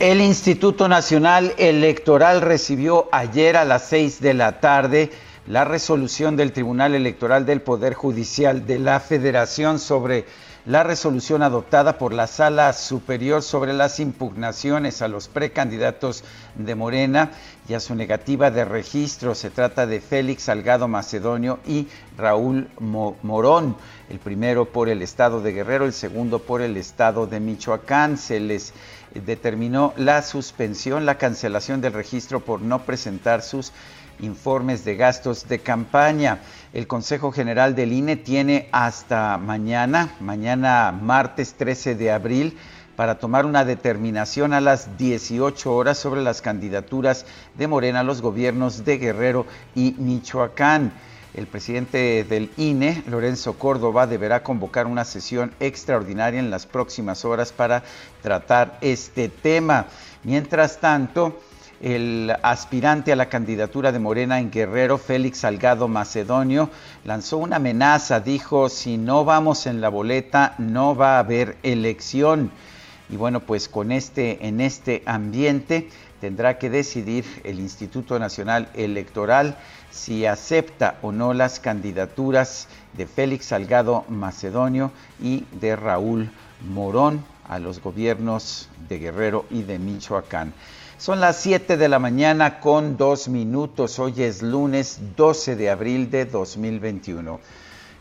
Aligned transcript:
El 0.00 0.20
Instituto 0.20 0.86
Nacional 0.86 1.54
Electoral 1.58 2.40
recibió 2.40 3.08
ayer 3.10 3.56
a 3.56 3.64
las 3.64 3.88
seis 3.88 4.20
de 4.20 4.32
la 4.32 4.60
tarde 4.60 5.10
la 5.48 5.64
resolución 5.64 6.36
del 6.36 6.52
Tribunal 6.52 6.94
Electoral 6.94 7.44
del 7.44 7.62
Poder 7.62 7.94
Judicial 7.94 8.64
de 8.64 8.78
la 8.78 9.00
Federación 9.00 9.80
sobre 9.80 10.24
la 10.66 10.84
resolución 10.84 11.42
adoptada 11.42 11.98
por 11.98 12.12
la 12.12 12.28
Sala 12.28 12.72
Superior 12.74 13.42
sobre 13.42 13.72
las 13.72 13.98
impugnaciones 13.98 15.02
a 15.02 15.08
los 15.08 15.26
precandidatos 15.26 16.22
de 16.54 16.74
Morena 16.76 17.32
y 17.68 17.74
a 17.74 17.80
su 17.80 17.96
negativa 17.96 18.52
de 18.52 18.66
registro. 18.66 19.34
Se 19.34 19.50
trata 19.50 19.86
de 19.86 20.00
Félix 20.00 20.44
Salgado 20.44 20.86
Macedonio 20.86 21.58
y 21.66 21.88
Raúl 22.16 22.68
Morón, 22.78 23.76
el 24.10 24.18
primero 24.20 24.66
por 24.66 24.88
el 24.88 25.02
estado 25.02 25.40
de 25.40 25.52
Guerrero, 25.52 25.86
el 25.86 25.92
segundo 25.92 26.38
por 26.38 26.60
el 26.60 26.76
estado 26.76 27.26
de 27.26 27.40
Michoacán. 27.40 28.18
Se 28.18 28.38
les 28.38 28.74
determinó 29.14 29.92
la 29.96 30.22
suspensión, 30.22 31.06
la 31.06 31.18
cancelación 31.18 31.80
del 31.80 31.92
registro 31.92 32.40
por 32.40 32.60
no 32.60 32.84
presentar 32.84 33.42
sus 33.42 33.72
informes 34.20 34.84
de 34.84 34.96
gastos 34.96 35.48
de 35.48 35.60
campaña. 35.60 36.40
El 36.72 36.86
Consejo 36.86 37.32
General 37.32 37.74
del 37.74 37.92
INE 37.92 38.16
tiene 38.16 38.68
hasta 38.72 39.38
mañana, 39.38 40.14
mañana 40.20 40.92
martes 40.92 41.54
13 41.54 41.94
de 41.94 42.10
abril, 42.10 42.58
para 42.96 43.18
tomar 43.18 43.46
una 43.46 43.64
determinación 43.64 44.52
a 44.52 44.60
las 44.60 44.98
18 44.98 45.72
horas 45.72 45.98
sobre 45.98 46.20
las 46.20 46.42
candidaturas 46.42 47.26
de 47.56 47.68
Morena 47.68 48.00
a 48.00 48.02
los 48.04 48.20
gobiernos 48.20 48.84
de 48.84 48.98
Guerrero 48.98 49.46
y 49.76 49.94
Michoacán. 49.98 50.92
El 51.38 51.46
presidente 51.46 52.24
del 52.24 52.50
INE, 52.56 53.04
Lorenzo 53.06 53.60
Córdoba, 53.60 54.08
deberá 54.08 54.42
convocar 54.42 54.88
una 54.88 55.04
sesión 55.04 55.52
extraordinaria 55.60 56.40
en 56.40 56.50
las 56.50 56.66
próximas 56.66 57.24
horas 57.24 57.52
para 57.52 57.84
tratar 58.22 58.76
este 58.80 59.28
tema. 59.28 59.86
Mientras 60.24 60.80
tanto, 60.80 61.40
el 61.80 62.34
aspirante 62.42 63.12
a 63.12 63.16
la 63.16 63.28
candidatura 63.28 63.92
de 63.92 64.00
Morena 64.00 64.40
en 64.40 64.50
Guerrero, 64.50 64.98
Félix 64.98 65.38
Salgado 65.38 65.86
Macedonio, 65.86 66.70
lanzó 67.04 67.36
una 67.36 67.56
amenaza, 67.56 68.18
dijo, 68.18 68.68
si 68.68 68.98
no 68.98 69.24
vamos 69.24 69.68
en 69.68 69.80
la 69.80 69.90
boleta, 69.90 70.56
no 70.58 70.96
va 70.96 71.18
a 71.18 71.20
haber 71.20 71.56
elección. 71.62 72.50
Y 73.10 73.16
bueno, 73.16 73.38
pues 73.38 73.68
con 73.68 73.92
este, 73.92 74.44
en 74.44 74.60
este 74.60 75.04
ambiente 75.06 75.88
tendrá 76.20 76.58
que 76.58 76.68
decidir 76.68 77.24
el 77.44 77.60
Instituto 77.60 78.18
Nacional 78.18 78.70
Electoral 78.74 79.56
si 79.98 80.26
acepta 80.26 80.98
o 81.02 81.10
no 81.10 81.34
las 81.34 81.58
candidaturas 81.58 82.68
de 82.94 83.06
Félix 83.06 83.46
Salgado 83.46 84.04
Macedonio 84.08 84.92
y 85.20 85.44
de 85.60 85.74
Raúl 85.74 86.30
Morón 86.66 87.24
a 87.48 87.58
los 87.58 87.82
gobiernos 87.82 88.68
de 88.88 88.98
Guerrero 89.00 89.44
y 89.50 89.62
de 89.62 89.78
Michoacán. 89.78 90.54
Son 90.98 91.20
las 91.20 91.36
7 91.38 91.76
de 91.76 91.88
la 91.88 91.98
mañana 91.98 92.60
con 92.60 92.96
dos 92.96 93.28
minutos. 93.28 93.98
Hoy 93.98 94.22
es 94.22 94.42
lunes 94.42 95.00
12 95.16 95.56
de 95.56 95.70
abril 95.70 96.10
de 96.10 96.26
2021. 96.26 97.40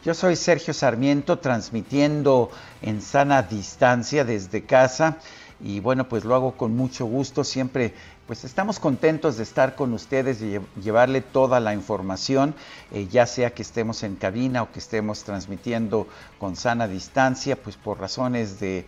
Yo 0.06 0.14
soy 0.14 0.36
Sergio 0.36 0.74
Sarmiento 0.74 1.40
transmitiendo 1.40 2.52
en 2.82 3.02
sana 3.02 3.42
distancia 3.42 4.24
desde 4.24 4.66
casa 4.66 5.18
y 5.60 5.80
bueno, 5.80 6.08
pues 6.08 6.24
lo 6.24 6.36
hago 6.36 6.52
con 6.54 6.76
mucho 6.76 7.06
gusto. 7.06 7.44
Siempre 7.44 7.94
pues 8.28 8.44
estamos 8.44 8.78
contentos 8.78 9.38
de 9.38 9.44
estar 9.44 9.76
con 9.76 9.94
ustedes 9.94 10.42
y 10.42 10.60
llevarle 10.82 11.22
toda 11.22 11.62
la 11.62 11.74
información, 11.74 12.54
eh, 12.92 13.08
ya 13.10 13.26
sea 13.26 13.54
que 13.54 13.62
estemos 13.62 14.04
en 14.04 14.16
cabina 14.16 14.64
o 14.64 14.72
que 14.72 14.80
estemos 14.80 15.24
transmitiendo 15.24 16.08
con 16.38 16.58
sana 16.58 16.90
distancia, 16.90 17.56
pues 17.56 17.78
por 17.78 18.02
razones 18.02 18.60
de, 18.60 18.86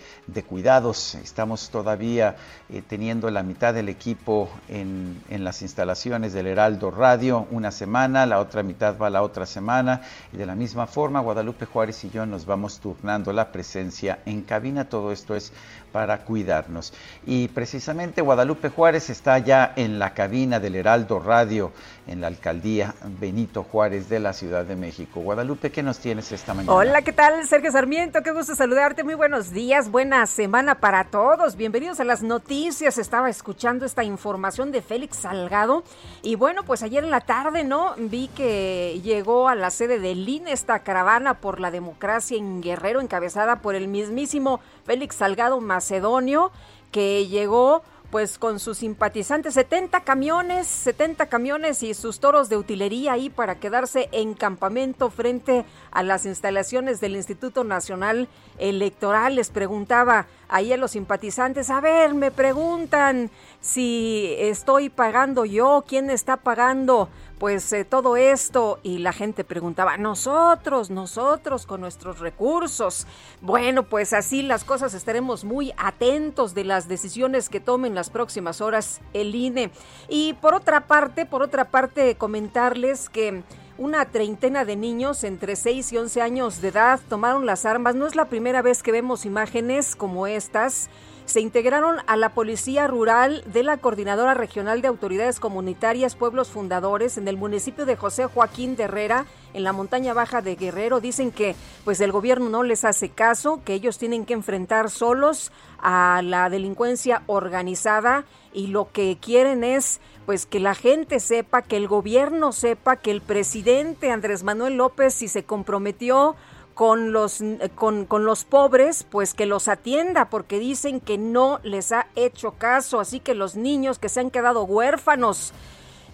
cuidados. 0.47 1.15
Estamos 1.15 1.69
todavía 1.69 2.35
eh, 2.69 2.81
teniendo 2.85 3.31
la 3.31 3.41
mitad 3.41 3.73
del 3.73 3.87
equipo 3.87 4.49
en, 4.67 5.21
en, 5.29 5.45
las 5.45 5.61
instalaciones 5.61 6.33
del 6.33 6.47
Heraldo 6.47 6.91
Radio 6.91 7.47
una 7.51 7.71
semana, 7.71 8.25
la 8.25 8.39
otra 8.39 8.61
mitad 8.61 8.97
va 8.97 9.09
la 9.09 9.21
otra 9.21 9.45
semana 9.45 10.01
y 10.33 10.37
de 10.37 10.45
la 10.45 10.55
misma 10.55 10.85
forma 10.85 11.21
Guadalupe 11.21 11.65
Juárez 11.65 12.03
y 12.03 12.09
yo 12.09 12.25
nos 12.25 12.45
vamos 12.45 12.79
turnando 12.79 13.31
la 13.31 13.53
presencia 13.53 14.19
en 14.25 14.41
cabina. 14.41 14.89
Todo 14.89 15.13
esto 15.13 15.35
es 15.35 15.53
para 15.91 16.19
cuidarnos. 16.19 16.93
Y 17.25 17.47
precisamente 17.49 18.21
Guadalupe 18.21 18.69
Juárez 18.69 19.09
está 19.09 19.39
ya 19.39 19.73
en 19.75 19.99
la 19.99 20.13
cabina 20.13 20.59
del 20.59 20.75
Heraldo 20.75 21.19
Radio 21.19 21.71
en 22.09 22.21
la 22.21 22.27
alcaldía 22.27 22.95
Benito 23.19 23.63
Juárez 23.63 24.09
de 24.09 24.19
la 24.19 24.33
Ciudad 24.33 24.65
de 24.65 24.75
México. 24.75 25.21
Guadalupe, 25.21 25.71
¿qué 25.71 25.83
nos 25.83 25.99
tienes 25.99 26.31
esta 26.31 26.55
mañana? 26.55 26.73
Hola, 26.73 27.01
¿qué 27.03 27.13
tal? 27.13 27.47
Sergio 27.47 27.71
Sarmiento, 27.71 28.23
qué 28.23 28.31
gusto 28.31 28.55
saludarte. 28.55 29.03
Muy 29.03 29.13
buenos 29.13 29.51
días, 29.51 29.91
buena 29.91 30.25
semana 30.25 30.79
para 30.79 31.03
todos. 31.05 31.55
Bienvenidos 31.55 31.99
a 31.99 32.03
las 32.03 32.23
noticias. 32.23 32.97
Estaba 32.97 33.29
escuchando 33.29 33.85
esta 33.85 34.03
información 34.03 34.71
de 34.71 34.81
Félix 34.81 35.17
Salgado 35.17 35.83
y 36.23 36.33
bueno, 36.35 36.63
pues 36.63 36.81
ayer 36.81 37.03
en 37.03 37.11
la 37.11 37.21
tarde, 37.21 37.63
¿no? 37.63 37.93
Vi 37.97 38.27
que 38.29 38.99
llegó 39.03 39.47
a 39.47 39.53
la 39.53 39.69
sede 39.69 39.99
del 39.99 40.27
INE 40.27 40.51
esta 40.51 40.79
caravana 40.79 41.35
por 41.35 41.59
la 41.59 41.69
democracia 41.69 42.37
en 42.37 42.61
Guerrero 42.61 43.01
encabezada 43.01 43.57
por 43.57 43.75
el 43.75 43.87
mismísimo 43.87 44.61
Félix 44.83 45.17
Salgado 45.17 45.61
Macedonio 45.61 46.51
que 46.91 47.27
llegó 47.27 47.83
pues 48.11 48.39
con 48.39 48.59
sus 48.59 48.79
simpatizantes, 48.79 49.53
70 49.53 50.01
camiones, 50.01 50.67
70 50.67 51.27
camiones 51.27 51.83
y 51.83 51.93
sus 51.93 52.19
toros 52.19 52.49
de 52.49 52.57
utilería 52.57 53.13
ahí 53.13 53.29
para 53.29 53.59
quedarse 53.59 54.09
en 54.11 54.33
campamento 54.33 55.09
frente 55.11 55.65
a 55.91 56.01
las 56.01 56.25
instalaciones 56.25 56.99
del 56.99 57.15
Instituto 57.15 57.63
Nacional 57.63 58.27
Electoral. 58.57 59.35
Les 59.35 59.49
preguntaba 59.49 60.25
ahí 60.47 60.73
a 60.73 60.77
los 60.77 60.91
simpatizantes, 60.91 61.69
a 61.69 61.81
ver, 61.81 62.15
me 62.15 62.31
preguntan 62.31 63.29
si 63.61 64.35
estoy 64.37 64.89
pagando 64.89 65.45
yo, 65.45 65.83
quién 65.87 66.09
está 66.09 66.37
pagando 66.37 67.09
pues 67.39 67.71
eh, 67.71 67.85
todo 67.85 68.17
esto 68.17 68.79
y 68.83 68.97
la 68.99 69.13
gente 69.13 69.45
preguntaba, 69.45 69.97
nosotros, 69.97 70.89
nosotros 70.89 71.65
con 71.65 71.79
nuestros 71.81 72.19
recursos. 72.19 73.07
Bueno, 73.41 73.83
pues 73.83 74.11
así 74.11 74.43
las 74.43 74.65
cosas 74.65 74.93
estaremos 74.93 75.45
muy 75.45 75.71
atentos 75.77 76.53
de 76.53 76.65
las 76.65 76.89
decisiones 76.89 77.47
que 77.47 77.61
tomen 77.61 77.95
las 77.95 78.09
próximas 78.09 78.59
horas 78.59 78.99
el 79.13 79.33
INE. 79.33 79.71
Y 80.09 80.33
por 80.33 80.53
otra 80.53 80.81
parte, 80.81 81.25
por 81.25 81.41
otra 81.41 81.71
parte, 81.71 82.15
comentarles 82.15 83.09
que 83.09 83.41
una 83.77 84.03
treintena 84.03 84.65
de 84.65 84.75
niños 84.75 85.23
entre 85.23 85.55
6 85.55 85.93
y 85.93 85.97
11 85.97 86.21
años 86.21 86.61
de 86.61 86.67
edad 86.67 86.99
tomaron 87.07 87.45
las 87.45 87.65
armas. 87.65 87.95
No 87.95 88.05
es 88.05 88.17
la 88.17 88.25
primera 88.25 88.61
vez 88.61 88.83
que 88.83 88.91
vemos 88.91 89.25
imágenes 89.25 89.95
como 89.95 90.27
estas 90.27 90.89
se 91.29 91.41
integraron 91.41 91.97
a 92.07 92.17
la 92.17 92.29
Policía 92.29 92.87
Rural 92.87 93.43
de 93.45 93.61
la 93.61 93.77
Coordinadora 93.77 94.33
Regional 94.33 94.81
de 94.81 94.87
Autoridades 94.87 95.39
Comunitarias 95.39 96.15
Pueblos 96.15 96.49
Fundadores 96.49 97.19
en 97.19 97.27
el 97.27 97.37
municipio 97.37 97.85
de 97.85 97.95
José 97.95 98.25
Joaquín 98.25 98.75
de 98.75 98.85
Herrera, 98.85 99.27
en 99.53 99.63
la 99.63 99.71
montaña 99.71 100.15
baja 100.15 100.41
de 100.41 100.55
Guerrero. 100.55 100.99
Dicen 100.99 101.31
que 101.31 101.55
pues 101.85 102.01
el 102.01 102.11
gobierno 102.11 102.49
no 102.49 102.63
les 102.63 102.83
hace 102.83 103.09
caso, 103.09 103.61
que 103.63 103.75
ellos 103.75 103.99
tienen 103.99 104.25
que 104.25 104.33
enfrentar 104.33 104.89
solos 104.89 105.51
a 105.77 106.21
la 106.23 106.49
delincuencia 106.49 107.21
organizada 107.27 108.25
y 108.51 108.67
lo 108.67 108.91
que 108.91 109.19
quieren 109.21 109.63
es 109.63 110.01
pues 110.25 110.47
que 110.47 110.59
la 110.59 110.73
gente 110.73 111.19
sepa, 111.19 111.61
que 111.61 111.77
el 111.77 111.87
gobierno 111.87 112.51
sepa, 112.53 112.95
que 112.95 113.11
el 113.11 113.21
presidente 113.21 114.11
Andrés 114.11 114.43
Manuel 114.43 114.77
López, 114.77 115.13
si 115.13 115.27
se 115.27 115.43
comprometió 115.43 116.35
con 116.79 117.11
los, 117.11 117.43
con, 117.75 118.05
con, 118.05 118.23
los 118.23 118.45
pobres, 118.45 119.05
pues 119.09 119.33
que 119.33 119.45
los 119.45 119.67
atienda, 119.67 120.29
porque 120.29 120.59
dicen 120.59 121.01
que 121.01 121.17
no 121.17 121.59
les 121.61 121.91
ha 121.91 122.07
hecho 122.15 122.51
caso, 122.51 123.01
así 123.01 123.19
que 123.19 123.35
los 123.35 123.57
niños 123.57 123.99
que 123.99 124.07
se 124.07 124.21
han 124.21 124.31
quedado 124.31 124.63
huérfanos 124.63 125.51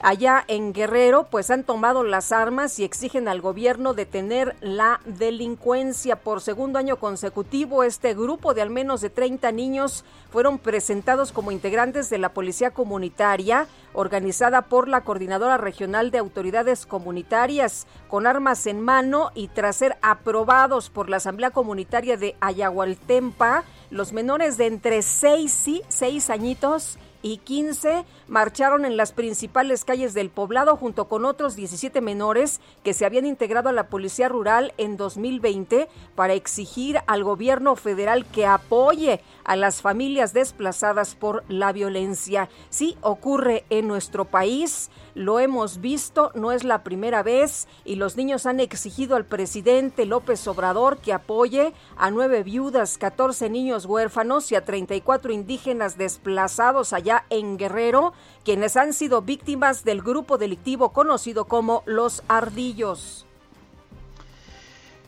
allá 0.02 0.44
en 0.48 0.74
Guerrero, 0.74 1.28
pues 1.30 1.50
han 1.50 1.64
tomado 1.64 2.04
las 2.04 2.32
armas 2.32 2.80
y 2.80 2.84
exigen 2.84 3.28
al 3.28 3.42
gobierno 3.42 3.94
detener 3.94 4.56
la 4.62 5.02
delincuencia. 5.06 6.18
Por 6.18 6.42
segundo 6.42 6.80
año 6.80 6.98
consecutivo, 6.98 7.84
este 7.84 8.14
grupo 8.14 8.54
de 8.54 8.62
al 8.62 8.70
menos 8.70 9.02
de 9.02 9.10
30 9.10 9.52
niños 9.52 10.06
fueron 10.32 10.60
presentados 10.60 11.32
como 11.32 11.52
integrantes 11.52 12.10
de 12.10 12.18
la 12.18 12.30
Policía 12.30 12.72
Comunitaria, 12.72 13.68
organizada 13.94 14.64
por 14.64 14.88
la 14.88 15.02
Coordinadora 15.02 15.58
Regional 15.58 16.12
de 16.12 16.18
Autoridades 16.18 16.86
Comunitarias, 16.86 17.88
con 18.10 18.28
armas 18.28 18.68
en 18.68 18.82
mano 18.82 19.32
y 19.34 19.48
tras 19.48 19.78
ser 19.78 19.98
aprobados 20.02 20.90
por 20.90 21.10
la 21.10 21.18
Asamblea 21.18 21.52
Comunitaria 21.52 22.18
de 22.18 22.36
Ayahualtempa, 22.42 23.64
los 23.90 24.14
menores 24.14 24.58
de 24.58 24.66
entre 24.68 25.02
6 25.02 25.68
y 25.68 25.82
6 25.88 26.30
añitos 26.30 26.98
y 27.26 27.38
15 27.38 28.06
marcharon 28.28 28.86
en 28.86 28.98
las 28.98 29.12
principales 29.12 29.86
calles 29.86 30.14
del 30.14 30.30
poblado 30.30 30.76
junto 30.78 31.08
con 31.08 31.26
otros 31.26 31.56
17 31.56 32.02
menores 32.02 32.60
que 32.84 32.94
se 32.94 33.06
habían 33.06 33.26
integrado 33.26 33.70
a 33.70 33.74
la 33.74 33.88
Policía 33.88 34.30
Rural 34.30 34.74
en 34.78 34.98
2020 34.98 35.88
para 36.16 36.34
exigir 36.34 37.00
al 37.08 37.24
gobierno 37.24 37.76
federal 37.76 38.26
que 38.26 38.46
apoye 38.46 39.22
a 39.44 39.56
las 39.56 39.82
familias 39.82 40.34
desplazadas 40.34 41.16
por 41.16 41.44
la 41.48 41.72
violencia. 41.72 42.50
Sí 42.70 42.98
ocurre 43.02 43.66
en 43.70 43.88
nuestro 43.88 44.26
país, 44.26 44.90
lo 45.14 45.40
hemos 45.40 45.80
visto, 45.80 46.32
no 46.36 46.52
es 46.52 46.64
la 46.64 46.84
primera 46.84 47.24
vez 47.24 47.68
y 47.86 47.96
los 47.96 48.18
niños 48.18 48.46
han 48.46 48.60
exigido 48.60 49.16
al 49.16 49.26
presidente 49.26 50.06
López 50.06 50.48
Obrador 50.48 50.98
que 50.98 51.14
apoye 51.14 51.74
a 51.96 52.12
nueve 52.12 52.44
viudas, 52.44 52.98
14 52.98 53.50
niños 53.50 53.86
huérfanos 53.86 54.52
y 54.52 54.56
a 54.56 54.66
34 54.66 55.32
indígenas 55.32 55.98
desplazados 55.98 56.92
allá 56.92 57.26
en 57.30 57.58
Guerrero, 57.58 58.14
quienes 58.44 58.78
han 58.78 58.94
sido 58.94 59.22
víctimas 59.22 59.84
del 59.84 60.02
grupo 60.02 60.38
delictivo 60.38 60.90
conocido 60.90 61.46
como 61.46 61.84
los 61.86 62.24
Ardillos. 62.28 63.26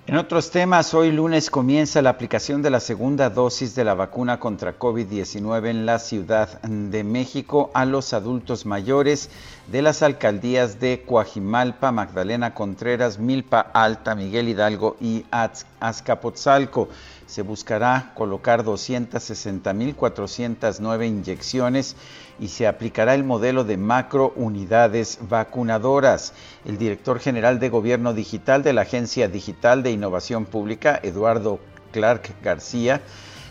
En 0.07 0.15
otros 0.15 0.50
temas, 0.51 0.94
hoy 0.94 1.12
lunes 1.12 1.50
comienza 1.50 2.01
la 2.01 2.12
aplicación 2.12 2.62
de 2.62 2.69
la 2.69 2.80
segunda 2.80 3.30
dosis 3.30 3.75
de 3.75 3.83
la 3.83 3.94
vacuna 3.94 4.39
contra 4.39 4.80
COVID-19 4.80 5.68
en 5.68 5.86
la 5.86 6.00
Ciudad 6.00 6.62
de 6.62 7.04
México 7.04 7.71
a 7.74 7.83
los 7.83 8.13
adultos 8.13 8.65
mayores 8.65 9.30
de 9.68 9.81
las 9.81 10.03
alcaldías 10.03 10.80
de 10.80 11.03
Coajimalpa, 11.06 11.92
Magdalena 11.92 12.53
Contreras, 12.53 13.19
Milpa 13.19 13.60
Alta, 13.60 14.15
Miguel 14.15 14.48
Hidalgo 14.48 14.95
y 15.01 15.25
Azcapotzalco 15.81 16.88
se 17.25 17.42
buscará 17.42 18.13
colocar 18.15 18.63
260.409 18.63 21.06
inyecciones 21.06 21.98
y 22.39 22.50
se 22.50 22.68
aplicará 22.68 23.16
el 23.16 23.24
modelo 23.24 23.63
de 23.63 23.78
macro 23.78 24.34
unidades 24.36 25.19
vacunadoras. 25.22 26.34
El 26.66 26.78
director 26.78 27.19
general 27.19 27.60
de 27.60 27.69
Gobierno 27.69 28.13
Digital 28.13 28.63
de 28.63 28.74
la 28.74 28.81
Agencia 28.81 29.28
Digital 29.28 29.84
de 29.84 29.92
Innovación 29.92 30.45
Pública, 30.45 31.00
Eduardo 31.04 31.60
Clark 31.92 32.36
García, 32.44 33.01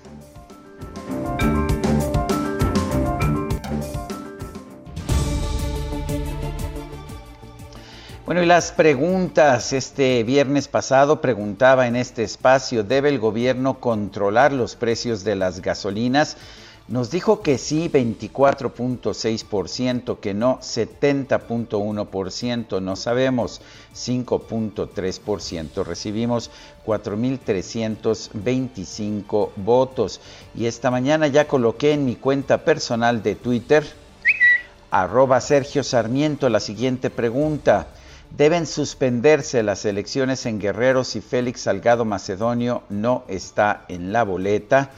Bueno, 8.26 8.42
y 8.42 8.46
las 8.46 8.72
preguntas. 8.72 9.74
Este 9.74 10.22
viernes 10.22 10.66
pasado 10.66 11.20
preguntaba 11.20 11.86
en 11.86 11.94
este 11.94 12.22
espacio, 12.22 12.82
¿debe 12.82 13.10
el 13.10 13.18
gobierno 13.18 13.80
controlar 13.80 14.50
los 14.50 14.76
precios 14.76 15.24
de 15.24 15.36
las 15.36 15.60
gasolinas? 15.60 16.38
Nos 16.88 17.10
dijo 17.10 17.42
que 17.42 17.58
sí, 17.58 17.90
24.6%, 17.92 20.20
que 20.20 20.32
no, 20.32 20.58
70.1%, 20.60 22.80
no 22.80 22.96
sabemos, 22.96 23.60
5.3%. 23.94 25.84
Recibimos 25.84 26.50
4.325 26.86 29.50
votos. 29.56 30.22
Y 30.54 30.64
esta 30.64 30.90
mañana 30.90 31.26
ya 31.26 31.46
coloqué 31.46 31.92
en 31.92 32.06
mi 32.06 32.16
cuenta 32.16 32.64
personal 32.64 33.22
de 33.22 33.34
Twitter, 33.34 33.84
arroba 34.90 35.42
Sergio 35.42 35.84
Sarmiento, 35.84 36.48
la 36.48 36.60
siguiente 36.60 37.10
pregunta. 37.10 37.88
Deben 38.36 38.66
suspenderse 38.66 39.62
las 39.62 39.84
elecciones 39.84 40.44
en 40.46 40.58
Guerrero 40.58 41.04
si 41.04 41.20
Félix 41.20 41.60
Salgado 41.60 42.04
Macedonio 42.04 42.82
no 42.88 43.22
está 43.28 43.84
en 43.86 44.12
la 44.12 44.24
boleta. 44.24 44.90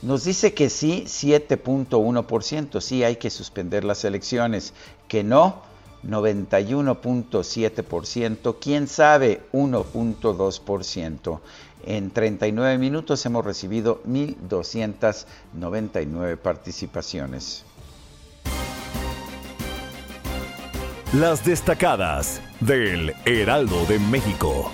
Nos 0.00 0.22
dice 0.22 0.54
que 0.54 0.70
sí, 0.70 1.02
7.1%, 1.08 2.80
sí 2.80 3.02
hay 3.02 3.16
que 3.16 3.30
suspender 3.30 3.82
las 3.82 4.04
elecciones, 4.04 4.74
que 5.08 5.24
no, 5.24 5.62
91.7%, 6.04 8.56
quién 8.60 8.86
sabe, 8.86 9.42
1.2%. 9.52 11.40
En 11.84 12.12
39 12.12 12.78
minutos 12.78 13.26
hemos 13.26 13.44
recibido 13.44 14.00
1.299 14.04 16.36
participaciones. 16.36 17.64
Las 21.14 21.42
destacadas 21.42 22.42
del 22.60 23.14
Heraldo 23.24 23.86
de 23.86 23.98
México. 23.98 24.70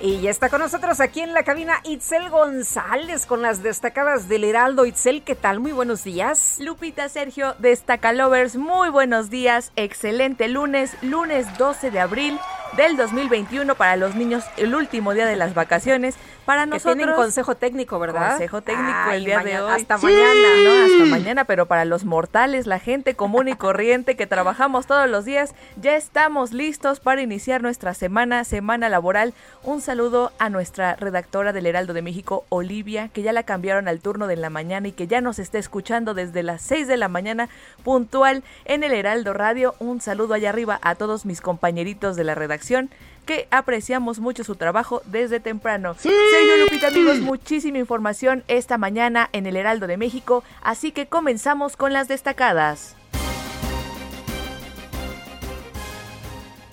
Y 0.00 0.22
ya 0.22 0.30
está 0.30 0.48
con 0.48 0.60
nosotros 0.60 1.00
aquí 1.00 1.20
en 1.20 1.34
la 1.34 1.42
cabina 1.42 1.80
Itzel 1.84 2.30
González 2.30 3.26
con 3.26 3.42
las 3.42 3.62
destacadas 3.62 4.26
del 4.26 4.44
Heraldo. 4.44 4.86
Itzel, 4.86 5.22
¿qué 5.24 5.34
tal? 5.34 5.60
Muy 5.60 5.72
buenos 5.72 6.04
días. 6.04 6.56
Lupita 6.58 7.10
Sergio, 7.10 7.54
Destaca 7.58 8.14
Lovers, 8.14 8.56
muy 8.56 8.88
buenos 8.88 9.28
días. 9.28 9.72
Excelente 9.76 10.48
lunes, 10.48 10.96
lunes 11.02 11.46
12 11.58 11.90
de 11.90 12.00
abril 12.00 12.38
del 12.76 12.96
2021 12.96 13.74
para 13.74 13.96
los 13.96 14.14
niños, 14.14 14.44
el 14.56 14.74
último 14.74 15.14
día 15.14 15.26
de 15.26 15.36
las 15.36 15.54
vacaciones. 15.54 16.16
Para 16.44 16.64
nosotros. 16.64 16.96
tienen 16.96 17.14
consejo 17.14 17.56
técnico, 17.56 17.98
¿verdad? 17.98 18.30
Consejo 18.30 18.62
técnico 18.62 19.10
el 19.12 19.24
día 19.26 19.40
de 19.40 19.60
hoy. 19.60 19.70
Hasta 19.70 19.98
mañana. 19.98 20.48
No, 20.64 20.84
hasta 20.84 21.04
mañana, 21.04 21.44
pero 21.44 21.66
para 21.66 21.84
los 21.84 22.06
mortales, 22.06 22.66
la 22.66 22.78
gente 22.78 23.14
común 23.14 23.48
y 23.48 23.54
corriente 23.54 24.16
que 24.16 24.26
trabajamos 24.26 24.86
todos 24.86 25.10
los 25.10 25.26
días, 25.26 25.54
ya 25.76 25.94
estamos 25.94 26.52
listos 26.52 27.00
para 27.00 27.20
iniciar 27.20 27.60
nuestra 27.60 27.92
semana, 27.92 28.44
semana 28.44 28.88
laboral. 28.88 29.34
Un 29.62 29.82
saludo 29.82 30.32
a 30.38 30.48
nuestra 30.48 30.96
redactora 30.96 31.52
del 31.52 31.66
Heraldo 31.66 31.92
de 31.92 32.00
México, 32.00 32.46
Olivia, 32.48 33.08
que 33.08 33.20
ya 33.20 33.34
la 33.34 33.42
cambiaron 33.42 33.86
al 33.86 34.00
turno 34.00 34.26
de 34.26 34.36
la 34.36 34.48
mañana 34.48 34.88
y 34.88 34.92
que 34.92 35.06
ya 35.06 35.20
nos 35.20 35.38
está 35.38 35.58
escuchando 35.58 36.14
desde 36.14 36.42
las 36.42 36.62
6 36.62 36.88
de 36.88 36.96
la 36.96 37.08
mañana, 37.08 37.50
puntual 37.84 38.42
en 38.64 38.84
el 38.84 38.92
Heraldo 38.92 39.34
Radio. 39.34 39.74
Un 39.80 40.00
saludo 40.00 40.32
allá 40.32 40.48
arriba 40.48 40.78
a 40.80 40.94
todos 40.94 41.26
mis 41.26 41.42
compañeritos 41.42 42.16
de 42.16 42.24
la 42.24 42.34
redacción 42.34 42.57
redacción 42.58 42.90
que 43.24 43.46
apreciamos 43.50 44.20
mucho 44.20 44.42
su 44.42 44.56
trabajo 44.56 45.02
desde 45.04 45.38
temprano. 45.38 45.94
¡Sí! 45.98 46.08
Sergio 46.08 46.56
Lupita, 46.64 46.88
amigos, 46.88 47.18
muchísima 47.18 47.78
información 47.78 48.42
esta 48.48 48.78
mañana 48.78 49.28
en 49.32 49.46
el 49.46 49.56
Heraldo 49.56 49.86
de 49.86 49.98
México, 49.98 50.42
así 50.62 50.92
que 50.92 51.06
comenzamos 51.06 51.76
con 51.76 51.92
las 51.92 52.08
destacadas. 52.08 52.96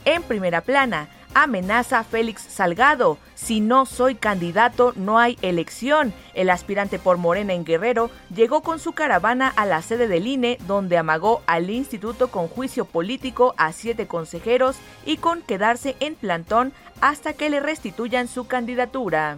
En 0.06 0.24
primera 0.24 0.62
plana, 0.62 1.10
amenaza 1.36 2.04
Félix 2.04 2.42
Salgado. 2.42 3.20
Si 3.36 3.60
no 3.60 3.86
soy 3.86 4.16
candidato, 4.16 4.94
no 4.96 5.20
hay 5.20 5.38
elección. 5.44 6.14
El 6.34 6.50
aspirante 6.50 6.98
por 6.98 7.18
Morena 7.18 7.54
en 7.54 7.66
Guerrero 7.66 8.10
llegó 8.34 8.62
con 8.62 8.80
su 8.80 8.94
caravana 8.94 9.50
a 9.56 9.68
la 9.68 9.84
sede 9.84 10.08
del 10.08 10.26
INE, 10.26 10.58
donde 10.66 10.98
amagó 10.98 11.44
al 11.46 11.70
instituto 11.70 12.30
con 12.30 12.48
juicio 12.48 12.86
político 12.86 13.54
a 13.58 13.74
siete 13.74 14.08
consejeros 14.08 14.78
y 15.06 15.18
con 15.18 15.42
quedarse 15.42 15.96
en 16.00 16.16
plantón 16.16 16.74
hasta 17.02 17.34
que 17.34 17.50
le 17.50 17.60
restituyan 17.60 18.28
su 18.28 18.48
candidatura. 18.48 19.38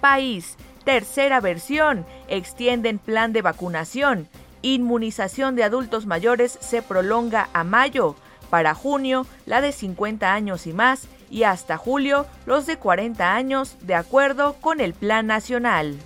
País. 0.00 0.56
Tercera 0.84 1.40
versión. 1.40 2.06
Extienden 2.28 2.98
plan 2.98 3.32
de 3.32 3.42
vacunación. 3.42 4.28
Inmunización 4.62 5.54
de 5.54 5.64
adultos 5.64 6.06
mayores 6.06 6.58
se 6.60 6.80
prolonga 6.80 7.48
a 7.52 7.62
mayo. 7.62 8.16
Para 8.50 8.74
junio, 8.74 9.26
la 9.44 9.60
de 9.60 9.72
50 9.72 10.32
años 10.32 10.66
y 10.66 10.72
más, 10.72 11.08
y 11.30 11.42
hasta 11.42 11.76
julio, 11.76 12.26
los 12.46 12.66
de 12.66 12.76
40 12.76 13.34
años, 13.34 13.76
de 13.80 13.94
acuerdo 13.94 14.54
con 14.60 14.80
el 14.80 14.94
Plan 14.94 15.26
Nacional. 15.26 15.96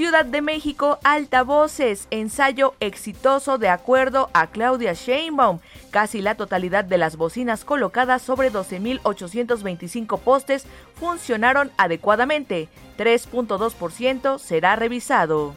Ciudad 0.00 0.24
de 0.24 0.40
México, 0.40 0.98
altavoces, 1.04 2.06
ensayo 2.10 2.74
exitoso 2.80 3.58
de 3.58 3.68
acuerdo 3.68 4.30
a 4.32 4.46
Claudia 4.46 4.94
Sheinbaum. 4.94 5.58
Casi 5.90 6.22
la 6.22 6.36
totalidad 6.36 6.84
de 6.84 6.96
las 6.96 7.16
bocinas 7.16 7.66
colocadas 7.66 8.22
sobre 8.22 8.50
12.825 8.50 10.18
postes 10.20 10.64
funcionaron 10.94 11.70
adecuadamente. 11.76 12.68
3.2% 12.96 14.38
será 14.38 14.74
revisado. 14.74 15.54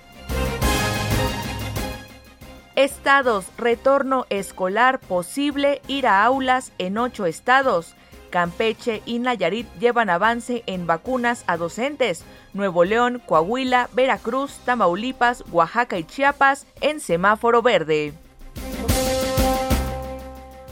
Estados, 2.76 3.46
retorno 3.56 4.26
escolar 4.32 5.00
posible, 5.00 5.82
ir 5.88 6.08
a 6.08 6.24
aulas 6.24 6.72
en 6.80 6.98
ocho 6.98 7.28
estados. 7.28 7.94
Campeche 8.32 9.04
y 9.06 9.20
Nayarit 9.20 9.68
llevan 9.80 10.10
avance 10.10 10.64
en 10.66 10.88
vacunas 10.88 11.44
a 11.46 11.56
docentes. 11.58 12.26
Nuevo 12.54 12.84
León, 12.84 13.22
Coahuila, 13.24 13.90
Veracruz, 13.94 14.58
Tamaulipas, 14.66 15.44
Oaxaca 15.52 16.00
y 16.00 16.04
Chiapas 16.04 16.66
en 16.82 17.00
semáforo 17.00 17.62
verde. 17.62 18.14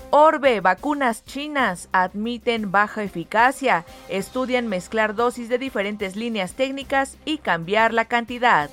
Orbe, 0.10 0.60
vacunas 0.60 1.24
chinas 1.24 1.88
admiten 1.92 2.72
baja 2.72 3.04
eficacia. 3.04 3.86
Estudian 4.10 4.68
mezclar 4.68 5.14
dosis 5.14 5.50
de 5.50 5.60
diferentes 5.60 6.16
líneas 6.16 6.54
técnicas 6.54 7.16
y 7.26 7.38
cambiar 7.38 7.94
la 7.94 8.06
cantidad. 8.06 8.72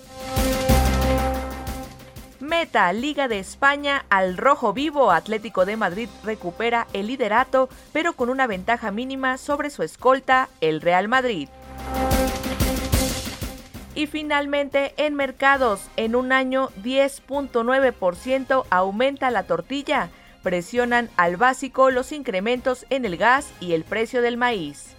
Meta, 2.40 2.92
Liga 2.92 3.26
de 3.26 3.40
España 3.40 4.04
al 4.10 4.36
rojo 4.36 4.72
vivo. 4.72 5.10
Atlético 5.10 5.64
de 5.64 5.76
Madrid 5.76 6.08
recupera 6.22 6.86
el 6.92 7.08
liderato, 7.08 7.68
pero 7.92 8.12
con 8.12 8.30
una 8.30 8.46
ventaja 8.46 8.92
mínima 8.92 9.38
sobre 9.38 9.70
su 9.70 9.82
escolta, 9.82 10.48
el 10.60 10.80
Real 10.80 11.08
Madrid. 11.08 11.48
Y 13.94 14.06
finalmente, 14.06 14.94
en 14.96 15.14
mercados, 15.14 15.80
en 15.96 16.14
un 16.14 16.30
año 16.30 16.68
10.9% 16.84 18.64
aumenta 18.70 19.30
la 19.32 19.42
tortilla. 19.42 20.10
Presionan 20.44 21.10
al 21.16 21.36
básico 21.36 21.90
los 21.90 22.12
incrementos 22.12 22.86
en 22.90 23.04
el 23.04 23.16
gas 23.16 23.50
y 23.58 23.72
el 23.72 23.82
precio 23.82 24.22
del 24.22 24.36
maíz. 24.36 24.94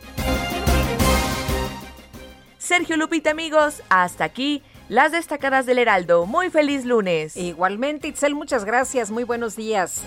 Sergio 2.58 2.98
Lupita 2.98 3.32
amigos, 3.32 3.82
hasta 3.90 4.26
aquí 4.26 4.62
las 4.90 5.12
destacadas 5.12 5.66
del 5.66 5.78
Heraldo. 5.78 6.26
Muy 6.26 6.50
feliz 6.50 6.84
lunes. 6.84 7.38
Igualmente, 7.38 8.10
Itzel, 8.10 8.36
muchas 8.36 8.66
gracias. 8.66 9.12
Muy 9.12 9.24
buenos 9.24 9.56
días. 9.56 10.02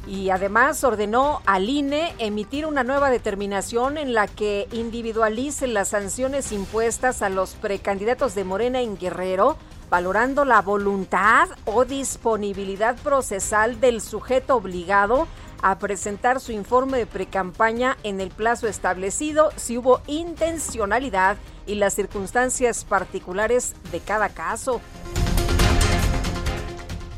y 0.09 0.31
además 0.31 0.83
ordenó 0.83 1.41
al 1.45 1.69
INE 1.69 2.15
emitir 2.17 2.65
una 2.65 2.83
nueva 2.83 3.11
determinación 3.11 3.99
en 3.99 4.15
la 4.15 4.27
que 4.27 4.67
individualice 4.71 5.67
las 5.67 5.89
sanciones 5.89 6.51
impuestas 6.51 7.21
a 7.21 7.29
los 7.29 7.53
precandidatos 7.53 8.33
de 8.33 8.43
Morena 8.43 8.81
en 8.81 8.97
Guerrero, 8.97 9.55
valorando 9.91 10.45
la 10.45 10.63
voluntad 10.63 11.49
o 11.65 11.85
disponibilidad 11.85 12.97
procesal 12.97 13.79
del 13.79 14.01
sujeto 14.01 14.55
obligado 14.55 15.27
a 15.61 15.77
presentar 15.77 16.39
su 16.39 16.53
informe 16.53 16.97
de 16.97 17.05
precampaña 17.05 17.95
en 18.01 18.19
el 18.19 18.31
plazo 18.31 18.67
establecido 18.67 19.51
si 19.57 19.77
hubo 19.77 20.01
intencionalidad 20.07 21.37
y 21.67 21.75
las 21.75 21.93
circunstancias 21.93 22.83
particulares 22.83 23.75
de 23.91 23.99
cada 23.99 24.29
caso. 24.29 24.81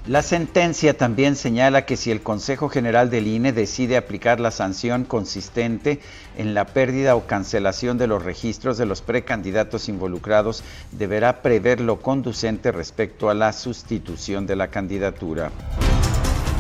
La 0.08 0.24
sentencia 0.24 0.98
también 0.98 1.36
señala 1.36 1.86
que 1.86 1.96
si 1.96 2.10
el 2.10 2.24
Consejo 2.24 2.70
General 2.70 3.12
del 3.12 3.28
INE 3.28 3.54
decide 3.54 3.98
aplicar 3.98 4.40
la 4.40 4.50
sanción 4.50 5.04
consistente 5.04 6.00
en 6.36 6.56
la 6.56 6.66
pérdida 6.66 7.16
o 7.16 7.28
cancelación 7.28 8.00
de 8.00 8.08
los 8.08 8.24
registros 8.24 8.80
de 8.80 8.88
los 8.88 9.04
precandidatos 9.04 9.90
involucrados, 9.90 10.64
deberá 10.92 11.44
prever 11.44 11.82
lo 11.82 12.02
conducente 12.02 12.72
respecto 12.72 13.30
a 13.30 13.36
la 13.36 13.54
sustitución 13.54 14.48
de 14.48 14.56
la 14.56 14.70
candidatura. 14.70 15.52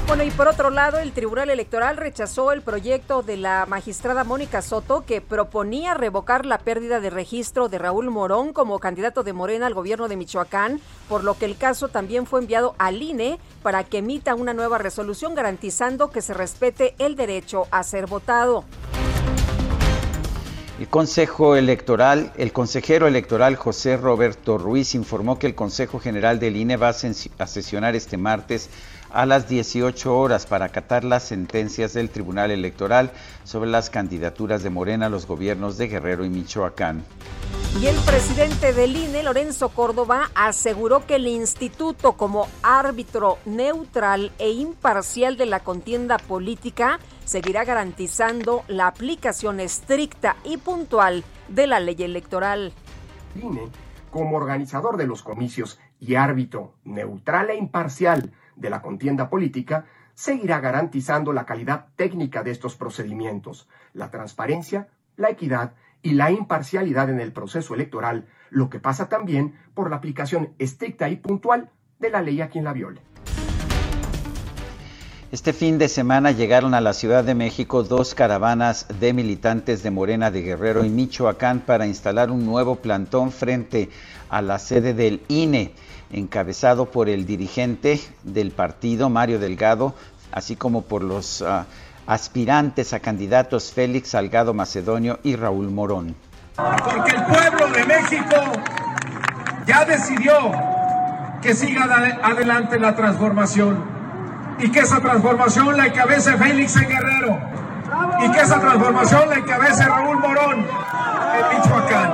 Bueno, 0.07 0.23
y 0.23 0.31
por 0.31 0.49
otro 0.49 0.69
lado, 0.69 0.99
el 0.99 1.13
Tribunal 1.13 1.49
Electoral 1.49 1.95
rechazó 1.95 2.51
el 2.51 2.61
proyecto 2.61 3.21
de 3.21 3.37
la 3.37 3.65
magistrada 3.65 4.25
Mónica 4.25 4.61
Soto 4.61 5.05
que 5.05 5.21
proponía 5.21 5.93
revocar 5.93 6.45
la 6.45 6.57
pérdida 6.57 6.99
de 6.99 7.09
registro 7.09 7.69
de 7.69 7.77
Raúl 7.77 8.09
Morón 8.09 8.51
como 8.51 8.79
candidato 8.79 9.23
de 9.23 9.31
Morena 9.31 9.67
al 9.67 9.73
gobierno 9.73 10.09
de 10.09 10.17
Michoacán, 10.17 10.81
por 11.07 11.23
lo 11.23 11.35
que 11.35 11.45
el 11.45 11.55
caso 11.55 11.87
también 11.87 12.25
fue 12.25 12.41
enviado 12.41 12.75
al 12.77 13.01
INE 13.01 13.39
para 13.63 13.85
que 13.85 13.99
emita 13.99 14.35
una 14.35 14.53
nueva 14.53 14.79
resolución 14.79 15.33
garantizando 15.33 16.09
que 16.09 16.21
se 16.21 16.33
respete 16.33 16.93
el 16.99 17.15
derecho 17.15 17.67
a 17.71 17.81
ser 17.83 18.07
votado. 18.07 18.65
El 20.81 20.87
Consejo 20.87 21.55
Electoral, 21.55 22.33
el 22.37 22.51
consejero 22.51 23.07
electoral 23.07 23.55
José 23.55 23.97
Roberto 23.97 24.57
Ruiz 24.57 24.95
informó 24.95 25.37
que 25.37 25.45
el 25.45 25.53
Consejo 25.53 25.99
General 25.99 26.39
del 26.39 26.55
INE 26.55 26.75
va 26.75 26.89
a 26.89 27.47
sesionar 27.47 27.95
este 27.95 28.17
martes 28.17 28.67
a 29.13 29.25
las 29.25 29.47
18 29.47 30.17
horas 30.17 30.45
para 30.45 30.65
acatar 30.65 31.03
las 31.03 31.23
sentencias 31.23 31.93
del 31.93 32.09
Tribunal 32.09 32.51
Electoral 32.51 33.11
sobre 33.43 33.69
las 33.69 33.89
candidaturas 33.89 34.63
de 34.63 34.69
Morena 34.69 35.07
a 35.07 35.09
los 35.09 35.27
gobiernos 35.27 35.77
de 35.77 35.87
Guerrero 35.87 36.25
y 36.25 36.29
Michoacán. 36.29 37.03
Y 37.79 37.87
el 37.87 37.95
presidente 37.99 38.73
del 38.73 38.95
INE, 38.95 39.23
Lorenzo 39.23 39.69
Córdoba, 39.69 40.29
aseguró 40.35 41.05
que 41.05 41.15
el 41.15 41.27
instituto 41.27 42.13
como 42.13 42.47
árbitro 42.63 43.37
neutral 43.45 44.31
e 44.39 44.51
imparcial 44.51 45.37
de 45.37 45.45
la 45.45 45.61
contienda 45.61 46.17
política 46.17 46.99
seguirá 47.23 47.63
garantizando 47.63 48.63
la 48.67 48.87
aplicación 48.87 49.59
estricta 49.59 50.35
y 50.43 50.57
puntual 50.57 51.23
de 51.47 51.67
la 51.67 51.79
ley 51.79 51.95
electoral. 51.99 52.73
INE, 53.41 53.69
como 54.09 54.35
organizador 54.35 54.97
de 54.97 55.07
los 55.07 55.23
comicios 55.23 55.79
y 55.99 56.15
árbitro 56.15 56.73
neutral 56.83 57.49
e 57.51 57.55
imparcial 57.55 58.33
de 58.61 58.69
la 58.69 58.81
contienda 58.81 59.29
política, 59.29 59.85
seguirá 60.13 60.59
garantizando 60.59 61.33
la 61.33 61.45
calidad 61.45 61.87
técnica 61.95 62.43
de 62.43 62.51
estos 62.51 62.75
procedimientos, 62.75 63.67
la 63.93 64.11
transparencia, 64.11 64.87
la 65.17 65.29
equidad 65.29 65.73
y 66.03 66.11
la 66.11 66.31
imparcialidad 66.31 67.09
en 67.09 67.19
el 67.19 67.33
proceso 67.33 67.73
electoral, 67.75 68.27
lo 68.49 68.69
que 68.69 68.79
pasa 68.79 69.09
también 69.09 69.55
por 69.73 69.89
la 69.89 69.97
aplicación 69.97 70.53
estricta 70.59 71.09
y 71.09 71.17
puntual 71.17 71.69
de 71.99 72.09
la 72.09 72.21
ley 72.21 72.41
a 72.41 72.49
quien 72.49 72.63
la 72.63 72.73
viole. 72.73 73.01
Este 75.31 75.53
fin 75.53 75.77
de 75.77 75.87
semana 75.87 76.31
llegaron 76.31 76.73
a 76.73 76.81
la 76.81 76.91
Ciudad 76.91 77.23
de 77.23 77.35
México 77.35 77.83
dos 77.83 78.13
caravanas 78.15 78.85
de 78.99 79.13
militantes 79.13 79.81
de 79.81 79.89
Morena 79.89 80.29
de 80.29 80.41
Guerrero 80.41 80.83
y 80.83 80.89
Michoacán 80.89 81.61
para 81.61 81.87
instalar 81.87 82.31
un 82.31 82.45
nuevo 82.45 82.75
plantón 82.75 83.31
frente 83.31 83.89
a 84.27 84.41
la 84.41 84.59
sede 84.59 84.93
del 84.93 85.21
INE, 85.29 85.73
encabezado 86.11 86.85
por 86.91 87.09
el 87.09 87.25
dirigente 87.25 88.01
del 88.23 88.51
partido, 88.51 89.09
Mario 89.09 89.39
Delgado, 89.39 89.95
así 90.31 90.55
como 90.55 90.83
por 90.83 91.03
los 91.03 91.41
uh, 91.41 91.63
aspirantes 92.07 92.93
a 92.93 92.99
candidatos 92.99 93.71
Félix 93.71 94.09
Salgado 94.09 94.53
Macedonio 94.53 95.19
y 95.23 95.35
Raúl 95.35 95.71
Morón. 95.71 96.15
Porque 96.55 97.15
el 97.15 97.23
pueblo 97.23 97.67
de 97.71 97.85
México 97.85 98.35
ya 99.65 99.85
decidió 99.85 100.33
que 101.41 101.53
siga 101.53 101.83
adelante 102.23 102.79
la 102.79 102.95
transformación 102.95 103.83
y 104.59 104.69
que 104.69 104.79
esa 104.79 104.99
transformación 104.99 105.75
la 105.75 105.87
encabece 105.87 106.37
Félix 106.37 106.75
en 106.75 106.87
Guerrero 106.87 107.39
y 108.23 108.31
que 108.31 108.41
esa 108.41 108.59
transformación 108.59 109.29
la 109.29 109.35
encabece 109.37 109.85
Raúl 109.85 110.19
Morón 110.19 110.59
en 110.59 111.57
Michoacán. 111.57 112.13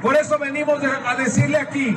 Por 0.00 0.16
eso 0.16 0.38
venimos 0.38 0.80
a 1.06 1.14
decirle 1.14 1.58
aquí, 1.58 1.96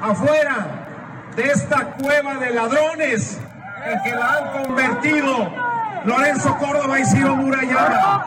afuera 0.00 1.32
de 1.36 1.42
esta 1.44 1.92
cueva 1.96 2.36
de 2.38 2.50
ladrones 2.50 3.38
en 3.86 4.02
que 4.02 4.14
la 4.14 4.36
han 4.36 4.64
convertido 4.64 5.50
Lorenzo 6.04 6.56
Córdoba 6.58 7.00
y 7.00 7.04
Ciro 7.04 7.36
Murayama. 7.36 8.26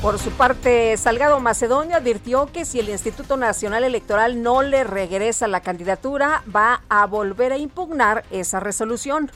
Por 0.00 0.18
su 0.20 0.30
parte, 0.30 0.96
Salgado 0.96 1.40
Macedonio 1.40 1.96
advirtió 1.96 2.46
que 2.52 2.64
si 2.64 2.78
el 2.78 2.88
Instituto 2.88 3.36
Nacional 3.36 3.82
Electoral 3.82 4.42
no 4.42 4.62
le 4.62 4.84
regresa 4.84 5.48
la 5.48 5.60
candidatura, 5.60 6.44
va 6.54 6.82
a 6.88 7.04
volver 7.06 7.52
a 7.52 7.58
impugnar 7.58 8.24
esa 8.30 8.60
resolución. 8.60 9.30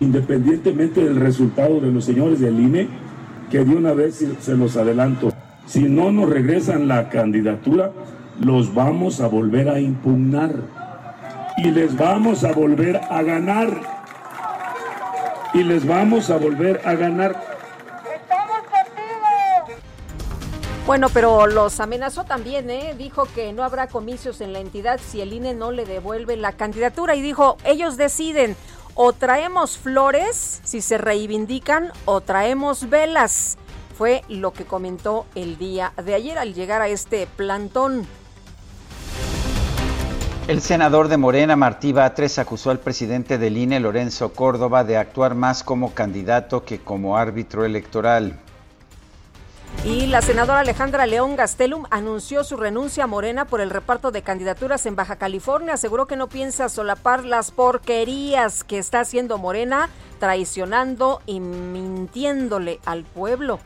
Independientemente 0.00 1.02
del 1.02 1.16
resultado 1.16 1.80
de 1.80 1.90
los 1.90 2.04
señores 2.04 2.40
del 2.40 2.60
INE, 2.60 2.88
que 3.52 3.62
de 3.66 3.76
una 3.76 3.92
vez 3.92 4.24
se 4.40 4.56
los 4.56 4.78
adelanto, 4.78 5.30
si 5.66 5.82
no 5.82 6.10
nos 6.10 6.30
regresan 6.30 6.88
la 6.88 7.10
candidatura, 7.10 7.92
los 8.40 8.72
vamos 8.72 9.20
a 9.20 9.26
volver 9.26 9.68
a 9.68 9.78
impugnar 9.78 10.54
y 11.58 11.70
les 11.70 11.94
vamos 11.94 12.44
a 12.44 12.52
volver 12.52 12.98
a 13.10 13.20
ganar. 13.22 13.78
Y 15.52 15.64
les 15.64 15.86
vamos 15.86 16.30
a 16.30 16.38
volver 16.38 16.80
a 16.86 16.94
ganar. 16.94 17.52
Bueno, 20.86 21.10
pero 21.12 21.46
los 21.46 21.78
amenazó 21.78 22.24
también, 22.24 22.70
¿eh? 22.70 22.94
Dijo 22.96 23.28
que 23.34 23.52
no 23.52 23.64
habrá 23.64 23.86
comicios 23.86 24.40
en 24.40 24.54
la 24.54 24.60
entidad 24.60 24.98
si 24.98 25.20
el 25.20 25.34
INE 25.34 25.52
no 25.52 25.72
le 25.72 25.84
devuelve 25.84 26.38
la 26.38 26.52
candidatura 26.52 27.16
y 27.16 27.20
dijo, 27.20 27.58
ellos 27.64 27.98
deciden, 27.98 28.56
o 28.94 29.12
traemos 29.12 29.78
flores 29.78 30.60
si 30.64 30.80
se 30.80 30.98
reivindican 30.98 31.92
o 32.04 32.20
traemos 32.20 32.88
velas. 32.88 33.58
Fue 33.96 34.22
lo 34.28 34.52
que 34.52 34.64
comentó 34.64 35.26
el 35.34 35.58
día 35.58 35.92
de 36.02 36.14
ayer 36.14 36.38
al 36.38 36.54
llegar 36.54 36.82
a 36.82 36.88
este 36.88 37.26
plantón. 37.26 38.06
El 40.48 40.60
senador 40.60 41.06
de 41.06 41.18
Morena, 41.18 41.54
Martí 41.54 41.92
Batres, 41.92 42.40
acusó 42.40 42.70
al 42.70 42.80
presidente 42.80 43.38
del 43.38 43.56
INE, 43.56 43.78
Lorenzo 43.78 44.32
Córdoba, 44.32 44.82
de 44.82 44.96
actuar 44.96 45.36
más 45.36 45.62
como 45.62 45.94
candidato 45.94 46.64
que 46.64 46.80
como 46.80 47.16
árbitro 47.16 47.64
electoral. 47.64 48.41
Y 49.84 50.06
la 50.06 50.22
senadora 50.22 50.60
Alejandra 50.60 51.06
León 51.06 51.34
Gastelum 51.34 51.86
anunció 51.90 52.44
su 52.44 52.56
renuncia 52.56 53.02
a 53.02 53.06
Morena 53.08 53.46
por 53.46 53.60
el 53.60 53.68
reparto 53.68 54.12
de 54.12 54.22
candidaturas 54.22 54.86
en 54.86 54.94
Baja 54.94 55.16
California. 55.16 55.74
Aseguró 55.74 56.06
que 56.06 56.14
no 56.14 56.28
piensa 56.28 56.68
solapar 56.68 57.24
las 57.24 57.50
porquerías 57.50 58.62
que 58.62 58.78
está 58.78 59.00
haciendo 59.00 59.38
Morena, 59.38 59.90
traicionando 60.20 61.20
y 61.26 61.40
mintiéndole 61.40 62.78
al 62.84 63.02
pueblo. 63.02 63.58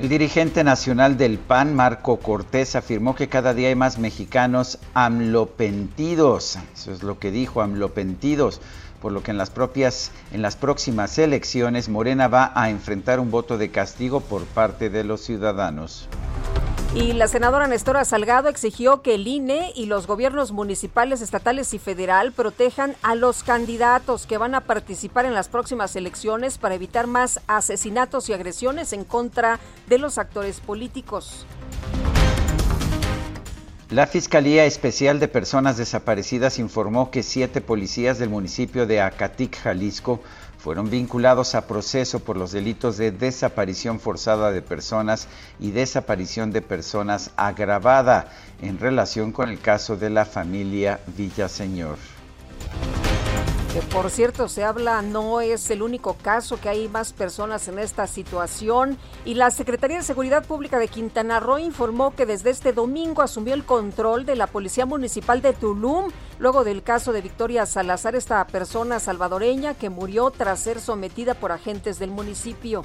El 0.00 0.08
dirigente 0.08 0.64
nacional 0.64 1.16
del 1.16 1.38
PAN, 1.38 1.76
Marco 1.76 2.18
Cortés, 2.18 2.74
afirmó 2.74 3.14
que 3.14 3.28
cada 3.28 3.54
día 3.54 3.68
hay 3.68 3.76
más 3.76 3.98
mexicanos 3.98 4.80
amlopentidos. 4.92 6.58
Eso 6.74 6.90
es 6.90 7.04
lo 7.04 7.20
que 7.20 7.30
dijo, 7.30 7.62
amlopentidos 7.62 8.60
por 9.04 9.12
lo 9.12 9.22
que 9.22 9.32
en 9.32 9.36
las 9.36 9.50
propias 9.50 10.12
en 10.32 10.40
las 10.40 10.56
próximas 10.56 11.18
elecciones 11.18 11.90
Morena 11.90 12.26
va 12.26 12.52
a 12.54 12.70
enfrentar 12.70 13.20
un 13.20 13.30
voto 13.30 13.58
de 13.58 13.70
castigo 13.70 14.20
por 14.20 14.46
parte 14.46 14.88
de 14.88 15.04
los 15.04 15.20
ciudadanos. 15.20 16.08
Y 16.94 17.12
la 17.12 17.28
senadora 17.28 17.66
Nestora 17.66 18.06
Salgado 18.06 18.48
exigió 18.48 19.02
que 19.02 19.16
el 19.16 19.28
INE 19.28 19.72
y 19.76 19.84
los 19.84 20.06
gobiernos 20.06 20.52
municipales, 20.52 21.20
estatales 21.20 21.74
y 21.74 21.78
federal 21.78 22.32
protejan 22.32 22.96
a 23.02 23.14
los 23.14 23.42
candidatos 23.42 24.24
que 24.24 24.38
van 24.38 24.54
a 24.54 24.62
participar 24.62 25.26
en 25.26 25.34
las 25.34 25.50
próximas 25.50 25.96
elecciones 25.96 26.56
para 26.56 26.76
evitar 26.76 27.06
más 27.06 27.42
asesinatos 27.46 28.30
y 28.30 28.32
agresiones 28.32 28.94
en 28.94 29.04
contra 29.04 29.60
de 29.86 29.98
los 29.98 30.16
actores 30.16 30.60
políticos. 30.60 31.44
La 33.94 34.08
Fiscalía 34.08 34.64
Especial 34.64 35.20
de 35.20 35.28
Personas 35.28 35.76
Desaparecidas 35.76 36.58
informó 36.58 37.12
que 37.12 37.22
siete 37.22 37.60
policías 37.60 38.18
del 38.18 38.28
municipio 38.28 38.88
de 38.88 39.00
Acatic, 39.00 39.56
Jalisco, 39.56 40.20
fueron 40.58 40.90
vinculados 40.90 41.54
a 41.54 41.68
proceso 41.68 42.18
por 42.18 42.36
los 42.36 42.50
delitos 42.50 42.96
de 42.96 43.12
desaparición 43.12 44.00
forzada 44.00 44.50
de 44.50 44.62
personas 44.62 45.28
y 45.60 45.70
desaparición 45.70 46.50
de 46.50 46.60
personas 46.60 47.30
agravada 47.36 48.32
en 48.60 48.80
relación 48.80 49.30
con 49.30 49.48
el 49.48 49.60
caso 49.60 49.96
de 49.96 50.10
la 50.10 50.24
familia 50.24 50.98
Villaseñor 51.16 51.96
que 53.74 53.80
por 53.80 54.08
cierto 54.08 54.46
se 54.46 54.62
habla 54.62 55.02
no 55.02 55.40
es 55.40 55.68
el 55.68 55.82
único 55.82 56.14
caso 56.14 56.60
que 56.60 56.68
hay 56.68 56.88
más 56.88 57.12
personas 57.12 57.66
en 57.66 57.80
esta 57.80 58.06
situación 58.06 58.96
y 59.24 59.34
la 59.34 59.50
Secretaría 59.50 59.96
de 59.96 60.04
Seguridad 60.04 60.44
Pública 60.46 60.78
de 60.78 60.86
Quintana 60.86 61.40
Roo 61.40 61.58
informó 61.58 62.14
que 62.14 62.24
desde 62.24 62.50
este 62.50 62.72
domingo 62.72 63.20
asumió 63.20 63.52
el 63.52 63.64
control 63.64 64.26
de 64.26 64.36
la 64.36 64.46
Policía 64.46 64.86
Municipal 64.86 65.42
de 65.42 65.54
Tulum 65.54 66.12
luego 66.38 66.62
del 66.62 66.84
caso 66.84 67.12
de 67.12 67.20
Victoria 67.20 67.66
Salazar, 67.66 68.14
esta 68.14 68.46
persona 68.46 69.00
salvadoreña 69.00 69.74
que 69.74 69.90
murió 69.90 70.30
tras 70.30 70.60
ser 70.60 70.78
sometida 70.78 71.34
por 71.34 71.50
agentes 71.50 71.98
del 71.98 72.12
municipio. 72.12 72.84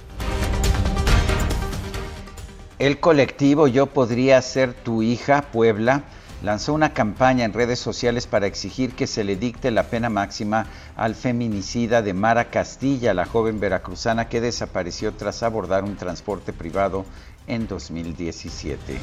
El 2.79 2.99
colectivo 2.99 3.67
Yo 3.67 3.85
podría 3.85 4.41
ser 4.41 4.73
tu 4.73 5.03
hija, 5.03 5.51
Puebla, 5.51 6.05
lanzó 6.43 6.73
una 6.73 6.93
campaña 6.93 7.45
en 7.45 7.53
redes 7.53 7.79
sociales 7.79 8.27
para 8.27 8.47
exigir 8.47 8.93
que 8.93 9.07
se 9.07 9.23
le 9.23 9.35
dicte 9.35 9.71
la 9.71 9.83
pena 9.83 10.09
máxima 10.09 10.67
al 10.95 11.15
feminicida 11.15 12.01
de 12.01 12.13
Mara 12.13 12.49
Castilla, 12.49 13.13
la 13.13 13.25
joven 13.25 13.59
veracruzana 13.59 14.29
que 14.29 14.41
desapareció 14.41 15.13
tras 15.13 15.43
abordar 15.43 15.83
un 15.83 15.95
transporte 15.95 16.53
privado 16.53 17.05
en 17.47 17.67
2017. 17.67 18.99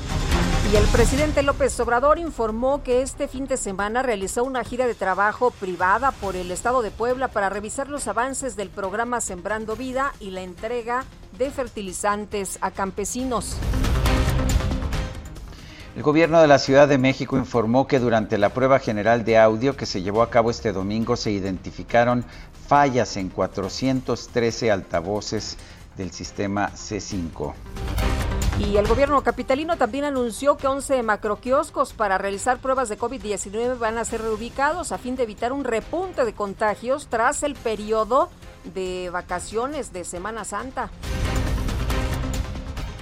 Y 0.73 0.77
el 0.77 0.85
presidente 0.87 1.43
López 1.43 1.79
Obrador 1.81 2.19
informó 2.19 2.83
que 2.83 3.03
este 3.03 3.29
fin 3.29 3.47
de 3.47 3.57
semana 3.57 4.03
realizó 4.03 4.45
una 4.45 4.65
gira 4.65 4.87
de 4.87 4.95
trabajo 4.95 5.51
privada 5.51 6.13
por 6.13 6.37
el 6.37 6.51
estado 6.51 6.83
de 6.83 6.91
Puebla 6.91 7.29
para 7.29 7.51
revisar 7.51 7.89
los 7.89 8.09
avances 8.09 8.57
del 8.57 8.71
programa 8.71 9.21
Sembrando 9.21 9.77
Vida 9.77 10.13
y 10.21 10.31
la 10.31 10.43
entrega 10.43 11.05
de 11.39 11.51
fertilizantes 11.51 12.59
a 12.63 12.71
campesinos. 12.71 13.57
El 15.97 16.03
gobierno 16.03 16.43
de 16.43 16.47
la 16.47 16.59
Ciudad 16.59 16.89
de 16.89 16.99
México 16.99 17.39
informó 17.39 17.87
que 17.87 17.99
durante 17.99 18.37
la 18.37 18.51
prueba 18.51 18.79
general 18.79 19.25
de 19.25 19.39
audio 19.39 19.77
que 19.77 19.87
se 19.87 20.03
llevó 20.03 20.21
a 20.21 20.29
cabo 20.29 20.51
este 20.51 20.75
domingo 20.75 21.17
se 21.17 21.31
identificaron 21.31 22.23
fallas 22.69 23.17
en 23.17 23.31
413 23.31 24.71
altavoces 24.71 25.57
del 25.97 26.13
sistema 26.13 26.71
C5. 26.75 27.55
Y 28.59 28.77
el 28.77 28.87
gobierno 28.87 29.23
capitalino 29.23 29.79
también 29.79 30.05
anunció 30.05 30.59
que 30.59 30.67
11 30.67 31.03
macroquioscos 31.03 31.95
para 31.95 32.19
realizar 32.19 32.59
pruebas 32.59 32.91
de 32.91 32.99
COVID-19 32.99 33.79
van 33.79 33.97
a 33.97 34.05
ser 34.05 34.21
reubicados 34.21 34.93
a 34.93 34.99
fin 34.99 35.17
de 35.17 35.23
evitar 35.23 35.55
un 35.55 35.65
repunte 35.65 36.27
de 36.27 36.35
contagios 36.35 37.07
tras 37.09 37.43
el 37.43 37.55
periodo 37.55 38.29
de 38.75 39.09
vacaciones 39.11 39.95
de 39.95 40.05
Semana 40.05 40.45
Santa. 40.45 40.91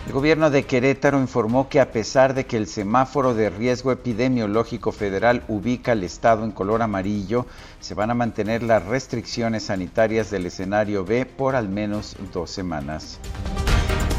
El 0.07 0.12
gobierno 0.12 0.51
de 0.51 0.64
Querétaro 0.64 1.19
informó 1.19 1.71
que 1.71 1.81
a 1.81 1.90
pesar 1.90 2.35
de 2.35 2.45
que 2.45 2.59
el 2.59 2.67
semáforo 2.67 3.35
de 3.35 3.49
riesgo 3.49 3.90
epidemiológico 3.90 4.93
federal 4.93 5.43
ubica 5.49 5.93
al 5.93 6.05
estado 6.05 6.45
en 6.45 6.51
color 6.51 6.83
amarillo, 6.83 7.47
se 7.81 7.95
van 7.95 8.11
a 8.11 8.14
mantener 8.14 8.62
las 8.62 8.85
restricciones 8.85 9.62
sanitarias 9.64 10.31
del 10.31 10.45
escenario 10.45 11.07
B 11.07 11.25
por 11.25 11.57
al 11.57 11.71
menos 11.71 12.17
dos 12.35 12.51
semanas. 12.51 13.19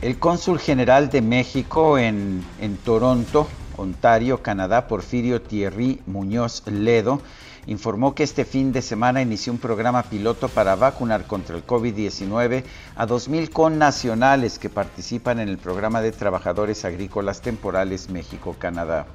El 0.01 0.17
cónsul 0.17 0.57
general 0.57 1.11
de 1.11 1.21
México 1.21 1.99
en, 1.99 2.43
en 2.59 2.77
Toronto, 2.77 3.47
Ontario, 3.77 4.41
Canadá, 4.41 4.87
Porfirio 4.87 5.43
Thierry 5.43 6.01
Muñoz 6.07 6.63
Ledo, 6.65 7.21
informó 7.67 8.15
que 8.15 8.23
este 8.23 8.43
fin 8.43 8.71
de 8.71 8.81
semana 8.81 9.21
inició 9.21 9.53
un 9.53 9.59
programa 9.59 10.01
piloto 10.01 10.49
para 10.49 10.75
vacunar 10.75 11.27
contra 11.27 11.55
el 11.55 11.63
COVID-19 11.67 12.63
a 12.95 13.05
2.000 13.05 13.51
connacionales 13.51 14.57
que 14.57 14.69
participan 14.69 15.39
en 15.39 15.49
el 15.49 15.59
programa 15.59 16.01
de 16.01 16.11
trabajadores 16.11 16.83
agrícolas 16.83 17.41
temporales 17.41 18.09
México-Canadá. 18.09 19.05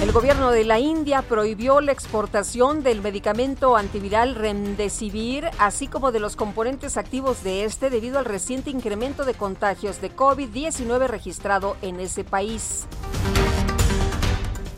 El 0.00 0.12
gobierno 0.12 0.50
de 0.50 0.64
la 0.64 0.78
India 0.78 1.20
prohibió 1.20 1.82
la 1.82 1.92
exportación 1.92 2.82
del 2.82 3.02
medicamento 3.02 3.76
antiviral 3.76 4.34
Remdesivir, 4.34 5.50
así 5.58 5.88
como 5.88 6.10
de 6.10 6.20
los 6.20 6.36
componentes 6.36 6.96
activos 6.96 7.44
de 7.44 7.64
este, 7.64 7.90
debido 7.90 8.18
al 8.18 8.24
reciente 8.24 8.70
incremento 8.70 9.26
de 9.26 9.34
contagios 9.34 10.00
de 10.00 10.10
COVID-19 10.10 11.06
registrado 11.06 11.76
en 11.82 12.00
ese 12.00 12.24
país. 12.24 12.86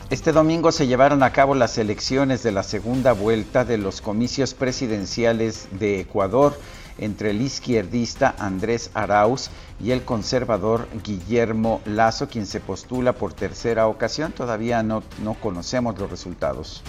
Este 0.09 0.33
domingo 0.33 0.73
se 0.73 0.87
llevaron 0.87 1.23
a 1.23 1.31
cabo 1.31 1.55
las 1.55 1.77
elecciones 1.77 2.43
de 2.43 2.51
la 2.51 2.63
segunda 2.63 3.13
vuelta 3.13 3.63
de 3.63 3.77
los 3.77 4.01
comicios 4.01 4.53
presidenciales 4.53 5.69
de 5.71 6.01
Ecuador 6.01 6.53
entre 6.97 7.31
el 7.31 7.41
izquierdista 7.41 8.35
Andrés 8.37 8.91
Arauz 8.93 9.49
y 9.79 9.91
el 9.91 10.03
conservador 10.03 10.87
Guillermo 11.03 11.81
Lazo, 11.85 12.27
quien 12.27 12.45
se 12.45 12.59
postula 12.59 13.13
por 13.13 13.33
tercera 13.33 13.87
ocasión. 13.87 14.31
Todavía 14.31 14.83
no, 14.83 15.03
no 15.23 15.33
conocemos 15.35 15.97
los 15.99 16.09
resultados. 16.09 16.83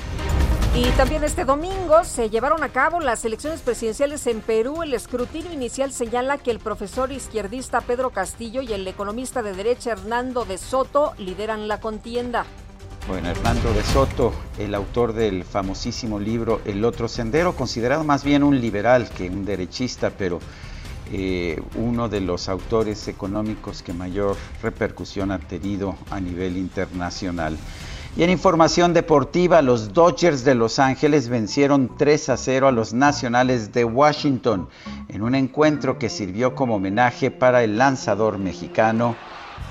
Y 0.77 0.91
también 0.97 1.23
este 1.23 1.45
domingo 1.45 2.03
se 2.03 2.31
llevaron 2.31 2.65
a 2.65 2.69
cabo 2.69 2.99
las 2.99 3.25
elecciones 3.25 3.61
presidenciales 3.61 4.27
en 4.27 4.41
Perú. 4.41 4.83
El 4.83 4.93
escrutinio 4.93 5.53
inicial 5.53 5.93
señala 5.93 6.39
que 6.39 6.51
el 6.51 6.59
profesor 6.59 7.13
izquierdista 7.13 7.81
Pedro 7.81 8.11
Castillo 8.11 8.61
y 8.61 8.73
el 8.73 8.87
economista 8.89 9.41
de 9.43 9.55
derecha 9.55 9.93
Hernando 9.93 10.45
de 10.45 10.59
Soto 10.59 11.15
lideran 11.17 11.69
la 11.69 11.79
contienda. 11.79 12.45
Bueno, 13.07 13.29
Hernando 13.29 13.71
de 13.75 13.83
Soto, 13.83 14.33
el 14.59 14.75
autor 14.75 15.13
del 15.13 15.45
famosísimo 15.45 16.19
libro 16.19 16.63
El 16.65 16.83
otro 16.87 17.07
sendero, 17.07 17.55
considerado 17.55 18.03
más 18.03 18.25
bien 18.25 18.43
un 18.43 18.59
liberal 18.59 19.11
que 19.11 19.29
un 19.29 19.45
derechista, 19.45 20.09
pero 20.09 20.41
eh, 21.13 21.63
uno 21.77 22.09
de 22.09 22.23
los 22.23 22.49
autores 22.49 23.07
económicos 23.07 23.83
que 23.83 23.93
mayor 23.93 24.39
repercusión 24.63 25.33
ha 25.33 25.39
tenido 25.39 25.97
a 26.11 26.19
nivel 26.19 26.57
internacional. 26.57 27.59
Y 28.17 28.23
en 28.23 28.31
información 28.31 28.95
deportiva, 28.95 29.61
los 29.61 29.93
Dodgers 29.93 30.43
de 30.43 30.55
Los 30.55 30.79
Ángeles 30.79 31.29
vencieron 31.29 31.99
3 31.99 32.31
a 32.31 32.39
0 32.39 32.69
a 32.69 32.73
los 32.73 32.95
Nacionales 32.95 33.71
de 33.75 33.85
Washington 33.85 34.71
en 35.11 35.21
un 35.21 35.35
encuentro 35.35 35.99
que 35.99 36.09
sirvió 36.09 36.55
como 36.55 36.77
homenaje 36.77 37.31
para 37.31 37.65
el 37.65 37.77
lanzador 37.77 38.39
mexicano 38.39 39.15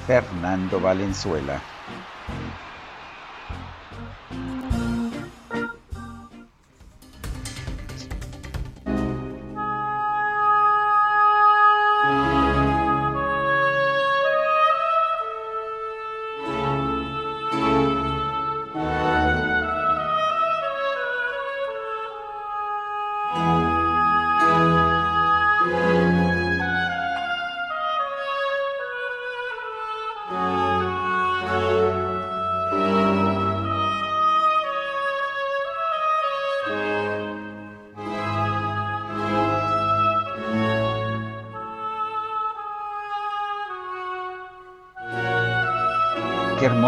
Fernando 0.06 0.80
Valenzuela. 0.80 1.63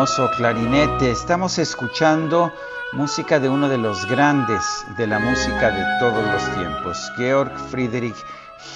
Hermoso 0.06 0.30
clarinete. 0.38 1.10
Estamos 1.10 1.58
escuchando 1.58 2.54
música 2.94 3.40
de 3.40 3.50
uno 3.50 3.68
de 3.68 3.80
los 3.80 4.06
grandes 4.06 4.62
de 5.00 5.08
la 5.08 5.18
música 5.18 5.72
de 5.72 5.84
todos 6.00 6.24
los 6.32 6.44
tiempos, 6.54 7.12
Georg 7.18 7.52
Friedrich 7.72 8.14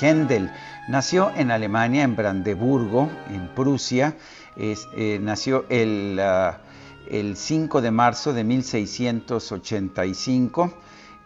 Händel. 0.01 0.49
Nació 0.87 1.31
en 1.35 1.51
Alemania, 1.51 2.01
en 2.01 2.15
Brandeburgo, 2.15 3.11
en 3.29 3.47
Prusia. 3.49 4.15
Eh, 4.55 5.19
nació 5.21 5.65
el, 5.69 6.19
ah, 6.19 6.57
el 7.07 7.37
5 7.37 7.79
de 7.79 7.91
marzo 7.91 8.33
de 8.33 8.43
1685. 8.43 10.73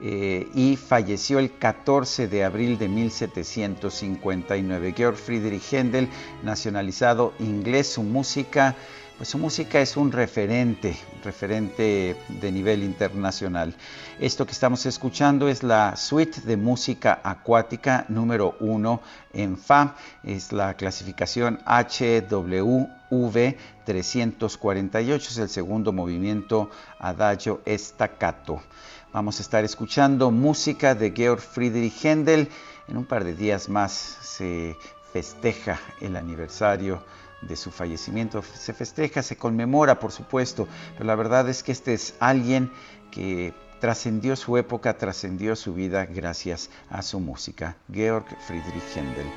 Eh, 0.01 0.49
y 0.53 0.75
falleció 0.75 1.39
el 1.39 1.57
14 1.57 2.27
de 2.27 2.43
abril 2.43 2.77
de 2.77 2.89
1759. 2.89 4.93
Georg 4.97 5.15
Friedrich 5.15 5.71
Händel, 5.71 6.09
nacionalizado 6.43 7.33
inglés, 7.39 7.93
su 7.93 8.03
música 8.03 8.75
pues 9.23 9.29
su 9.29 9.38
música 9.38 9.79
es 9.79 9.95
un 9.95 10.12
referente, 10.12 10.97
referente 11.23 12.17
de 12.27 12.51
nivel 12.51 12.83
internacional. 12.83 13.73
Esto 14.19 14.45
que 14.45 14.51
estamos 14.51 14.86
escuchando 14.86 15.47
es 15.47 15.63
la 15.63 15.95
suite 15.95 16.41
de 16.41 16.57
música 16.57 17.21
acuática 17.23 18.03
número 18.09 18.57
1 18.59 19.01
en 19.31 19.57
Fa, 19.57 19.95
es 20.25 20.51
la 20.51 20.73
clasificación 20.73 21.62
HWV 21.65 23.55
348, 23.86 25.29
es 25.29 25.38
el 25.38 25.47
segundo 25.47 25.93
movimiento 25.93 26.69
adagio 26.99 27.62
staccato. 27.65 28.62
Vamos 29.13 29.39
a 29.39 29.43
estar 29.43 29.63
escuchando 29.63 30.31
música 30.31 30.95
de 30.95 31.13
Georg 31.15 31.39
Friedrich 31.39 32.03
Händel. 32.03 32.49
En 32.89 32.97
un 32.97 33.05
par 33.05 33.23
de 33.23 33.33
días 33.33 33.69
más 33.69 33.93
se 33.93 34.75
festeja 35.13 35.79
el 36.01 36.17
aniversario 36.17 37.01
de 37.47 37.56
su 37.56 37.71
fallecimiento. 37.71 38.41
Se 38.41 38.73
festeja, 38.73 39.21
se 39.21 39.38
conmemora, 39.38 39.99
por 39.99 40.12
supuesto, 40.12 40.67
pero 40.93 41.06
la 41.06 41.15
verdad 41.15 41.47
es 41.49 41.63
que 41.63 41.71
este 41.71 41.93
es 41.93 42.15
alguien 42.19 42.71
que 43.12 43.53
trascendió 43.79 44.36
su 44.36 44.58
época, 44.58 44.97
trascendió 44.97 45.56
su 45.56 45.73
vida 45.73 46.06
gracias 46.06 46.69
a 46.89 47.01
su 47.01 47.19
música. 47.19 47.75
Georg 47.91 48.25
Friedrich 48.47 48.95
Händel. 48.95 49.27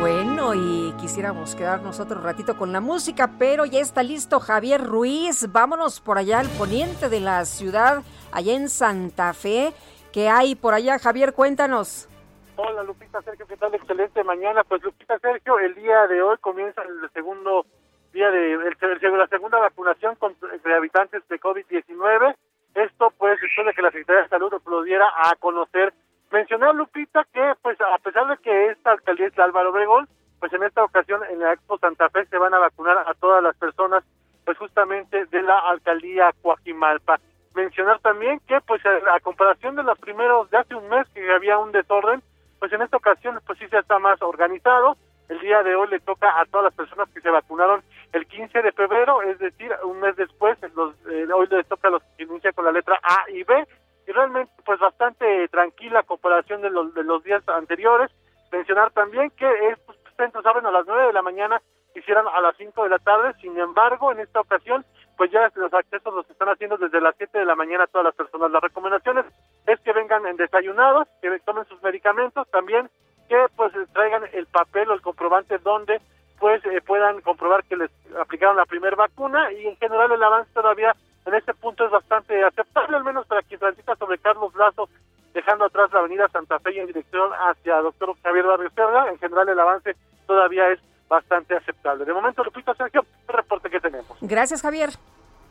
Bueno, 0.00 0.54
y 0.54 0.92
quisiéramos 1.00 1.56
quedarnos 1.56 1.98
otro 1.98 2.20
ratito 2.20 2.56
con 2.56 2.70
la 2.70 2.80
música, 2.80 3.32
pero 3.36 3.64
ya 3.64 3.80
está 3.80 4.04
listo 4.04 4.38
Javier 4.38 4.84
Ruiz. 4.84 5.50
Vámonos 5.50 5.98
por 5.98 6.18
allá 6.18 6.38
al 6.38 6.48
poniente 6.50 7.08
de 7.08 7.18
la 7.18 7.44
ciudad, 7.44 8.04
allá 8.30 8.54
en 8.54 8.68
Santa 8.68 9.34
Fe. 9.34 9.74
¿Qué 10.16 10.30
hay 10.30 10.54
por 10.54 10.72
allá, 10.72 10.98
Javier? 10.98 11.34
Cuéntanos. 11.34 12.08
Hola 12.56 12.82
Lupita 12.84 13.20
Sergio, 13.20 13.46
¿qué 13.46 13.58
tal? 13.58 13.74
Excelente 13.74 14.24
mañana. 14.24 14.64
Pues 14.64 14.82
Lupita 14.82 15.18
Sergio, 15.18 15.58
el 15.58 15.74
día 15.74 16.06
de 16.06 16.22
hoy 16.22 16.38
comienza 16.40 16.80
el 16.84 17.10
segundo 17.10 17.66
día 18.14 18.30
de 18.30 18.56
la 18.56 19.26
segunda 19.26 19.58
vacunación 19.58 20.14
contra 20.14 20.48
habitantes 20.74 21.22
de 21.28 21.38
COVID-19. 21.38 22.34
Esto 22.76 23.12
pues 23.18 23.38
después 23.42 23.66
de 23.66 23.74
que 23.74 23.82
la 23.82 23.90
Secretaría 23.90 24.22
de 24.22 24.28
Salud 24.30 24.54
lo 24.66 24.82
diera 24.84 25.04
a 25.22 25.36
conocer. 25.36 25.92
Mencionar 26.30 26.74
Lupita 26.74 27.26
que 27.30 27.52
pues 27.60 27.78
a 27.78 27.98
pesar 27.98 28.26
de 28.26 28.38
que 28.38 28.68
esta 28.68 28.92
alcaldía 28.92 29.26
es 29.26 29.34
de 29.34 29.42
Álvaro 29.42 29.68
Obregón, 29.68 30.08
pues 30.40 30.50
en 30.54 30.62
esta 30.62 30.82
ocasión 30.82 31.24
en 31.30 31.40
la 31.40 31.52
Expo 31.52 31.76
Santa 31.76 32.08
Fe 32.08 32.24
se 32.24 32.38
van 32.38 32.54
a 32.54 32.58
vacunar 32.58 32.96
a 33.06 33.12
todas 33.20 33.42
las 33.42 33.54
personas 33.58 34.02
pues 34.46 34.56
justamente 34.56 35.26
de 35.26 35.42
la 35.42 35.58
alcaldía 35.58 36.32
Coajimalpa 36.40 37.20
mencionar 37.56 37.98
también 38.00 38.38
que 38.46 38.60
pues 38.60 38.82
a, 38.84 39.18
comparación 39.20 39.74
de 39.76 39.82
los 39.82 39.98
primeros 39.98 40.48
de 40.50 40.58
hace 40.58 40.74
un 40.74 40.88
mes 40.88 41.08
que 41.14 41.32
había 41.32 41.58
un 41.58 41.72
desorden, 41.72 42.22
pues 42.58 42.72
en 42.72 42.82
esta 42.82 42.98
ocasión 42.98 43.40
pues 43.46 43.58
sí 43.58 43.66
se 43.68 43.78
está 43.78 43.98
más 43.98 44.20
organizado. 44.22 44.96
El 45.28 45.40
día 45.40 45.62
de 45.64 45.74
hoy 45.74 45.88
le 45.88 45.98
toca 45.98 46.38
a 46.38 46.44
todas 46.44 46.66
las 46.66 46.74
personas 46.74 47.08
que 47.12 47.20
se 47.20 47.30
vacunaron 47.30 47.82
el 48.12 48.26
15 48.26 48.62
de 48.62 48.72
febrero, 48.72 49.22
es 49.22 49.38
decir, 49.40 49.72
un 49.82 49.98
mes 49.98 50.14
después, 50.14 50.56
los, 50.76 50.94
eh, 51.08 51.26
hoy 51.34 51.48
les 51.50 51.66
toca 51.66 51.88
a 51.88 51.90
los 51.92 52.02
que 52.16 52.22
inicia 52.22 52.52
con 52.52 52.64
la 52.64 52.70
letra 52.70 53.00
A 53.02 53.28
y 53.30 53.42
B, 53.42 53.66
y 54.06 54.12
realmente 54.12 54.52
pues 54.64 54.78
bastante 54.78 55.48
tranquila 55.48 56.04
comparación 56.04 56.60
de 56.62 56.70
los, 56.70 56.94
de 56.94 57.02
los 57.02 57.24
días 57.24 57.42
anteriores. 57.48 58.12
Mencionar 58.52 58.92
también 58.92 59.30
que 59.30 59.68
estos 59.70 59.96
centros 60.16 60.46
abren 60.46 60.66
a 60.66 60.70
las 60.70 60.86
9 60.86 61.08
de 61.08 61.12
la 61.12 61.22
mañana, 61.22 61.60
hicieron 61.96 62.26
a 62.28 62.40
las 62.40 62.56
5 62.56 62.84
de 62.84 62.90
la 62.90 62.98
tarde, 62.98 63.34
sin 63.40 63.58
embargo, 63.58 64.12
en 64.12 64.20
esta 64.20 64.40
ocasión 64.40 64.84
pues 65.16 65.30
ya 65.30 65.50
los 65.54 65.72
accesos 65.72 66.14
los 66.14 66.28
están 66.30 66.48
haciendo 66.48 66.76
desde 66.76 67.00
las 67.00 67.14
7 67.16 67.38
de 67.38 67.44
la 67.44 67.54
mañana 67.54 67.84
a 67.84 67.86
todas 67.86 68.04
las 68.04 68.14
personas. 68.14 68.50
Las 68.50 68.62
recomendaciones 68.62 69.24
es 69.66 69.80
que 69.80 69.92
vengan 69.92 70.26
en 70.26 70.36
desayunados, 70.36 71.08
que 71.22 71.38
tomen 71.40 71.64
sus 71.66 71.82
medicamentos, 71.82 72.48
también 72.50 72.90
que 73.28 73.36
pues 73.56 73.72
traigan 73.92 74.22
el 74.32 74.46
papel 74.46 74.90
o 74.90 74.94
el 74.94 75.00
comprobante 75.00 75.58
donde 75.58 76.00
pues 76.38 76.64
eh, 76.66 76.80
puedan 76.86 77.20
comprobar 77.22 77.64
que 77.64 77.76
les 77.76 77.90
aplicaron 78.20 78.56
la 78.56 78.66
primera 78.66 78.94
vacuna 78.94 79.50
y 79.52 79.66
en 79.66 79.76
general 79.76 80.12
el 80.12 80.22
avance 80.22 80.52
todavía 80.52 80.94
en 81.24 81.34
este 81.34 81.54
punto 81.54 81.84
es 81.84 81.90
bastante 81.90 82.44
aceptable, 82.44 82.96
al 82.96 83.04
menos 83.04 83.26
para 83.26 83.42
quien 83.42 83.58
transita 83.58 83.96
sobre 83.96 84.18
Carlos 84.18 84.54
Lazo, 84.54 84.88
dejando 85.34 85.64
atrás 85.64 85.92
la 85.92 86.00
avenida 86.00 86.28
Santa 86.28 86.60
Fe 86.60 86.74
y 86.74 86.78
en 86.78 86.86
dirección 86.86 87.30
hacia 87.32 87.80
Doctor 87.80 88.14
Javier 88.22 88.44
Barrio 88.44 88.70
Cerda. 88.70 89.10
En 89.10 89.18
general 89.18 89.48
el 89.48 89.58
avance 89.58 89.96
todavía 90.26 90.70
es 90.70 90.78
bastante 91.08 91.56
aceptable. 91.56 92.04
De 92.04 92.12
momento, 92.12 92.42
Lupita 92.42 92.74
Sergio, 92.74 93.04
el 93.28 93.34
reporte 93.34 93.70
que 93.70 93.80
tenemos. 93.80 94.06
Gracias, 94.20 94.62
Javier. 94.62 94.90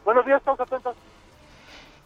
Buenos 0.04 0.26
días, 0.26 0.40
estamos 0.40 0.60
atentos. 0.60 0.96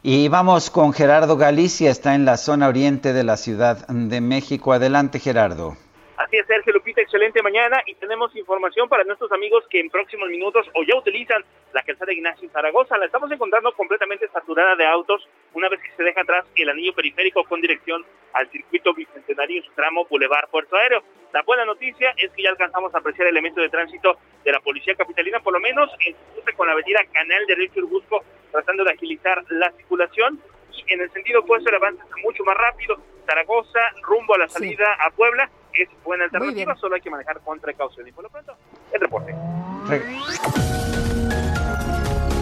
Y 0.02 0.30
vamos 0.30 0.70
con 0.70 0.94
Gerardo 0.94 1.36
Galicia, 1.36 1.92
está 1.92 2.16
en 2.16 2.24
la 2.24 2.38
zona 2.38 2.70
oriente 2.70 3.12
de 3.12 3.24
la 3.26 3.36
Ciudad 3.36 3.86
de 3.88 4.22
México. 4.22 4.72
Adelante, 4.72 5.20
Gerardo. 5.20 5.76
Así 6.20 6.36
es, 6.36 6.46
Sergio 6.48 6.74
Lupita, 6.74 7.00
excelente 7.00 7.42
mañana 7.42 7.82
y 7.86 7.96
tenemos 7.96 8.36
información 8.36 8.90
para 8.90 9.06
nuestros 9.06 9.32
amigos 9.32 9.64
que 9.70 9.80
en 9.80 9.90
próximos 9.90 10.28
minutos 10.28 10.70
o 10.76 10.84
ya 10.84 10.98
utilizan 10.98 11.46
la 11.72 11.82
calzada 11.82 12.12
Ignacio 12.12 12.50
Zaragoza. 12.50 12.98
La 12.98 13.06
estamos 13.06 13.32
encontrando 13.32 13.72
completamente 13.72 14.28
saturada 14.28 14.76
de 14.76 14.86
autos 14.86 15.26
una 15.54 15.70
vez 15.70 15.80
que 15.80 15.96
se 15.96 16.04
deja 16.04 16.20
atrás 16.20 16.46
el 16.58 16.68
anillo 16.68 16.94
periférico 16.94 17.46
con 17.46 17.62
dirección 17.62 18.06
al 18.34 18.50
circuito 18.52 18.94
bicentenario 18.94 19.60
en 19.60 19.64
su 19.64 19.72
tramo 19.72 20.06
Boulevard 20.10 20.50
Puerto 20.50 20.76
Aéreo. 20.76 21.02
La 21.32 21.42
buena 21.44 21.64
noticia 21.64 22.14
es 22.18 22.30
que 22.32 22.44
ya 22.44 22.50
alcanzamos 22.50 22.94
a 22.94 22.98
apreciar 22.98 23.30
elementos 23.30 23.64
de 23.64 23.70
tránsito 23.70 24.18
de 24.44 24.52
la 24.52 24.60
Policía 24.60 24.96
Capitalina, 24.96 25.40
por 25.40 25.54
lo 25.54 25.62
menos 25.62 25.90
en 26.06 26.16
su 26.16 26.34
cruce 26.34 26.52
con 26.58 26.68
la 26.68 26.74
avenida 26.74 27.00
Canal 27.14 27.46
de 27.48 27.56
Río 27.56 27.74
Churubusco, 27.74 28.26
tratando 28.52 28.84
de 28.84 28.92
agilizar 28.92 29.42
la 29.52 29.72
circulación 29.72 30.42
y 30.74 30.94
en 30.94 31.00
el 31.00 31.10
sentido 31.12 31.40
opuesto 31.40 31.70
el 31.70 31.76
avance 31.78 32.04
mucho 32.26 32.44
más 32.44 32.58
rápido. 32.58 32.98
Zaragoza, 33.26 33.80
rumbo 34.02 34.36
a 34.36 34.40
la 34.40 34.50
salida 34.50 34.98
a 35.00 35.12
Puebla, 35.12 35.50
es 35.74 35.90
buena 36.04 36.26
alternativa, 36.26 36.76
solo 36.76 36.96
hay 36.96 37.02
que 37.02 37.10
manejar 37.10 37.40
con 37.42 37.60
precaución. 37.60 38.08
Y 38.08 38.12
por 38.12 38.24
lo 38.24 38.30
pronto, 38.30 38.54
el 38.92 39.02
reporte. 39.02 39.36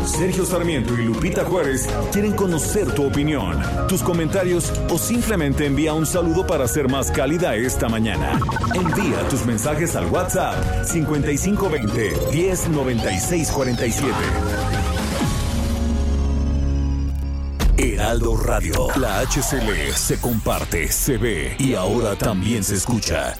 Sergio 0.08 0.46
Sarmiento 0.46 0.94
y 0.94 1.06
Lupita 1.06 1.44
Juárez 1.44 1.88
quieren 2.12 2.34
conocer 2.34 2.94
tu 2.96 3.06
opinión, 3.06 3.62
tus 3.88 4.02
comentarios 4.02 4.72
o 4.90 4.98
simplemente 4.98 5.66
envía 5.66 5.94
un 5.94 6.06
saludo 6.06 6.48
para 6.48 6.68
ser 6.68 6.90
más 6.90 7.12
cálida 7.12 7.56
esta 7.56 7.90
mañana. 7.90 8.40
Envía 8.74 9.28
tus 9.30 9.46
mensajes 9.46 9.96
al 9.96 10.08
WhatsApp 10.08 10.86
5520 10.86 12.14
109647. 12.32 15.07
Heraldo 17.78 18.36
Radio. 18.36 18.88
La 19.00 19.20
HCL 19.20 19.94
se 19.94 20.20
comparte, 20.20 20.88
se 20.88 21.18
ve 21.18 21.56
y 21.60 21.76
ahora 21.76 22.16
también 22.16 22.64
se 22.64 22.74
escucha. 22.74 23.36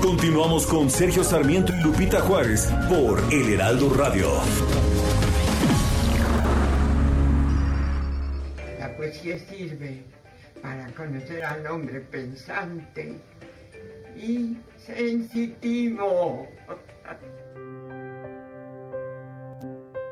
Continuamos 0.00 0.64
con 0.66 0.88
Sergio 0.88 1.24
Sarmiento 1.24 1.72
y 1.74 1.82
Lupita 1.82 2.20
Juárez 2.20 2.72
por 2.88 3.20
El 3.32 3.54
Heraldo 3.54 3.92
Radio. 3.94 4.28
La 8.78 8.96
poesía 8.96 9.38
sirve 9.50 10.04
para 10.62 10.86
conocer 10.94 11.44
al 11.44 11.66
hombre 11.66 12.00
pensante 12.00 13.18
y 14.16 14.56
sensitivo. 14.86 16.46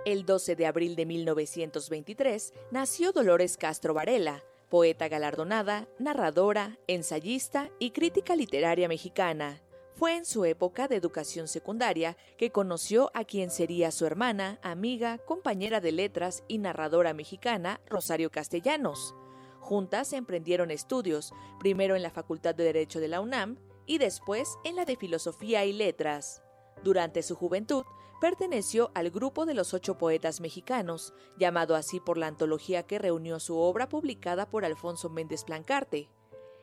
El 0.07 0.25
12 0.25 0.57
de 0.57 0.65
abril 0.65 0.97
de 0.97 1.05
1923 1.05 2.55
nació 2.71 3.13
Dolores 3.13 3.59
Castro 3.59 3.93
Varela, 3.93 4.43
poeta 4.71 5.09
galardonada, 5.09 5.89
narradora, 5.99 6.79
ensayista 6.87 7.71
y 7.79 7.91
crítica 7.91 8.35
literaria 8.35 8.89
mexicana. 8.89 9.61
Fue 9.93 10.17
en 10.17 10.25
su 10.25 10.47
época 10.47 10.89
de 10.89 10.97
educación 10.97 11.49
secundaria 11.49 12.17
que 12.39 12.51
conoció 12.51 13.11
a 13.13 13.25
quien 13.25 13.51
sería 13.51 13.91
su 13.91 14.07
hermana, 14.07 14.59
amiga, 14.63 15.19
compañera 15.19 15.83
de 15.83 15.93
letras 15.93 16.45
y 16.49 16.57
narradora 16.57 17.13
mexicana, 17.13 17.83
Rosario 17.87 18.31
Castellanos. 18.31 19.15
Juntas 19.59 20.15
emprendieron 20.15 20.71
estudios, 20.71 21.35
primero 21.59 21.95
en 21.95 22.03
la 22.03 22.11
Facultad 22.11 22.55
de 22.55 22.65
Derecho 22.65 23.01
de 23.01 23.09
la 23.09 23.21
UNAM 23.21 23.59
y 23.85 23.99
después 23.99 24.57
en 24.65 24.77
la 24.77 24.87
de 24.87 24.97
Filosofía 24.97 25.67
y 25.67 25.75
Letras. 25.75 26.43
Durante 26.83 27.23
su 27.23 27.37
juventud, 27.37 27.85
perteneció 28.21 28.91
al 28.95 29.11
grupo 29.11 29.47
de 29.47 29.55
los 29.55 29.75
ocho 29.75 29.97
poetas 29.97 30.41
mexicanos, 30.41 31.15
llamado 31.39 31.75
así 31.75 32.01
por 32.01 32.19
la 32.19 32.27
antología 32.27 32.85
que 32.85 32.99
reunió 32.99 33.41
su 33.41 33.59
obra 33.59 33.89
publicada 33.89 34.49
por 34.49 34.65
Alfonso 34.65 35.09
Méndez 35.09 35.45
Plancarte. 35.45 36.11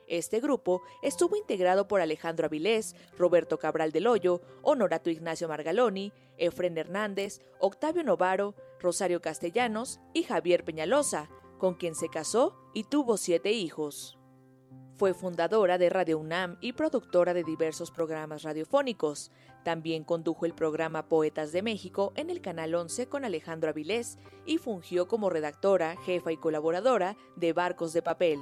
Este 0.06 0.40
grupo 0.40 0.82
estuvo 1.02 1.36
integrado 1.36 1.86
por 1.86 2.00
Alejandro 2.00 2.46
Avilés, 2.46 2.96
Roberto 3.18 3.58
Cabral 3.58 3.92
del 3.92 4.06
Hoyo, 4.06 4.40
Honorato 4.62 5.10
Ignacio 5.10 5.48
Margaloni, 5.48 6.12
Efren 6.38 6.78
Hernández, 6.78 7.42
Octavio 7.58 8.02
Novaro, 8.04 8.54
Rosario 8.80 9.20
Castellanos 9.20 10.00
y 10.14 10.22
Javier 10.22 10.64
Peñalosa, 10.64 11.28
con 11.58 11.74
quien 11.74 11.94
se 11.94 12.08
casó 12.08 12.56
y 12.72 12.84
tuvo 12.84 13.18
siete 13.18 13.52
hijos. 13.52 14.17
Fue 14.98 15.14
fundadora 15.14 15.78
de 15.78 15.90
Radio 15.90 16.18
UNAM 16.18 16.56
y 16.60 16.72
productora 16.72 17.32
de 17.32 17.44
diversos 17.44 17.92
programas 17.92 18.42
radiofónicos. 18.42 19.30
También 19.62 20.02
condujo 20.02 20.44
el 20.44 20.54
programa 20.54 21.06
Poetas 21.08 21.52
de 21.52 21.62
México 21.62 22.12
en 22.16 22.30
el 22.30 22.40
Canal 22.40 22.74
11 22.74 23.08
con 23.08 23.24
Alejandro 23.24 23.70
Avilés 23.70 24.18
y 24.44 24.58
fungió 24.58 25.06
como 25.06 25.30
redactora, 25.30 25.96
jefa 25.98 26.32
y 26.32 26.36
colaboradora 26.36 27.16
de 27.36 27.52
Barcos 27.52 27.92
de 27.92 28.02
Papel. 28.02 28.40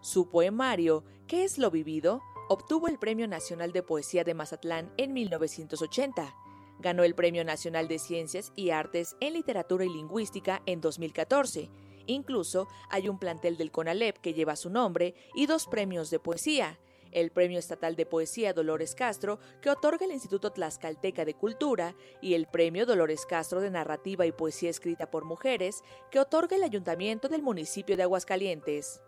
Su 0.00 0.30
poemario, 0.30 1.04
¿Qué 1.26 1.44
es 1.44 1.58
lo 1.58 1.70
vivido?, 1.70 2.22
obtuvo 2.48 2.88
el 2.88 2.98
Premio 2.98 3.28
Nacional 3.28 3.72
de 3.72 3.82
Poesía 3.82 4.24
de 4.24 4.32
Mazatlán 4.32 4.94
en 4.96 5.12
1980. 5.12 6.34
Ganó 6.78 7.04
el 7.04 7.14
Premio 7.14 7.44
Nacional 7.44 7.86
de 7.86 7.98
Ciencias 7.98 8.50
y 8.56 8.70
Artes 8.70 9.14
en 9.20 9.34
Literatura 9.34 9.84
y 9.84 9.90
Lingüística 9.90 10.62
en 10.64 10.80
2014. 10.80 11.68
Incluso 12.06 12.68
hay 12.90 13.08
un 13.08 13.18
plantel 13.18 13.56
del 13.56 13.70
CONALEP 13.70 14.18
que 14.18 14.34
lleva 14.34 14.56
su 14.56 14.70
nombre 14.70 15.14
y 15.34 15.46
dos 15.46 15.66
premios 15.66 16.10
de 16.10 16.18
poesía. 16.18 16.78
El 17.12 17.30
Premio 17.30 17.58
Estatal 17.58 17.94
de 17.94 18.06
Poesía 18.06 18.54
Dolores 18.54 18.94
Castro, 18.94 19.38
que 19.60 19.68
otorga 19.68 20.06
el 20.06 20.12
Instituto 20.12 20.50
Tlaxcalteca 20.50 21.26
de 21.26 21.34
Cultura, 21.34 21.94
y 22.22 22.32
el 22.32 22.46
Premio 22.46 22.86
Dolores 22.86 23.26
Castro 23.26 23.60
de 23.60 23.70
Narrativa 23.70 24.24
y 24.24 24.32
Poesía 24.32 24.70
Escrita 24.70 25.10
por 25.10 25.26
Mujeres, 25.26 25.82
que 26.10 26.20
otorga 26.20 26.56
el 26.56 26.62
Ayuntamiento 26.62 27.28
del 27.28 27.42
municipio 27.42 27.98
de 27.98 28.04
Aguascalientes. 28.04 29.02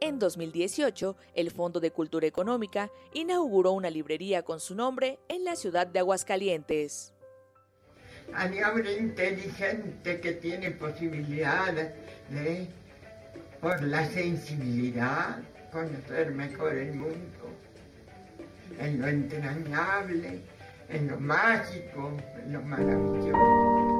En 0.00 0.18
2018, 0.18 1.16
el 1.34 1.52
Fondo 1.52 1.78
de 1.78 1.92
Cultura 1.92 2.26
Económica 2.26 2.90
inauguró 3.12 3.70
una 3.70 3.88
librería 3.88 4.42
con 4.42 4.58
su 4.58 4.74
nombre 4.74 5.20
en 5.28 5.44
la 5.44 5.54
ciudad 5.54 5.86
de 5.86 6.00
Aguascalientes. 6.00 7.12
Inteligente 8.98 10.20
que 10.20 10.32
tiene 10.32 10.70
posibilidad 10.72 11.94
de, 12.32 12.68
por 13.60 13.80
la 13.82 14.06
sensibilidad, 14.06 15.38
conocer 15.70 16.32
mejor 16.32 16.74
el 16.74 16.94
mundo, 16.94 17.56
en 18.78 19.00
lo 19.00 19.08
entrañable, 19.08 20.40
en 20.88 21.08
lo 21.08 21.20
mágico, 21.20 22.12
en 22.44 22.52
lo 22.52 22.62
maravilloso. 22.62 23.91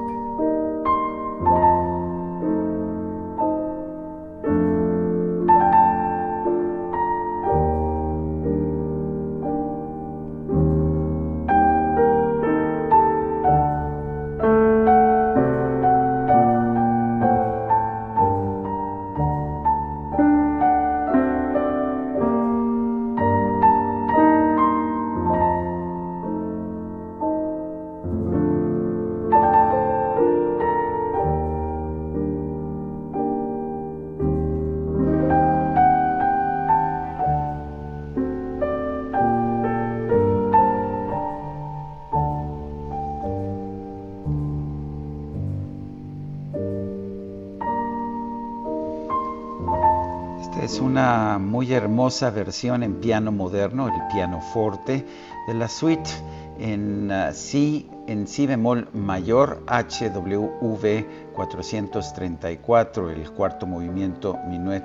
Muy 51.62 51.72
hermosa 51.74 52.30
versión 52.30 52.82
en 52.82 52.96
piano 52.96 53.30
moderno, 53.30 53.86
el 53.86 54.08
piano 54.12 54.40
forte, 54.40 55.06
de 55.46 55.54
la 55.54 55.68
suite 55.68 56.10
en 56.58 57.08
uh, 57.08 57.32
si, 57.32 57.88
en 58.08 58.26
si 58.26 58.48
bemol 58.48 58.88
mayor 58.92 59.62
HWV 59.68 61.04
434, 61.36 63.10
el 63.10 63.30
cuarto 63.30 63.68
movimiento 63.68 64.36
minuet 64.48 64.82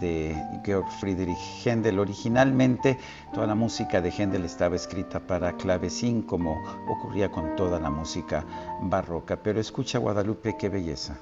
de 0.00 0.34
Georg 0.64 0.88
Friedrich 1.00 1.36
Händel. 1.62 1.98
Originalmente 1.98 2.96
toda 3.34 3.46
la 3.46 3.54
música 3.54 4.00
de 4.00 4.10
Händel 4.10 4.46
estaba 4.46 4.74
escrita 4.74 5.20
para 5.20 5.52
clavecín, 5.52 6.22
como 6.22 6.56
ocurría 6.88 7.30
con 7.30 7.56
toda 7.56 7.78
la 7.78 7.90
música 7.90 8.42
barroca. 8.80 9.36
Pero 9.36 9.60
escucha 9.60 9.98
Guadalupe, 9.98 10.56
qué 10.56 10.70
belleza. 10.70 11.18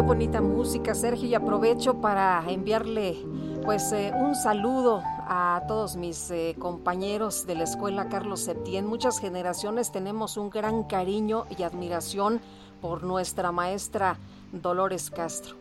Qué 0.00 0.06
bonita 0.06 0.40
música, 0.40 0.94
Sergio, 0.94 1.28
y 1.28 1.34
aprovecho 1.34 2.00
para 2.00 2.42
enviarle 2.48 3.18
pues 3.62 3.92
eh, 3.92 4.10
un 4.18 4.34
saludo 4.34 5.02
a 5.28 5.62
todos 5.68 5.96
mis 5.96 6.30
eh, 6.30 6.56
compañeros 6.58 7.46
de 7.46 7.54
la 7.54 7.64
escuela 7.64 8.08
Carlos 8.08 8.40
Septién. 8.40 8.86
Muchas 8.86 9.20
generaciones 9.20 9.92
tenemos 9.92 10.38
un 10.38 10.48
gran 10.48 10.84
cariño 10.84 11.44
y 11.54 11.64
admiración 11.64 12.40
por 12.80 13.02
nuestra 13.02 13.52
maestra 13.52 14.16
Dolores 14.52 15.10
Castro. 15.10 15.59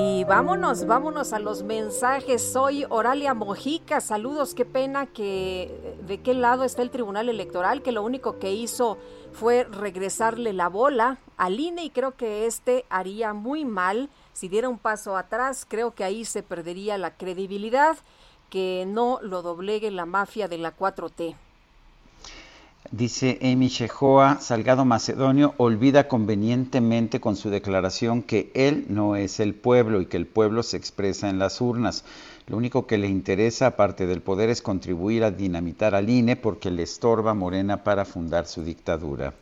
Y 0.00 0.22
vámonos, 0.22 0.86
vámonos 0.86 1.32
a 1.32 1.40
los 1.40 1.64
mensajes. 1.64 2.52
Soy 2.52 2.86
Oralia 2.88 3.34
Mojica. 3.34 4.00
Saludos, 4.00 4.54
qué 4.54 4.64
pena 4.64 5.06
que 5.06 5.96
de 6.06 6.22
qué 6.22 6.34
lado 6.34 6.62
está 6.62 6.82
el 6.82 6.90
Tribunal 6.92 7.28
Electoral, 7.28 7.82
que 7.82 7.90
lo 7.90 8.04
único 8.04 8.38
que 8.38 8.52
hizo 8.52 8.96
fue 9.32 9.64
regresarle 9.64 10.52
la 10.52 10.68
bola 10.68 11.18
al 11.36 11.58
INE 11.58 11.82
y 11.82 11.90
creo 11.90 12.12
que 12.16 12.46
este 12.46 12.84
haría 12.90 13.32
muy 13.32 13.64
mal 13.64 14.08
si 14.34 14.48
diera 14.48 14.68
un 14.68 14.78
paso 14.78 15.16
atrás. 15.16 15.66
Creo 15.68 15.92
que 15.96 16.04
ahí 16.04 16.24
se 16.24 16.44
perdería 16.44 16.96
la 16.96 17.16
credibilidad, 17.16 17.96
que 18.50 18.84
no 18.86 19.18
lo 19.20 19.42
doblegue 19.42 19.90
la 19.90 20.06
mafia 20.06 20.46
de 20.46 20.58
la 20.58 20.76
4T. 20.76 21.34
Dice 22.90 23.38
Amy 23.42 23.68
Shehoa, 23.68 24.40
Salgado 24.40 24.86
Macedonio 24.86 25.52
olvida 25.58 26.08
convenientemente 26.08 27.20
con 27.20 27.36
su 27.36 27.50
declaración 27.50 28.22
que 28.22 28.50
él 28.54 28.86
no 28.88 29.14
es 29.14 29.40
el 29.40 29.54
pueblo 29.54 30.00
y 30.00 30.06
que 30.06 30.16
el 30.16 30.26
pueblo 30.26 30.62
se 30.62 30.78
expresa 30.78 31.28
en 31.28 31.38
las 31.38 31.60
urnas. 31.60 32.04
Lo 32.46 32.56
único 32.56 32.86
que 32.86 32.96
le 32.96 33.06
interesa, 33.06 33.66
aparte 33.66 34.06
del 34.06 34.22
poder, 34.22 34.48
es 34.48 34.62
contribuir 34.62 35.22
a 35.22 35.30
dinamitar 35.30 35.94
al 35.94 36.08
INE 36.08 36.36
porque 36.36 36.70
le 36.70 36.82
estorba 36.82 37.34
Morena 37.34 37.84
para 37.84 38.06
fundar 38.06 38.46
su 38.46 38.64
dictadura 38.64 39.34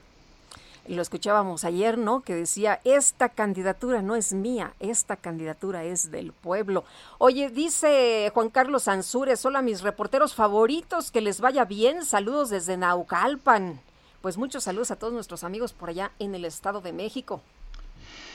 lo 0.88 1.02
escuchábamos 1.02 1.64
ayer, 1.64 1.98
¿no? 1.98 2.20
Que 2.20 2.34
decía, 2.34 2.80
esta 2.84 3.28
candidatura 3.28 4.02
no 4.02 4.16
es 4.16 4.32
mía, 4.32 4.74
esta 4.80 5.16
candidatura 5.16 5.84
es 5.84 6.10
del 6.10 6.32
pueblo. 6.32 6.84
Oye, 7.18 7.50
dice 7.50 8.30
Juan 8.34 8.50
Carlos 8.50 8.88
Ansúrez, 8.88 9.44
hola 9.44 9.62
mis 9.62 9.82
reporteros 9.82 10.34
favoritos, 10.34 11.10
que 11.10 11.20
les 11.20 11.40
vaya 11.40 11.64
bien, 11.64 12.04
saludos 12.04 12.50
desde 12.50 12.76
Naucalpan. 12.76 13.80
Pues 14.20 14.38
muchos 14.38 14.64
saludos 14.64 14.90
a 14.90 14.96
todos 14.96 15.12
nuestros 15.12 15.44
amigos 15.44 15.72
por 15.72 15.90
allá 15.90 16.12
en 16.18 16.34
el 16.34 16.44
Estado 16.44 16.80
de 16.80 16.92
México. 16.92 17.40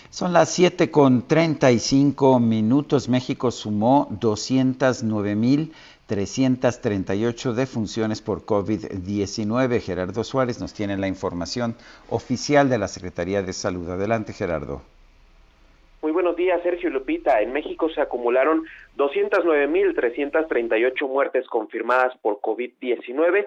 Son 0.09 0.33
las 0.33 0.49
7 0.49 0.91
con 0.91 1.25
35 1.25 2.37
minutos. 2.41 3.07
México 3.07 3.49
sumó 3.49 4.09
209 4.19 5.35
mil 5.35 5.73
338 6.07 7.53
defunciones 7.53 8.21
por 8.21 8.45
COVID-19. 8.45 9.79
Gerardo 9.79 10.23
Suárez 10.23 10.59
nos 10.59 10.73
tiene 10.73 10.97
la 10.97 11.07
información 11.07 11.75
oficial 12.09 12.69
de 12.69 12.77
la 12.77 12.87
Secretaría 12.87 13.41
de 13.41 13.53
Salud. 13.53 13.89
Adelante, 13.89 14.33
Gerardo. 14.33 14.81
Muy 16.01 16.11
buenos 16.11 16.35
días, 16.35 16.61
Sergio 16.63 16.89
Lupita. 16.89 17.41
En 17.41 17.53
México 17.53 17.89
se 17.89 18.01
acumularon 18.01 18.65
209.338 18.97 21.07
muertes 21.07 21.47
confirmadas 21.47 22.17
por 22.17 22.41
COVID-19 22.41 23.45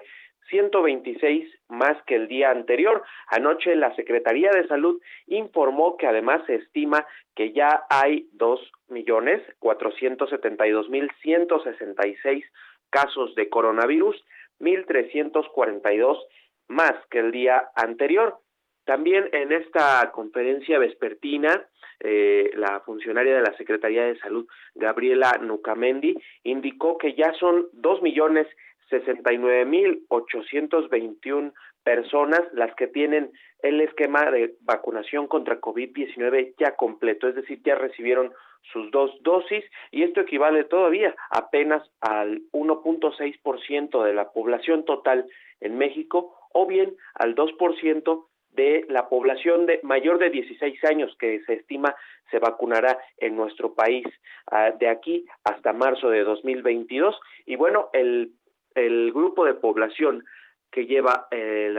126 0.49 1.49
más 1.69 2.01
que 2.03 2.15
el 2.15 2.27
día 2.27 2.51
anterior. 2.51 3.03
Anoche 3.27 3.75
la 3.75 3.95
Secretaría 3.95 4.51
de 4.51 4.67
Salud 4.67 5.01
informó 5.27 5.97
que 5.97 6.07
además 6.07 6.41
se 6.45 6.55
estima 6.55 7.05
que 7.35 7.51
ya 7.53 7.85
hay 7.89 8.27
dos 8.33 8.59
millones 8.87 9.41
cuatrocientos 9.59 10.29
setenta 10.29 10.67
y 10.67 10.71
dos 10.71 10.89
mil 10.89 11.09
ciento 11.21 11.61
sesenta 11.63 12.07
y 12.07 12.15
seis 12.17 12.45
casos 12.89 13.35
de 13.35 13.49
coronavirus, 13.49 14.23
mil 14.59 14.85
trescientos 14.85 15.47
cuarenta 15.49 15.93
y 15.93 15.97
dos 15.97 16.23
más 16.67 16.93
que 17.09 17.19
el 17.19 17.31
día 17.31 17.69
anterior. 17.75 18.39
También 18.85 19.29
en 19.31 19.51
esta 19.51 20.11
conferencia 20.11 20.77
vespertina, 20.77 21.67
eh, 21.99 22.51
la 22.55 22.81
funcionaria 22.81 23.35
de 23.35 23.41
la 23.41 23.57
Secretaría 23.57 24.05
de 24.05 24.17
Salud, 24.19 24.47
Gabriela 24.75 25.39
Nucamendi, 25.41 26.15
indicó 26.43 26.97
que 26.97 27.15
ya 27.15 27.33
son 27.33 27.67
dos 27.73 28.01
millones 28.03 28.47
69.821 28.89 31.53
personas 31.83 32.41
las 32.53 32.73
que 32.75 32.87
tienen 32.87 33.31
el 33.59 33.81
esquema 33.81 34.31
de 34.31 34.55
vacunación 34.61 35.27
contra 35.27 35.61
COVID-19 35.61 36.55
ya 36.57 36.75
completo, 36.75 37.27
es 37.27 37.35
decir, 37.35 37.61
ya 37.63 37.75
recibieron 37.75 38.33
sus 38.73 38.89
dos 38.91 39.11
dosis 39.21 39.63
y 39.91 40.03
esto 40.03 40.21
equivale 40.21 40.63
todavía 40.63 41.15
apenas 41.29 41.83
al 42.01 42.41
1.6% 42.51 44.03
de 44.03 44.13
la 44.13 44.31
población 44.31 44.85
total 44.85 45.25
en 45.61 45.77
México 45.77 46.35
o 46.53 46.65
bien 46.65 46.95
al 47.13 47.35
2% 47.35 48.25
de 48.51 48.85
la 48.87 49.09
población 49.09 49.65
de 49.65 49.79
mayor 49.83 50.17
de 50.17 50.29
16 50.29 50.83
años 50.85 51.15
que 51.19 51.41
se 51.45 51.55
estima 51.55 51.93
se 52.31 52.39
vacunará 52.39 52.97
en 53.17 53.35
nuestro 53.35 53.73
país 53.73 54.05
ah, 54.49 54.71
de 54.71 54.87
aquí 54.87 55.25
hasta 55.43 55.73
marzo 55.73 56.09
de 56.09 56.23
2022 56.23 57.19
y 57.45 57.57
bueno 57.57 57.89
el 57.93 58.31
el 58.75 59.11
grupo 59.11 59.45
de 59.45 59.53
población 59.53 60.23
que 60.71 60.85
lleva 60.85 61.27
eh, 61.31 61.73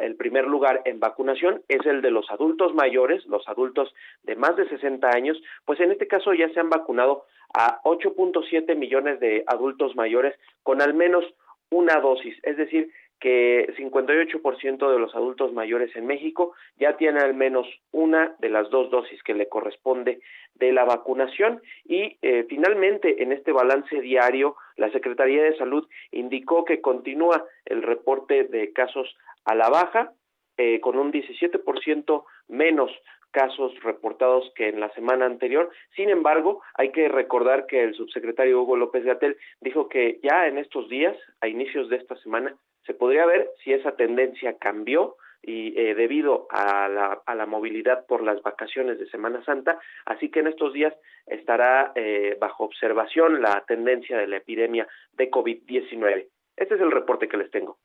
el 0.00 0.16
primer 0.16 0.46
lugar 0.46 0.82
en 0.84 1.00
vacunación 1.00 1.62
es 1.68 1.84
el 1.84 2.00
de 2.00 2.12
los 2.12 2.30
adultos 2.30 2.72
mayores, 2.72 3.26
los 3.26 3.46
adultos 3.48 3.92
de 4.22 4.36
más 4.36 4.56
de 4.56 4.68
60 4.68 5.08
años, 5.08 5.36
pues 5.64 5.80
en 5.80 5.90
este 5.90 6.06
caso 6.06 6.32
ya 6.32 6.48
se 6.50 6.60
han 6.60 6.70
vacunado 6.70 7.24
a 7.52 7.82
8.7 7.82 8.76
millones 8.76 9.18
de 9.18 9.42
adultos 9.48 9.96
mayores 9.96 10.34
con 10.62 10.80
al 10.80 10.94
menos 10.94 11.24
una 11.70 12.00
dosis, 12.00 12.36
es 12.44 12.56
decir, 12.56 12.88
que 13.20 13.72
58% 13.78 14.92
de 14.92 14.98
los 14.98 15.14
adultos 15.14 15.52
mayores 15.52 15.94
en 15.96 16.06
México 16.06 16.54
ya 16.76 16.96
tienen 16.96 17.22
al 17.22 17.34
menos 17.34 17.66
una 17.92 18.34
de 18.38 18.50
las 18.50 18.68
dos 18.70 18.90
dosis 18.90 19.22
que 19.22 19.34
le 19.34 19.48
corresponde 19.48 20.20
de 20.54 20.72
la 20.72 20.84
vacunación 20.84 21.62
y 21.84 22.18
eh, 22.22 22.44
finalmente 22.48 23.22
en 23.22 23.32
este 23.32 23.52
balance 23.52 24.00
diario 24.00 24.56
la 24.76 24.90
Secretaría 24.90 25.42
de 25.42 25.56
Salud 25.56 25.88
indicó 26.12 26.64
que 26.64 26.80
continúa 26.80 27.44
el 27.64 27.82
reporte 27.82 28.44
de 28.44 28.72
casos 28.72 29.16
a 29.44 29.54
la 29.54 29.68
baja 29.68 30.12
eh, 30.56 30.80
con 30.80 30.96
un 30.98 31.12
17% 31.12 32.24
menos 32.48 32.90
casos 33.34 33.72
reportados 33.82 34.52
que 34.54 34.68
en 34.68 34.78
la 34.78 34.88
semana 34.94 35.26
anterior. 35.26 35.68
Sin 35.96 36.08
embargo, 36.08 36.62
hay 36.74 36.92
que 36.92 37.08
recordar 37.08 37.66
que 37.66 37.82
el 37.82 37.94
subsecretario 37.94 38.62
Hugo 38.62 38.76
López 38.76 39.04
Gatel 39.04 39.36
dijo 39.60 39.88
que 39.88 40.20
ya 40.22 40.46
en 40.46 40.56
estos 40.56 40.88
días, 40.88 41.16
a 41.40 41.48
inicios 41.48 41.88
de 41.88 41.96
esta 41.96 42.14
semana, 42.18 42.56
se 42.86 42.94
podría 42.94 43.26
ver 43.26 43.50
si 43.62 43.72
esa 43.72 43.92
tendencia 43.92 44.56
cambió 44.58 45.16
y 45.42 45.78
eh, 45.78 45.94
debido 45.94 46.46
a 46.50 46.88
la, 46.88 47.22
a 47.26 47.34
la 47.34 47.46
movilidad 47.46 48.06
por 48.06 48.22
las 48.22 48.42
vacaciones 48.42 48.98
de 48.98 49.08
Semana 49.10 49.44
Santa, 49.44 49.78
así 50.06 50.30
que 50.30 50.40
en 50.40 50.46
estos 50.46 50.72
días 50.72 50.94
estará 51.26 51.92
eh, 51.94 52.36
bajo 52.40 52.64
observación 52.64 53.42
la 53.42 53.62
tendencia 53.66 54.16
de 54.16 54.26
la 54.26 54.38
epidemia 54.38 54.88
de 55.16 55.30
COVID-19. 55.30 56.26
Este 56.56 56.74
es 56.74 56.80
el 56.80 56.90
reporte 56.90 57.28
que 57.28 57.36
les 57.36 57.50
tengo. 57.50 57.76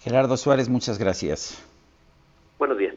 Gerardo 0.00 0.36
Suárez, 0.36 0.68
muchas 0.68 0.98
gracias. 0.98 1.66
Buenos 2.58 2.76
días. 2.76 2.94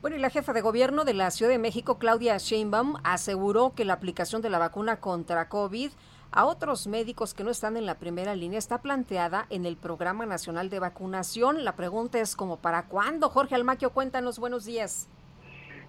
Bueno, 0.00 0.16
y 0.16 0.20
la 0.20 0.30
jefa 0.30 0.52
de 0.52 0.60
gobierno 0.60 1.04
de 1.04 1.14
la 1.14 1.30
Ciudad 1.30 1.50
de 1.50 1.58
México, 1.58 1.98
Claudia 1.98 2.36
Sheinbaum, 2.38 2.96
aseguró 3.02 3.72
que 3.74 3.84
la 3.84 3.94
aplicación 3.94 4.40
de 4.40 4.50
la 4.50 4.58
vacuna 4.58 5.00
contra 5.00 5.48
COVID 5.48 5.90
a 6.30 6.46
otros 6.46 6.86
médicos 6.86 7.34
que 7.34 7.44
no 7.44 7.50
están 7.50 7.76
en 7.76 7.86
la 7.86 7.98
primera 7.98 8.34
línea 8.34 8.58
está 8.58 8.82
planteada 8.82 9.46
en 9.50 9.66
el 9.66 9.76
Programa 9.76 10.26
Nacional 10.26 10.70
de 10.70 10.80
Vacunación. 10.80 11.64
La 11.64 11.76
pregunta 11.76 12.20
es 12.20 12.36
como 12.36 12.58
para 12.58 12.88
cuándo. 12.88 13.28
Jorge 13.28 13.54
Almaquio, 13.54 13.90
cuéntanos, 13.90 14.38
buenos 14.38 14.64
días. 14.64 15.08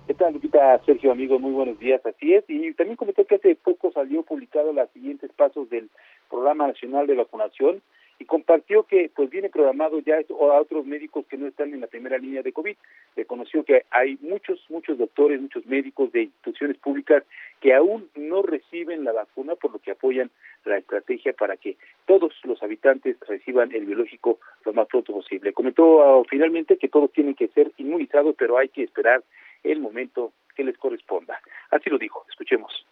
¿Qué 0.07 0.13
tal, 0.13 0.33
Lupita? 0.33 0.81
Sergio, 0.85 1.11
amigo, 1.11 1.37
muy 1.37 1.51
buenos 1.51 1.77
días. 1.79 2.05
Así 2.05 2.33
es. 2.33 2.45
Y 2.47 2.73
también 2.73 2.95
comenté 2.95 3.25
que 3.25 3.35
hace 3.35 3.55
poco 3.55 3.91
salió 3.91 4.23
publicado 4.23 4.71
los 4.71 4.89
siguientes 4.91 5.31
pasos 5.33 5.69
del 5.69 5.89
Programa 6.29 6.67
Nacional 6.67 7.07
de 7.07 7.15
Vacunación. 7.15 7.81
Y 8.19 8.25
compartió 8.25 8.83
que 8.83 9.11
pues 9.15 9.29
viene 9.29 9.49
programado 9.49 9.99
ya 9.99 10.17
a 10.17 10.59
otros 10.59 10.85
médicos 10.85 11.25
que 11.27 11.37
no 11.37 11.47
están 11.47 11.73
en 11.73 11.81
la 11.81 11.87
primera 11.87 12.17
línea 12.17 12.41
de 12.41 12.51
COVID. 12.51 12.75
Reconoció 13.15 13.63
que 13.63 13.85
hay 13.91 14.17
muchos, 14.21 14.65
muchos 14.69 14.97
doctores, 14.97 15.39
muchos 15.41 15.65
médicos 15.65 16.11
de 16.11 16.23
instituciones 16.23 16.77
públicas 16.77 17.23
que 17.61 17.73
aún 17.73 18.09
no 18.15 18.41
reciben 18.41 19.03
la 19.03 19.11
vacuna, 19.11 19.55
por 19.55 19.71
lo 19.71 19.79
que 19.79 19.91
apoyan 19.91 20.31
la 20.65 20.77
estrategia 20.77 21.33
para 21.33 21.57
que 21.57 21.77
todos 22.05 22.33
los 22.43 22.61
habitantes 22.63 23.17
reciban 23.27 23.73
el 23.73 23.85
biológico 23.85 24.39
lo 24.65 24.73
más 24.73 24.87
pronto 24.87 25.13
posible. 25.13 25.53
Comentó 25.53 26.01
ah, 26.01 26.23
finalmente 26.29 26.77
que 26.77 26.89
todos 26.89 27.11
tienen 27.11 27.35
que 27.35 27.47
ser 27.49 27.71
inmunizados, 27.77 28.35
pero 28.37 28.57
hay 28.57 28.69
que 28.69 28.83
esperar 28.83 29.23
el 29.63 29.79
momento 29.79 30.33
que 30.55 30.63
les 30.63 30.77
corresponda. 30.77 31.39
Así 31.71 31.89
lo 31.89 31.97
dijo, 31.97 32.25
escuchemos. 32.29 32.85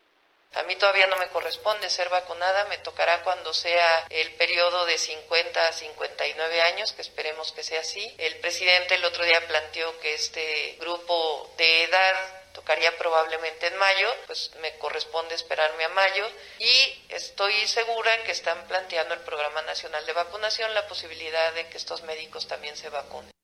A 0.54 0.64
mí 0.64 0.76
todavía 0.78 1.08
no 1.08 1.18
me 1.18 1.28
corresponde 1.28 1.90
ser 1.90 2.10
vacunada, 2.10 2.66
me 2.66 2.78
tocará 2.78 3.24
cuando 3.24 3.54
sea 3.54 4.08
el 4.10 4.34
periodo 4.36 4.86
de 4.86 4.98
50 4.98 5.68
a 5.68 5.74
59 5.74 6.62
años, 6.62 6.94
que 6.94 7.02
esperemos 7.02 7.52
que 7.52 7.64
sea 7.64 7.82
así. 7.82 8.16
El 8.18 8.38
presidente 8.38 8.96
el 8.96 9.04
otro 9.04 9.26
día 9.26 9.46
planteó 9.48 10.00
que 10.00 10.14
este 10.14 10.78
grupo 10.80 11.54
de 11.58 11.84
edad 11.84 12.16
tocaría 12.54 12.98
probablemente 12.98 13.68
en 13.68 13.76
mayo, 13.78 14.16
pues 14.28 14.52
me 14.62 14.78
corresponde 14.78 15.36
esperarme 15.36 15.84
a 15.84 15.90
mayo 15.90 16.26
y 16.58 17.06
estoy 17.10 17.68
segura 17.68 18.24
que 18.24 18.32
están 18.32 18.66
planteando 18.68 19.14
el 19.14 19.20
Programa 19.22 19.62
Nacional 19.64 20.06
de 20.06 20.14
Vacunación 20.14 20.74
la 20.74 20.88
posibilidad 20.88 21.54
de 21.54 21.68
que 21.68 21.78
estos 21.78 22.02
médicos 22.04 22.48
también 22.48 22.78
se 22.78 22.90
vacunen. 22.90 23.36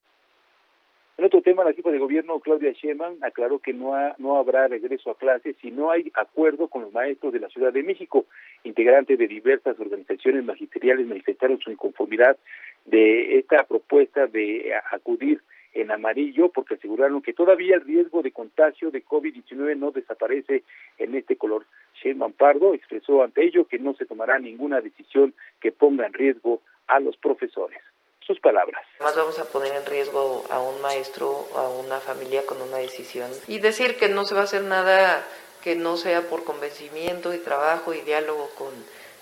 En 1.18 1.26
otro 1.26 1.42
tema, 1.42 1.62
la 1.62 1.74
jefa 1.74 1.90
de 1.90 1.98
gobierno, 1.98 2.40
Claudia 2.40 2.72
Sheinbaum, 2.72 3.22
aclaró 3.22 3.58
que 3.58 3.74
no, 3.74 3.92
no 4.16 4.38
habrá 4.38 4.66
regreso 4.66 5.10
a 5.10 5.18
clases 5.18 5.56
si 5.60 5.70
no 5.70 5.90
hay 5.90 6.10
acuerdo 6.14 6.68
con 6.68 6.82
los 6.82 6.92
maestros 6.92 7.34
de 7.34 7.40
la 7.40 7.50
Ciudad 7.50 7.70
de 7.70 7.82
México. 7.82 8.24
Integrantes 8.64 9.18
de 9.18 9.28
diversas 9.28 9.78
organizaciones 9.78 10.42
magisteriales 10.42 11.06
manifestaron 11.06 11.60
su 11.60 11.70
inconformidad 11.70 12.38
de 12.86 13.38
esta 13.38 13.64
propuesta 13.64 14.26
de 14.26 14.72
acudir 14.90 15.42
en 15.74 15.90
amarillo 15.90 16.48
porque 16.48 16.74
aseguraron 16.74 17.20
que 17.20 17.34
todavía 17.34 17.76
el 17.76 17.82
riesgo 17.82 18.22
de 18.22 18.32
contagio 18.32 18.90
de 18.90 19.04
COVID-19 19.04 19.76
no 19.76 19.90
desaparece 19.90 20.64
en 20.96 21.14
este 21.14 21.36
color. 21.36 21.66
Sheinbaum 22.02 22.32
Pardo 22.32 22.72
expresó 22.72 23.22
ante 23.22 23.44
ello 23.44 23.66
que 23.66 23.78
no 23.78 23.94
se 23.94 24.06
tomará 24.06 24.38
ninguna 24.38 24.80
decisión 24.80 25.34
que 25.60 25.72
ponga 25.72 26.06
en 26.06 26.14
riesgo 26.14 26.62
a 26.86 27.00
los 27.00 27.18
profesores 27.18 27.78
sus 28.26 28.40
palabras. 28.40 28.82
Más 29.00 29.16
vamos 29.16 29.38
a 29.38 29.44
poner 29.44 29.74
en 29.74 29.86
riesgo 29.86 30.44
a 30.50 30.60
un 30.60 30.80
maestro, 30.80 31.46
a 31.56 31.68
una 31.68 31.98
familia 32.00 32.44
con 32.46 32.60
una 32.60 32.78
decisión 32.78 33.30
y 33.48 33.58
decir 33.58 33.96
que 33.96 34.08
no 34.08 34.24
se 34.24 34.34
va 34.34 34.42
a 34.42 34.44
hacer 34.44 34.62
nada 34.62 35.24
que 35.62 35.76
no 35.76 35.96
sea 35.96 36.22
por 36.22 36.44
convencimiento 36.44 37.34
y 37.34 37.38
trabajo 37.38 37.94
y 37.94 38.00
diálogo 38.00 38.48
con 38.58 38.72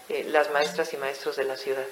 eh, 0.08 0.24
las 0.28 0.50
maestras 0.52 0.92
y 0.94 0.96
maestros 0.96 1.36
de 1.36 1.44
la 1.44 1.56
ciudad. 1.56 1.86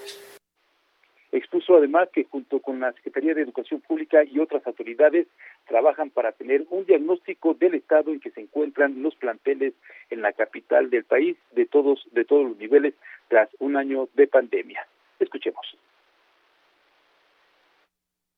Expuso 1.30 1.76
además 1.76 2.08
que 2.10 2.24
junto 2.24 2.60
con 2.60 2.80
la 2.80 2.92
Secretaría 2.92 3.34
de 3.34 3.42
Educación 3.42 3.82
Pública 3.82 4.24
y 4.24 4.38
otras 4.38 4.66
autoridades 4.66 5.26
trabajan 5.66 6.08
para 6.08 6.32
tener 6.32 6.64
un 6.70 6.86
diagnóstico 6.86 7.52
del 7.52 7.74
estado 7.74 8.10
en 8.12 8.20
que 8.20 8.30
se 8.30 8.40
encuentran 8.40 9.02
los 9.02 9.14
planteles 9.16 9.74
en 10.08 10.22
la 10.22 10.32
capital 10.32 10.88
del 10.88 11.04
país 11.04 11.36
de 11.52 11.66
todos 11.66 12.06
de 12.12 12.24
todos 12.24 12.48
los 12.48 12.56
niveles 12.56 12.94
tras 13.28 13.50
un 13.58 13.76
año 13.76 14.08
de 14.14 14.26
pandemia. 14.26 14.86
Escuchemos. 15.20 15.76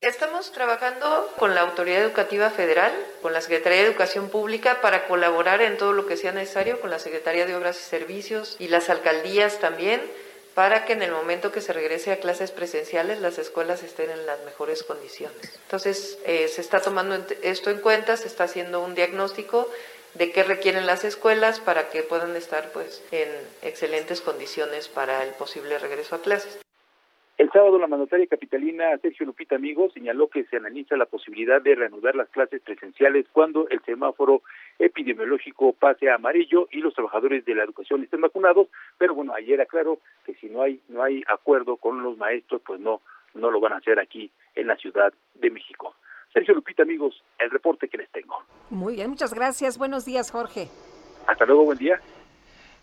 Estamos 0.03 0.51
trabajando 0.53 1.31
con 1.37 1.55
la 1.55 1.61
Autoridad 1.61 2.01
Educativa 2.01 2.49
Federal, 2.49 2.91
con 3.21 3.35
la 3.35 3.43
Secretaría 3.43 3.81
de 3.83 3.87
Educación 3.89 4.31
Pública 4.31 4.81
para 4.81 5.07
colaborar 5.07 5.61
en 5.61 5.77
todo 5.77 5.93
lo 5.93 6.07
que 6.07 6.17
sea 6.17 6.33
necesario, 6.33 6.81
con 6.81 6.89
la 6.89 6.99
Secretaría 6.99 7.45
de 7.45 7.55
Obras 7.55 7.79
y 7.79 7.83
Servicios 7.83 8.57
y 8.59 8.69
las 8.69 8.89
alcaldías 8.89 9.59
también, 9.59 10.01
para 10.55 10.87
que 10.87 10.95
en 10.95 11.03
el 11.03 11.13
momento 11.13 11.53
que 11.53 11.61
se 11.61 11.75
regrese 11.75 12.13
a 12.13 12.17
clases 12.17 12.51
presenciales 12.51 13.21
las 13.21 13.37
escuelas 13.37 13.83
estén 13.83 14.09
en 14.09 14.25
las 14.25 14.43
mejores 14.45 14.85
condiciones. 14.85 15.37
Entonces, 15.65 16.17
eh, 16.25 16.49
se 16.49 16.63
está 16.63 16.81
tomando 16.81 17.23
esto 17.43 17.69
en 17.69 17.81
cuenta, 17.81 18.17
se 18.17 18.27
está 18.27 18.45
haciendo 18.45 18.81
un 18.81 18.95
diagnóstico 18.95 19.69
de 20.15 20.33
qué 20.33 20.45
requieren 20.45 20.87
las 20.87 21.05
escuelas 21.05 21.61
para 21.61 21.91
que 21.91 22.03
puedan 22.03 22.35
estar 22.37 22.73
pues 22.73 23.03
en 23.11 23.29
excelentes 23.61 24.23
condiciones 24.23 24.89
para 24.89 25.23
el 25.25 25.35
posible 25.35 25.79
regreso 25.79 26.15
a 26.15 26.23
clases. 26.23 26.59
El 27.41 27.51
sábado 27.53 27.79
la 27.79 27.87
mandataria 27.87 28.27
capitalina 28.27 28.99
Sergio 28.99 29.25
Lupita 29.25 29.57
Amigo 29.57 29.89
señaló 29.95 30.29
que 30.29 30.45
se 30.45 30.59
analiza 30.59 30.95
la 30.99 31.07
posibilidad 31.07 31.63
de 31.63 31.75
reanudar 31.75 32.15
las 32.15 32.29
clases 32.29 32.61
presenciales 32.61 33.25
cuando 33.33 33.67
el 33.71 33.81
semáforo 33.81 34.43
epidemiológico 34.79 35.73
pase 35.73 36.11
a 36.11 36.17
amarillo 36.17 36.69
y 36.71 36.81
los 36.81 36.93
trabajadores 36.93 37.47
de 37.47 37.55
la 37.55 37.65
educación 37.65 38.03
estén 38.03 38.21
vacunados, 38.21 38.69
pero 38.99 39.15
bueno, 39.15 39.33
ayer 39.33 39.59
aclaró 39.59 40.01
que 40.27 40.35
si 40.35 40.51
no 40.51 40.61
hay 40.61 40.83
no 40.91 41.03
hay 41.03 41.23
acuerdo 41.33 41.79
con 41.79 42.03
los 42.03 42.19
maestros, 42.19 42.61
pues 42.61 42.79
no 42.79 43.01
no 43.33 43.51
lo 43.51 43.59
van 43.59 43.73
a 43.73 43.77
hacer 43.77 43.99
aquí 43.99 44.31
en 44.55 44.67
la 44.67 44.77
Ciudad 44.77 45.11
de 45.33 45.51
México. 45.51 45.95
Sergio 46.35 46.53
Lupita, 46.53 46.83
amigos, 46.83 47.25
el 47.39 47.51
reporte 47.51 47.89
que 47.89 47.97
les 47.97 48.11
tengo. 48.11 48.37
Muy 48.69 48.97
bien, 48.97 49.09
muchas 49.09 49.33
gracias. 49.33 49.79
Buenos 49.79 50.05
días, 50.05 50.31
Jorge. 50.31 50.69
Hasta 51.27 51.47
luego, 51.47 51.65
buen 51.65 51.79
día. 51.79 51.99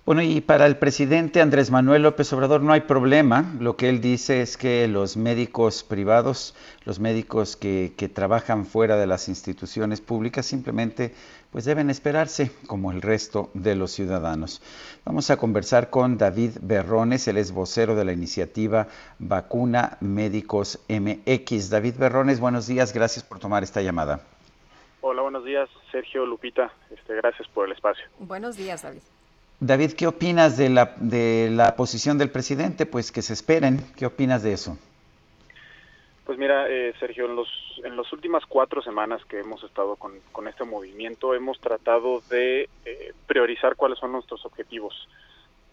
Bueno, 0.07 0.21
y 0.21 0.39
para 0.39 0.67
el 0.67 0.77
presidente 0.77 1.41
Andrés 1.41 1.69
Manuel 1.69 2.03
López 2.03 2.31
Obrador 2.31 2.61
no 2.61 2.71
hay 2.71 2.79
problema. 2.79 3.43
Lo 3.59 3.75
que 3.75 3.89
él 3.89 3.99
dice 3.99 4.39
es 4.39 4.55
que 4.55 4.87
los 4.87 5.17
médicos 5.17 5.83
privados, 5.83 6.55
los 6.85 7.01
médicos 7.01 7.57
que, 7.57 7.91
trabajan 8.15 8.65
fuera 8.65 8.95
de 8.95 9.05
las 9.05 9.27
instituciones 9.27 9.99
públicas, 9.99 10.45
simplemente 10.45 11.13
pues 11.51 11.65
deben 11.65 11.89
esperarse 11.89 12.51
como 12.67 12.93
el 12.93 13.01
resto 13.01 13.49
de 13.53 13.75
los 13.75 13.91
ciudadanos. 13.91 14.61
Vamos 15.03 15.29
a 15.29 15.35
conversar 15.35 15.89
con 15.89 16.17
David 16.17 16.51
Berrones, 16.61 17.27
él 17.27 17.35
es 17.35 17.51
vocero 17.51 17.93
de 17.93 18.05
la 18.05 18.13
iniciativa 18.13 18.87
Vacuna 19.19 19.97
Médicos 19.99 20.79
MX. 20.87 21.69
David 21.69 21.95
Berrones, 21.99 22.39
buenos 22.39 22.65
días, 22.65 22.93
gracias 22.93 23.25
por 23.25 23.39
tomar 23.39 23.61
esta 23.61 23.81
llamada. 23.81 24.21
Hola, 25.01 25.23
buenos 25.23 25.43
días, 25.43 25.67
Sergio 25.91 26.25
Lupita, 26.25 26.71
este, 26.91 27.13
gracias 27.13 27.45
por 27.49 27.65
el 27.65 27.73
espacio. 27.73 28.05
Buenos 28.19 28.55
días, 28.55 28.83
David. 28.83 29.01
David, 29.59 29.93
¿qué 29.93 30.07
opinas 30.07 30.57
de 30.57 30.69
la, 30.69 30.93
de 30.97 31.49
la 31.51 31.75
posición 31.75 32.17
del 32.17 32.29
presidente? 32.29 32.85
Pues 32.85 33.11
que 33.11 33.21
se 33.21 33.33
esperen. 33.33 33.83
¿Qué 33.95 34.05
opinas 34.05 34.43
de 34.43 34.53
eso? 34.53 34.77
Pues 36.25 36.37
mira, 36.37 36.69
eh, 36.69 36.93
Sergio, 36.99 37.25
en 37.25 37.35
los 37.35 37.47
en 37.83 37.95
las 37.95 38.11
últimas 38.11 38.45
cuatro 38.45 38.81
semanas 38.81 39.23
que 39.25 39.39
hemos 39.39 39.63
estado 39.63 39.95
con, 39.95 40.47
este 40.47 40.63
movimiento, 40.63 41.33
hemos 41.33 41.59
tratado 41.59 42.21
de 42.29 42.69
eh, 42.85 43.13
priorizar 43.27 43.75
cuáles 43.75 43.99
son 43.99 44.11
nuestros 44.11 44.45
objetivos. 44.45 45.07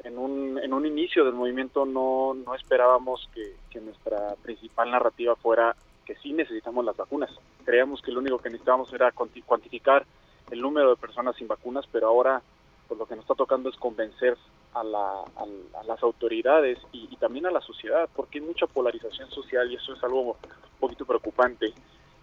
En 0.02 0.18
un, 0.18 0.58
en 0.62 0.72
un 0.72 0.84
inicio 0.84 1.24
del 1.24 1.34
movimiento 1.34 1.86
no, 1.86 2.34
no 2.34 2.54
esperábamos 2.54 3.28
que, 3.34 3.54
que 3.70 3.80
nuestra 3.80 4.34
principal 4.42 4.90
narrativa 4.90 5.34
fuera 5.36 5.74
que 6.04 6.14
sí 6.16 6.32
necesitamos 6.32 6.84
las 6.84 6.96
vacunas. 6.96 7.30
Creíamos 7.64 8.02
que 8.02 8.12
lo 8.12 8.20
único 8.20 8.38
que 8.38 8.50
necesitábamos 8.50 8.92
era 8.92 9.12
cuantificar 9.12 10.04
el 10.50 10.60
número 10.60 10.90
de 10.90 10.96
personas 10.96 11.36
sin 11.36 11.48
vacunas, 11.48 11.86
pero 11.90 12.08
ahora 12.08 12.42
pues 12.86 12.98
lo 12.98 13.06
que 13.06 13.16
nos 13.16 13.24
está 13.24 13.34
tocando 13.34 13.68
es 13.68 13.76
convencer 13.76 14.36
a, 14.74 14.82
las 14.84 16.02
autoridades 16.02 16.78
y, 16.92 17.16
también 17.16 17.46
a 17.46 17.50
la 17.50 17.60
sociedad, 17.60 18.08
porque 18.14 18.38
hay 18.38 18.44
mucha 18.44 18.66
polarización 18.66 19.30
social 19.30 19.70
y 19.70 19.76
eso 19.76 19.94
es 19.94 20.02
algo 20.04 20.22
un 20.22 20.78
poquito 20.80 21.04
preocupante. 21.04 21.72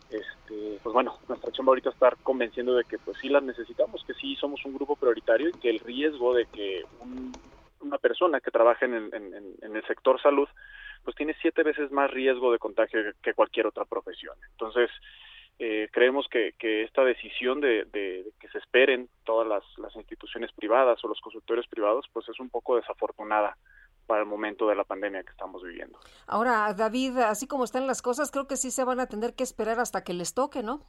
Este, 0.09 0.79
pues 0.83 0.93
bueno, 0.93 1.17
nuestra 1.29 1.51
chamba 1.51 1.71
ahorita 1.71 1.89
estar 1.89 2.17
convenciendo 2.17 2.75
de 2.75 2.83
que 2.83 2.99
pues 2.99 3.17
sí 3.21 3.29
las 3.29 3.43
necesitamos, 3.43 4.03
que 4.05 4.13
sí 4.13 4.35
somos 4.35 4.63
un 4.65 4.73
grupo 4.73 4.95
prioritario 4.95 5.49
y 5.49 5.53
que 5.53 5.69
el 5.69 5.79
riesgo 5.79 6.33
de 6.33 6.45
que 6.47 6.83
una 7.79 7.97
persona 7.97 8.41
que 8.41 8.51
trabaje 8.51 8.85
en, 8.85 9.09
en 9.13 9.75
el 9.75 9.87
sector 9.87 10.21
salud 10.21 10.47
pues 11.03 11.15
tiene 11.15 11.35
siete 11.41 11.63
veces 11.63 11.91
más 11.91 12.11
riesgo 12.11 12.51
de 12.51 12.59
contagio 12.59 12.99
que 13.21 13.33
cualquier 13.33 13.67
otra 13.67 13.85
profesión. 13.85 14.35
Entonces, 14.51 14.89
eh, 15.63 15.89
creemos 15.91 16.27
que, 16.27 16.55
esta 16.59 17.03
decisión 17.03 17.61
de, 17.61 17.85
que 18.39 18.47
se 18.47 18.57
esperen 18.57 19.07
todas 19.23 19.47
las, 19.47 19.95
instituciones 19.95 20.51
privadas 20.53 20.97
o 21.03 21.07
los 21.07 21.21
consultores 21.21 21.67
privados, 21.67 22.07
pues 22.11 22.27
es 22.29 22.39
un 22.39 22.49
poco 22.49 22.77
desafortunada 22.77 23.55
para 24.07 24.21
el 24.21 24.27
momento 24.27 24.67
de 24.67 24.73
la 24.73 24.85
pandemia 24.85 25.21
que 25.21 25.29
estamos 25.29 25.61
viviendo. 25.61 25.99
Ahora, 26.25 26.73
David, 26.73 27.15
así 27.19 27.45
como 27.45 27.63
están 27.63 27.85
las 27.85 28.01
cosas, 28.01 28.31
creo 28.31 28.47
que 28.47 28.57
sí 28.57 28.71
se 28.71 28.83
van 28.83 28.99
a 28.99 29.05
tener 29.05 29.35
que 29.35 29.43
esperar 29.43 29.79
hasta 29.79 30.03
que 30.03 30.15
les 30.15 30.33
toque, 30.33 30.63
¿no? 30.63 30.81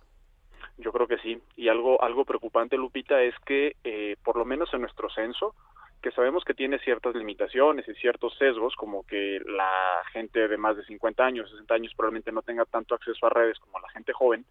Yo 0.78 0.90
creo 0.90 1.06
que 1.06 1.18
sí. 1.18 1.38
Y 1.54 1.68
algo, 1.68 2.02
algo 2.02 2.24
preocupante, 2.24 2.78
Lupita, 2.78 3.20
es 3.20 3.34
que 3.44 3.76
eh, 3.84 4.16
por 4.24 4.38
lo 4.38 4.46
menos 4.46 4.72
en 4.72 4.80
nuestro 4.80 5.10
censo, 5.10 5.54
que 6.03 6.11
sabemos 6.11 6.44
que 6.44 6.53
tiene 6.53 6.80
ciertas 6.80 7.14
limitaciones 7.14 7.88
y 7.88 7.94
ciertos 7.94 8.36
sesgos, 8.36 8.74
como 8.74 9.07
que 9.07 9.40
la 9.46 10.03
gente 10.12 10.48
de 10.48 10.57
más 10.59 10.76
de 10.76 10.84
50 10.84 11.24
años, 11.24 11.50
60 11.50 11.74
años 11.74 11.92
probablemente 11.96 12.32
no 12.32 12.42
tenga 12.42 12.64
tanto 12.64 12.94
acceso 12.94 13.24
a 13.24 13.30
redes 13.30 13.59
como 13.61 13.78
la 13.78 13.88
gente 13.90 14.12
joven, 14.12 14.44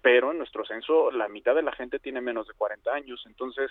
pero 0.00 0.32
en 0.32 0.38
nuestro 0.38 0.64
censo 0.64 1.10
la 1.10 1.28
mitad 1.28 1.54
de 1.54 1.62
la 1.62 1.72
gente 1.72 1.98
tiene 1.98 2.20
menos 2.20 2.48
de 2.48 2.54
40 2.54 2.90
años, 2.92 3.22
entonces 3.26 3.70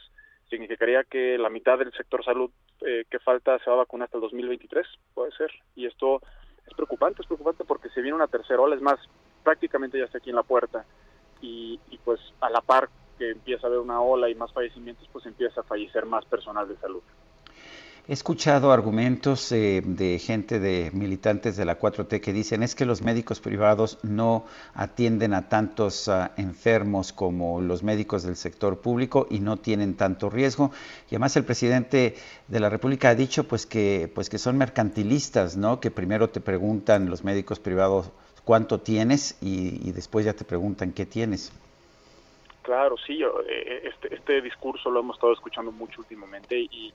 significaría 0.49 1.03
que 1.03 1.37
la 1.39 1.49
mitad 1.49 1.79
del 1.79 1.91
sector 1.93 2.23
salud 2.23 2.51
eh, 2.81 3.05
que 3.09 3.19
falta 3.19 3.57
se 3.59 3.69
va 3.69 3.77
a 3.77 3.79
vacunar 3.79 4.05
hasta 4.05 4.17
el 4.17 4.21
2023, 4.21 4.85
puede 5.13 5.31
ser, 5.31 5.51
y 5.75 5.87
esto 5.87 6.21
es 6.67 6.73
preocupante, 6.75 7.23
es 7.23 7.27
preocupante 7.27 7.63
porque 7.65 7.89
se 7.89 8.01
viene 8.01 8.15
una 8.15 8.27
tercera 8.27 8.61
ola, 8.61 8.75
es 8.75 8.81
más, 8.81 8.99
prácticamente 9.43 9.97
ya 9.97 10.05
está 10.05 10.19
aquí 10.19 10.29
en 10.29 10.35
la 10.35 10.43
puerta, 10.43 10.85
y, 11.41 11.79
y 11.89 11.97
pues 11.97 12.19
a 12.39 12.49
la 12.49 12.61
par 12.61 12.89
que 13.17 13.31
empieza 13.31 13.65
a 13.65 13.69
haber 13.69 13.79
una 13.79 14.01
ola 14.01 14.29
y 14.29 14.35
más 14.35 14.51
fallecimientos, 14.51 15.07
pues 15.11 15.25
empieza 15.25 15.61
a 15.61 15.63
fallecer 15.63 16.05
más 16.05 16.25
personal 16.25 16.67
de 16.67 16.77
salud. 16.77 17.01
He 18.07 18.13
escuchado 18.13 18.71
argumentos 18.71 19.51
eh, 19.51 19.81
de 19.83 20.19
gente, 20.19 20.59
de 20.59 20.91
militantes 20.93 21.57
de 21.57 21.65
la 21.65 21.79
4T 21.79 22.21
que 22.21 22.33
dicen 22.33 22.61
es 22.61 22.75
que 22.75 22.85
los 22.85 23.01
médicos 23.01 23.39
privados 23.39 23.97
no 24.03 24.45
atienden 24.75 25.33
a 25.33 25.49
tantos 25.49 26.07
ah, 26.07 26.31
enfermos 26.37 27.11
como 27.13 27.61
los 27.61 27.81
médicos 27.81 28.21
del 28.21 28.35
sector 28.35 28.79
público 28.79 29.25
y 29.31 29.39
no 29.39 29.57
tienen 29.57 29.95
tanto 29.95 30.29
riesgo. 30.29 30.69
Y 31.09 31.15
además 31.15 31.35
el 31.35 31.45
presidente 31.45 32.15
de 32.47 32.59
la 32.59 32.69
República 32.69 33.09
ha 33.09 33.15
dicho 33.15 33.45
pues 33.45 33.65
que, 33.65 34.07
pues 34.13 34.29
que 34.29 34.37
son 34.37 34.55
mercantilistas, 34.55 35.57
¿no? 35.57 35.79
que 35.79 35.89
primero 35.89 36.29
te 36.29 36.41
preguntan 36.41 37.09
los 37.09 37.23
médicos 37.23 37.59
privados 37.59 38.11
cuánto 38.43 38.81
tienes 38.81 39.35
y, 39.41 39.91
después 39.93 40.27
ya 40.27 40.33
te 40.33 40.45
preguntan 40.45 40.91
qué 40.91 41.07
tienes. 41.07 41.51
Claro, 42.61 42.97
sí, 42.97 43.23
eh, 43.23 43.81
este, 43.83 44.13
este 44.13 44.41
discurso 44.43 44.91
lo 44.91 44.99
hemos 44.99 45.15
estado 45.15 45.33
escuchando 45.33 45.71
mucho 45.71 46.01
últimamente 46.01 46.59
y 46.59 46.93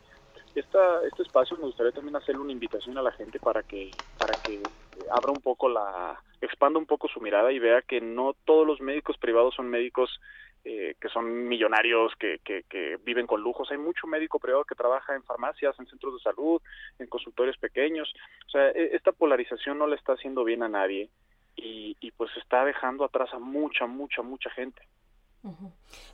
esta, 0.55 1.05
este 1.05 1.23
espacio 1.23 1.57
me 1.57 1.65
gustaría 1.65 1.93
también 1.93 2.17
hacerle 2.17 2.41
una 2.41 2.53
invitación 2.53 2.99
a 2.99 3.03
la 3.03 3.13
gente 3.13 3.39
para 3.39 3.63
que, 3.63 3.91
para 4.19 4.35
que 4.43 4.63
abra 5.11 5.33
un 5.33 5.41
poco 5.41 5.69
la, 5.69 6.19
expanda 6.41 6.79
un 6.79 6.87
poco 6.87 7.09
su 7.09 7.21
mirada 7.21 7.53
y 7.53 7.59
vea 7.59 7.83
que 7.83 8.01
no 8.01 8.35
todos 8.45 8.67
los 8.67 8.81
médicos 8.81 9.17
privados 9.19 9.55
son 9.55 9.69
médicos 9.69 10.21
eh, 10.65 10.95
que 11.01 11.09
son 11.09 11.49
millonarios, 11.49 12.13
que, 12.19 12.39
que, 12.45 12.65
que, 12.69 12.99
viven 13.03 13.27
con 13.27 13.41
lujos. 13.41 13.71
Hay 13.71 13.79
mucho 13.79 14.07
médico 14.07 14.39
privado 14.39 14.65
que 14.65 14.75
trabaja 14.75 15.15
en 15.15 15.23
farmacias, 15.23 15.79
en 15.79 15.87
centros 15.87 16.15
de 16.15 16.21
salud, 16.21 16.61
en 16.99 17.07
consultorios 17.07 17.57
pequeños. 17.57 18.13
O 18.47 18.51
sea, 18.51 18.69
e, 18.71 18.95
esta 18.95 19.13
polarización 19.13 19.79
no 19.79 19.87
le 19.87 19.97
está 19.97 20.13
haciendo 20.13 20.45
bien 20.45 20.63
a 20.63 20.69
nadie 20.69 21.09
y, 21.57 21.97
y 22.01 22.11
pues 22.11 22.31
está 22.37 22.65
dejando 22.67 23.05
atrás 23.05 23.33
a 23.33 23.39
mucha, 23.39 23.87
mucha, 23.87 24.21
mucha 24.21 24.51
gente. 24.51 24.83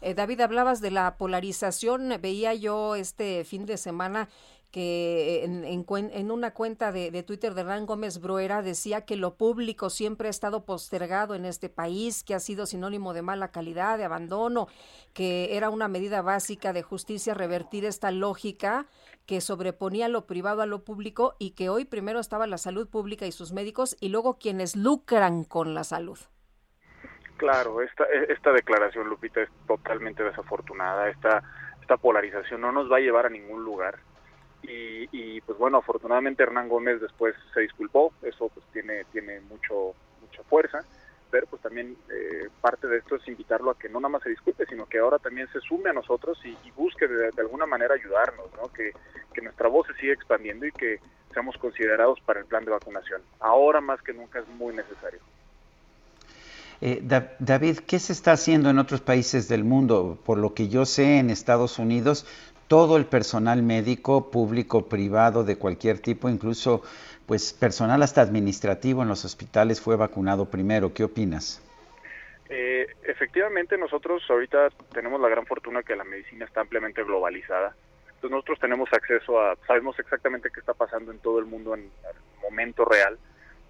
Eh, 0.01 0.15
David, 0.15 0.41
hablabas 0.41 0.81
de 0.81 0.91
la 0.91 1.17
polarización. 1.17 2.13
Veía 2.21 2.55
yo 2.55 2.95
este 2.95 3.45
fin 3.45 3.67
de 3.67 3.77
semana 3.77 4.29
que 4.71 5.43
en, 5.45 5.65
en, 5.65 6.31
una 6.31 6.53
cuenta 6.53 6.93
de, 6.93 7.23
Twitter 7.23 7.55
de 7.55 7.63
Hernán 7.63 7.87
Gómez 7.87 8.21
Bruera 8.21 8.61
decía 8.61 9.07
que 9.07 9.17
lo 9.17 9.37
público 9.37 9.89
siempre 9.89 10.29
ha 10.29 10.31
estado 10.31 10.67
postergado 10.67 11.35
en 11.35 11.47
este 11.47 11.71
país, 11.71 12.23
que 12.23 12.35
ha 12.35 12.41
sido 12.41 12.67
sinónimo 12.67 13.15
de 13.15 13.23
mala 13.23 13.53
calidad, 13.53 13.97
de 13.97 14.05
abandono, 14.05 14.69
que 15.15 15.57
era 15.57 15.71
una 15.71 15.89
medida 15.89 16.21
básica 16.21 16.75
de 16.75 16.83
justicia 16.83 17.33
revertir 17.33 17.87
esta 17.87 18.11
lógica 18.11 18.87
que 19.25 19.41
sobreponía 19.41 20.09
lo 20.09 20.27
privado 20.27 20.61
a 20.61 20.67
lo 20.67 20.85
público 20.85 21.37
y 21.39 21.53
que 21.53 21.71
hoy 21.71 21.87
primero 21.87 22.21
estaba 22.21 22.47
la 22.47 22.59
salud 22.59 22.87
pública 22.87 23.27
y 23.27 23.33
sus 23.33 23.53
médicos 23.53 23.97
y 23.99 24.11
luego 24.11 24.39
quienes 24.39 24.77
lucran 24.77 25.45
con 25.45 25.73
la 25.73 25.85
salud. 25.85 26.19
Claro, 27.37 27.83
esta, 27.83 28.05
e, 28.05 28.33
esta 28.33 28.53
declaración, 28.53 29.09
Lupita, 29.09 29.43
es 29.43 29.51
totalmente 29.67 30.23
desafortunada. 30.23 31.09
Esta, 31.09 31.43
esta 31.81 31.97
polarización 31.97 32.61
no 32.61 32.73
nos 32.73 32.91
va 32.91 32.97
a 32.97 33.01
llevar 33.01 33.27
a 33.27 33.31
ningún 33.31 33.65
lugar. 33.65 33.99
Y, 34.63 35.09
y, 35.13 35.41
pues 35.43 35.59
bueno, 35.59 35.79
afortunadamente 35.79 36.43
Hernán 36.43 36.69
Gómez 36.69 37.01
después 37.01 37.35
se 37.55 37.61
disculpó, 37.61 38.13
eso 38.23 38.49
pues 38.49 38.67
tiene, 38.73 39.05
tiene 39.13 39.41
mucho, 39.41 39.95
mucha 40.21 40.43
fuerza, 40.45 40.81
pero 41.31 41.47
pues 41.47 41.63
también 41.63 41.97
eh, 42.11 42.49
parte 42.61 42.89
de 42.89 42.99
esto 42.99 43.17
es 43.17 43.29
invitarlo 43.29 43.71
a 43.71 43.79
que 43.79 43.89
no 43.89 44.01
nada 44.01 44.09
más 44.09 44.23
se 44.23 44.31
disculpe, 44.31 44.67
sino 44.67 44.87
que 44.87 44.99
ahora 44.99 45.19
también 45.19 45.47
se 45.53 45.61
sume 45.61 45.91
a 45.91 45.93
nosotros 45.93 46.41
y, 46.45 46.57
busque 46.75 47.07
de, 47.07 47.31
alguna 47.39 47.67
manera 47.67 47.95
ayudarnos, 47.95 48.51
¿no? 48.55 48.73
que 48.73 48.93
nuestra 49.43 49.69
voz 49.69 49.87
se 49.87 49.95
siga 49.95 50.15
expandiendo 50.15 50.67
y 50.67 50.73
que 50.73 50.99
seamos 51.33 51.57
considerados 51.59 52.19
para 52.23 52.41
el 52.41 52.47
plan 52.47 52.65
de 52.65 52.71
vacunación. 52.71 53.23
Ahora 53.39 53.81
más 53.81 54.01
que 54.03 54.15
nunca 54.15 54.41
es 54.41 54.49
muy 54.49 54.75
necesario. 54.75 55.21
Eh, 56.81 57.03
David, 57.39 57.79
¿qué 57.87 57.99
se 57.99 58.13
está 58.13 58.33
haciendo 58.33 58.69
en 58.69 58.79
otros 58.79 59.01
países 59.01 59.49
del 59.49 59.65
mundo? 59.65 60.19
Por 60.25 60.39
lo 60.39 60.53
que 60.53 60.69
yo 60.69 60.85
sé, 60.85 61.19
en 61.19 61.31
Estados 61.31 61.79
Unidos, 61.79 62.27
todo 62.69 62.97
el 62.97 63.07
personal 63.07 63.63
médico, 63.63 64.31
público, 64.31 64.87
privado, 64.87 65.45
de 65.45 65.57
cualquier 65.57 66.01
tipo, 66.01 66.29
incluso 66.29 66.83
pues 67.27 67.53
personal 67.53 68.03
hasta 68.03 68.21
administrativo 68.21 69.03
en 69.03 69.09
los 69.09 69.25
hospitales 69.25 69.81
fue 69.81 69.97
vacunado 69.97 70.51
primero. 70.51 70.93
¿Qué 70.93 71.05
opinas? 71.05 71.63
Eh, 72.49 72.87
efectivamente, 73.05 73.77
nosotros 73.79 74.23
ahorita 74.29 74.69
tenemos 74.93 75.21
la 75.21 75.29
gran 75.29 75.47
fortuna 75.47 75.83
que 75.83 75.97
la 75.97 76.05
medicina 76.05 76.45
está 76.45 76.61
ampliamente 76.61 77.03
globalizada. 77.03 77.75
Entonces 78.07 78.31
nosotros 78.31 78.61
tenemos 78.61 78.93
acceso 78.93 79.41
a, 79.41 79.57
sabemos 79.67 79.99
exactamente 79.99 80.51
qué 80.53 80.61
está 80.61 80.75
pasando 80.75 81.11
en 81.11 81.19
todo 81.19 81.39
el 81.39 81.47
mundo 81.47 81.75
en 81.75 81.81
el 81.81 82.41
momento 82.43 82.85
real 82.85 83.19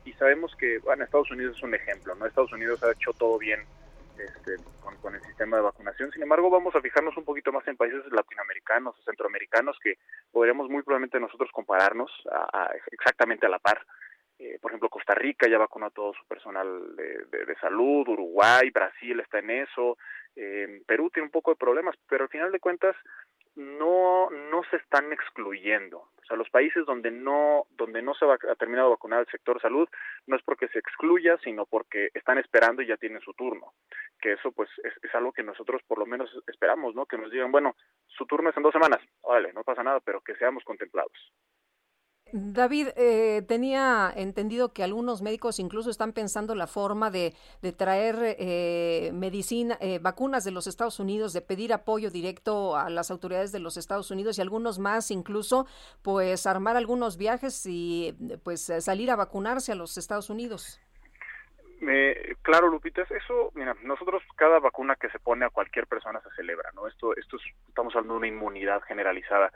y 0.06 0.12
sabemos 0.12 0.54
que, 0.56 0.78
bueno, 0.78 1.04
Estados 1.04 1.30
Unidos 1.32 1.56
es 1.56 1.62
un 1.62 1.74
ejemplo, 1.74 2.14
¿no? 2.14 2.26
Estados 2.26 2.52
Unidos 2.52 2.82
ha 2.84 2.92
hecho 2.92 3.12
todo 3.12 3.38
bien 3.38 3.60
este, 4.18 4.56
con, 5.02 5.14
el 5.14 5.20
sistema 5.22 5.56
de 5.56 5.64
vacunación. 5.64 6.10
Sin 6.12 6.22
embargo, 6.22 6.48
vamos 6.48 6.74
a 6.74 6.80
fijarnos 6.80 7.16
un 7.16 7.24
poquito 7.24 7.52
más 7.52 7.66
en 7.68 7.76
países 7.76 8.04
latinoamericanos 8.10 8.96
o 8.98 9.02
centroamericanos 9.02 9.76
que 9.82 9.98
podríamos 10.30 10.70
muy 10.70 10.82
probablemente 10.82 11.20
nosotros 11.20 11.50
compararnos 11.52 12.10
a, 12.30 12.70
exactamente 12.92 13.46
a 13.46 13.48
la 13.48 13.58
par. 13.58 13.84
Eh, 14.38 14.58
por 14.60 14.70
ejemplo, 14.70 14.88
Costa 14.88 15.14
Rica 15.14 15.48
ya 15.48 15.58
vacunó 15.58 15.86
a 15.86 15.90
todo 15.90 16.12
su 16.14 16.24
personal 16.26 16.94
de, 16.94 17.44
de, 17.46 17.56
salud, 17.60 18.06
Uruguay, 18.06 18.70
Brasil 18.70 19.18
está 19.20 19.38
en 19.38 19.50
eso, 19.50 19.96
eh, 20.36 20.82
Perú 20.86 21.10
tiene 21.10 21.26
un 21.26 21.32
poco 21.32 21.50
de 21.50 21.56
problemas, 21.56 21.96
pero 22.08 22.24
al 22.24 22.30
final 22.30 22.52
de 22.52 22.60
cuentas 22.60 22.94
no, 23.54 24.30
no 24.30 24.62
se 24.70 24.76
están 24.76 25.12
excluyendo. 25.12 26.10
O 26.26 26.28
sea, 26.28 26.36
los 26.36 26.50
países 26.50 26.84
donde 26.84 27.12
no, 27.12 27.66
donde 27.70 28.02
no 28.02 28.12
se 28.14 28.24
ha 28.24 28.54
terminado 28.56 28.88
de 28.88 28.94
vacunar 28.96 29.20
el 29.20 29.30
sector 29.30 29.60
salud 29.60 29.88
no 30.26 30.34
es 30.34 30.42
porque 30.42 30.66
se 30.68 30.80
excluya, 30.80 31.38
sino 31.44 31.66
porque 31.66 32.10
están 32.14 32.38
esperando 32.38 32.82
y 32.82 32.88
ya 32.88 32.96
tienen 32.96 33.20
su 33.20 33.32
turno. 33.34 33.74
Que 34.20 34.32
eso 34.32 34.50
pues 34.50 34.68
es, 34.82 34.92
es 35.04 35.14
algo 35.14 35.32
que 35.32 35.44
nosotros 35.44 35.82
por 35.86 35.98
lo 35.98 36.06
menos 36.06 36.28
esperamos, 36.48 36.96
¿no? 36.96 37.06
Que 37.06 37.16
nos 37.16 37.30
digan, 37.30 37.52
bueno, 37.52 37.76
su 38.08 38.26
turno 38.26 38.50
es 38.50 38.56
en 38.56 38.64
dos 38.64 38.72
semanas, 38.72 39.00
vale, 39.22 39.52
no 39.52 39.62
pasa 39.62 39.84
nada, 39.84 40.00
pero 40.00 40.20
que 40.20 40.34
seamos 40.34 40.64
contemplados. 40.64 41.32
David, 42.32 42.88
eh, 42.96 43.42
tenía 43.46 44.12
entendido 44.16 44.72
que 44.72 44.82
algunos 44.82 45.22
médicos 45.22 45.60
incluso 45.60 45.90
están 45.90 46.12
pensando 46.12 46.56
la 46.56 46.66
forma 46.66 47.10
de, 47.10 47.34
traer 47.76 48.16
eh, 48.38 49.12
medicina, 49.14 49.78
eh, 49.80 50.00
vacunas 50.00 50.42
de 50.42 50.50
los 50.50 50.66
Estados 50.66 50.98
Unidos, 50.98 51.32
de 51.32 51.40
pedir 51.40 51.72
apoyo 51.72 52.10
directo 52.10 52.76
a 52.76 52.90
las 52.90 53.12
autoridades 53.12 53.52
de 53.52 53.60
los 53.60 53.76
Estados 53.76 54.10
Unidos 54.10 54.38
y 54.38 54.42
algunos 54.42 54.80
más 54.80 55.12
incluso, 55.12 55.66
pues 56.02 56.48
armar 56.48 56.76
algunos 56.76 57.16
viajes 57.16 57.64
y 57.64 58.16
pues 58.42 58.72
salir 58.80 59.12
a 59.12 59.16
vacunarse 59.16 59.70
a 59.70 59.76
los 59.76 59.96
Estados 59.96 60.28
Unidos. 60.28 60.80
claro, 62.42 62.66
Lupita, 62.68 63.02
eso, 63.02 63.52
mira, 63.54 63.76
nosotros 63.84 64.20
cada 64.34 64.58
vacuna 64.58 64.96
que 64.96 65.10
se 65.10 65.20
pone 65.20 65.44
a 65.44 65.50
cualquier 65.50 65.86
persona 65.86 66.20
se 66.22 66.34
celebra, 66.34 66.70
¿no? 66.74 66.88
Esto, 66.88 67.14
esto 67.16 67.36
es, 67.36 67.42
estamos 67.68 67.94
hablando 67.94 68.14
de 68.14 68.18
una 68.18 68.28
inmunidad 68.28 68.82
generalizada. 68.82 69.52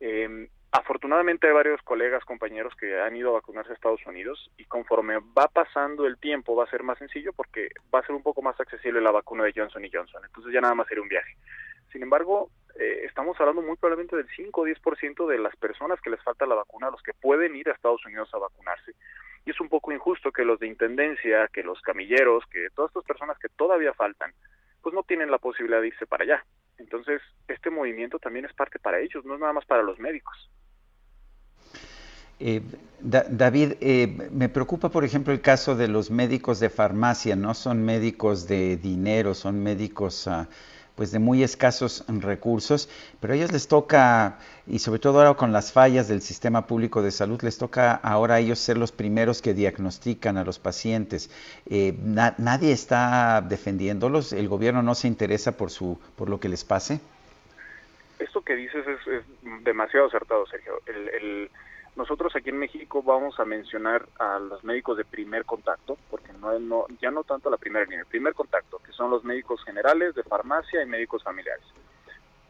Eh, 0.00 0.48
Afortunadamente 0.78 1.46
hay 1.46 1.54
varios 1.54 1.80
colegas, 1.80 2.22
compañeros 2.26 2.74
que 2.76 3.00
han 3.00 3.16
ido 3.16 3.30
a 3.30 3.40
vacunarse 3.40 3.70
a 3.70 3.74
Estados 3.74 4.04
Unidos 4.04 4.50
y 4.58 4.66
conforme 4.66 5.16
va 5.16 5.48
pasando 5.48 6.04
el 6.04 6.18
tiempo 6.18 6.54
va 6.54 6.64
a 6.64 6.70
ser 6.70 6.82
más 6.82 6.98
sencillo 6.98 7.32
porque 7.32 7.70
va 7.94 8.00
a 8.00 8.06
ser 8.06 8.14
un 8.14 8.22
poco 8.22 8.42
más 8.42 8.60
accesible 8.60 9.00
la 9.00 9.10
vacuna 9.10 9.44
de 9.44 9.54
Johnson 9.56 9.82
y 9.86 9.90
Johnson. 9.90 10.22
Entonces 10.26 10.52
ya 10.52 10.60
nada 10.60 10.74
más 10.74 10.86
sería 10.86 11.02
un 11.02 11.08
viaje. 11.08 11.34
Sin 11.92 12.02
embargo, 12.02 12.50
eh, 12.78 13.04
estamos 13.06 13.40
hablando 13.40 13.62
muy 13.62 13.76
probablemente 13.76 14.16
del 14.16 14.28
5 14.36 14.60
o 14.60 14.66
10% 14.66 15.26
de 15.26 15.38
las 15.38 15.56
personas 15.56 15.98
que 16.02 16.10
les 16.10 16.22
falta 16.22 16.44
la 16.44 16.56
vacuna, 16.56 16.90
los 16.90 17.02
que 17.02 17.14
pueden 17.14 17.56
ir 17.56 17.70
a 17.70 17.72
Estados 17.72 18.04
Unidos 18.04 18.28
a 18.34 18.38
vacunarse. 18.38 18.92
Y 19.46 19.52
es 19.52 19.60
un 19.62 19.70
poco 19.70 19.92
injusto 19.92 20.30
que 20.30 20.44
los 20.44 20.60
de 20.60 20.66
intendencia, 20.66 21.48
que 21.54 21.62
los 21.62 21.80
camilleros, 21.80 22.44
que 22.50 22.68
todas 22.74 22.90
estas 22.90 23.04
personas 23.04 23.38
que 23.38 23.48
todavía 23.48 23.94
faltan, 23.94 24.34
pues 24.82 24.94
no 24.94 25.04
tienen 25.04 25.30
la 25.30 25.38
posibilidad 25.38 25.80
de 25.80 25.88
irse 25.88 26.06
para 26.06 26.24
allá. 26.24 26.44
Entonces, 26.76 27.22
este 27.48 27.70
movimiento 27.70 28.18
también 28.18 28.44
es 28.44 28.52
parte 28.52 28.78
para 28.78 29.00
ellos, 29.00 29.24
no 29.24 29.34
es 29.34 29.40
nada 29.40 29.54
más 29.54 29.64
para 29.64 29.82
los 29.82 29.98
médicos. 29.98 30.50
Eh, 32.38 32.62
David, 33.00 33.74
eh, 33.80 34.28
me 34.32 34.48
preocupa, 34.48 34.88
por 34.88 35.04
ejemplo, 35.04 35.32
el 35.32 35.40
caso 35.40 35.76
de 35.76 35.88
los 35.88 36.10
médicos 36.10 36.60
de 36.60 36.70
farmacia. 36.70 37.36
No 37.36 37.54
son 37.54 37.84
médicos 37.84 38.48
de 38.48 38.76
dinero, 38.76 39.34
son 39.34 39.62
médicos 39.62 40.26
ah, 40.26 40.48
pues 40.96 41.12
de 41.12 41.18
muy 41.18 41.42
escasos 41.42 42.04
recursos, 42.08 42.88
pero 43.20 43.34
a 43.34 43.36
ellos 43.36 43.52
les 43.52 43.68
toca, 43.68 44.38
y 44.66 44.78
sobre 44.78 44.98
todo 44.98 45.18
ahora 45.18 45.34
con 45.34 45.52
las 45.52 45.70
fallas 45.70 46.08
del 46.08 46.22
sistema 46.22 46.66
público 46.66 47.02
de 47.02 47.10
salud, 47.10 47.40
les 47.42 47.58
toca 47.58 47.92
ahora 47.94 48.36
a 48.36 48.38
ellos 48.40 48.58
ser 48.58 48.78
los 48.78 48.92
primeros 48.92 49.42
que 49.42 49.52
diagnostican 49.52 50.38
a 50.38 50.44
los 50.44 50.58
pacientes. 50.58 51.30
Eh, 51.66 51.94
¿Nadie 52.02 52.72
está 52.72 53.42
defendiéndolos? 53.46 54.32
¿El 54.32 54.48
gobierno 54.48 54.82
no 54.82 54.94
se 54.94 55.06
interesa 55.06 55.52
por, 55.52 55.70
su, 55.70 56.00
por 56.16 56.30
lo 56.30 56.40
que 56.40 56.48
les 56.48 56.64
pase? 56.64 57.00
Esto 58.18 58.40
que 58.40 58.56
dices 58.56 58.84
es, 58.86 59.22
demasiado 59.62 60.06
acertado, 60.06 60.46
Sergio. 60.46 60.80
Nosotros 61.96 62.34
aquí 62.36 62.50
en 62.50 62.58
México 62.58 63.02
vamos 63.02 63.40
a 63.40 63.44
mencionar 63.44 64.06
a 64.18 64.38
los 64.38 64.62
médicos 64.64 64.98
de 64.98 65.04
primer 65.04 65.44
contacto, 65.44 65.96
porque 66.10 66.32
no, 66.34 66.58
no, 66.58 66.86
ya 67.00 67.10
no 67.10 67.24
tanto 67.24 67.50
la 67.50 67.56
primera 67.56 67.84
línea, 67.84 68.00
el 68.00 68.06
primer 68.06 68.34
contacto, 68.34 68.78
que 68.84 68.92
son 68.92 69.10
los 69.10 69.24
médicos 69.24 69.64
generales 69.64 70.14
de 70.14 70.22
farmacia 70.22 70.82
y 70.82 70.86
médicos 70.86 71.22
familiares. 71.22 71.64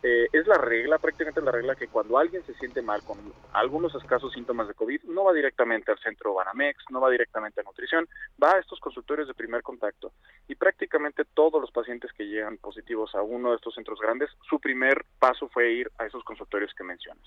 Eh, 0.09 0.29
es 0.33 0.47
la 0.47 0.57
regla, 0.57 0.99
prácticamente 0.99 1.41
la 1.41 1.51
regla 1.51 1.75
que 1.75 1.89
cuando 1.89 2.17
alguien 2.17 2.41
se 2.45 2.55
siente 2.55 2.81
mal 2.81 3.03
con 3.03 3.19
algunos 3.53 3.93
escasos 3.97 4.33
síntomas 4.33 4.69
de 4.69 4.75
COVID, 4.75 5.03
no 5.03 5.25
va 5.25 5.33
directamente 5.33 5.91
al 5.91 5.99
centro 5.99 6.33
Banamex, 6.33 6.85
no 6.91 7.01
va 7.01 7.11
directamente 7.11 7.61
a 7.61 7.65
nutrición, 7.65 8.07
va 8.41 8.53
a 8.53 8.61
estos 8.61 8.79
consultorios 8.79 9.27
de 9.27 9.35
primer 9.35 9.63
contacto. 9.63 10.13
Y 10.47 10.55
prácticamente 10.55 11.25
todos 11.35 11.61
los 11.61 11.73
pacientes 11.73 12.13
que 12.13 12.29
llegan 12.29 12.57
positivos 12.59 13.17
a 13.17 13.23
uno 13.23 13.51
de 13.51 13.57
estos 13.57 13.75
centros 13.75 13.99
grandes, 14.01 14.31
su 14.49 14.61
primer 14.61 15.05
paso 15.19 15.49
fue 15.49 15.73
ir 15.73 15.91
a 15.99 16.07
esos 16.07 16.23
consultorios 16.23 16.73
que 16.73 16.85
mencionas. 16.85 17.27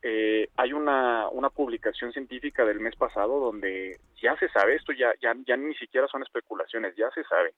eh, 0.00 0.48
hay 0.56 0.72
una, 0.72 1.28
una 1.28 1.50
publicación 1.50 2.12
científica 2.12 2.64
del 2.64 2.80
mes 2.80 2.96
pasado 2.96 3.38
donde 3.38 3.98
ya 4.22 4.34
se 4.38 4.48
sabe, 4.48 4.76
esto 4.76 4.92
ya, 4.92 5.12
ya, 5.20 5.34
ya 5.46 5.56
ni 5.58 5.74
siquiera 5.74 6.06
son 6.08 6.22
especulaciones, 6.22 6.96
ya 6.96 7.10
se 7.10 7.22
sabe 7.24 7.52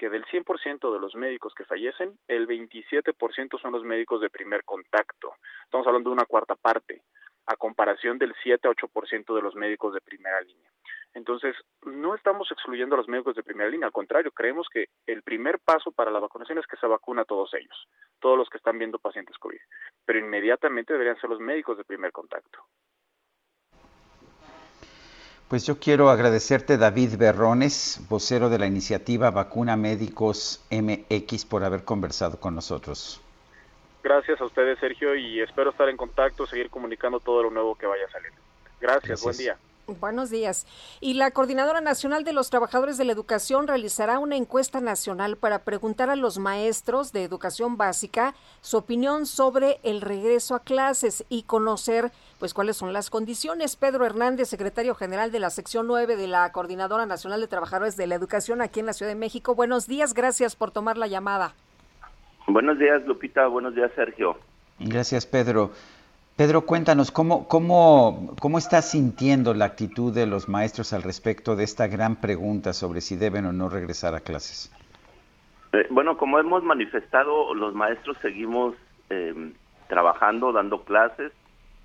que 0.00 0.08
del 0.08 0.24
100% 0.24 0.94
de 0.94 0.98
los 0.98 1.14
médicos 1.14 1.52
que 1.54 1.66
fallecen, 1.66 2.18
el 2.26 2.48
27% 2.48 3.60
son 3.60 3.72
los 3.72 3.84
médicos 3.84 4.22
de 4.22 4.30
primer 4.30 4.64
contacto. 4.64 5.34
Estamos 5.64 5.86
hablando 5.86 6.08
de 6.08 6.14
una 6.14 6.24
cuarta 6.24 6.54
parte, 6.54 7.02
a 7.44 7.54
comparación 7.56 8.16
del 8.16 8.34
7 8.42 8.66
a 8.66 8.70
8% 8.70 9.34
de 9.34 9.42
los 9.42 9.54
médicos 9.54 9.92
de 9.92 10.00
primera 10.00 10.40
línea. 10.40 10.70
Entonces, 11.12 11.54
no 11.82 12.14
estamos 12.14 12.50
excluyendo 12.50 12.94
a 12.94 12.98
los 12.98 13.08
médicos 13.08 13.36
de 13.36 13.42
primera 13.42 13.68
línea, 13.68 13.88
al 13.88 13.92
contrario, 13.92 14.30
creemos 14.32 14.68
que 14.72 14.86
el 15.06 15.22
primer 15.22 15.58
paso 15.58 15.92
para 15.92 16.10
la 16.10 16.20
vacunación 16.20 16.56
es 16.56 16.66
que 16.66 16.78
se 16.78 16.86
vacuna 16.86 17.22
a 17.22 17.26
todos 17.26 17.52
ellos, 17.52 17.86
todos 18.20 18.38
los 18.38 18.48
que 18.48 18.56
están 18.56 18.78
viendo 18.78 18.98
pacientes 18.98 19.36
COVID, 19.36 19.60
pero 20.06 20.18
inmediatamente 20.18 20.94
deberían 20.94 21.20
ser 21.20 21.28
los 21.28 21.40
médicos 21.40 21.76
de 21.76 21.84
primer 21.84 22.10
contacto. 22.10 22.60
Pues 25.50 25.66
yo 25.66 25.80
quiero 25.80 26.10
agradecerte, 26.10 26.78
David 26.78 27.16
Berrones, 27.18 28.02
vocero 28.08 28.50
de 28.50 28.60
la 28.60 28.68
iniciativa 28.68 29.32
Vacuna 29.32 29.76
Médicos 29.76 30.64
MX, 30.70 31.44
por 31.44 31.64
haber 31.64 31.82
conversado 31.82 32.38
con 32.38 32.54
nosotros. 32.54 33.20
Gracias 34.04 34.40
a 34.40 34.44
ustedes, 34.44 34.78
Sergio, 34.78 35.16
y 35.16 35.40
espero 35.40 35.70
estar 35.70 35.88
en 35.88 35.96
contacto, 35.96 36.46
seguir 36.46 36.70
comunicando 36.70 37.18
todo 37.18 37.42
lo 37.42 37.50
nuevo 37.50 37.74
que 37.74 37.86
vaya 37.86 38.04
a 38.06 38.10
salir. 38.12 38.30
Gracias. 38.80 39.24
buen 39.24 39.36
día. 39.36 39.58
Buenos 39.86 40.30
días. 40.30 40.66
Y 41.00 41.14
la 41.14 41.30
Coordinadora 41.30 41.80
Nacional 41.80 42.24
de 42.24 42.32
los 42.32 42.50
Trabajadores 42.50 42.96
de 42.96 43.04
la 43.04 43.12
Educación 43.12 43.66
realizará 43.66 44.18
una 44.18 44.36
encuesta 44.36 44.80
nacional 44.80 45.36
para 45.36 45.60
preguntar 45.60 46.10
a 46.10 46.16
los 46.16 46.38
maestros 46.38 47.12
de 47.12 47.24
educación 47.24 47.76
básica 47.76 48.34
su 48.60 48.76
opinión 48.76 49.26
sobre 49.26 49.80
el 49.82 50.00
regreso 50.00 50.54
a 50.54 50.60
clases 50.60 51.24
y 51.28 51.42
conocer 51.42 52.12
pues 52.38 52.54
cuáles 52.54 52.76
son 52.76 52.92
las 52.92 53.10
condiciones. 53.10 53.76
Pedro 53.76 54.06
Hernández, 54.06 54.48
secretario 54.48 54.94
general 54.94 55.32
de 55.32 55.40
la 55.40 55.50
sección 55.50 55.86
9 55.86 56.16
de 56.16 56.28
la 56.28 56.50
Coordinadora 56.52 57.06
Nacional 57.06 57.40
de 57.40 57.48
Trabajadores 57.48 57.96
de 57.96 58.06
la 58.06 58.14
Educación 58.14 58.62
aquí 58.62 58.80
en 58.80 58.86
la 58.86 58.92
Ciudad 58.92 59.10
de 59.10 59.18
México. 59.18 59.54
Buenos 59.54 59.86
días, 59.86 60.14
gracias 60.14 60.56
por 60.56 60.70
tomar 60.70 60.98
la 60.98 61.06
llamada. 61.06 61.54
Buenos 62.46 62.78
días, 62.78 63.02
Lupita. 63.06 63.46
Buenos 63.46 63.74
días, 63.74 63.90
Sergio. 63.94 64.36
Gracias, 64.78 65.26
Pedro. 65.26 65.72
Pedro, 66.40 66.62
cuéntanos, 66.62 67.10
¿cómo, 67.10 67.46
cómo, 67.48 68.34
¿cómo 68.40 68.56
estás 68.56 68.92
sintiendo 68.92 69.52
la 69.52 69.66
actitud 69.66 70.10
de 70.10 70.24
los 70.26 70.48
maestros 70.48 70.94
al 70.94 71.02
respecto 71.02 71.54
de 71.54 71.64
esta 71.64 71.86
gran 71.86 72.16
pregunta 72.16 72.72
sobre 72.72 73.02
si 73.02 73.14
deben 73.14 73.44
o 73.44 73.52
no 73.52 73.68
regresar 73.68 74.14
a 74.14 74.20
clases? 74.20 74.72
Eh, 75.74 75.86
bueno, 75.90 76.16
como 76.16 76.38
hemos 76.38 76.64
manifestado, 76.64 77.52
los 77.52 77.74
maestros 77.74 78.16
seguimos 78.22 78.74
eh, 79.10 79.52
trabajando, 79.86 80.50
dando 80.50 80.82
clases, 80.82 81.30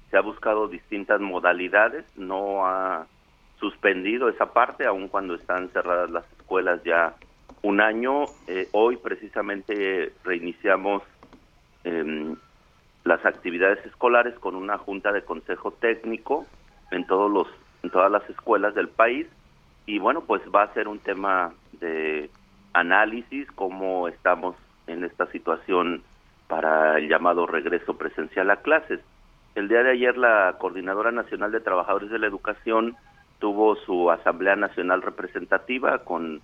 se 0.10 0.16
ha 0.16 0.22
buscado 0.22 0.70
distintas 0.70 1.20
modalidades, 1.20 2.06
no 2.16 2.66
ha 2.66 3.08
suspendido 3.60 4.30
esa 4.30 4.54
parte, 4.54 4.86
aun 4.86 5.10
cuando 5.10 5.36
están 5.36 5.68
cerradas 5.72 6.10
las 6.12 6.24
escuelas 6.40 6.82
ya 6.86 7.14
un 7.62 7.82
año. 7.82 8.24
Eh, 8.48 8.70
hoy 8.72 8.96
precisamente 8.96 10.14
reiniciamos 10.24 11.04
em, 11.84 12.38
las 13.06 13.24
actividades 13.24 13.86
escolares 13.86 14.38
con 14.40 14.56
una 14.56 14.78
junta 14.78 15.12
de 15.12 15.24
consejo 15.24 15.72
técnico 15.72 16.46
en 16.92 17.08
todos 17.08 17.32
los 17.32 17.48
en 17.84 17.92
todas 17.92 18.12
las 18.12 18.28
escuelas 18.30 18.74
del 18.74 18.90
país 18.90 19.28
y 19.86 20.00
bueno 20.00 20.22
pues 20.22 20.42
va 20.54 20.64
a 20.64 20.74
ser 20.74 20.88
un 20.88 21.00
tema 21.00 21.54
de 21.80 22.32
análisis 22.74 23.48
cómo 23.52 24.08
estamos 24.08 24.56
en 24.88 25.04
esta 25.04 25.28
situación 25.28 26.04
para 26.48 26.98
el 26.98 27.08
llamado 27.08 27.48
regreso 27.48 27.98
presencial 27.98 28.50
a 28.52 28.58
clases. 28.58 29.00
El 29.56 29.68
día 29.68 29.84
de 29.84 29.92
ayer 29.92 30.18
la 30.18 30.56
Coordinadora 30.60 31.12
Nacional 31.12 31.52
de 31.52 31.60
Trabajadores 31.60 32.10
de 32.10 32.20
la 32.20 32.28
Educación 32.28 32.96
tuvo 33.40 33.76
su 33.78 34.12
Asamblea 34.12 34.56
Nacional 34.56 35.02
Representativa 35.02 36.00
con 36.00 36.42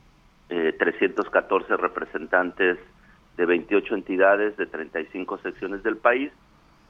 eh, 0.50 0.74
314 0.78 1.76
representantes 1.78 2.78
de 3.38 3.46
28 3.46 3.96
entidades 3.96 4.58
de 4.58 4.66
35 4.66 5.40
secciones 5.40 5.84
del 5.84 5.98
país 5.98 6.32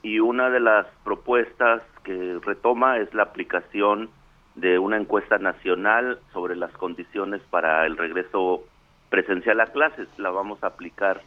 y 0.03 0.19
una 0.19 0.49
de 0.49 0.59
las 0.59 0.87
propuestas 1.03 1.81
que 2.03 2.39
retoma 2.43 2.97
es 2.97 3.13
la 3.13 3.23
aplicación 3.23 4.09
de 4.55 4.79
una 4.79 4.97
encuesta 4.97 5.37
nacional 5.37 6.19
sobre 6.33 6.55
las 6.55 6.71
condiciones 6.73 7.41
para 7.49 7.85
el 7.85 7.97
regreso 7.97 8.63
presencial 9.09 9.59
a 9.61 9.67
clases. 9.67 10.07
La 10.17 10.29
vamos 10.29 10.63
a 10.63 10.67
aplicar 10.67 11.21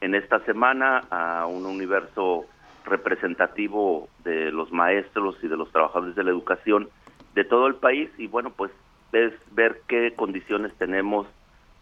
en 0.00 0.14
esta 0.14 0.40
semana 0.40 1.04
a 1.10 1.46
un 1.46 1.66
universo 1.66 2.46
representativo 2.84 4.08
de 4.24 4.50
los 4.50 4.72
maestros 4.72 5.36
y 5.42 5.48
de 5.48 5.56
los 5.56 5.70
trabajadores 5.70 6.14
de 6.14 6.24
la 6.24 6.30
educación 6.30 6.88
de 7.34 7.44
todo 7.44 7.66
el 7.66 7.74
país 7.74 8.10
y 8.18 8.26
bueno, 8.26 8.50
pues 8.50 8.70
es 9.12 9.32
ver 9.52 9.82
qué 9.86 10.14
condiciones 10.14 10.72
tenemos 10.74 11.26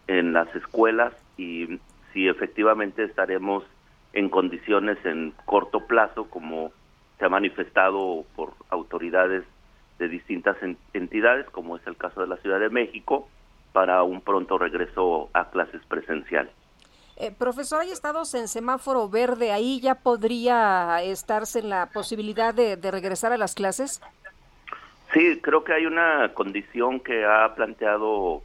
en 0.07 0.33
las 0.33 0.53
escuelas 0.55 1.13
y 1.37 1.79
si 2.11 2.27
efectivamente 2.27 3.03
estaremos 3.03 3.63
en 4.13 4.29
condiciones 4.29 4.97
en 5.05 5.33
corto 5.45 5.85
plazo, 5.85 6.29
como 6.29 6.71
se 7.17 7.25
ha 7.25 7.29
manifestado 7.29 8.25
por 8.35 8.53
autoridades 8.69 9.43
de 9.99 10.07
distintas 10.07 10.57
entidades, 10.93 11.45
como 11.49 11.75
es 11.75 11.85
el 11.85 11.97
caso 11.97 12.21
de 12.21 12.27
la 12.27 12.37
Ciudad 12.37 12.59
de 12.59 12.69
México, 12.69 13.27
para 13.73 14.01
un 14.03 14.21
pronto 14.21 14.57
regreso 14.57 15.29
a 15.33 15.49
clases 15.49 15.81
presencial. 15.87 16.49
Eh, 17.17 17.31
profesor, 17.37 17.81
hay 17.81 17.91
estados 17.91 18.33
en 18.33 18.47
semáforo 18.47 19.09
verde, 19.09 19.51
¿ahí 19.51 19.81
ya 19.81 19.95
podría 19.95 21.03
estarse 21.03 21.59
en 21.59 21.69
la 21.69 21.89
posibilidad 21.91 22.53
de, 22.53 22.77
regresar 22.91 23.33
a 23.33 23.37
las 23.37 23.55
clases? 23.55 24.01
Sí, 25.13 25.39
creo 25.41 25.65
que 25.65 25.73
hay 25.73 25.85
una 25.85 26.33
condición 26.33 27.01
que 27.01 27.25
ha 27.25 27.53
planteado 27.55 28.41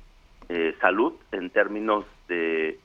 eh, 0.48 0.74
salud 0.80 1.12
en 1.30 1.50
términos 1.50 2.04
de 2.26 2.80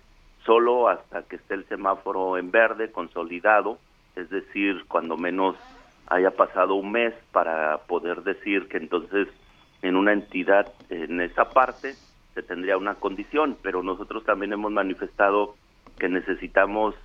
solo 0.49 0.89
hasta 0.89 1.21
que 1.21 1.35
esté 1.35 1.53
el 1.53 1.67
semáforo 1.67 2.35
en 2.35 2.49
verde 2.49 2.91
consolidado, 2.91 3.77
es 4.15 4.31
decir, 4.31 4.83
cuando 4.87 5.15
menos 5.15 5.55
haya 6.07 6.31
pasado 6.31 6.73
un 6.73 6.91
mes 6.91 7.13
para 7.31 7.77
poder 7.85 8.23
decir 8.23 8.67
que 8.67 8.77
entonces 8.77 9.27
en 9.83 9.95
una 9.95 10.11
entidad 10.11 10.73
en 10.89 11.21
esa 11.21 11.51
parte 11.51 11.93
se 12.33 12.41
tendría 12.41 12.77
una 12.77 12.95
condición, 12.95 13.57
pero 13.61 13.83
nosotros 13.83 14.25
también 14.25 14.51
hemos 14.51 14.71
manifestado 14.71 15.55
que 15.99 16.09
necesitamos 16.09 16.95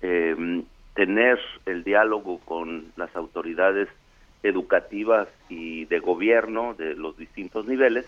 em, 0.00 0.64
tener 0.94 1.38
el 1.66 1.84
diálogo 1.84 2.40
con 2.40 2.90
las 2.96 3.14
autoridades 3.14 3.88
educativas 4.42 5.28
y 5.48 5.84
de 5.84 6.00
gobierno 6.00 6.74
de 6.74 6.96
los 6.96 7.16
distintos 7.16 7.66
niveles, 7.66 8.04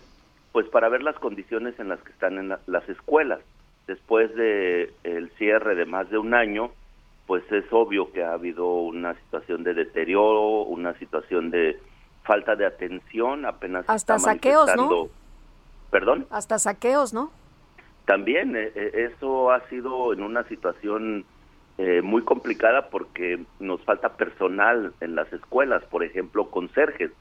pues 0.51 0.67
para 0.67 0.89
ver 0.89 1.03
las 1.03 1.15
condiciones 1.19 1.79
en 1.79 1.87
las 1.87 2.01
que 2.01 2.11
están 2.11 2.37
en 2.37 2.49
las 2.49 2.89
escuelas 2.89 3.39
después 3.87 4.33
de 4.35 4.93
el 5.03 5.29
cierre 5.37 5.75
de 5.75 5.85
más 5.85 6.09
de 6.09 6.17
un 6.17 6.33
año, 6.33 6.71
pues 7.27 7.43
es 7.51 7.65
obvio 7.71 8.11
que 8.11 8.23
ha 8.23 8.33
habido 8.33 8.67
una 8.67 9.13
situación 9.15 9.63
de 9.63 9.73
deterioro, 9.73 10.63
una 10.63 10.93
situación 10.99 11.51
de 11.51 11.79
falta 12.23 12.55
de 12.55 12.65
atención, 12.65 13.45
apenas 13.45 13.85
hasta 13.87 14.19
saqueos, 14.19 14.69
¿no? 14.75 15.07
Perdón. 15.89 16.27
Hasta 16.29 16.59
saqueos, 16.59 17.13
¿no? 17.13 17.31
También 18.05 18.55
eh, 18.55 18.71
eh, 18.75 19.09
eso 19.13 19.51
ha 19.51 19.67
sido 19.69 20.13
en 20.13 20.23
una 20.23 20.43
situación 20.45 21.25
eh, 21.77 22.01
muy 22.01 22.23
complicada 22.23 22.89
porque 22.89 23.43
nos 23.59 23.81
falta 23.83 24.09
personal 24.17 24.93
en 24.99 25.15
las 25.15 25.31
escuelas, 25.31 25.83
por 25.85 26.03
ejemplo, 26.03 26.49
conserjes. 26.49 27.11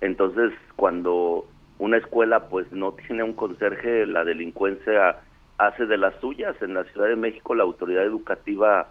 Entonces, 0.00 0.52
cuando 0.76 1.46
una 1.78 1.98
escuela 1.98 2.48
pues 2.48 2.70
no 2.72 2.92
tiene 2.92 3.22
un 3.22 3.34
conserje, 3.34 4.06
la 4.06 4.24
delincuencia 4.24 5.20
hace 5.60 5.86
de 5.86 5.98
las 5.98 6.14
suyas. 6.20 6.56
En 6.62 6.74
la 6.74 6.84
Ciudad 6.84 7.08
de 7.08 7.16
México 7.16 7.54
la 7.54 7.64
autoridad 7.64 8.04
educativa 8.04 8.88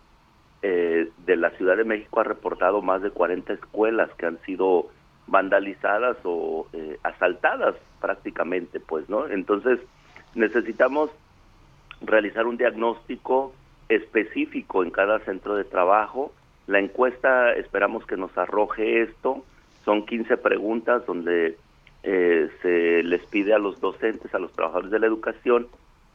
eh, 0.61 1.09
de 1.25 1.35
la 1.35 1.49
Ciudad 1.51 1.77
de 1.77 1.83
México 1.83 2.19
ha 2.19 2.23
reportado 2.23 2.81
más 2.81 3.01
de 3.01 3.11
40 3.11 3.53
escuelas 3.53 4.09
que 4.17 4.27
han 4.27 4.39
sido 4.41 4.87
vandalizadas 5.27 6.17
o 6.23 6.67
eh, 6.73 6.97
asaltadas 7.03 7.75
prácticamente, 7.99 8.79
pues, 8.79 9.09
¿no? 9.09 9.27
Entonces 9.27 9.79
necesitamos 10.35 11.09
realizar 12.01 12.45
un 12.45 12.57
diagnóstico 12.57 13.53
específico 13.89 14.83
en 14.83 14.91
cada 14.91 15.19
centro 15.19 15.55
de 15.55 15.63
trabajo. 15.63 16.31
La 16.67 16.79
encuesta 16.79 17.53
esperamos 17.53 18.05
que 18.05 18.17
nos 18.17 18.35
arroje 18.37 19.01
esto. 19.01 19.43
Son 19.85 20.05
15 20.05 20.37
preguntas 20.37 21.05
donde 21.05 21.57
eh, 22.03 22.49
se 22.61 23.03
les 23.03 23.25
pide 23.25 23.53
a 23.53 23.59
los 23.59 23.81
docentes, 23.81 24.33
a 24.35 24.39
los 24.39 24.51
trabajadores 24.53 24.91
de 24.91 24.99
la 24.99 25.07
educación, 25.07 25.67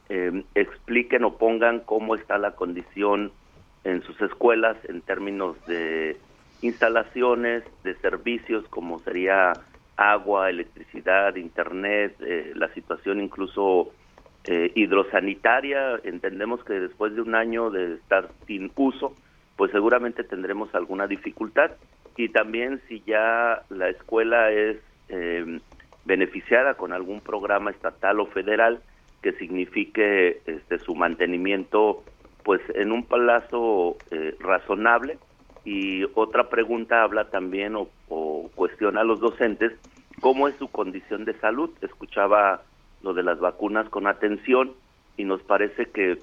eh, 0.09 0.43
expliquen 0.53 1.23
o 1.23 1.37
pongan 1.37 1.79
cómo 1.79 2.15
está 2.15 2.37
la 2.37 2.51
condición 2.51 3.31
en 3.83 4.01
sus 4.03 4.19
escuelas 4.21 4.77
en 4.87 5.01
términos 5.01 5.55
de 5.67 6.17
instalaciones, 6.61 7.63
de 7.83 7.95
servicios 7.95 8.65
como 8.69 8.99
sería 8.99 9.53
agua, 9.97 10.49
electricidad, 10.49 11.35
internet, 11.35 12.15
eh, 12.19 12.51
la 12.55 12.67
situación 12.73 13.21
incluso 13.21 13.91
eh, 14.45 14.71
hidrosanitaria. 14.75 15.99
Entendemos 16.03 16.63
que 16.63 16.73
después 16.73 17.15
de 17.15 17.21
un 17.21 17.35
año 17.35 17.69
de 17.69 17.95
estar 17.95 18.29
sin 18.47 18.71
uso, 18.75 19.15
pues 19.55 19.71
seguramente 19.71 20.23
tendremos 20.23 20.73
alguna 20.75 21.07
dificultad 21.07 21.71
y 22.17 22.29
también 22.29 22.81
si 22.87 23.01
ya 23.01 23.63
la 23.69 23.89
escuela 23.89 24.51
es 24.51 24.77
eh, 25.09 25.59
beneficiada 26.05 26.75
con 26.75 26.93
algún 26.93 27.21
programa 27.21 27.71
estatal 27.71 28.19
o 28.19 28.25
federal 28.27 28.81
que 29.25 29.31
signifique 29.39 30.43
este 30.45 30.77
su 30.77 30.93
mantenimiento 30.93 32.03
pues 32.43 32.61
en 32.75 32.91
un 32.91 33.03
plazo 33.03 33.97
eh, 34.11 34.35
razonable. 34.39 35.17
Y 35.63 36.03
otra 36.13 36.47
pregunta 36.47 37.01
habla 37.01 37.31
también 37.31 37.75
o, 37.75 37.89
cuestiona 38.53 39.01
a 39.01 39.03
los 39.03 39.19
docentes 39.19 39.71
cómo 40.21 40.47
es 40.47 40.55
su 40.57 40.67
condición 40.67 41.25
de 41.25 41.33
salud. 41.39 41.71
Escuchaba 41.81 42.61
lo 43.01 43.15
de 43.15 43.23
las 43.23 43.39
vacunas 43.39 43.89
con 43.89 44.05
atención 44.05 44.73
y 45.17 45.23
nos 45.23 45.41
parece 45.41 45.87
que 45.87 46.19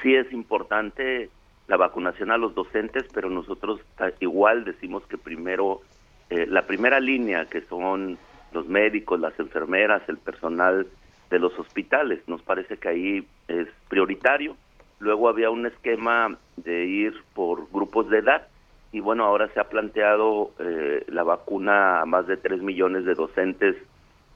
sí 0.00 0.14
es 0.14 0.32
importante 0.32 1.28
la 1.66 1.76
vacunación 1.76 2.30
a 2.30 2.38
los 2.38 2.54
docentes 2.54 3.04
pero 3.12 3.28
nosotros 3.28 3.80
igual 4.20 4.64
decimos 4.64 5.02
que 5.08 5.18
primero 5.18 5.82
eh, 6.30 6.46
la 6.46 6.62
primera 6.66 7.00
línea 7.00 7.44
que 7.44 7.60
son 7.60 8.16
los 8.52 8.66
médicos 8.66 9.20
las 9.20 9.38
enfermeras 9.38 10.00
el 10.08 10.16
personal 10.16 10.86
de 11.30 11.38
los 11.38 11.58
hospitales. 11.58 12.20
Nos 12.26 12.42
parece 12.42 12.76
que 12.76 12.88
ahí 12.88 13.26
es 13.48 13.68
prioritario. 13.88 14.56
Luego 15.00 15.28
había 15.28 15.50
un 15.50 15.66
esquema 15.66 16.38
de 16.56 16.86
ir 16.86 17.14
por 17.34 17.70
grupos 17.70 18.08
de 18.10 18.18
edad 18.18 18.48
y 18.90 19.00
bueno, 19.00 19.24
ahora 19.24 19.48
se 19.52 19.60
ha 19.60 19.68
planteado 19.68 20.52
eh, 20.58 21.04
la 21.08 21.22
vacuna 21.22 22.00
a 22.00 22.06
más 22.06 22.26
de 22.26 22.36
3 22.36 22.62
millones 22.62 23.04
de 23.04 23.14
docentes 23.14 23.76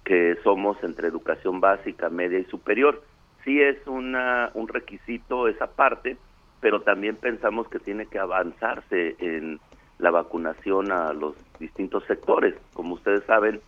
que 0.05 0.37
somos 0.43 0.83
entre 0.83 1.09
educación 1.09 1.61
básica, 1.61 2.11
media 2.11 2.39
y 2.39 2.45
superior. 2.45 3.03
Sí 3.45 3.61
es 3.61 3.79
una, 3.87 4.51
un 4.55 4.69
requisito 4.69 5.49
esa 5.49 5.69
parte, 5.69 6.17
pero 6.61 6.83
también 6.83 7.17
pensamos 7.17 7.69
que 7.69 7.79
tiene 7.79 8.07
que 8.07 8.19
avanzarse 8.19 9.17
en 9.19 9.59
la 9.99 10.11
vacunación 10.11 10.93
a 10.93 11.13
los 11.13 11.35
distintos 11.59 12.05
sectores. 12.05 12.55
Como 12.75 12.95
ustedes 12.95 13.25
saben, 13.25 13.61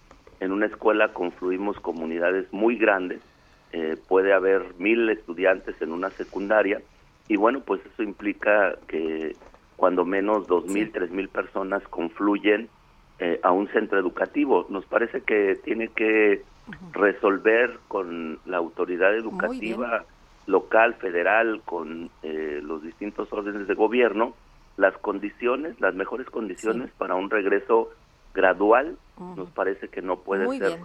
en 0.44 0.52
una 0.52 0.66
escuela 0.66 1.12
confluimos 1.12 1.80
comunidades 1.80 2.52
muy 2.52 2.76
grandes, 2.76 3.20
eh, 3.72 3.96
puede 4.08 4.32
haber 4.32 4.74
mil 4.78 5.08
estudiantes 5.08 5.80
en 5.80 5.92
una 5.92 6.10
secundaria 6.10 6.82
y 7.28 7.36
bueno, 7.36 7.60
pues 7.60 7.80
eso 7.86 8.02
implica 8.02 8.76
que 8.86 9.34
cuando 9.76 10.04
menos 10.04 10.46
dos 10.46 10.66
mil, 10.66 10.92
tres 10.92 11.10
mil 11.10 11.28
personas 11.28 11.82
confluyen 11.88 12.68
eh, 13.18 13.40
a 13.42 13.52
un 13.52 13.68
centro 13.68 13.98
educativo. 13.98 14.66
Nos 14.68 14.84
parece 14.84 15.22
que 15.22 15.56
tiene 15.64 15.88
que 15.88 16.42
resolver 16.92 17.78
con 17.88 18.38
la 18.44 18.58
autoridad 18.58 19.14
educativa 19.14 20.04
local, 20.46 20.94
federal, 20.94 21.62
con 21.64 22.10
eh, 22.22 22.60
los 22.62 22.82
distintos 22.82 23.32
órdenes 23.32 23.66
de 23.66 23.74
gobierno, 23.74 24.34
las 24.76 24.96
condiciones, 24.98 25.80
las 25.80 25.94
mejores 25.94 26.28
condiciones 26.28 26.90
para 26.98 27.14
un 27.14 27.30
regreso 27.30 27.90
gradual, 28.34 28.98
nos 29.18 29.50
parece 29.50 29.88
que 29.88 30.02
no 30.02 30.20
puede 30.20 30.58
ser 30.58 30.80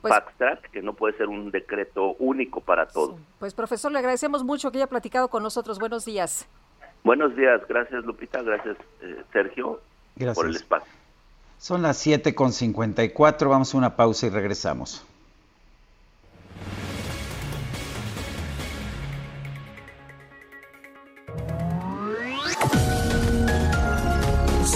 pues, 0.00 0.14
track, 0.36 0.70
que 0.70 0.82
no 0.82 0.94
puede 0.94 1.16
ser 1.16 1.28
un 1.28 1.50
decreto 1.50 2.14
único 2.18 2.60
para 2.60 2.86
todos. 2.88 3.20
Pues 3.38 3.54
profesor, 3.54 3.92
le 3.92 3.98
agradecemos 3.98 4.44
mucho 4.44 4.70
que 4.70 4.78
haya 4.78 4.86
platicado 4.86 5.28
con 5.28 5.42
nosotros. 5.42 5.78
Buenos 5.78 6.04
días. 6.04 6.48
Buenos 7.04 7.34
días, 7.36 7.60
gracias 7.68 8.04
Lupita, 8.04 8.42
gracias 8.42 8.76
eh, 9.02 9.22
Sergio 9.32 9.80
por 10.34 10.46
el 10.46 10.56
espacio. 10.56 10.92
Son 11.58 11.82
las 11.82 12.06
7.54, 12.06 13.48
vamos 13.48 13.74
a 13.74 13.78
una 13.78 13.96
pausa 13.96 14.26
y 14.26 14.30
regresamos. 14.30 15.04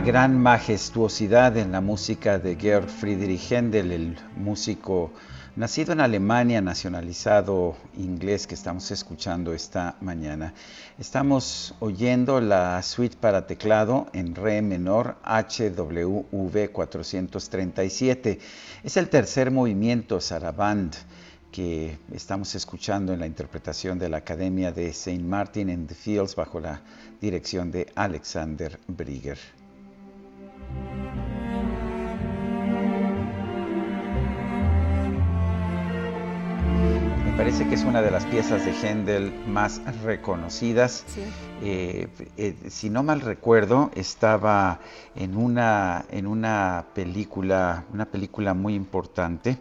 Gran 0.00 0.40
majestuosidad 0.40 1.56
en 1.56 1.72
la 1.72 1.80
música 1.80 2.38
de 2.38 2.54
Georg 2.54 2.88
Friedrich 2.88 3.50
Händel, 3.50 3.90
el 3.90 4.18
músico 4.36 5.10
nacido 5.56 5.92
en 5.92 6.00
Alemania, 6.00 6.60
nacionalizado 6.60 7.76
inglés 7.96 8.46
que 8.46 8.54
estamos 8.54 8.90
escuchando 8.92 9.52
esta 9.52 9.96
mañana. 10.00 10.54
Estamos 11.00 11.74
oyendo 11.80 12.40
la 12.40 12.80
suite 12.82 13.16
para 13.16 13.48
teclado 13.48 14.06
en 14.12 14.36
re 14.36 14.62
menor 14.62 15.16
HWV 15.24 16.70
437. 16.70 18.38
Es 18.84 18.96
el 18.96 19.08
tercer 19.08 19.50
movimiento 19.50 20.20
Saraband 20.20 20.94
que 21.50 21.98
estamos 22.12 22.54
escuchando 22.54 23.12
en 23.12 23.20
la 23.20 23.26
interpretación 23.26 23.98
de 23.98 24.08
la 24.08 24.18
Academia 24.18 24.70
de 24.70 24.90
St. 24.90 25.18
Martin 25.18 25.70
in 25.70 25.86
the 25.88 25.94
Fields 25.94 26.36
bajo 26.36 26.60
la 26.60 26.82
dirección 27.20 27.72
de 27.72 27.90
Alexander 27.96 28.78
Brigger. 28.86 29.57
Me 37.24 37.36
parece 37.36 37.68
que 37.68 37.74
es 37.74 37.84
una 37.84 38.02
de 38.02 38.10
las 38.10 38.24
piezas 38.26 38.64
de 38.64 38.72
Händel 38.72 39.32
más 39.46 39.80
reconocidas. 40.02 41.04
Eh, 41.62 42.08
eh, 42.36 42.56
si 42.68 42.90
no 42.90 43.02
mal 43.02 43.20
recuerdo, 43.20 43.90
estaba 43.94 44.80
en 45.14 45.36
una, 45.36 46.04
en 46.10 46.26
una 46.26 46.86
película, 46.94 47.84
una 47.92 48.06
película 48.06 48.54
muy 48.54 48.74
importante 48.74 49.58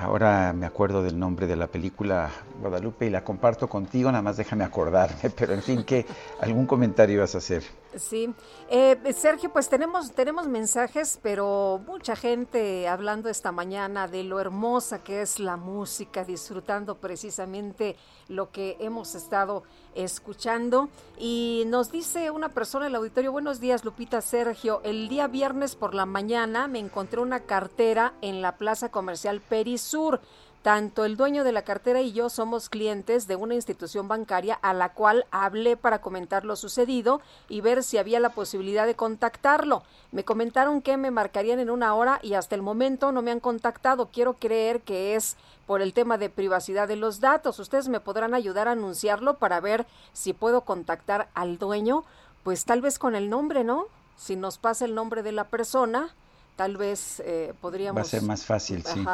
Ahora 0.00 0.52
me 0.52 0.64
acuerdo 0.64 1.02
del 1.02 1.18
nombre 1.18 1.46
de 1.46 1.56
la 1.56 1.66
película 1.66 2.30
Guadalupe 2.60 3.06
y 3.06 3.10
la 3.10 3.24
comparto 3.24 3.68
contigo, 3.68 4.12
nada 4.12 4.22
más 4.22 4.36
déjame 4.36 4.64
acordarme, 4.64 5.30
pero 5.36 5.54
en 5.54 5.62
fin, 5.62 5.82
¿qué, 5.82 6.06
¿algún 6.40 6.66
comentario 6.66 7.20
vas 7.20 7.34
a 7.34 7.38
hacer? 7.38 7.64
Sí, 7.98 8.34
eh, 8.68 8.96
Sergio, 9.16 9.52
pues 9.52 9.68
tenemos, 9.68 10.12
tenemos 10.12 10.46
mensajes, 10.46 11.18
pero 11.22 11.80
mucha 11.86 12.16
gente 12.16 12.88
hablando 12.88 13.28
esta 13.28 13.52
mañana 13.52 14.08
de 14.08 14.24
lo 14.24 14.40
hermosa 14.40 15.02
que 15.02 15.22
es 15.22 15.38
la 15.38 15.56
música, 15.56 16.24
disfrutando 16.24 16.96
precisamente 16.96 17.96
lo 18.28 18.50
que 18.50 18.76
hemos 18.80 19.14
estado 19.14 19.62
escuchando. 19.94 20.88
Y 21.18 21.64
nos 21.66 21.90
dice 21.90 22.30
una 22.30 22.50
persona 22.50 22.86
en 22.86 22.92
el 22.92 22.96
auditorio, 22.96 23.32
buenos 23.32 23.60
días 23.60 23.84
Lupita 23.84 24.20
Sergio, 24.20 24.80
el 24.84 25.08
día 25.08 25.26
viernes 25.26 25.74
por 25.74 25.94
la 25.94 26.06
mañana 26.06 26.68
me 26.68 26.78
encontré 26.78 27.20
una 27.20 27.40
cartera 27.40 28.14
en 28.20 28.42
la 28.42 28.56
plaza 28.56 28.90
comercial 28.90 29.40
Perisur. 29.40 30.20
Tanto 30.62 31.04
el 31.04 31.16
dueño 31.16 31.44
de 31.44 31.52
la 31.52 31.62
cartera 31.62 32.00
y 32.00 32.12
yo 32.12 32.28
somos 32.28 32.68
clientes 32.68 33.26
de 33.26 33.36
una 33.36 33.54
institución 33.54 34.08
bancaria 34.08 34.54
a 34.60 34.74
la 34.74 34.92
cual 34.92 35.26
hablé 35.30 35.76
para 35.76 36.00
comentar 36.00 36.44
lo 36.44 36.56
sucedido 36.56 37.20
y 37.48 37.60
ver 37.60 37.82
si 37.82 37.98
había 37.98 38.20
la 38.20 38.30
posibilidad 38.30 38.86
de 38.86 38.96
contactarlo. 38.96 39.82
Me 40.12 40.24
comentaron 40.24 40.82
que 40.82 40.96
me 40.96 41.10
marcarían 41.10 41.60
en 41.60 41.70
una 41.70 41.94
hora 41.94 42.18
y 42.22 42.34
hasta 42.34 42.54
el 42.54 42.62
momento 42.62 43.12
no 43.12 43.22
me 43.22 43.30
han 43.30 43.40
contactado. 43.40 44.08
Quiero 44.12 44.34
creer 44.34 44.80
que 44.80 45.14
es 45.14 45.36
por 45.66 45.82
el 45.82 45.92
tema 45.92 46.18
de 46.18 46.30
privacidad 46.30 46.88
de 46.88 46.96
los 46.96 47.20
datos. 47.20 47.58
Ustedes 47.58 47.88
me 47.88 48.00
podrán 48.00 48.34
ayudar 48.34 48.68
a 48.68 48.72
anunciarlo 48.72 49.34
para 49.38 49.60
ver 49.60 49.86
si 50.12 50.32
puedo 50.32 50.62
contactar 50.62 51.28
al 51.34 51.58
dueño, 51.58 52.04
pues 52.42 52.64
tal 52.64 52.80
vez 52.80 52.98
con 52.98 53.14
el 53.14 53.28
nombre, 53.30 53.64
¿no? 53.64 53.86
Si 54.16 54.34
nos 54.34 54.58
pasa 54.58 54.84
el 54.84 54.94
nombre 54.94 55.22
de 55.22 55.32
la 55.32 55.44
persona, 55.44 56.14
tal 56.58 56.76
vez 56.76 57.22
eh, 57.24 57.54
podríamos... 57.60 57.96
Va 57.96 58.02
a 58.02 58.04
ser 58.04 58.22
más 58.22 58.44
fácil, 58.44 58.82
sí. 58.84 59.04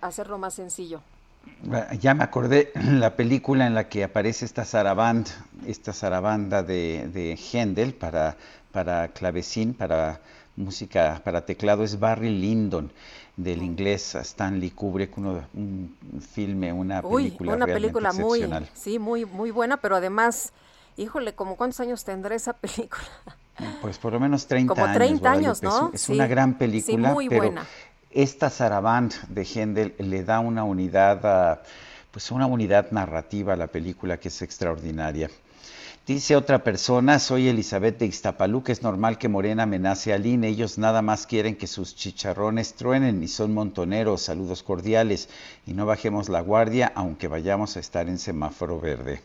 hacerlo 0.00 0.38
más 0.38 0.54
sencillo. 0.54 1.02
Ya 2.00 2.14
me 2.14 2.24
acordé 2.24 2.72
la 2.82 3.14
película 3.14 3.66
en 3.66 3.74
la 3.74 3.90
que 3.90 4.04
aparece 4.04 4.46
esta 4.46 4.64
zarabanda, 4.64 5.30
esta 5.66 5.92
zarabanda 5.92 6.62
de, 6.62 7.10
de 7.12 7.36
Händel 7.36 7.92
para, 7.92 8.38
para 8.72 9.08
clavecín, 9.08 9.74
para 9.74 10.20
música, 10.56 11.20
para 11.22 11.44
teclado, 11.44 11.84
es 11.84 12.00
Barry 12.00 12.30
Lyndon, 12.30 12.90
del 13.36 13.62
inglés 13.62 14.14
Stanley 14.14 14.70
Kubrick, 14.70 15.18
uno, 15.18 15.42
un 15.52 15.94
filme, 16.34 16.72
una 16.72 17.02
película 17.02 17.54
una 17.54 17.66
película 17.66 18.12
muy, 18.14 18.48
sí, 18.72 18.98
muy, 18.98 19.26
muy 19.26 19.50
buena, 19.50 19.76
pero 19.76 19.96
además, 19.96 20.54
híjole, 20.96 21.34
como 21.34 21.56
cuántos 21.56 21.80
años 21.80 22.02
tendrá 22.02 22.34
esa 22.34 22.52
película? 22.54 23.04
Pues 23.80 23.98
por 23.98 24.12
lo 24.12 24.20
menos 24.20 24.46
30 24.46 24.74
Como 24.74 24.92
30 24.92 25.30
años, 25.30 25.62
¿no? 25.62 25.90
Es, 25.92 26.08
una 26.08 26.26
gran 26.26 26.58
película, 26.58 27.12
muy 27.12 27.28
pero 27.28 27.46
buena. 27.46 27.66
esta 28.10 28.50
Saraband 28.50 29.12
de 29.28 29.44
Händel 29.44 29.94
le 29.98 30.22
da 30.24 30.40
una 30.40 30.64
unidad, 30.64 31.60
pues 32.10 32.30
una 32.30 32.46
unidad 32.46 32.90
narrativa 32.90 33.54
a 33.54 33.56
la 33.56 33.66
película 33.66 34.18
que 34.18 34.28
es 34.28 34.42
extraordinaria. 34.42 35.30
Dice 36.08 36.36
otra 36.36 36.64
persona, 36.64 37.18
soy 37.18 37.48
Elizabeth 37.48 37.98
de 37.98 38.06
Iztapalú, 38.06 38.62
es 38.68 38.82
normal 38.82 39.18
que 39.18 39.28
Morena 39.28 39.64
amenace 39.64 40.14
a 40.14 40.16
Lin, 40.16 40.42
ellos 40.42 40.78
nada 40.78 41.02
más 41.02 41.26
quieren 41.26 41.54
que 41.54 41.66
sus 41.66 41.94
chicharrones 41.96 42.72
truenen 42.72 43.22
y 43.22 43.28
son 43.28 43.52
montoneros, 43.52 44.22
saludos 44.22 44.62
cordiales 44.62 45.28
y 45.66 45.74
no 45.74 45.84
bajemos 45.84 46.30
la 46.30 46.40
guardia 46.40 46.90
aunque 46.94 47.28
vayamos 47.28 47.76
a 47.76 47.80
estar 47.80 48.08
en 48.08 48.18
semáforo 48.18 48.80
verde. 48.80 49.20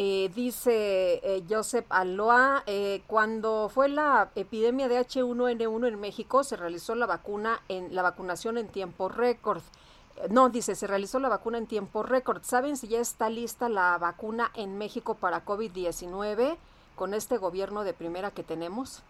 Eh, 0.00 0.30
dice 0.32 1.20
eh, 1.24 1.42
Joseph 1.50 1.86
Aloa, 1.88 2.62
eh, 2.66 3.02
cuando 3.08 3.68
fue 3.68 3.88
la 3.88 4.30
epidemia 4.36 4.86
de 4.86 4.96
H1N1 5.00 5.88
en 5.88 5.98
México, 5.98 6.44
se 6.44 6.54
realizó 6.54 6.94
la 6.94 7.06
vacuna 7.06 7.60
en 7.68 7.92
la 7.92 8.02
vacunación 8.02 8.58
en 8.58 8.68
tiempo 8.68 9.08
récord. 9.08 9.60
No, 10.30 10.50
dice, 10.50 10.76
se 10.76 10.86
realizó 10.86 11.18
la 11.18 11.28
vacuna 11.28 11.58
en 11.58 11.66
tiempo 11.66 12.04
récord. 12.04 12.44
¿Saben 12.44 12.76
si 12.76 12.86
ya 12.86 13.00
está 13.00 13.28
lista 13.28 13.68
la 13.68 13.98
vacuna 13.98 14.52
en 14.54 14.78
México 14.78 15.16
para 15.16 15.44
COVID-19 15.44 16.56
con 16.94 17.12
este 17.12 17.36
gobierno 17.36 17.82
de 17.82 17.92
primera 17.92 18.30
que 18.30 18.44
tenemos? 18.44 19.02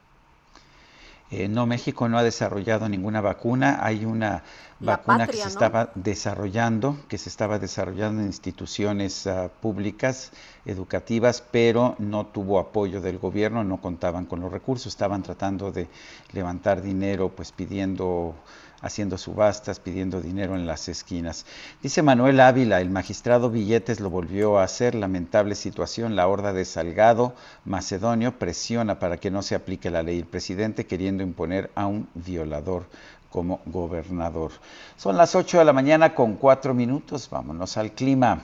Eh, 1.31 1.47
no, 1.47 1.67
México 1.67 2.09
no 2.09 2.17
ha 2.17 2.23
desarrollado 2.23 2.89
ninguna 2.89 3.21
vacuna. 3.21 3.79
Hay 3.83 4.07
una 4.07 4.43
vacuna 4.81 5.27
que 5.27 5.37
se 5.37 5.49
estaba 5.49 5.91
desarrollando, 5.95 6.97
que 7.09 7.19
se 7.19 7.29
estaba 7.29 7.59
desarrollando 7.59 8.23
en 8.23 8.29
instituciones 8.29 9.27
ah, 9.27 9.51
públicas, 9.61 10.33
educativas, 10.65 11.43
pero 11.51 11.97
no 11.99 12.27
tuvo 12.27 12.59
apoyo 12.59 13.03
del 13.03 13.19
gobierno, 13.19 13.63
no 13.63 13.79
contaban 13.79 14.25
con 14.25 14.41
los 14.41 14.51
recursos, 14.51 14.87
estaban 14.87 15.23
tratando 15.23 15.71
de 15.71 15.89
levantar 16.33 16.81
dinero, 16.81 17.29
pues 17.29 17.53
pidiendo 17.53 18.35
haciendo 18.81 19.19
subastas, 19.19 19.81
pidiendo 19.81 20.21
dinero 20.21 20.55
en 20.55 20.67
las 20.67 20.89
esquinas. 20.89 21.47
Dice 21.83 22.03
Manuel 22.03 22.41
Ávila, 22.41 22.81
el 22.81 22.91
magistrado 22.91 23.51
Billetes 23.51 24.01
lo 24.01 24.11
volvió 24.11 24.59
a 24.59 24.65
hacer, 24.65 24.95
lamentable 24.95 25.55
situación, 25.55 26.17
la 26.17 26.29
horda 26.29 26.53
de 26.53 26.65
Salgado, 26.65 27.35
Macedonio, 27.65 28.39
presiona 28.39 28.99
para 28.99 29.17
que 29.17 29.31
no 29.31 29.43
se 29.43 29.55
aplique 29.55 29.91
la 29.91 30.03
ley, 30.03 30.19
el 30.19 30.27
presidente 30.27 30.87
queriendo 30.87 31.23
imponer 31.23 31.71
a 31.75 31.87
un 31.87 32.09
violador 32.15 32.87
como 33.31 33.61
gobernador. 33.67 34.53
Son 34.97 35.17
las 35.17 35.35
8 35.35 35.59
de 35.59 35.65
la 35.65 35.73
mañana 35.73 36.15
con 36.15 36.37
4 36.37 36.75
minutos, 36.75 37.29
vámonos 37.31 37.77
al 37.77 37.93
clima. 37.93 38.43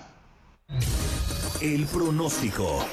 El 1.61 1.87
pronóstico. 1.87 2.85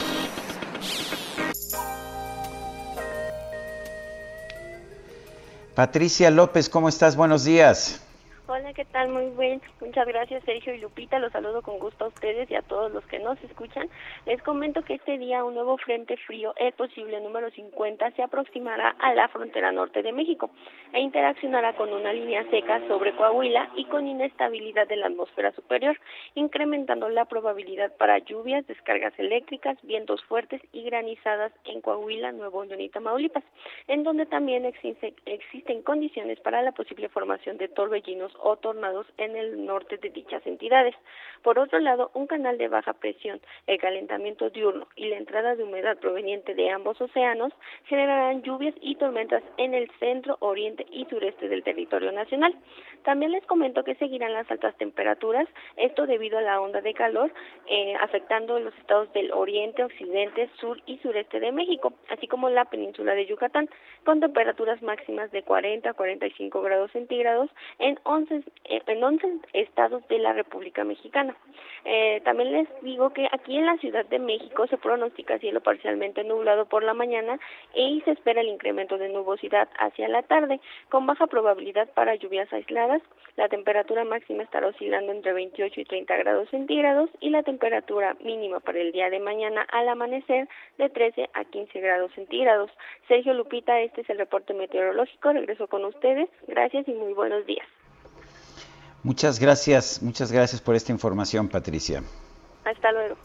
Patricia 5.75 6.29
López, 6.29 6.67
¿cómo 6.67 6.89
estás? 6.89 7.15
Buenos 7.15 7.45
días. 7.45 8.01
Hola, 8.53 8.73
¿qué 8.73 8.83
tal? 8.83 9.07
Muy 9.07 9.29
bien. 9.39 9.61
Muchas 9.79 10.05
gracias, 10.05 10.43
Sergio 10.43 10.73
y 10.73 10.79
Lupita. 10.81 11.19
Los 11.19 11.31
saludo 11.31 11.61
con 11.61 11.79
gusto 11.79 12.03
a 12.03 12.07
ustedes 12.09 12.51
y 12.51 12.55
a 12.55 12.61
todos 12.61 12.91
los 12.91 13.05
que 13.05 13.17
nos 13.17 13.41
escuchan. 13.45 13.87
Les 14.25 14.43
comento 14.43 14.81
que 14.81 14.95
este 14.95 15.17
día 15.17 15.45
un 15.45 15.53
nuevo 15.53 15.77
frente 15.77 16.17
frío, 16.17 16.53
el 16.57 16.73
posible 16.73 17.21
número 17.21 17.49
50, 17.49 18.11
se 18.11 18.21
aproximará 18.21 18.89
a 18.99 19.13
la 19.13 19.29
frontera 19.29 19.71
norte 19.71 20.03
de 20.03 20.11
México 20.11 20.49
e 20.91 20.99
interaccionará 20.99 21.77
con 21.77 21.93
una 21.93 22.11
línea 22.11 22.43
seca 22.49 22.85
sobre 22.89 23.15
Coahuila 23.15 23.69
y 23.77 23.85
con 23.85 24.05
inestabilidad 24.05 24.85
de 24.85 24.97
la 24.97 25.05
atmósfera 25.05 25.53
superior, 25.53 25.97
incrementando 26.35 27.07
la 27.07 27.23
probabilidad 27.23 27.95
para 27.95 28.17
lluvias, 28.17 28.67
descargas 28.67 29.17
eléctricas, 29.17 29.77
vientos 29.83 30.21
fuertes 30.25 30.61
y 30.73 30.83
granizadas 30.83 31.53
en 31.63 31.79
Coahuila, 31.79 32.33
Nuevo 32.33 32.65
León 32.65 32.81
y 32.81 32.89
Tamaulipas, 32.89 33.45
en 33.87 34.03
donde 34.03 34.25
también 34.25 34.65
existen 34.65 35.83
condiciones 35.83 36.41
para 36.41 36.61
la 36.61 36.73
posible 36.73 37.07
formación 37.07 37.57
de 37.57 37.69
torbellinos 37.69 38.35
o 38.41 38.57
tornados 38.57 39.07
en 39.17 39.35
el 39.35 39.65
norte 39.65 39.97
de 39.97 40.09
dichas 40.09 40.45
entidades. 40.45 40.95
Por 41.43 41.57
otro 41.57 41.79
lado, 41.79 42.11
un 42.13 42.27
canal 42.27 42.57
de 42.57 42.67
baja 42.67 42.93
presión, 42.93 43.41
el 43.67 43.79
calentamiento 43.79 44.49
diurno 44.49 44.87
y 44.95 45.07
la 45.07 45.17
entrada 45.17 45.55
de 45.55 45.63
humedad 45.63 45.97
proveniente 45.97 46.53
de 46.53 46.69
ambos 46.69 46.99
océanos 47.01 47.51
generarán 47.85 48.43
lluvias 48.43 48.75
y 48.81 48.95
tormentas 48.95 49.43
en 49.57 49.73
el 49.73 49.89
centro, 49.99 50.37
oriente 50.39 50.85
y 50.91 51.05
sureste 51.05 51.47
del 51.47 51.63
territorio 51.63 52.11
nacional. 52.11 52.55
También 53.03 53.31
les 53.31 53.45
comento 53.45 53.83
que 53.83 53.95
seguirán 53.95 54.33
las 54.33 54.49
altas 54.51 54.75
temperaturas, 54.77 55.47
esto 55.77 56.05
debido 56.05 56.37
a 56.37 56.41
la 56.41 56.61
onda 56.61 56.81
de 56.81 56.93
calor 56.93 57.31
eh, 57.67 57.95
afectando 57.99 58.59
los 58.59 58.75
estados 58.77 59.11
del 59.13 59.31
oriente, 59.31 59.83
occidente, 59.83 60.49
sur 60.59 60.79
y 60.85 60.97
sureste 60.99 61.39
de 61.39 61.51
México, 61.51 61.93
así 62.09 62.27
como 62.27 62.49
la 62.49 62.65
península 62.65 63.15
de 63.15 63.25
Yucatán, 63.25 63.69
con 64.05 64.19
temperaturas 64.19 64.81
máximas 64.81 65.31
de 65.31 65.43
40 65.43 65.89
a 65.89 65.93
45 65.93 66.61
grados 66.61 66.91
centígrados 66.91 67.49
en 67.79 67.99
11, 68.03 68.30
eh, 68.31 68.81
en 68.87 69.03
11 69.03 69.27
estados 69.53 70.07
de 70.07 70.19
la 70.19 70.33
República 70.33 70.83
Mexicana. 70.83 71.35
Eh, 71.83 72.21
también 72.23 72.51
les 72.51 72.67
digo 72.81 73.11
que 73.11 73.27
aquí 73.31 73.57
en 73.57 73.65
la 73.65 73.77
Ciudad 73.77 74.05
de 74.05 74.19
México 74.19 74.67
se 74.67 74.77
pronostica 74.77 75.39
cielo 75.39 75.61
parcialmente 75.61 76.23
nublado 76.23 76.65
por 76.65 76.83
la 76.83 76.93
mañana 76.93 77.39
y 77.73 78.01
se 78.01 78.11
espera 78.11 78.41
el 78.41 78.49
incremento 78.49 78.97
de 78.97 79.09
nubosidad 79.09 79.67
hacia 79.79 80.07
la 80.07 80.21
tarde, 80.23 80.59
con 80.89 81.05
baja 81.05 81.27
probabilidad 81.27 81.89
para 81.93 82.15
lluvias 82.15 82.51
aisladas. 82.53 83.01
La 83.35 83.49
temperatura 83.49 84.03
máxima 84.03 84.43
estará 84.43 84.67
oscilando 84.67 85.11
entre 85.11 85.33
28 85.33 85.81
y 85.81 85.85
30 85.85 86.17
grados 86.17 86.49
centígrados 86.49 87.09
y 87.19 87.29
la 87.29 87.43
temperatura 87.43 88.15
mínima 88.23 88.59
para 88.59 88.79
el 88.79 88.91
día 88.91 89.09
de 89.09 89.19
mañana 89.19 89.65
al 89.71 89.89
amanecer 89.89 90.47
de 90.77 90.89
13 90.89 91.29
a 91.33 91.45
15 91.45 91.79
grados 91.79 92.11
centígrados. 92.13 92.69
Sergio 93.07 93.33
Lupita, 93.33 93.79
este 93.79 94.01
es 94.01 94.09
el 94.09 94.17
reporte 94.17 94.53
meteorológico. 94.53 95.33
Regreso 95.33 95.67
con 95.67 95.85
ustedes. 95.85 96.29
Gracias 96.47 96.87
y 96.87 96.93
muy 96.93 97.13
buenos 97.13 97.45
días. 97.45 97.67
Muchas 99.03 99.39
gracias, 99.39 100.01
muchas 100.01 100.31
gracias 100.31 100.61
por 100.61 100.75
esta 100.75 100.91
información, 100.91 101.47
Patricia. 101.47 102.03
Hasta 102.63 102.91
luego. 102.91 103.15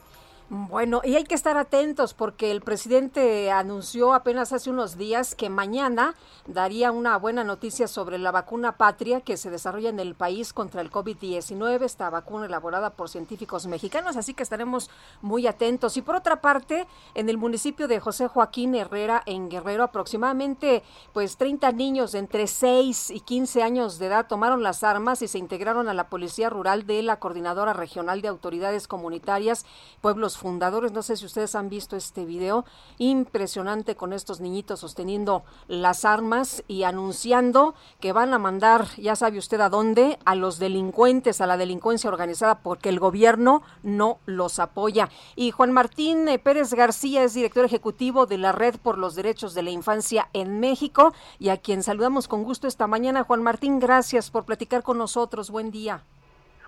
Bueno, 0.48 1.00
y 1.02 1.16
hay 1.16 1.24
que 1.24 1.34
estar 1.34 1.56
atentos 1.56 2.14
porque 2.14 2.52
el 2.52 2.60
presidente 2.60 3.50
anunció 3.50 4.14
apenas 4.14 4.52
hace 4.52 4.70
unos 4.70 4.96
días 4.96 5.34
que 5.34 5.50
mañana 5.50 6.14
daría 6.46 6.92
una 6.92 7.16
buena 7.16 7.42
noticia 7.42 7.88
sobre 7.88 8.16
la 8.18 8.30
vacuna 8.30 8.76
patria 8.76 9.22
que 9.22 9.36
se 9.36 9.50
desarrolla 9.50 9.88
en 9.88 9.98
el 9.98 10.14
país 10.14 10.52
contra 10.52 10.82
el 10.82 10.92
COVID-19, 10.92 11.82
esta 11.82 12.10
vacuna 12.10 12.46
elaborada 12.46 12.90
por 12.90 13.08
científicos 13.08 13.66
mexicanos, 13.66 14.16
así 14.16 14.34
que 14.34 14.44
estaremos 14.44 14.88
muy 15.20 15.48
atentos. 15.48 15.96
Y 15.96 16.02
por 16.02 16.14
otra 16.14 16.40
parte, 16.40 16.86
en 17.16 17.28
el 17.28 17.38
municipio 17.38 17.88
de 17.88 17.98
José 17.98 18.28
Joaquín 18.28 18.76
Herrera, 18.76 19.24
en 19.26 19.48
Guerrero, 19.48 19.82
aproximadamente 19.82 20.84
pues 21.12 21.38
30 21.38 21.72
niños 21.72 22.12
de 22.12 22.20
entre 22.20 22.46
6 22.46 23.10
y 23.10 23.18
15 23.18 23.64
años 23.64 23.98
de 23.98 24.06
edad 24.06 24.28
tomaron 24.28 24.62
las 24.62 24.84
armas 24.84 25.22
y 25.22 25.28
se 25.28 25.38
integraron 25.38 25.88
a 25.88 25.94
la 25.94 26.08
Policía 26.08 26.50
Rural 26.50 26.86
de 26.86 27.02
la 27.02 27.18
Coordinadora 27.18 27.72
Regional 27.72 28.22
de 28.22 28.28
Autoridades 28.28 28.86
Comunitarias 28.86 29.66
Pueblos 30.00 30.35
fundadores. 30.36 30.92
No 30.92 31.02
sé 31.02 31.16
si 31.16 31.26
ustedes 31.26 31.54
han 31.54 31.68
visto 31.68 31.96
este 31.96 32.24
video 32.24 32.64
impresionante 32.98 33.96
con 33.96 34.12
estos 34.12 34.40
niñitos 34.40 34.80
sosteniendo 34.80 35.44
las 35.68 36.04
armas 36.04 36.64
y 36.68 36.84
anunciando 36.84 37.74
que 38.00 38.12
van 38.12 38.34
a 38.34 38.38
mandar, 38.38 38.86
ya 38.96 39.16
sabe 39.16 39.38
usted 39.38 39.60
a 39.60 39.68
dónde, 39.68 40.18
a 40.24 40.34
los 40.34 40.58
delincuentes, 40.58 41.40
a 41.40 41.46
la 41.46 41.56
delincuencia 41.56 42.10
organizada, 42.10 42.60
porque 42.62 42.88
el 42.88 42.98
gobierno 42.98 43.62
no 43.82 44.18
los 44.26 44.58
apoya. 44.58 45.08
Y 45.34 45.50
Juan 45.50 45.72
Martín 45.72 46.28
eh, 46.28 46.38
Pérez 46.38 46.74
García 46.74 47.22
es 47.22 47.34
director 47.34 47.64
ejecutivo 47.64 48.26
de 48.26 48.38
la 48.38 48.52
Red 48.52 48.76
por 48.82 48.98
los 48.98 49.14
Derechos 49.14 49.54
de 49.54 49.62
la 49.62 49.70
Infancia 49.70 50.28
en 50.32 50.60
México 50.60 51.12
y 51.38 51.48
a 51.48 51.56
quien 51.56 51.82
saludamos 51.82 52.28
con 52.28 52.44
gusto 52.44 52.66
esta 52.66 52.86
mañana. 52.86 53.24
Juan 53.24 53.42
Martín, 53.42 53.78
gracias 53.78 54.30
por 54.30 54.44
platicar 54.44 54.82
con 54.82 54.98
nosotros. 54.98 55.50
Buen 55.50 55.70
día. 55.70 56.02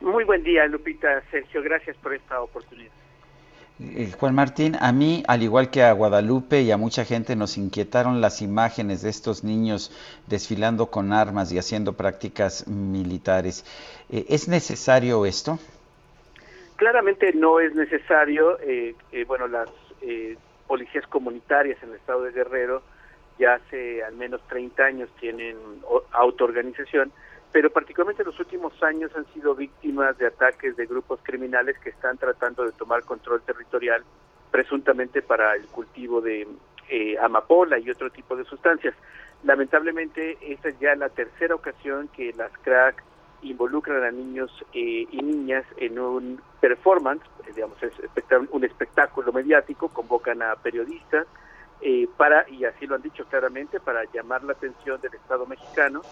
Muy 0.01 0.25
buen 0.25 0.45
día, 0.45 0.66
Lupita, 0.66 1.23
Sergio, 1.31 1.62
gracias 1.62 1.97
por 1.97 2.14
esta 2.14 2.41
oportunidad. 2.41 2.93
Eh, 3.81 4.11
Juan 4.18 4.35
Martín, 4.35 4.76
a 4.81 4.91
mí, 4.93 5.22
al 5.29 5.43
igual 5.43 5.70
que 5.70 5.83
a 5.83 5.93
Guadalupe 5.93 6.62
y 6.62 6.72
a 6.72 6.76
mucha 6.76 7.05
gente, 7.05 7.37
nos 7.37 7.57
inquietaron 7.57 8.20
las 8.20 8.43
imágenes 8.43 9.03
de 9.03 9.11
estos 9.11 9.45
niños 9.45 9.93
desfilando 10.26 10.87
con 10.87 11.12
armas 11.12 11.53
y 11.53 11.59
haciendo 11.59 11.93
prácticas 11.93 12.66
militares. 12.66 13.64
Eh, 14.11 14.26
¿Es 14.29 14.49
necesario 14.49 15.24
esto? 15.26 15.59
Claramente 16.76 17.33
no 17.35 17.61
es 17.61 17.74
necesario. 17.74 18.59
Eh, 18.62 18.95
bueno, 19.26 19.47
las 19.47 19.68
policías 20.66 21.07
comunitarias 21.07 21.83
en 21.83 21.91
el 21.91 21.97
estado 21.97 22.22
de 22.24 22.33
Guerrero 22.33 22.83
ya 23.39 23.55
hace 23.55 24.03
al 24.03 24.14
menos 24.16 24.41
30 24.49 24.85
años 24.85 25.09
tienen 25.20 25.57
autoorganización 26.12 27.12
pero 27.53 27.70
particularmente 27.70 28.22
en 28.22 28.28
los 28.28 28.38
últimos 28.38 28.72
años 28.82 29.11
han 29.16 29.26
sido 29.32 29.55
víctimas 29.55 30.18
de 30.18 30.26
ataques 30.26 30.76
de 30.76 30.86
grupos 30.86 31.20
criminales 31.22 31.78
que 31.78 31.90
están 31.90 32.18
tratando 32.18 32.64
de 32.64 32.72
tomar 32.72 33.05
control 33.05 33.40
territorial 33.42 34.05
presuntamente 34.51 35.22
para 35.22 35.55
el 35.55 35.66
cultivo 35.66 36.20
de 36.20 36.46
eh, 36.88 37.16
amapola 37.18 37.78
y 37.78 37.90
otro 37.90 38.11
tipo 38.11 38.36
de 38.36 38.44
sustancias. 38.44 38.94
Lamentablemente, 39.44 40.36
esta 40.40 40.68
es 40.68 40.78
ya 40.78 40.94
la 40.94 41.09
tercera 41.09 41.55
ocasión 41.55 42.09
que 42.09 42.32
las 42.34 42.51
crack 42.62 43.03
involucran 43.42 44.03
a 44.03 44.11
niños 44.11 44.51
eh, 44.74 45.07
y 45.11 45.22
niñas 45.22 45.64
en 45.76 45.99
un 45.99 46.42
performance, 46.61 47.22
eh, 47.46 47.53
digamos, 47.55 47.78
un 48.51 48.64
espectáculo 48.64 49.32
mediático, 49.32 49.88
convocan 49.88 50.42
a 50.42 50.57
periodistas, 50.57 51.26
para, 52.16 52.44
y 52.51 52.64
así 52.64 52.88
lo 52.88 52.96
han 52.96 53.03
dicho 53.03 53.24
claramente, 53.26 53.78
para 53.78 54.03
llamar 54.12 54.42
la 54.42 54.53
atención 54.53 55.01
del 55.01 55.14
Estado 55.14 55.46
mexicano 55.46 56.03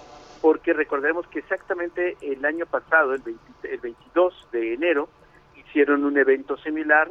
porque 0.41 0.73
recordemos 0.73 1.27
que 1.29 1.41
exactamente 1.41 2.17
el 2.21 2.45
año 2.45 2.67
pasado, 2.67 3.15
el, 3.15 3.23
22 3.23 4.49
de 4.53 4.75
enero, 4.75 5.09
hicieron 5.57 6.05
un 6.05 6.17
evento 6.19 6.57
similar 6.59 7.11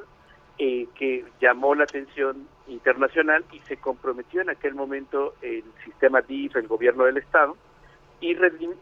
eh, 0.58 0.88
que 0.96 1.26
llamó 1.42 1.76
la 1.76 1.84
atención 1.84 2.48
internacional 2.68 3.44
y 3.52 3.60
se 3.60 3.78
comprometió 3.78 4.42
en 4.42 4.50
aquel 4.50 4.74
momento 4.76 5.36
el 5.42 5.64
sistema 5.84 6.22
DIF, 6.22 6.56
el 6.56 6.68
gobierno 6.68 7.06
del 7.06 7.18
Estado, 7.18 7.58
y 8.22 8.36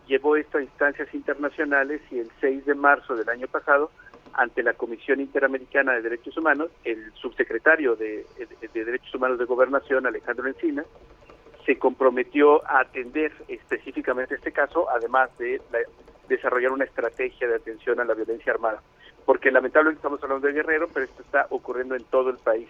llevó 0.07 0.35
esto 0.35 0.59
a 0.59 0.61
instancias 0.61 1.13
internacionales 1.13 2.01
y 2.11 2.19
el 2.19 2.29
6 2.39 2.65
de 2.65 2.75
marzo 2.75 3.15
del 3.15 3.27
año 3.29 3.47
pasado, 3.47 3.91
ante 4.33 4.63
la 4.63 4.73
Comisión 4.73 5.19
Interamericana 5.19 5.93
de 5.93 6.01
Derechos 6.01 6.37
Humanos, 6.37 6.71
el 6.83 7.11
subsecretario 7.13 7.95
de 7.95 8.25
Derechos 8.73 9.13
Humanos 9.13 9.37
de 9.37 9.45
Gobernación, 9.45 10.07
Alejandro 10.07 10.47
Encina, 10.47 10.83
se 11.65 11.77
comprometió 11.77 12.65
a 12.67 12.81
atender 12.81 13.31
específicamente 13.47 14.35
este 14.35 14.51
caso, 14.51 14.89
además 14.89 15.29
de 15.37 15.61
desarrollar 16.27 16.71
una 16.71 16.85
estrategia 16.85 17.47
de 17.47 17.55
atención 17.55 17.99
a 17.99 18.05
la 18.05 18.13
violencia 18.13 18.53
armada. 18.53 18.81
Porque 19.25 19.51
lamentablemente 19.51 19.99
estamos 19.99 20.21
hablando 20.23 20.47
de 20.47 20.53
Guerrero, 20.53 20.89
pero 20.93 21.05
esto 21.05 21.21
está 21.21 21.47
ocurriendo 21.49 21.95
en 21.95 22.03
todo 22.05 22.29
el 22.29 22.37
país. 22.37 22.67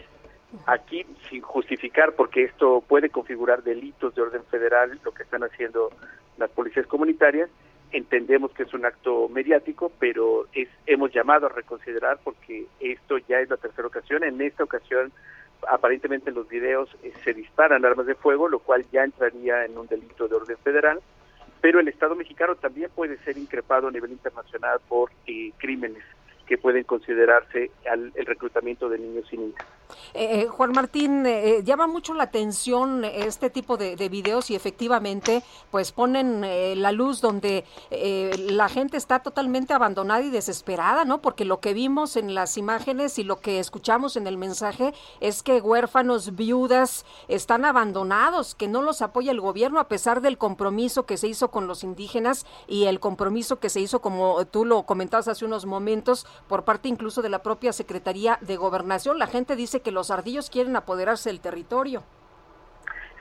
Aquí, 0.68 1.06
sin 1.30 1.42
justificar, 1.42 2.14
porque 2.14 2.44
esto 2.44 2.84
puede 2.88 3.10
configurar 3.10 3.64
delitos 3.64 4.14
de 4.14 4.22
orden 4.22 4.44
federal, 4.46 5.00
lo 5.04 5.12
que 5.12 5.24
están 5.24 5.44
haciendo 5.44 5.90
las 6.38 6.52
policías 6.52 6.86
comunitarias, 6.86 7.50
entendemos 7.92 8.52
que 8.52 8.64
es 8.64 8.74
un 8.74 8.86
acto 8.86 9.30
mediático, 9.30 9.92
pero 10.00 10.48
es, 10.54 10.68
hemos 10.86 11.12
llamado 11.14 11.46
a 11.46 11.50
reconsiderar 11.50 12.20
porque 12.24 12.66
esto 12.80 13.18
ya 13.20 13.40
es 13.40 13.50
la 13.50 13.58
tercera 13.58 13.88
ocasión. 13.88 14.24
En 14.24 14.42
esta 14.42 14.64
ocasión 14.64 15.12
aparentemente 15.70 16.30
en 16.30 16.36
los 16.36 16.48
videos 16.48 16.90
eh, 17.04 17.14
se 17.24 17.34
disparan 17.34 17.86
armas 17.86 18.06
de 18.06 18.16
fuego, 18.16 18.48
lo 18.48 18.60
cual 18.60 18.86
ya 18.92 19.04
entraría 19.04 19.66
en 19.66 19.78
un 19.78 19.88
delito 19.88 20.28
de 20.28 20.36
orden 20.36 20.58
federal, 20.58 21.00
pero 21.62 21.80
el 21.80 21.88
Estado 21.88 22.16
mexicano 22.16 22.56
también 22.56 22.90
puede 22.94 23.18
ser 23.20 23.38
increpado 23.38 23.88
a 23.88 23.92
nivel 23.92 24.12
internacional 24.12 24.80
por 24.88 25.12
eh, 25.28 25.52
crímenes 25.58 26.04
que 26.46 26.58
pueden 26.58 26.84
considerarse 26.84 27.72
al, 27.90 28.12
el 28.16 28.26
reclutamiento 28.26 28.90
de 28.90 29.00
niños 29.00 29.32
y 29.32 29.38
niñas. 29.38 29.66
Eh, 30.14 30.42
eh, 30.42 30.48
Juan 30.48 30.72
Martín, 30.72 31.26
eh, 31.26 31.62
llama 31.64 31.88
mucho 31.88 32.14
la 32.14 32.24
atención 32.24 33.04
este 33.04 33.50
tipo 33.50 33.78
de, 33.78 33.96
videos 34.10 34.52
y 34.52 34.56
efectivamente 34.56 35.44
pues 35.72 35.92
ponen 35.92 36.42
la 36.42 36.92
luz 36.92 37.22
donde 37.22 37.64
la 37.90 38.68
gente 38.68 38.98
está 38.98 39.24
totalmente 39.24 39.74
abandonada 39.74 40.22
y 40.22 40.30
desesperada, 40.30 41.06
¿no? 41.06 41.22
Porque 41.22 41.46
lo 41.46 41.62
que 41.62 41.74
vimos 41.74 42.18
en 42.18 42.36
las 42.36 42.58
imágenes 42.58 43.18
y 43.18 43.24
lo 43.24 43.40
que 43.40 43.60
escuchamos 43.60 44.18
en 44.18 44.28
el 44.28 44.38
mensaje 44.38 44.94
es 45.22 45.42
que 45.42 45.62
huérfanos, 45.62 46.36
viudas 46.36 47.06
están 47.30 47.64
abandonados, 47.64 48.56
que 48.56 48.68
no 48.68 48.82
los 48.82 49.02
apoya 49.02 49.32
el 49.32 49.40
gobierno 49.40 49.80
a 49.80 49.88
pesar 49.88 50.22
del 50.22 50.38
compromiso 50.38 51.06
que 51.06 51.18
se 51.18 51.28
hizo 51.28 51.50
con 51.50 51.66
los 51.66 51.84
indígenas 51.84 52.46
y 52.68 52.86
el 52.86 53.00
compromiso 53.00 53.60
que 53.60 53.70
se 53.70 53.80
hizo, 53.80 54.02
como 54.02 54.46
tú 54.46 54.66
lo 54.66 54.84
comentabas 54.84 55.28
hace 55.28 55.46
unos 55.46 55.66
momentos, 55.66 56.26
por 56.48 56.66
parte 56.66 56.90
incluso 56.90 57.22
de 57.22 57.30
la 57.30 57.44
propia 57.44 57.74
Secretaría 57.74 58.38
de 58.42 58.58
Gobernación. 58.58 59.20
La 59.20 59.28
gente 59.28 59.56
dice 59.56 59.82
que 59.84 59.92
los 59.92 60.10
ardillos 60.12 60.50
quieren 60.50 60.76
apoderarse 60.76 61.30
del 61.30 61.42
territorio. 61.42 62.04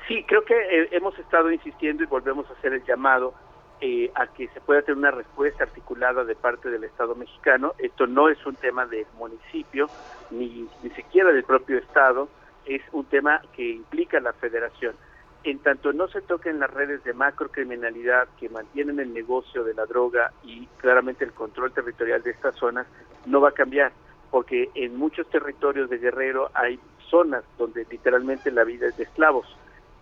Sí, 0.09 0.25
creo 0.25 0.45
que 0.45 0.55
eh, 0.55 0.89
hemos 0.93 1.19
estado 1.19 1.51
insistiendo 1.51 2.03
y 2.03 2.07
volvemos 2.07 2.49
a 2.49 2.55
hacer 2.55 2.73
el 2.73 2.85
llamado 2.85 3.35
eh, 3.81 4.11
a 4.15 4.27
que 4.29 4.49
se 4.49 4.61
pueda 4.61 4.83
tener 4.83 4.99
una 4.99 5.11
respuesta 5.11 5.65
articulada 5.65 6.25
de 6.25 6.35
parte 6.35 6.71
del 6.71 6.85
Estado 6.85 7.15
mexicano. 7.15 7.75
Esto 7.79 8.07
no 8.07 8.29
es 8.29 8.45
un 8.47 8.55
tema 8.57 8.87
del 8.87 9.07
municipio, 9.19 9.89
ni, 10.31 10.69
ni 10.83 10.91
siquiera 10.91 11.33
del 11.33 11.45
propio 11.45 11.79
Estado, 11.79 12.29
es 12.65 12.83
un 12.93 13.05
tema 13.07 13.43
que 13.55 13.69
implica 13.71 14.21
la 14.21 14.33
federación. 14.33 14.95
En 15.45 15.59
tanto 15.59 15.93
no 15.93 16.07
se 16.07 16.21
toquen 16.23 16.61
las 16.61 16.71
redes 16.71 17.03
de 17.03 17.13
macrocriminalidad 17.13 18.29
que 18.39 18.49
mantienen 18.49 19.01
el 19.01 19.13
negocio 19.13 19.65
de 19.65 19.75
la 19.75 19.87
droga 19.87 20.33
y 20.45 20.67
claramente 20.77 21.25
el 21.25 21.33
control 21.33 21.73
territorial 21.73 22.23
de 22.23 22.31
estas 22.31 22.55
zonas, 22.55 22.87
no 23.27 23.41
va 23.41 23.49
a 23.49 23.53
cambiar 23.53 23.91
porque 24.33 24.71
en 24.75 24.97
muchos 24.97 25.29
territorios 25.29 25.91
de 25.91 25.99
Guerrero 25.99 26.51
hay 26.55 26.81
zonas 27.11 27.45
donde 27.59 27.87
literalmente 27.91 28.51
la 28.51 28.65
vida 28.65 28.89
es 28.89 28.97
de 28.97 29.05
esclavos. 29.05 29.47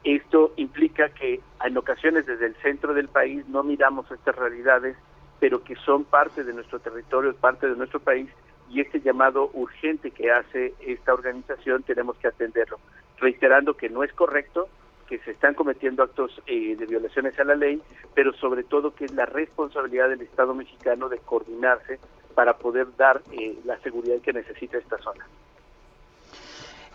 Esto 0.04 0.52
implica 0.56 1.08
que 1.08 1.40
en 1.62 1.76
ocasiones 1.76 2.26
desde 2.26 2.46
el 2.46 2.54
centro 2.62 2.94
del 2.94 3.08
país 3.08 3.46
no 3.48 3.64
miramos 3.64 4.08
estas 4.12 4.36
realidades, 4.36 4.96
pero 5.40 5.64
que 5.64 5.74
son 5.74 6.04
parte 6.04 6.44
de 6.44 6.54
nuestro 6.54 6.78
territorio, 6.78 7.34
parte 7.34 7.68
de 7.68 7.74
nuestro 7.74 7.98
país, 7.98 8.30
y 8.70 8.80
este 8.80 9.00
llamado 9.00 9.50
urgente 9.52 10.12
que 10.12 10.30
hace 10.30 10.74
esta 10.78 11.12
organización 11.12 11.82
tenemos 11.82 12.16
que 12.18 12.28
atenderlo, 12.28 12.78
reiterando 13.18 13.76
que 13.76 13.88
no 13.88 14.04
es 14.04 14.12
correcto, 14.12 14.68
que 15.08 15.18
se 15.18 15.32
están 15.32 15.54
cometiendo 15.54 16.04
actos 16.04 16.40
eh, 16.46 16.76
de 16.76 16.86
violaciones 16.86 17.36
a 17.40 17.44
la 17.44 17.56
ley, 17.56 17.82
pero 18.14 18.32
sobre 18.34 18.62
todo 18.62 18.94
que 18.94 19.06
es 19.06 19.12
la 19.12 19.26
responsabilidad 19.26 20.08
del 20.08 20.20
Estado 20.20 20.54
mexicano 20.54 21.08
de 21.08 21.18
coordinarse 21.18 21.98
para 22.40 22.54
poder 22.54 22.86
dar 22.96 23.20
eh, 23.32 23.58
la 23.66 23.78
seguridad 23.80 24.16
que 24.22 24.32
necesita 24.32 24.78
esta 24.78 24.96
zona. 24.96 25.26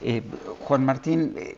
Eh, 0.01 0.23
Juan 0.61 0.83
Martín, 0.83 1.35
eh, 1.37 1.55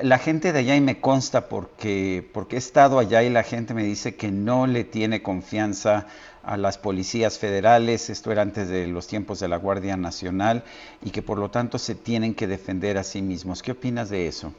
la 0.00 0.16
gente 0.16 0.54
de 0.54 0.60
allá 0.60 0.74
y 0.74 0.80
me 0.80 1.02
consta 1.02 1.50
porque, 1.50 2.26
porque 2.32 2.56
he 2.56 2.58
estado 2.58 2.98
allá 2.98 3.22
y 3.22 3.28
la 3.28 3.42
gente 3.42 3.74
me 3.74 3.84
dice 3.84 4.16
que 4.16 4.30
no 4.30 4.66
le 4.66 4.84
tiene 4.84 5.22
confianza 5.22 6.06
a 6.44 6.56
las 6.56 6.78
policías 6.78 7.38
federales, 7.38 8.08
esto 8.08 8.32
era 8.32 8.40
antes 8.40 8.70
de 8.70 8.86
los 8.86 9.06
tiempos 9.06 9.38
de 9.38 9.48
la 9.48 9.58
Guardia 9.58 9.98
Nacional, 9.98 10.64
y 11.02 11.10
que 11.10 11.20
por 11.20 11.38
lo 11.38 11.50
tanto 11.50 11.76
se 11.76 11.94
tienen 11.94 12.34
que 12.34 12.46
defender 12.46 12.96
a 12.96 13.04
sí 13.04 13.20
mismos. 13.20 13.62
¿Qué 13.62 13.72
opinas 13.72 14.08
de 14.08 14.28
eso? 14.28 14.54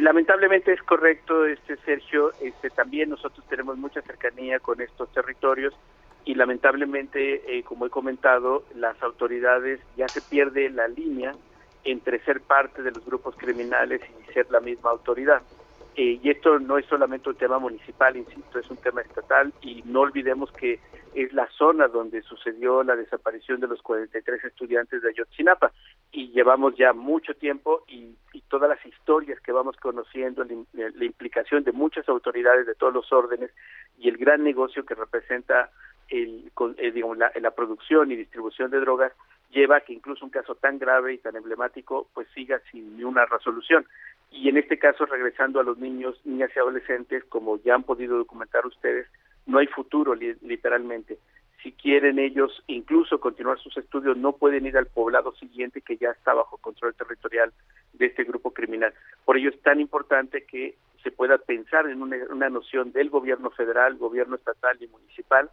lamentablemente 0.00 0.72
es 0.72 0.82
correcto, 0.82 1.44
este 1.44 1.76
Sergio. 1.84 2.32
Este, 2.40 2.70
también 2.70 3.10
nosotros 3.10 3.44
tenemos 3.50 3.76
mucha 3.76 4.00
cercanía 4.00 4.58
con 4.60 4.80
estos 4.80 5.12
territorios 5.12 5.74
y 6.24 6.34
lamentablemente, 6.34 7.58
eh, 7.58 7.62
como 7.62 7.86
he 7.86 7.90
comentado, 7.90 8.64
las 8.74 9.00
autoridades 9.02 9.80
ya 9.96 10.08
se 10.08 10.22
pierde 10.22 10.70
la 10.70 10.88
línea 10.88 11.34
entre 11.84 12.18
ser 12.24 12.40
parte 12.40 12.82
de 12.82 12.90
los 12.90 13.04
grupos 13.04 13.36
criminales 13.36 14.00
y 14.20 14.32
ser 14.32 14.50
la 14.50 14.60
misma 14.60 14.90
autoridad. 14.90 15.42
Eh, 15.96 16.18
y 16.22 16.30
esto 16.30 16.58
no 16.58 16.76
es 16.76 16.86
solamente 16.86 17.28
un 17.28 17.36
tema 17.36 17.58
municipal, 17.58 18.16
insisto, 18.16 18.58
es 18.58 18.68
un 18.68 18.78
tema 18.78 19.02
estatal 19.02 19.52
y 19.60 19.82
no 19.84 20.00
olvidemos 20.00 20.50
que 20.52 20.80
es 21.14 21.32
la 21.32 21.48
zona 21.56 21.86
donde 21.86 22.22
sucedió 22.22 22.82
la 22.82 22.96
desaparición 22.96 23.60
de 23.60 23.68
los 23.68 23.80
43 23.82 24.44
estudiantes 24.44 25.02
de 25.02 25.10
Ayotzinapa 25.10 25.70
y 26.10 26.32
llevamos 26.32 26.74
ya 26.76 26.92
mucho 26.92 27.34
tiempo 27.34 27.84
y, 27.86 28.16
todas 28.48 28.68
las 28.68 28.86
historias 28.86 29.40
que 29.40 29.50
vamos 29.50 29.76
conociendo, 29.78 30.44
la, 30.44 31.04
implicación 31.04 31.64
de 31.64 31.72
muchas 31.72 32.08
autoridades 32.08 32.66
de 32.66 32.76
todos 32.76 32.94
los 32.94 33.12
órdenes 33.12 33.50
y 33.98 34.08
el 34.08 34.16
gran 34.16 34.44
negocio 34.44 34.84
que 34.84 34.94
representa 34.94 35.70
el, 36.08 36.50
eh, 36.78 36.90
digamos, 36.92 37.18
la, 37.18 37.32
la, 37.40 37.50
producción 37.52 38.10
y 38.10 38.16
distribución 38.16 38.70
de 38.70 38.80
drogas 38.80 39.12
lleva 39.50 39.76
a 39.76 39.80
que 39.80 39.92
incluso 39.92 40.24
un 40.24 40.30
caso 40.30 40.54
tan 40.56 40.78
grave 40.78 41.14
y 41.14 41.18
tan 41.18 41.36
emblemático 41.36 42.08
pues 42.12 42.28
siga 42.34 42.60
sin 42.70 43.02
una 43.04 43.24
resolución. 43.26 43.86
Y 44.30 44.48
en 44.48 44.56
este 44.56 44.78
caso, 44.78 45.06
regresando 45.06 45.60
a 45.60 45.62
los 45.62 45.78
niños, 45.78 46.20
niñas 46.24 46.50
y 46.54 46.58
adolescentes, 46.58 47.24
como 47.24 47.62
ya 47.62 47.74
han 47.74 47.84
podido 47.84 48.18
documentar 48.18 48.66
ustedes, 48.66 49.06
no 49.46 49.58
hay 49.58 49.68
futuro 49.68 50.14
literalmente. 50.14 51.18
Si 51.62 51.72
quieren 51.72 52.18
ellos 52.18 52.62
incluso 52.66 53.20
continuar 53.20 53.58
sus 53.58 53.76
estudios, 53.76 54.16
no 54.16 54.32
pueden 54.32 54.66
ir 54.66 54.76
al 54.76 54.86
poblado 54.86 55.34
siguiente 55.36 55.80
que 55.80 55.96
ya 55.96 56.10
está 56.10 56.34
bajo 56.34 56.58
control 56.58 56.94
territorial 56.94 57.52
de 57.92 58.06
este 58.06 58.24
grupo 58.24 58.52
criminal. 58.52 58.92
Por 59.24 59.38
ello 59.38 59.50
es 59.50 59.62
tan 59.62 59.80
importante 59.80 60.44
que 60.44 60.74
se 61.02 61.10
pueda 61.10 61.38
pensar 61.38 61.86
en 61.88 62.02
una, 62.02 62.16
una 62.30 62.50
noción 62.50 62.92
del 62.92 63.10
gobierno 63.10 63.50
federal, 63.50 63.96
gobierno 63.96 64.36
estatal 64.36 64.76
y 64.80 64.88
municipal 64.88 65.50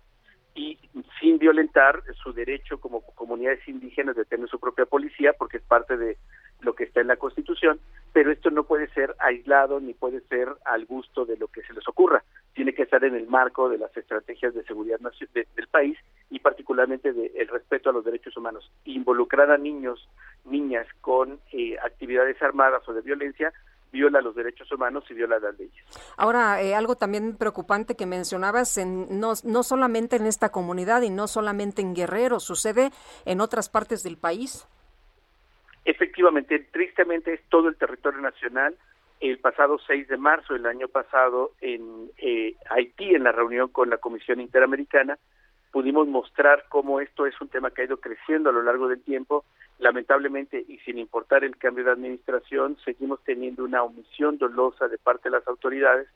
y 0.53 0.77
sin 1.19 1.37
violentar 1.37 2.03
su 2.21 2.33
derecho 2.33 2.79
como 2.79 3.01
comunidades 3.15 3.65
indígenas 3.67 4.15
de 4.15 4.25
tener 4.25 4.49
su 4.49 4.59
propia 4.59 4.85
policía, 4.85 5.33
porque 5.33 5.57
es 5.57 5.63
parte 5.63 5.97
de 5.97 6.17
lo 6.61 6.75
que 6.75 6.83
está 6.83 7.01
en 7.01 7.07
la 7.07 7.17
Constitución, 7.17 7.79
pero 8.13 8.31
esto 8.31 8.51
no 8.51 8.63
puede 8.63 8.87
ser 8.89 9.15
aislado 9.19 9.79
ni 9.79 9.93
puede 9.93 10.21
ser 10.21 10.49
al 10.65 10.85
gusto 10.85 11.25
de 11.25 11.37
lo 11.37 11.47
que 11.47 11.63
se 11.63 11.73
les 11.73 11.87
ocurra. 11.87 12.23
Tiene 12.53 12.73
que 12.73 12.83
estar 12.83 13.03
en 13.03 13.15
el 13.15 13.27
marco 13.27 13.69
de 13.69 13.77
las 13.77 13.95
estrategias 13.95 14.53
de 14.53 14.63
seguridad 14.63 14.99
del 14.99 15.67
país 15.67 15.97
y 16.29 16.39
particularmente 16.39 17.13
del 17.13 17.47
respeto 17.47 17.89
a 17.89 17.93
los 17.93 18.05
derechos 18.05 18.35
humanos. 18.37 18.71
Involucrar 18.85 19.49
a 19.51 19.57
niños, 19.57 20.07
niñas 20.45 20.87
con 20.99 21.39
eh, 21.51 21.77
actividades 21.83 22.41
armadas 22.41 22.87
o 22.87 22.93
de 22.93 23.01
violencia 23.01 23.53
viola 23.91 24.21
los 24.21 24.35
derechos 24.35 24.71
humanos 24.71 25.03
y 25.09 25.13
viola 25.13 25.39
las 25.39 25.57
leyes. 25.57 25.83
Ahora, 26.17 26.61
eh, 26.61 26.75
algo 26.75 26.95
también 26.95 27.37
preocupante 27.37 27.95
que 27.95 28.05
mencionabas, 28.05 28.77
en, 28.77 29.19
no, 29.19 29.33
no 29.43 29.63
solamente 29.63 30.15
en 30.15 30.25
esta 30.25 30.49
comunidad 30.49 31.01
y 31.01 31.09
no 31.09 31.27
solamente 31.27 31.81
en 31.81 31.93
Guerrero, 31.93 32.39
sucede 32.39 32.91
en 33.25 33.41
otras 33.41 33.69
partes 33.69 34.03
del 34.03 34.17
país. 34.17 34.67
Efectivamente, 35.85 36.59
tristemente 36.71 37.33
es 37.33 37.41
todo 37.49 37.67
el 37.67 37.75
territorio 37.75 38.21
nacional. 38.21 38.75
El 39.19 39.39
pasado 39.39 39.77
6 39.85 40.07
de 40.07 40.17
marzo 40.17 40.53
del 40.53 40.65
año 40.65 40.87
pasado 40.87 41.51
en 41.61 42.09
eh, 42.17 42.55
Haití, 42.69 43.13
en 43.13 43.23
la 43.23 43.31
reunión 43.31 43.69
con 43.69 43.89
la 43.89 43.97
Comisión 43.97 44.39
Interamericana, 44.39 45.17
pudimos 45.71 46.07
mostrar 46.07 46.65
cómo 46.69 46.99
esto 46.99 47.25
es 47.25 47.39
un 47.41 47.49
tema 47.49 47.71
que 47.71 47.81
ha 47.81 47.85
ido 47.85 47.97
creciendo 47.97 48.49
a 48.49 48.53
lo 48.53 48.61
largo 48.61 48.87
del 48.87 49.01
tiempo. 49.01 49.45
Lamentablemente, 49.82 50.63
y 50.67 50.77
sin 50.86 50.99
importar 50.99 51.43
el 51.43 51.57
cambio 51.57 51.84
de 51.84 51.91
administración, 51.91 52.77
seguimos 52.86 53.19
teniendo 53.23 53.63
una 53.63 53.82
omisión 53.82 54.38
dolosa 54.38 54.88
de 54.88 54.99
parte 54.99 55.27
de 55.27 55.38
las 55.38 55.47
autoridades, 55.47 56.07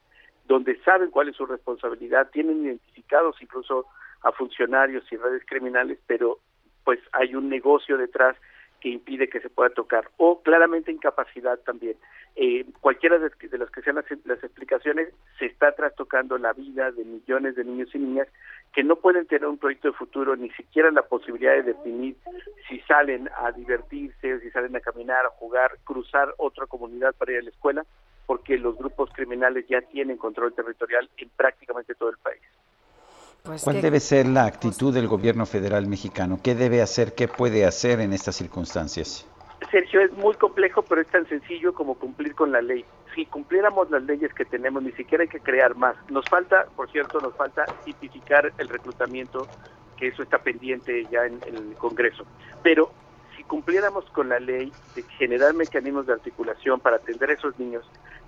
donde 0.47 0.79
saben 0.83 1.09
cuál 1.09 1.29
es 1.29 1.35
su 1.35 1.47
responsabilidad, 1.47 2.29
tienen 2.31 2.63
identificados 2.63 3.35
incluso 3.41 3.87
a 4.21 4.31
funcionarios 4.31 5.03
y 5.11 5.17
redes 5.17 5.41
criminales, 5.47 5.97
pero 6.05 6.37
pues 6.83 6.99
hay 7.11 7.33
un 7.33 7.49
negocio 7.49 7.97
detrás 7.97 8.37
que 8.79 8.89
impide 8.89 9.29
que 9.29 9.39
se 9.39 9.49
pueda 9.49 9.69
tocar, 9.69 10.09
o 10.17 10.41
claramente 10.41 10.91
incapacidad 10.91 11.59
también. 11.59 11.95
Eh, 12.35 12.65
cualquiera 12.81 13.17
de, 13.17 13.31
las 13.57 13.71
que 13.71 13.81
sean 13.81 13.95
las, 13.95 14.05
las, 14.25 14.43
explicaciones, 14.43 15.13
se 15.39 15.45
está 15.45 15.71
trastocando 15.71 16.37
la 16.37 16.53
vida 16.53 16.91
de 16.91 17.05
millones 17.05 17.55
de 17.55 17.63
niños 17.63 17.93
y 17.93 17.99
niñas 17.99 18.27
que 18.73 18.83
no 18.83 18.97
pueden 18.97 19.25
tener 19.25 19.47
un 19.47 19.57
proyecto 19.57 19.89
de 19.89 19.97
futuro, 19.97 20.35
ni 20.35 20.49
siquiera 20.51 20.91
la 20.91 21.03
posibilidad 21.03 21.53
de 21.53 21.63
definir 21.63 22.17
si 22.67 22.79
salen 22.81 23.29
a 23.37 23.51
divertirse, 23.53 24.41
si 24.41 24.51
salen 24.51 24.75
a 24.75 24.81
caminar, 24.81 25.25
a 25.25 25.29
jugar, 25.29 25.77
cruzar 25.85 26.33
otra 26.37 26.65
comunidad 26.65 27.15
para 27.15 27.31
ir 27.31 27.39
a 27.39 27.43
la 27.43 27.49
escuela, 27.49 27.85
porque 28.25 28.57
los 28.57 28.77
grupos 28.77 29.09
criminales 29.13 29.65
ya 29.69 29.81
tienen 29.81 30.17
control 30.17 30.53
territorial 30.53 31.09
en 31.17 31.29
prácticamente 31.29 31.95
todo 31.95 32.09
el 32.09 32.17
país. 32.17 32.41
Pues 33.45 33.63
¿Cuál 33.63 33.79
debe 33.79 33.99
ser 33.99 34.25
la 34.25 34.45
actitud 34.45 34.91
del 34.91 35.07
gobierno 35.07 35.45
federal 35.45 35.85
mexicano? 35.85 36.39
¿Qué 36.41 36.55
debe 36.55 36.81
hacer? 36.81 37.13
¿Qué 37.13 37.27
puede 37.27 37.65
hacer 37.65 37.99
en 37.99 38.11
estas 38.11 38.35
circunstancias? 38.35 39.27
Sergio, 39.69 40.01
es 40.01 40.11
muy 40.13 40.33
complejo, 40.33 40.81
pero 40.81 41.01
es 41.01 41.07
tan 41.07 41.27
sencillo 41.27 41.71
como 41.75 41.93
cumplir 41.93 42.33
con 42.33 42.51
la 42.51 42.61
ley. 42.63 42.83
Si 43.13 43.27
cumpliéramos 43.27 43.91
las 43.91 44.01
leyes 44.01 44.33
que 44.33 44.45
tenemos, 44.45 44.81
ni 44.81 44.91
siquiera 44.93 45.21
hay 45.21 45.27
que 45.27 45.39
crear 45.39 45.75
más. 45.75 45.95
Nos 46.09 46.25
falta, 46.27 46.65
por 46.75 46.91
cierto, 46.91 47.19
nos 47.19 47.35
falta 47.35 47.65
tipificar 47.83 48.51
el 48.57 48.67
reclutamiento, 48.67 49.47
que 49.97 50.07
eso 50.07 50.23
está 50.23 50.39
pendiente 50.39 51.05
ya 51.11 51.25
en, 51.25 51.39
en 51.45 51.55
el 51.55 51.75
Congreso. 51.75 52.25
Pero 52.63 52.89
si 53.37 53.43
cumpliéramos 53.43 54.05
con 54.05 54.29
la 54.29 54.39
ley 54.39 54.71
de 54.95 55.03
generar 55.19 55.53
mecanismos 55.53 56.07
de 56.07 56.13
articulación 56.13 56.79
para 56.79 56.95
atender 56.95 57.29
a 57.29 57.33
esos 57.33 57.57
niños, 57.59 57.85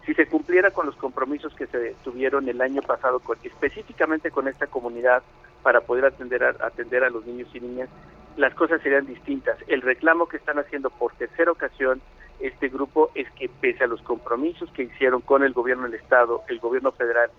si 0.07 0.13
se 0.13 0.25
cumpliera 0.25 0.71
con 0.71 0.85
los 0.85 0.95
compromisos 0.95 1.53
que 1.53 1.67
se 1.67 1.93
tuvieron 2.01 2.47
el 2.47 2.61
año 2.61 2.81
pasado, 2.81 3.19
con, 3.19 3.37
específicamente 3.43 4.31
con 4.31 4.47
esta 4.47 4.65
comunidad, 4.65 5.21
para 5.61 5.81
poder 5.81 6.05
atender 6.05 6.45
a, 6.45 6.55
atender 6.65 7.03
a 7.03 7.09
los 7.09 7.25
niños 7.25 7.49
y 7.53 7.59
niñas, 7.59 7.89
las 8.37 8.53
cosas 8.53 8.81
serían 8.81 9.05
distintas. 9.05 9.57
El 9.67 9.81
reclamo 9.81 10.27
que 10.27 10.37
están 10.37 10.59
haciendo 10.59 10.89
por 10.91 11.13
tercera 11.15 11.51
ocasión 11.51 12.01
este 12.39 12.69
grupo 12.69 13.11
es 13.15 13.29
que 13.31 13.49
pese 13.49 13.83
a 13.83 13.87
los 13.87 14.01
compromisos 14.01 14.71
que 14.71 14.83
hicieron 14.83 15.19
con 15.19 15.43
el 15.43 15.51
gobierno 15.51 15.83
del 15.83 15.95
Estado, 15.95 16.41
el 16.47 16.59
gobierno 16.59 16.93
federal 16.93 17.29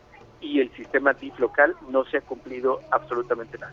y 0.43 0.61
el 0.61 0.71
sistema 0.73 1.15
DIF 1.15 1.39
local, 1.39 1.75
no 1.89 2.05
se 2.05 2.19
ha 2.19 2.21
cumplido 2.21 2.81
absolutamente 2.91 3.57
nada. 3.57 3.73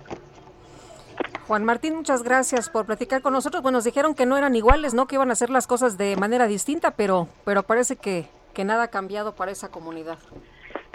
Juan 1.47 1.65
Martín, 1.65 1.95
muchas 1.95 2.23
gracias 2.23 2.69
por 2.69 2.85
platicar 2.85 3.21
con 3.21 3.33
nosotros. 3.33 3.61
Bueno, 3.61 3.79
nos 3.79 3.83
dijeron 3.83 4.15
que 4.15 4.25
no 4.25 4.37
eran 4.37 4.55
iguales, 4.55 4.93
¿no? 4.93 5.05
Que 5.05 5.15
iban 5.15 5.31
a 5.31 5.33
hacer 5.33 5.49
las 5.49 5.67
cosas 5.67 5.97
de 5.97 6.15
manera 6.15 6.47
distinta, 6.47 6.91
pero, 6.91 7.27
pero 7.43 7.63
parece 7.63 7.97
que 7.97 8.29
que 8.56 8.66
nada 8.66 8.86
ha 8.86 8.88
cambiado 8.88 9.36
para 9.36 9.51
esa 9.51 9.70
comunidad. 9.70 10.18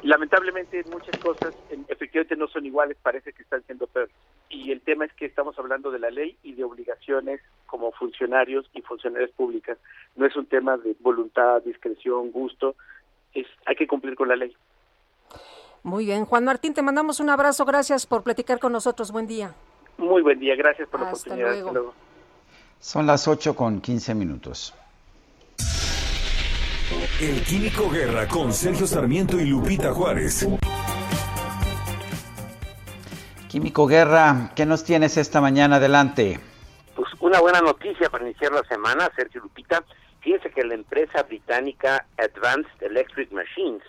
Lamentablemente 0.03 0.83
muchas 0.91 1.17
cosas 1.21 1.55
efectivamente 1.89 2.35
no 2.35 2.49
son 2.49 2.65
iguales, 2.65 2.97
parece 3.03 3.33
que 3.33 3.43
están 3.43 3.63
siendo 3.67 3.87
peores. 3.87 4.13
Y 4.49 4.73
el 4.73 4.81
tema 4.81 5.05
es 5.05 5.13
que 5.13 5.27
estamos 5.27 5.57
hablando 5.59 5.91
de 5.91 5.99
la 5.99 6.11
ley 6.11 6.37
y 6.43 6.55
de 6.55 6.65
obligaciones 6.65 7.41
como 7.67 7.93
funcionarios 7.93 8.69
y 8.73 8.81
funcionarias 8.81 9.31
públicas. 9.33 9.79
No 10.17 10.27
es 10.27 10.35
un 10.37 10.47
tema 10.47 10.79
de 10.79 10.97
voluntad, 11.01 11.63
discreción, 11.63 12.33
gusto, 12.33 12.75
es 13.35 13.47
hay 13.67 13.77
que 13.77 13.87
cumplir 13.87 14.17
con 14.17 14.29
la 14.29 14.37
ley. 14.37 14.57
Muy 15.83 16.07
bien, 16.07 16.25
Juan 16.25 16.45
Martín, 16.45 16.75
te 16.75 16.83
mandamos 16.83 17.21
un 17.21 17.31
abrazo, 17.31 17.65
gracias 17.65 18.07
por 18.07 18.23
platicar 18.23 18.59
con 18.59 18.73
nosotros, 18.73 19.13
buen 19.13 19.27
día. 19.27 19.55
Muy 19.99 20.23
buen 20.23 20.41
día, 20.41 20.57
gracias 20.57 20.89
por 20.89 21.01
la 21.01 21.09
oportunidad. 21.09 21.61
Luego. 21.73 21.95
Son 22.79 23.07
las 23.07 23.29
8 23.29 23.55
con 23.55 23.83
15 23.83 24.15
minutos. 24.15 24.75
El 27.20 27.45
Químico 27.45 27.88
Guerra 27.88 28.26
con 28.26 28.53
Sergio 28.53 28.84
Sarmiento 28.84 29.38
y 29.38 29.45
Lupita 29.45 29.93
Juárez. 29.93 30.49
Químico 33.49 33.86
Guerra, 33.86 34.51
¿qué 34.57 34.66
nos 34.66 34.82
tienes 34.82 35.16
esta 35.16 35.41
mañana 35.41 35.76
adelante? 35.76 36.41
Pues 36.97 37.09
una 37.20 37.38
buena 37.41 37.61
noticia 37.61 38.11
para 38.11 38.24
iniciar 38.24 38.51
la 38.51 38.64
semana, 38.64 39.09
Sergio 39.14 39.41
Lupita. 39.41 39.84
Fíjense 40.20 40.51
que 40.51 40.64
la 40.64 40.74
empresa 40.74 41.22
británica 41.22 42.07
Advanced 42.18 42.82
Electric 42.82 43.30
Machines 43.30 43.84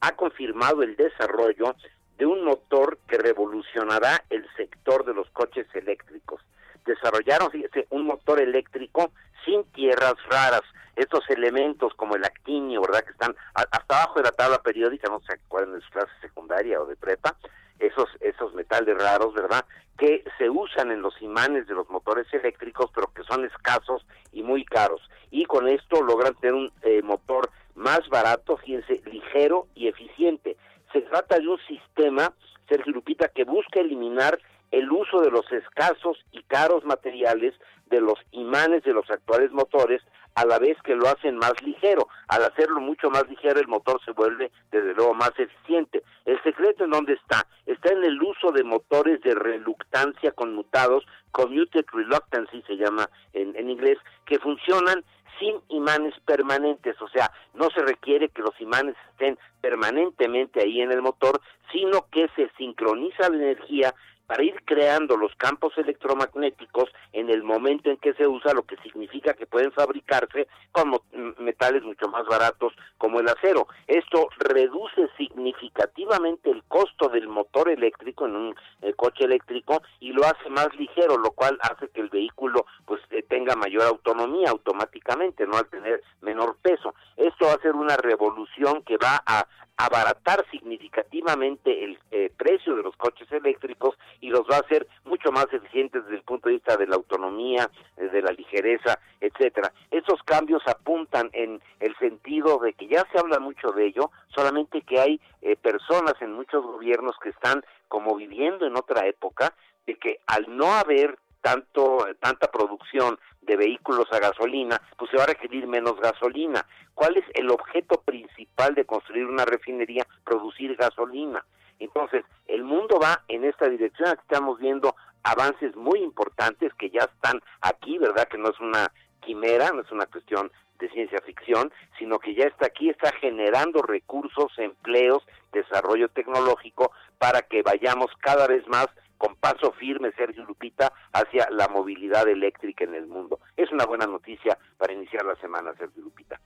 ha 0.00 0.12
confirmado 0.12 0.82
el 0.82 0.94
desarrollo 0.96 1.74
de 2.18 2.26
un 2.26 2.44
motor 2.44 2.98
que 3.08 3.16
revolucionará 3.16 4.24
el 4.28 4.46
sector 4.58 5.06
de 5.06 5.14
los 5.14 5.30
coches 5.30 5.66
eléctricos. 5.72 6.42
Desarrollaron 6.84 7.50
fíjese, 7.50 7.86
un 7.88 8.04
motor 8.04 8.40
eléctrico 8.40 9.10
sin 9.44 9.64
tierras 9.72 10.14
raras, 10.28 10.62
estos 10.96 11.28
elementos 11.30 11.94
como 11.94 12.16
el 12.16 12.24
actinio, 12.24 12.82
¿verdad? 12.82 13.04
Que 13.04 13.12
están 13.12 13.34
hasta 13.54 13.78
abajo 14.02 14.18
de 14.18 14.24
la 14.24 14.32
tabla 14.32 14.58
periódica, 14.62 15.08
no 15.08 15.20
sé 15.20 15.40
cuál 15.48 15.74
es 15.76 15.84
su 15.84 15.90
clase 15.90 16.12
secundaria 16.20 16.80
o 16.80 16.86
de 16.86 16.96
prepa, 16.96 17.36
esos, 17.78 18.08
esos 18.20 18.54
metales 18.54 18.96
raros, 18.98 19.34
¿verdad? 19.34 19.64
Que 19.98 20.24
se 20.38 20.50
usan 20.50 20.90
en 20.90 21.02
los 21.02 21.20
imanes 21.22 21.66
de 21.66 21.74
los 21.74 21.88
motores 21.88 22.26
eléctricos, 22.32 22.90
pero 22.94 23.12
que 23.14 23.24
son 23.24 23.44
escasos 23.44 24.04
y 24.32 24.42
muy 24.42 24.64
caros. 24.64 25.00
Y 25.30 25.44
con 25.44 25.68
esto 25.68 26.02
logran 26.02 26.34
tener 26.34 26.54
un 26.54 26.72
eh, 26.82 27.02
motor 27.02 27.50
más 27.74 28.00
barato, 28.08 28.56
fíjense, 28.58 29.02
ligero 29.06 29.66
y 29.74 29.88
eficiente. 29.88 30.56
Se 30.92 31.00
trata 31.02 31.38
de 31.38 31.48
un 31.48 31.58
sistema, 31.66 32.32
Sergio 32.68 32.92
Lupita, 32.92 33.28
que 33.28 33.44
busca 33.44 33.80
eliminar 33.80 34.38
el 34.72 34.90
uso 34.90 35.20
de 35.20 35.30
los 35.30 35.50
escasos 35.52 36.18
y 36.32 36.42
caros 36.44 36.84
materiales 36.84 37.54
de 37.86 38.00
los 38.00 38.18
imanes 38.32 38.82
de 38.82 38.92
los 38.92 39.08
actuales 39.10 39.52
motores 39.52 40.02
a 40.34 40.46
la 40.46 40.58
vez 40.58 40.78
que 40.82 40.96
lo 40.96 41.06
hacen 41.08 41.36
más 41.36 41.52
ligero. 41.62 42.08
Al 42.28 42.42
hacerlo 42.44 42.80
mucho 42.80 43.10
más 43.10 43.28
ligero, 43.28 43.60
el 43.60 43.68
motor 43.68 44.00
se 44.02 44.12
vuelve, 44.12 44.50
desde 44.70 44.94
luego, 44.94 45.12
más 45.12 45.32
eficiente. 45.38 46.02
¿El 46.24 46.42
secreto 46.42 46.84
en 46.84 46.90
dónde 46.90 47.12
está? 47.12 47.46
Está 47.66 47.92
en 47.92 48.02
el 48.02 48.20
uso 48.22 48.50
de 48.50 48.64
motores 48.64 49.20
de 49.20 49.34
reluctancia 49.34 50.32
conmutados, 50.32 51.04
commuted 51.32 51.84
reluctancy 51.92 52.62
se 52.66 52.76
llama 52.76 53.08
en, 53.34 53.54
en 53.56 53.68
inglés, 53.68 53.98
que 54.24 54.38
funcionan 54.38 55.04
sin 55.38 55.56
imanes 55.68 56.14
permanentes, 56.24 57.00
o 57.02 57.08
sea, 57.08 57.30
no 57.54 57.68
se 57.70 57.80
requiere 57.80 58.28
que 58.28 58.42
los 58.42 58.58
imanes 58.60 58.94
estén 59.10 59.38
permanentemente 59.60 60.62
ahí 60.62 60.80
en 60.80 60.92
el 60.92 61.02
motor, 61.02 61.40
sino 61.72 62.06
que 62.10 62.28
se 62.36 62.48
sincroniza 62.56 63.28
la 63.30 63.36
energía 63.36 63.94
para 64.32 64.44
ir 64.44 64.62
creando 64.64 65.18
los 65.18 65.34
campos 65.34 65.76
electromagnéticos 65.76 66.88
en 67.12 67.28
el 67.28 67.42
momento 67.42 67.90
en 67.90 67.98
que 67.98 68.14
se 68.14 68.26
usa, 68.26 68.54
lo 68.54 68.62
que 68.62 68.78
significa 68.78 69.34
que 69.34 69.44
pueden 69.44 69.72
fabricarse 69.72 70.48
con 70.70 70.90
metales 71.38 71.82
mucho 71.82 72.08
más 72.08 72.24
baratos 72.24 72.72
como 72.96 73.20
el 73.20 73.28
acero. 73.28 73.68
Esto 73.86 74.30
reduce 74.38 75.06
significativamente 75.18 76.50
el 76.50 76.62
costo 76.62 77.10
del 77.10 77.28
motor 77.28 77.68
eléctrico 77.68 78.24
en 78.24 78.36
un 78.36 78.54
eh, 78.80 78.94
coche 78.94 79.24
eléctrico 79.24 79.82
y 80.00 80.12
lo 80.12 80.24
hace 80.24 80.48
más 80.48 80.74
ligero, 80.78 81.18
lo 81.18 81.32
cual 81.32 81.58
hace 81.60 81.90
que 81.90 82.00
el 82.00 82.08
vehículo 82.08 82.64
pues 82.86 83.02
eh, 83.10 83.22
tenga 83.28 83.54
mayor 83.54 83.82
autonomía 83.82 84.48
automáticamente, 84.48 85.46
no 85.46 85.58
al 85.58 85.66
tener 85.66 86.02
menor 86.22 86.56
peso. 86.62 86.94
Esto 87.18 87.48
va 87.48 87.52
a 87.52 87.60
ser 87.60 87.74
una 87.74 87.98
revolución 87.98 88.82
que 88.82 88.96
va 88.96 89.22
a 89.26 89.46
abaratar 89.76 90.44
significativamente 90.50 91.84
el 91.84 91.98
eh, 92.10 92.30
precio 92.36 92.76
de 92.76 92.82
los 92.82 92.96
coches 92.96 93.30
eléctricos 93.32 93.96
y 94.22 94.30
los 94.30 94.42
va 94.42 94.56
a 94.56 94.60
hacer 94.60 94.86
mucho 95.04 95.30
más 95.32 95.46
eficientes 95.52 96.02
desde 96.04 96.16
el 96.16 96.22
punto 96.22 96.48
de 96.48 96.54
vista 96.54 96.76
de 96.76 96.86
la 96.86 96.94
autonomía, 96.94 97.68
eh, 97.96 98.08
de 98.08 98.22
la 98.22 98.30
ligereza, 98.30 98.98
etcétera. 99.20 99.72
Esos 99.90 100.22
cambios 100.22 100.62
apuntan 100.66 101.28
en 101.32 101.60
el 101.80 101.94
sentido 101.98 102.58
de 102.60 102.72
que 102.72 102.86
ya 102.86 103.04
se 103.12 103.18
habla 103.18 103.40
mucho 103.40 103.72
de 103.72 103.86
ello, 103.86 104.10
solamente 104.34 104.82
que 104.82 105.00
hay 105.00 105.20
eh, 105.42 105.56
personas 105.56 106.14
en 106.20 106.32
muchos 106.32 106.64
gobiernos 106.64 107.16
que 107.20 107.30
están 107.30 107.64
como 107.88 108.14
viviendo 108.14 108.64
en 108.64 108.76
otra 108.76 109.06
época 109.06 109.52
de 109.86 109.96
que 109.96 110.20
al 110.28 110.56
no 110.56 110.72
haber 110.72 111.18
tanto 111.40 112.06
tanta 112.20 112.48
producción 112.52 113.18
de 113.40 113.56
vehículos 113.56 114.06
a 114.12 114.20
gasolina, 114.20 114.80
pues 114.96 115.10
se 115.10 115.16
va 115.16 115.24
a 115.24 115.26
requerir 115.34 115.66
menos 115.66 116.00
gasolina. 116.00 116.64
¿Cuál 116.94 117.16
es 117.16 117.24
el 117.34 117.50
objeto 117.50 118.00
principal 118.02 118.76
de 118.76 118.84
construir 118.84 119.26
una 119.26 119.44
refinería? 119.44 120.06
Producir 120.24 120.76
gasolina. 120.76 121.44
Entonces, 121.84 122.24
el 122.46 122.62
mundo 122.62 122.98
va 123.02 123.22
en 123.28 123.44
esta 123.44 123.68
dirección, 123.68 124.08
aquí 124.08 124.20
estamos 124.22 124.58
viendo 124.58 124.94
avances 125.24 125.74
muy 125.76 126.00
importantes 126.00 126.72
que 126.74 126.90
ya 126.90 127.00
están 127.00 127.40
aquí, 127.60 127.98
¿verdad? 127.98 128.28
Que 128.28 128.38
no 128.38 128.50
es 128.50 128.60
una 128.60 128.92
quimera, 129.20 129.70
no 129.72 129.82
es 129.82 129.90
una 129.90 130.06
cuestión 130.06 130.50
de 130.78 130.88
ciencia 130.90 131.20
ficción, 131.24 131.72
sino 131.98 132.18
que 132.18 132.34
ya 132.34 132.44
está 132.44 132.66
aquí, 132.66 132.88
está 132.88 133.12
generando 133.20 133.82
recursos, 133.82 134.52
empleos, 134.58 135.22
desarrollo 135.52 136.08
tecnológico 136.08 136.92
para 137.18 137.42
que 137.42 137.62
vayamos 137.62 138.10
cada 138.20 138.46
vez 138.46 138.66
más 138.68 138.86
con 139.18 139.36
paso 139.36 139.72
firme, 139.72 140.10
Sergio 140.12 140.44
Lupita, 140.44 140.92
hacia 141.12 141.48
la 141.50 141.68
movilidad 141.68 142.28
eléctrica 142.28 142.84
en 142.84 142.94
el 142.94 143.06
mundo. 143.06 143.38
Es 143.56 143.70
una 143.70 143.86
buena 143.86 144.06
noticia 144.06 144.58
para 144.78 144.92
iniciar 144.92 145.24
la 145.24 145.36
semana, 145.36 145.72
Sergio 145.78 146.02
Lupita. 146.02 146.40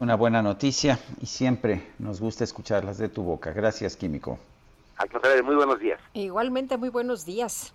Una 0.00 0.14
buena 0.14 0.42
noticia 0.42 0.98
y 1.20 1.26
siempre 1.26 1.90
nos 1.98 2.20
gusta 2.20 2.44
escucharlas 2.44 2.98
de 2.98 3.08
tu 3.08 3.24
boca. 3.24 3.52
Gracias, 3.52 3.96
Químico. 3.96 4.38
Al 4.96 5.10
contrario, 5.10 5.42
muy 5.42 5.56
buenos 5.56 5.80
días. 5.80 6.00
Igualmente, 6.14 6.76
muy 6.76 6.88
buenos 6.88 7.24
días. 7.24 7.72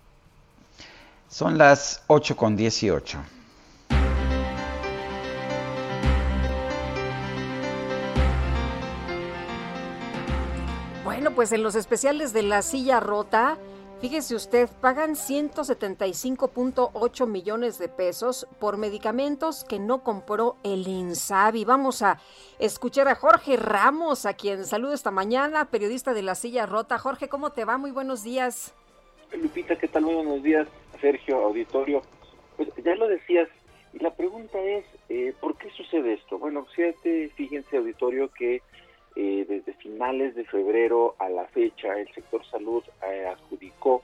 Son 1.28 1.58
las 1.58 2.02
8 2.06 2.34
con 2.34 2.56
18. 2.56 3.18
Bueno, 11.04 11.32
pues 11.32 11.52
en 11.52 11.62
los 11.62 11.74
especiales 11.74 12.32
de 12.32 12.42
la 12.42 12.62
silla 12.62 13.00
rota, 13.00 13.58
fíjese 14.04 14.34
usted, 14.34 14.68
pagan 14.82 15.12
175.8 15.12 17.26
millones 17.26 17.78
de 17.78 17.88
pesos 17.88 18.46
por 18.60 18.76
medicamentos 18.76 19.64
que 19.64 19.78
no 19.78 20.02
compró 20.02 20.58
el 20.62 20.86
INSABI. 20.86 21.64
Vamos 21.64 22.02
a 22.02 22.20
escuchar 22.58 23.08
a 23.08 23.14
Jorge 23.14 23.56
Ramos, 23.56 24.26
a 24.26 24.34
quien 24.34 24.66
saludo 24.66 24.92
esta 24.92 25.10
mañana, 25.10 25.70
periodista 25.70 26.12
de 26.12 26.20
la 26.20 26.34
silla 26.34 26.66
rota. 26.66 26.98
Jorge, 26.98 27.30
¿cómo 27.30 27.52
te 27.52 27.64
va? 27.64 27.78
Muy 27.78 27.92
buenos 27.92 28.22
días. 28.22 28.74
Lupita, 29.32 29.76
¿qué 29.76 29.88
tal? 29.88 30.02
Muy 30.02 30.16
buenos 30.16 30.42
días, 30.42 30.68
Sergio, 31.00 31.38
auditorio. 31.38 32.02
Pues 32.58 32.68
ya 32.84 32.94
lo 32.96 33.08
decías, 33.08 33.48
y 33.94 34.00
la 34.00 34.14
pregunta 34.14 34.60
es, 34.60 34.84
eh, 35.08 35.32
¿por 35.40 35.56
qué 35.56 35.70
sucede 35.70 36.12
esto? 36.12 36.38
Bueno, 36.38 36.66
fíjate, 36.76 37.30
fíjense, 37.36 37.78
auditorio, 37.78 38.30
que 38.32 38.60
eh, 39.16 39.46
desde 39.48 39.74
finales 39.74 40.34
de 40.34 40.44
febrero 40.44 41.14
a 41.18 41.28
la 41.28 41.46
fecha, 41.46 41.98
el 41.98 42.12
sector 42.12 42.44
salud 42.46 42.82
eh, 43.06 43.26
adjudicó 43.26 44.02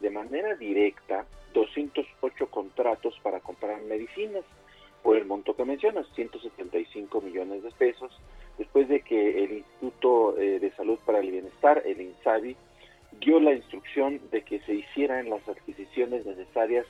de 0.00 0.10
manera 0.10 0.54
directa 0.54 1.26
208 1.52 2.50
contratos 2.50 3.18
para 3.22 3.40
comprar 3.40 3.80
medicinas 3.82 4.44
por 5.02 5.16
el 5.16 5.26
monto 5.26 5.54
que 5.54 5.64
mencionas, 5.64 6.06
175 6.14 7.20
millones 7.20 7.62
de 7.62 7.70
pesos, 7.70 8.10
después 8.58 8.88
de 8.88 9.02
que 9.02 9.44
el 9.44 9.52
Instituto 9.58 10.36
eh, 10.38 10.58
de 10.58 10.70
Salud 10.72 10.98
para 11.04 11.20
el 11.20 11.30
Bienestar, 11.30 11.82
el 11.84 12.00
INSABI, 12.00 12.56
dio 13.20 13.38
la 13.40 13.52
instrucción 13.52 14.20
de 14.30 14.42
que 14.42 14.60
se 14.60 14.74
hicieran 14.74 15.30
las 15.30 15.46
adquisiciones 15.48 16.26
necesarias 16.26 16.86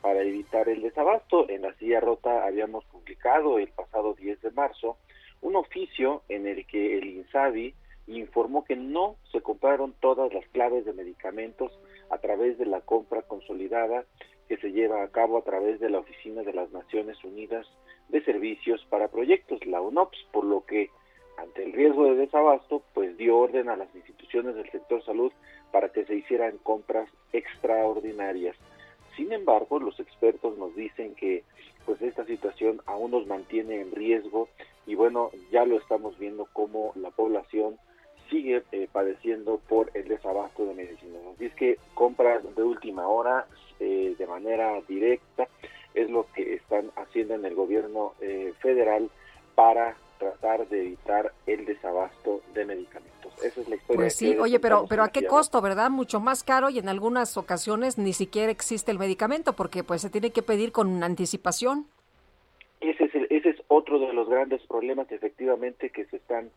para 0.00 0.22
evitar 0.22 0.68
el 0.68 0.82
desabasto. 0.82 1.48
En 1.48 1.62
la 1.62 1.74
silla 1.74 2.00
rota 2.00 2.46
habíamos 2.46 2.84
publicado 2.84 3.58
el 3.58 3.68
pasado 3.68 4.14
10 4.14 4.40
de 4.42 4.50
marzo 4.52 4.96
un 5.40 5.56
oficio 5.56 6.22
en 6.28 6.46
el 6.46 6.66
que 6.66 6.98
el 6.98 7.06
INSABI 7.06 7.74
informó 8.08 8.64
que 8.64 8.76
no 8.76 9.16
se 9.32 9.40
compraron 9.40 9.94
todas 10.00 10.32
las 10.32 10.46
claves 10.48 10.84
de 10.84 10.92
medicamentos 10.92 11.72
a 12.10 12.18
través 12.18 12.58
de 12.58 12.66
la 12.66 12.80
compra 12.80 13.22
consolidada 13.22 14.04
que 14.48 14.56
se 14.58 14.70
lleva 14.70 15.02
a 15.02 15.08
cabo 15.08 15.38
a 15.38 15.42
través 15.44 15.80
de 15.80 15.90
la 15.90 15.98
Oficina 15.98 16.42
de 16.42 16.52
las 16.52 16.70
Naciones 16.70 17.22
Unidas 17.24 17.66
de 18.08 18.22
Servicios 18.24 18.84
para 18.88 19.08
Proyectos, 19.08 19.64
la 19.66 19.80
UNOPS, 19.80 20.18
por 20.32 20.44
lo 20.44 20.64
que 20.64 20.90
ante 21.36 21.64
el 21.64 21.72
riesgo 21.72 22.04
de 22.04 22.16
desabasto, 22.16 22.82
pues 22.94 23.16
dio 23.16 23.38
orden 23.38 23.68
a 23.68 23.76
las 23.76 23.94
instituciones 23.94 24.54
del 24.54 24.70
sector 24.70 25.04
salud 25.04 25.32
para 25.70 25.90
que 25.90 26.04
se 26.04 26.14
hicieran 26.14 26.58
compras 26.58 27.10
extraordinarias. 27.32 28.56
Sin 29.16 29.32
embargo, 29.32 29.78
los 29.78 29.98
expertos 29.98 30.56
nos 30.56 30.74
dicen 30.76 31.14
que 31.14 31.44
pues 31.84 32.00
esta 32.02 32.24
situación 32.24 32.80
aún 32.86 33.10
nos 33.10 33.26
mantiene 33.26 33.80
en 33.80 33.92
riesgo 33.92 34.48
y 34.86 34.94
bueno, 34.94 35.30
ya 35.50 35.64
lo 35.64 35.78
estamos 35.78 36.18
viendo 36.18 36.46
como 36.52 36.92
la 36.94 37.10
población 37.10 37.78
sigue 38.30 38.62
eh, 38.72 38.88
padeciendo 38.90 39.60
por 39.68 39.90
el 39.94 40.08
desabasto 40.08 40.64
de 40.66 40.74
medicinas. 40.74 41.22
Así 41.34 41.46
es 41.46 41.54
que 41.54 41.78
compras 41.94 42.42
de 42.56 42.62
última 42.62 43.06
hora 43.06 43.46
eh, 43.80 44.14
de 44.18 44.26
manera 44.26 44.80
directa 44.88 45.48
es 45.94 46.10
lo 46.10 46.26
que 46.34 46.54
están 46.54 46.90
haciendo 46.96 47.34
en 47.34 47.44
el 47.44 47.54
gobierno 47.54 48.14
eh, 48.20 48.52
federal 48.60 49.10
para 49.54 49.96
tratar 50.18 50.68
de 50.68 50.80
evitar 50.80 51.32
el 51.46 51.64
desabasto 51.64 52.42
de 52.54 52.64
medicamentos. 52.64 53.32
Esa 53.42 53.60
es 53.60 53.68
la 53.68 53.76
historia. 53.76 53.96
Pues 53.96 54.16
sí, 54.16 54.36
oye, 54.38 54.58
pero, 54.60 54.86
pero 54.88 55.02
¿a 55.02 55.08
qué 55.08 55.26
costo, 55.26 55.60
verdad? 55.60 55.90
Mucho 55.90 56.20
más 56.20 56.42
caro 56.42 56.70
y 56.70 56.78
en 56.78 56.88
algunas 56.88 57.36
ocasiones 57.36 57.98
ni 57.98 58.12
siquiera 58.12 58.50
existe 58.50 58.90
el 58.90 58.98
medicamento 58.98 59.54
porque 59.54 59.84
pues 59.84 60.02
se 60.02 60.10
tiene 60.10 60.30
que 60.30 60.42
pedir 60.42 60.72
con 60.72 61.02
anticipación. 61.02 61.86
Ese 62.80 63.04
es, 63.04 63.14
ese 63.30 63.50
es 63.50 63.56
otro 63.68 63.98
de 63.98 64.12
los 64.12 64.28
grandes 64.28 64.62
problemas 64.66 65.10
efectivamente 65.10 65.90
que 65.90 66.04
se 66.06 66.16
están 66.16 66.50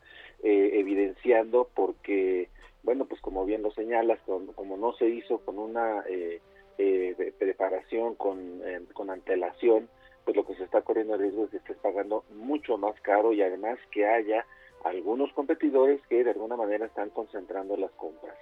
eh, 0.43 0.71
evidenciando 0.73 1.69
porque, 1.73 2.49
bueno, 2.83 3.05
pues 3.05 3.21
como 3.21 3.45
bien 3.45 3.61
lo 3.61 3.71
señalas, 3.71 4.19
como 4.55 4.77
no 4.77 4.93
se 4.93 5.07
hizo 5.07 5.39
con 5.39 5.57
una 5.57 6.03
eh, 6.09 6.41
eh, 6.77 7.33
preparación, 7.37 8.15
con, 8.15 8.61
con 8.93 9.09
antelación, 9.09 9.89
pues 10.25 10.35
lo 10.35 10.45
que 10.45 10.55
se 10.55 10.63
está 10.63 10.81
corriendo 10.81 11.15
el 11.15 11.21
riesgo 11.21 11.45
es 11.45 11.51
que 11.51 11.57
estés 11.57 11.77
pagando 11.77 12.25
mucho 12.35 12.77
más 12.77 12.99
caro 13.01 13.31
y 13.31 13.41
además 13.41 13.79
que 13.91 14.05
haya 14.05 14.45
algunos 14.83 15.31
competidores 15.33 16.01
que 16.07 16.23
de 16.23 16.31
alguna 16.31 16.57
manera 16.57 16.85
están 16.85 17.09
concentrando 17.09 17.77
las 17.77 17.91
compras. 17.91 18.35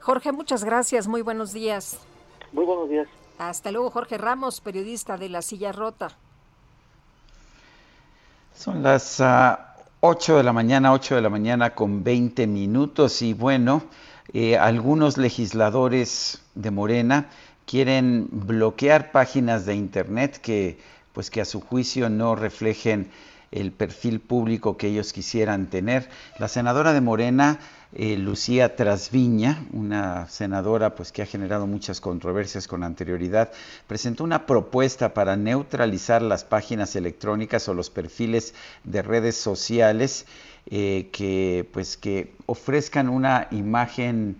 Jorge, 0.00 0.32
muchas 0.32 0.64
gracias, 0.64 1.08
muy 1.08 1.22
buenos 1.22 1.52
días. 1.52 2.06
Muy 2.52 2.64
buenos 2.64 2.88
días. 2.88 3.08
Hasta 3.38 3.72
luego, 3.72 3.90
Jorge 3.90 4.18
Ramos, 4.18 4.60
periodista 4.60 5.16
de 5.16 5.28
La 5.28 5.42
Silla 5.42 5.72
Rota. 5.72 6.18
Son 8.60 8.82
las 8.82 9.14
8 9.14 9.22
ah, 9.22 10.36
de 10.36 10.42
la 10.42 10.52
mañana, 10.52 10.92
8 10.92 11.14
de 11.14 11.22
la 11.22 11.30
mañana 11.30 11.74
con 11.74 12.04
20 12.04 12.46
minutos 12.46 13.22
y 13.22 13.32
bueno, 13.32 13.82
eh, 14.34 14.58
algunos 14.58 15.16
legisladores 15.16 16.42
de 16.54 16.70
Morena 16.70 17.30
quieren 17.64 18.28
bloquear 18.30 19.12
páginas 19.12 19.64
de 19.64 19.76
internet 19.76 20.36
que 20.42 20.78
pues 21.14 21.30
que 21.30 21.40
a 21.40 21.46
su 21.46 21.62
juicio 21.62 22.10
no 22.10 22.34
reflejen 22.34 23.10
el 23.50 23.72
perfil 23.72 24.20
público 24.20 24.76
que 24.76 24.88
ellos 24.88 25.14
quisieran 25.14 25.68
tener. 25.68 26.10
La 26.38 26.48
senadora 26.48 26.92
de 26.92 27.00
Morena, 27.00 27.60
eh, 27.92 28.16
Lucía 28.16 28.76
Trasviña, 28.76 29.66
una 29.72 30.28
senadora 30.28 30.94
pues 30.94 31.10
que 31.10 31.22
ha 31.22 31.26
generado 31.26 31.66
muchas 31.66 32.00
controversias 32.00 32.68
con 32.68 32.84
anterioridad, 32.84 33.50
presentó 33.86 34.22
una 34.22 34.46
propuesta 34.46 35.12
para 35.12 35.36
neutralizar 35.36 36.22
las 36.22 36.44
páginas 36.44 36.94
electrónicas 36.94 37.68
o 37.68 37.74
los 37.74 37.90
perfiles 37.90 38.54
de 38.84 39.02
redes 39.02 39.36
sociales 39.36 40.26
eh, 40.66 41.08
que 41.12 41.68
pues 41.72 41.96
que 41.96 42.34
ofrezcan 42.46 43.08
una 43.08 43.48
imagen 43.50 44.36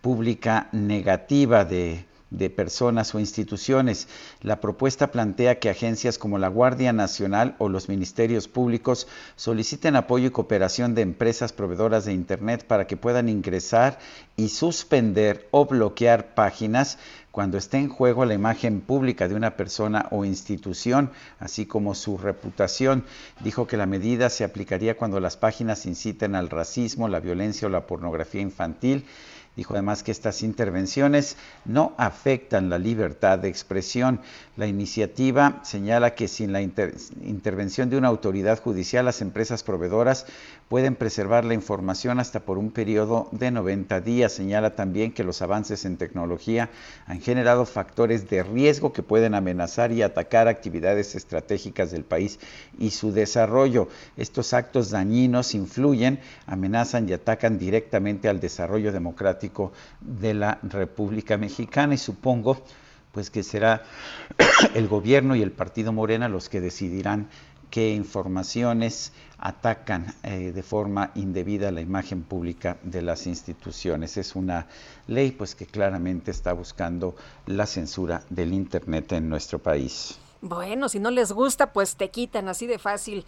pública 0.00 0.68
negativa 0.72 1.64
de 1.64 2.07
de 2.30 2.50
personas 2.50 3.14
o 3.14 3.20
instituciones. 3.20 4.08
La 4.42 4.60
propuesta 4.60 5.10
plantea 5.10 5.58
que 5.58 5.70
agencias 5.70 6.18
como 6.18 6.38
la 6.38 6.48
Guardia 6.48 6.92
Nacional 6.92 7.56
o 7.58 7.68
los 7.68 7.88
ministerios 7.88 8.48
públicos 8.48 9.06
soliciten 9.36 9.96
apoyo 9.96 10.26
y 10.26 10.30
cooperación 10.30 10.94
de 10.94 11.02
empresas 11.02 11.52
proveedoras 11.52 12.04
de 12.04 12.12
Internet 12.12 12.64
para 12.66 12.86
que 12.86 12.96
puedan 12.96 13.28
ingresar 13.28 13.98
y 14.36 14.50
suspender 14.50 15.48
o 15.50 15.66
bloquear 15.66 16.34
páginas 16.34 16.98
cuando 17.30 17.56
esté 17.56 17.78
en 17.78 17.88
juego 17.88 18.24
la 18.24 18.34
imagen 18.34 18.80
pública 18.80 19.28
de 19.28 19.34
una 19.34 19.56
persona 19.56 20.06
o 20.10 20.24
institución, 20.24 21.12
así 21.38 21.66
como 21.66 21.94
su 21.94 22.18
reputación. 22.18 23.04
Dijo 23.40 23.66
que 23.66 23.76
la 23.76 23.86
medida 23.86 24.28
se 24.28 24.44
aplicaría 24.44 24.96
cuando 24.96 25.20
las 25.20 25.36
páginas 25.36 25.86
inciten 25.86 26.34
al 26.34 26.50
racismo, 26.50 27.06
la 27.06 27.20
violencia 27.20 27.68
o 27.68 27.70
la 27.70 27.86
pornografía 27.86 28.40
infantil 28.40 29.04
Dijo 29.58 29.74
además 29.74 30.04
que 30.04 30.12
estas 30.12 30.44
intervenciones 30.44 31.36
no 31.64 31.92
afectan 31.98 32.70
la 32.70 32.78
libertad 32.78 33.40
de 33.40 33.48
expresión. 33.48 34.20
La 34.56 34.68
iniciativa 34.68 35.58
señala 35.64 36.14
que 36.14 36.28
sin 36.28 36.52
la 36.52 36.62
intervención 36.62 37.90
de 37.90 37.96
una 37.96 38.06
autoridad 38.06 38.62
judicial, 38.62 39.04
las 39.04 39.20
empresas 39.20 39.64
proveedoras 39.64 40.26
pueden 40.68 40.96
preservar 40.96 41.44
la 41.44 41.54
información 41.54 42.20
hasta 42.20 42.40
por 42.40 42.58
un 42.58 42.70
periodo 42.70 43.28
de 43.32 43.50
90 43.50 44.00
días. 44.02 44.32
Señala 44.32 44.76
también 44.76 45.12
que 45.12 45.24
los 45.24 45.40
avances 45.40 45.84
en 45.84 45.96
tecnología 45.96 46.68
han 47.06 47.20
generado 47.20 47.64
factores 47.64 48.28
de 48.28 48.42
riesgo 48.42 48.92
que 48.92 49.02
pueden 49.02 49.34
amenazar 49.34 49.92
y 49.92 50.02
atacar 50.02 50.46
actividades 50.46 51.14
estratégicas 51.14 51.90
del 51.90 52.04
país 52.04 52.38
y 52.78 52.90
su 52.90 53.12
desarrollo. 53.12 53.88
Estos 54.16 54.52
actos 54.52 54.90
dañinos 54.90 55.54
influyen, 55.54 56.20
amenazan 56.46 57.08
y 57.08 57.14
atacan 57.14 57.58
directamente 57.58 58.28
al 58.28 58.40
desarrollo 58.40 58.92
democrático 58.92 59.72
de 60.00 60.34
la 60.34 60.58
República 60.62 61.38
Mexicana 61.38 61.94
y 61.94 61.98
supongo 61.98 62.62
pues 63.12 63.30
que 63.30 63.42
será 63.42 63.82
el 64.74 64.86
gobierno 64.86 65.34
y 65.34 65.42
el 65.42 65.50
partido 65.50 65.92
Morena 65.92 66.28
los 66.28 66.50
que 66.50 66.60
decidirán 66.60 67.28
qué 67.70 67.94
informaciones 67.94 69.12
atacan 69.38 70.14
eh, 70.22 70.52
de 70.52 70.62
forma 70.62 71.12
indebida 71.14 71.70
la 71.70 71.80
imagen 71.80 72.22
pública 72.22 72.76
de 72.82 73.02
las 73.02 73.26
instituciones. 73.26 74.16
Es 74.16 74.34
una 74.34 74.66
ley 75.06 75.30
pues 75.32 75.54
que 75.54 75.66
claramente 75.66 76.30
está 76.30 76.52
buscando 76.52 77.14
la 77.46 77.66
censura 77.66 78.22
del 78.30 78.52
internet 78.52 79.12
en 79.12 79.28
nuestro 79.28 79.58
país. 79.58 80.18
Bueno, 80.40 80.88
si 80.88 81.00
no 81.00 81.10
les 81.10 81.32
gusta, 81.32 81.72
pues 81.72 81.96
te 81.96 82.10
quitan 82.10 82.48
así 82.48 82.66
de 82.66 82.78
fácil. 82.78 83.24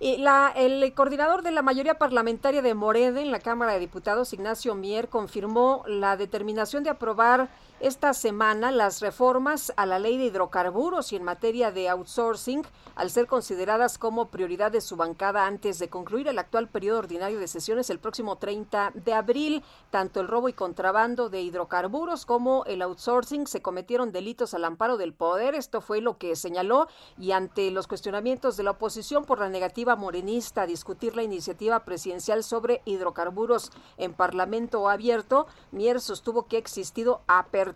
Y 0.00 0.16
la, 0.16 0.52
el 0.56 0.92
coordinador 0.94 1.42
de 1.42 1.50
la 1.50 1.62
mayoría 1.62 1.94
parlamentaria 1.94 2.62
de 2.62 2.74
Morena 2.74 3.20
en 3.20 3.30
la 3.30 3.38
Cámara 3.38 3.74
de 3.74 3.80
Diputados, 3.80 4.32
Ignacio 4.32 4.74
Mier, 4.74 5.08
confirmó 5.08 5.84
la 5.86 6.16
determinación 6.16 6.82
de 6.82 6.90
aprobar 6.90 7.48
esta 7.84 8.14
semana 8.14 8.72
las 8.72 9.02
reformas 9.02 9.70
a 9.76 9.84
la 9.84 9.98
ley 9.98 10.16
de 10.16 10.24
hidrocarburos 10.24 11.12
y 11.12 11.16
en 11.16 11.22
materia 11.22 11.70
de 11.70 11.90
outsourcing, 11.90 12.62
al 12.94 13.10
ser 13.10 13.26
consideradas 13.26 13.98
como 13.98 14.28
prioridad 14.28 14.72
de 14.72 14.80
su 14.80 14.96
bancada 14.96 15.46
antes 15.46 15.78
de 15.78 15.90
concluir 15.90 16.28
el 16.28 16.38
actual 16.38 16.68
periodo 16.68 17.00
ordinario 17.00 17.38
de 17.38 17.46
sesiones 17.46 17.90
el 17.90 17.98
próximo 17.98 18.36
30 18.36 18.92
de 18.94 19.12
abril, 19.12 19.62
tanto 19.90 20.20
el 20.22 20.28
robo 20.28 20.48
y 20.48 20.54
contrabando 20.54 21.28
de 21.28 21.42
hidrocarburos 21.42 22.24
como 22.24 22.64
el 22.64 22.80
outsourcing 22.80 23.46
se 23.46 23.60
cometieron 23.60 24.12
delitos 24.12 24.54
al 24.54 24.64
amparo 24.64 24.96
del 24.96 25.12
poder. 25.12 25.54
Esto 25.54 25.82
fue 25.82 26.00
lo 26.00 26.16
que 26.16 26.36
señaló 26.36 26.88
y 27.18 27.32
ante 27.32 27.70
los 27.70 27.86
cuestionamientos 27.86 28.56
de 28.56 28.62
la 28.62 28.70
oposición 28.70 29.26
por 29.26 29.40
la 29.40 29.50
negativa 29.50 29.94
morenista 29.94 30.62
a 30.62 30.66
discutir 30.66 31.16
la 31.16 31.22
iniciativa 31.22 31.84
presidencial 31.84 32.44
sobre 32.44 32.80
hidrocarburos 32.86 33.72
en 33.98 34.14
Parlamento 34.14 34.88
abierto, 34.88 35.46
Mier 35.70 36.00
sostuvo 36.00 36.46
que 36.46 36.56
ha 36.56 36.60
existido 36.60 37.20
apertura 37.26 37.73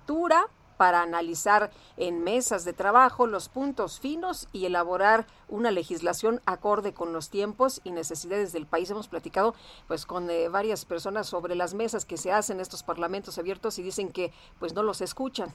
para 0.79 1.03
analizar 1.03 1.71
en 1.99 2.25
mesas 2.25 2.65
de 2.65 2.73
trabajo 2.73 3.27
los 3.27 3.49
puntos 3.51 4.01
finos 4.01 4.49
y 4.53 4.65
elaborar 4.65 5.27
una 5.49 5.71
legislación 5.71 6.41
acorde 6.47 6.95
con 6.95 7.13
los 7.13 7.29
tiempos 7.29 7.83
y 7.85 7.91
necesidades 7.91 8.53
del 8.53 8.65
país. 8.65 8.91
Hemos 8.91 9.09
platicado 9.09 9.55
pues 9.89 10.07
con 10.07 10.31
eh, 10.31 10.49
varias 10.49 10.87
personas 10.87 11.27
sobre 11.27 11.57
las 11.57 11.75
mesas 11.75 12.07
que 12.07 12.17
se 12.17 12.33
hacen 12.33 12.57
en 12.57 12.63
estos 12.63 12.83
parlamentos 12.83 13.39
abiertos 13.39 13.79
y 13.79 13.83
dicen 13.83 14.11
que 14.11 14.33
pues 14.59 14.73
no 14.73 14.83
los 14.83 15.03
escuchan. 15.03 15.53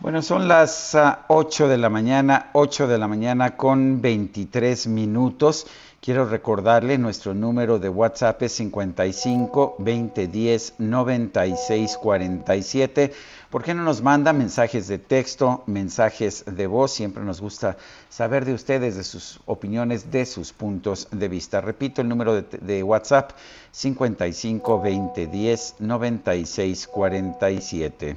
Bueno, 0.00 0.20
son 0.20 0.46
las 0.46 0.94
8 1.28 1.64
ah, 1.64 1.68
de 1.68 1.78
la 1.78 1.88
mañana, 1.88 2.50
8 2.52 2.86
de 2.86 2.98
la 2.98 3.08
mañana 3.08 3.56
con 3.56 4.02
23 4.02 4.88
minutos. 4.88 5.66
Quiero 6.06 6.24
recordarle 6.24 6.98
nuestro 6.98 7.34
número 7.34 7.80
de 7.80 7.88
WhatsApp 7.88 8.40
es 8.42 8.52
55 8.52 9.74
20 9.80 10.28
10 10.28 10.74
96 10.78 11.98
47. 12.00 13.12
¿Por 13.50 13.64
qué 13.64 13.74
no 13.74 13.82
nos 13.82 14.02
manda 14.02 14.32
mensajes 14.32 14.86
de 14.86 14.98
texto, 14.98 15.64
mensajes 15.66 16.44
de 16.46 16.68
voz? 16.68 16.92
Siempre 16.92 17.24
nos 17.24 17.40
gusta 17.40 17.76
saber 18.08 18.44
de 18.44 18.54
ustedes, 18.54 18.94
de 18.94 19.02
sus 19.02 19.40
opiniones, 19.46 20.12
de 20.12 20.26
sus 20.26 20.52
puntos 20.52 21.08
de 21.10 21.26
vista. 21.26 21.60
Repito 21.60 22.02
el 22.02 22.08
número 22.08 22.40
de, 22.40 22.42
de 22.56 22.84
WhatsApp 22.84 23.32
55 23.72 24.80
20 24.80 25.26
10 25.26 25.74
96 25.80 26.86
47. 26.86 28.16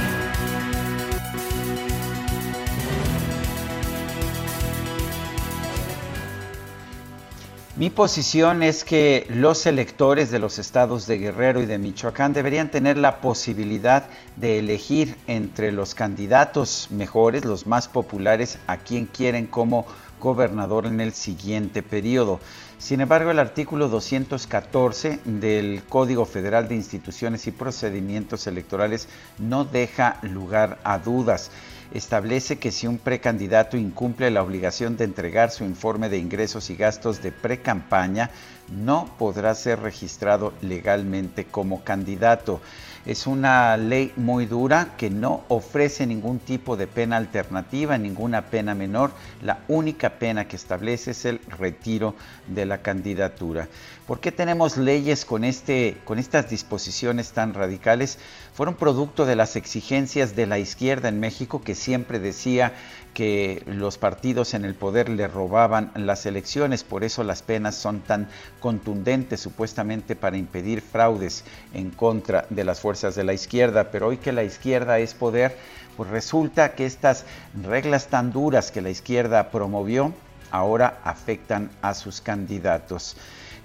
Mi 7.81 7.89
posición 7.89 8.61
es 8.61 8.83
que 8.83 9.25
los 9.27 9.65
electores 9.65 10.29
de 10.29 10.37
los 10.37 10.59
estados 10.59 11.07
de 11.07 11.17
Guerrero 11.17 11.63
y 11.63 11.65
de 11.65 11.79
Michoacán 11.79 12.31
deberían 12.31 12.69
tener 12.69 12.95
la 12.95 13.21
posibilidad 13.21 14.05
de 14.35 14.59
elegir 14.59 15.15
entre 15.25 15.71
los 15.71 15.95
candidatos 15.95 16.89
mejores, 16.91 17.43
los 17.43 17.65
más 17.65 17.87
populares, 17.87 18.59
a 18.67 18.77
quien 18.77 19.07
quieren 19.07 19.47
como 19.47 19.87
gobernador 20.19 20.85
en 20.85 21.01
el 21.01 21.11
siguiente 21.11 21.81
periodo. 21.81 22.39
Sin 22.77 23.01
embargo, 23.01 23.31
el 23.31 23.39
artículo 23.39 23.89
214 23.89 25.19
del 25.25 25.81
Código 25.89 26.25
Federal 26.25 26.67
de 26.67 26.75
Instituciones 26.75 27.47
y 27.47 27.51
Procedimientos 27.51 28.45
Electorales 28.45 29.07
no 29.39 29.65
deja 29.65 30.19
lugar 30.21 30.77
a 30.83 30.99
dudas 30.99 31.49
establece 31.91 32.57
que 32.57 32.71
si 32.71 32.87
un 32.87 32.97
precandidato 32.97 33.77
incumple 33.77 34.31
la 34.31 34.43
obligación 34.43 34.97
de 34.97 35.03
entregar 35.03 35.51
su 35.51 35.63
informe 35.63 36.09
de 36.09 36.17
ingresos 36.17 36.69
y 36.69 36.75
gastos 36.75 37.21
de 37.21 37.31
precampaña, 37.31 38.29
no 38.71 39.09
podrá 39.17 39.53
ser 39.53 39.79
registrado 39.79 40.53
legalmente 40.61 41.45
como 41.45 41.83
candidato. 41.83 42.61
Es 43.05 43.25
una 43.25 43.75
ley 43.77 44.13
muy 44.15 44.45
dura 44.45 44.93
que 44.95 45.09
no 45.09 45.43
ofrece 45.47 46.05
ningún 46.05 46.39
tipo 46.39 46.77
de 46.77 46.85
pena 46.87 47.17
alternativa, 47.17 47.97
ninguna 47.97 48.43
pena 48.43 48.75
menor. 48.75 49.11
La 49.41 49.59
única 49.67 50.11
pena 50.11 50.47
que 50.47 50.55
establece 50.55 51.11
es 51.11 51.25
el 51.25 51.39
retiro 51.57 52.15
de 52.47 52.65
la 52.67 52.81
candidatura. 52.83 53.67
¿Por 54.11 54.19
qué 54.19 54.33
tenemos 54.33 54.75
leyes 54.75 55.23
con, 55.23 55.45
este, 55.45 55.95
con 56.03 56.19
estas 56.19 56.49
disposiciones 56.49 57.31
tan 57.31 57.53
radicales? 57.53 58.19
Fueron 58.53 58.75
producto 58.75 59.25
de 59.25 59.37
las 59.37 59.55
exigencias 59.55 60.35
de 60.35 60.47
la 60.47 60.59
izquierda 60.59 61.07
en 61.07 61.21
México 61.21 61.61
que 61.61 61.75
siempre 61.75 62.19
decía 62.19 62.73
que 63.13 63.63
los 63.67 63.97
partidos 63.97 64.53
en 64.53 64.65
el 64.65 64.75
poder 64.75 65.07
le 65.07 65.29
robaban 65.29 65.93
las 65.95 66.25
elecciones, 66.25 66.83
por 66.83 67.05
eso 67.05 67.23
las 67.23 67.41
penas 67.41 67.75
son 67.75 68.01
tan 68.01 68.27
contundentes 68.59 69.39
supuestamente 69.39 70.17
para 70.17 70.35
impedir 70.35 70.81
fraudes 70.81 71.45
en 71.73 71.89
contra 71.89 72.47
de 72.49 72.65
las 72.65 72.81
fuerzas 72.81 73.15
de 73.15 73.23
la 73.23 73.31
izquierda, 73.31 73.91
pero 73.91 74.07
hoy 74.07 74.17
que 74.17 74.33
la 74.33 74.43
izquierda 74.43 74.99
es 74.99 75.13
poder, 75.13 75.55
pues 75.95 76.09
resulta 76.09 76.73
que 76.75 76.85
estas 76.85 77.23
reglas 77.63 78.07
tan 78.07 78.33
duras 78.33 78.71
que 78.71 78.81
la 78.81 78.89
izquierda 78.89 79.51
promovió 79.51 80.13
ahora 80.51 80.99
afectan 81.05 81.71
a 81.81 81.93
sus 81.93 82.19
candidatos. 82.19 83.15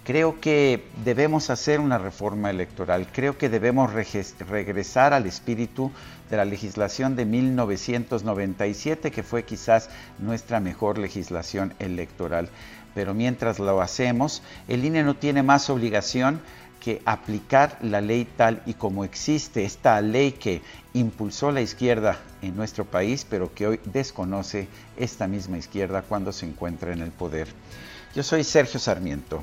Creo 0.06 0.40
que 0.40 0.84
debemos 1.04 1.50
hacer 1.50 1.80
una 1.80 1.98
reforma 1.98 2.48
electoral, 2.48 3.08
creo 3.12 3.36
que 3.36 3.48
debemos 3.48 3.92
regresar 3.92 5.12
al 5.12 5.26
espíritu 5.26 5.90
de 6.30 6.36
la 6.36 6.44
legislación 6.44 7.16
de 7.16 7.24
1997, 7.24 9.10
que 9.10 9.24
fue 9.24 9.44
quizás 9.44 9.90
nuestra 10.20 10.60
mejor 10.60 10.98
legislación 10.98 11.74
electoral. 11.80 12.50
Pero 12.94 13.14
mientras 13.14 13.58
lo 13.58 13.80
hacemos, 13.80 14.44
el 14.68 14.84
INE 14.84 15.02
no 15.02 15.16
tiene 15.16 15.42
más 15.42 15.70
obligación 15.70 16.40
que 16.78 17.02
aplicar 17.04 17.76
la 17.82 18.00
ley 18.00 18.28
tal 18.36 18.62
y 18.64 18.74
como 18.74 19.02
existe, 19.02 19.64
esta 19.64 20.00
ley 20.00 20.30
que 20.30 20.62
impulsó 20.94 21.50
la 21.50 21.62
izquierda 21.62 22.16
en 22.42 22.54
nuestro 22.54 22.84
país, 22.84 23.26
pero 23.28 23.52
que 23.52 23.66
hoy 23.66 23.80
desconoce 23.86 24.68
esta 24.96 25.26
misma 25.26 25.58
izquierda 25.58 26.02
cuando 26.02 26.30
se 26.30 26.46
encuentra 26.46 26.92
en 26.92 27.00
el 27.00 27.10
poder. 27.10 27.48
Yo 28.14 28.22
soy 28.22 28.44
Sergio 28.44 28.78
Sarmiento 28.78 29.42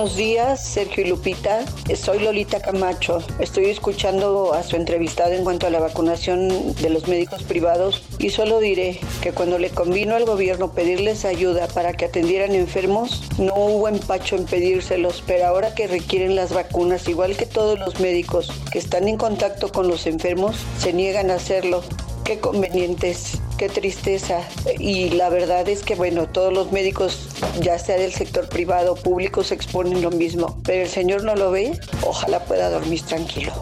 Buenos 0.00 0.16
días, 0.16 0.64
Sergio 0.64 1.04
y 1.04 1.08
Lupita. 1.10 1.62
Soy 1.94 2.20
Lolita 2.20 2.62
Camacho. 2.62 3.22
Estoy 3.38 3.66
escuchando 3.66 4.54
a 4.54 4.62
su 4.62 4.76
entrevistado 4.76 5.32
en 5.32 5.44
cuanto 5.44 5.66
a 5.66 5.70
la 5.70 5.78
vacunación 5.78 6.74
de 6.76 6.88
los 6.88 7.06
médicos 7.06 7.42
privados 7.42 8.02
y 8.18 8.30
solo 8.30 8.60
diré 8.60 8.98
que 9.20 9.32
cuando 9.32 9.58
le 9.58 9.68
convino 9.68 10.14
al 10.14 10.24
gobierno 10.24 10.72
pedirles 10.72 11.26
ayuda 11.26 11.68
para 11.68 11.92
que 11.92 12.06
atendieran 12.06 12.54
enfermos, 12.54 13.24
no 13.36 13.54
hubo 13.54 13.88
empacho 13.88 14.36
en 14.36 14.46
pedírselos, 14.46 15.22
pero 15.26 15.44
ahora 15.44 15.74
que 15.74 15.86
requieren 15.86 16.34
las 16.34 16.54
vacunas, 16.54 17.06
igual 17.06 17.36
que 17.36 17.44
todos 17.44 17.78
los 17.78 18.00
médicos 18.00 18.50
que 18.72 18.78
están 18.78 19.06
en 19.06 19.18
contacto 19.18 19.70
con 19.70 19.86
los 19.86 20.06
enfermos, 20.06 20.56
se 20.78 20.94
niegan 20.94 21.30
a 21.30 21.34
hacerlo 21.34 21.82
qué 22.30 22.38
convenientes, 22.38 23.42
qué 23.58 23.68
tristeza. 23.68 24.48
Y 24.78 25.10
la 25.10 25.30
verdad 25.30 25.68
es 25.68 25.82
que, 25.82 25.96
bueno, 25.96 26.28
todos 26.28 26.52
los 26.52 26.70
médicos, 26.70 27.28
ya 27.60 27.76
sea 27.76 27.96
del 27.96 28.12
sector 28.12 28.48
privado 28.48 28.92
o 28.92 28.94
público, 28.94 29.42
se 29.42 29.54
exponen 29.54 30.00
lo 30.00 30.12
mismo. 30.12 30.56
Pero 30.64 30.82
el 30.82 30.88
Señor 30.88 31.24
no 31.24 31.34
lo 31.34 31.50
ve, 31.50 31.76
ojalá 32.06 32.38
pueda 32.44 32.70
dormir 32.70 33.02
tranquilo. 33.02 33.52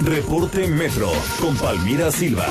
Reporte 0.00 0.66
Metro 0.68 1.10
con 1.38 1.54
Palmira 1.58 2.10
Silva. 2.10 2.46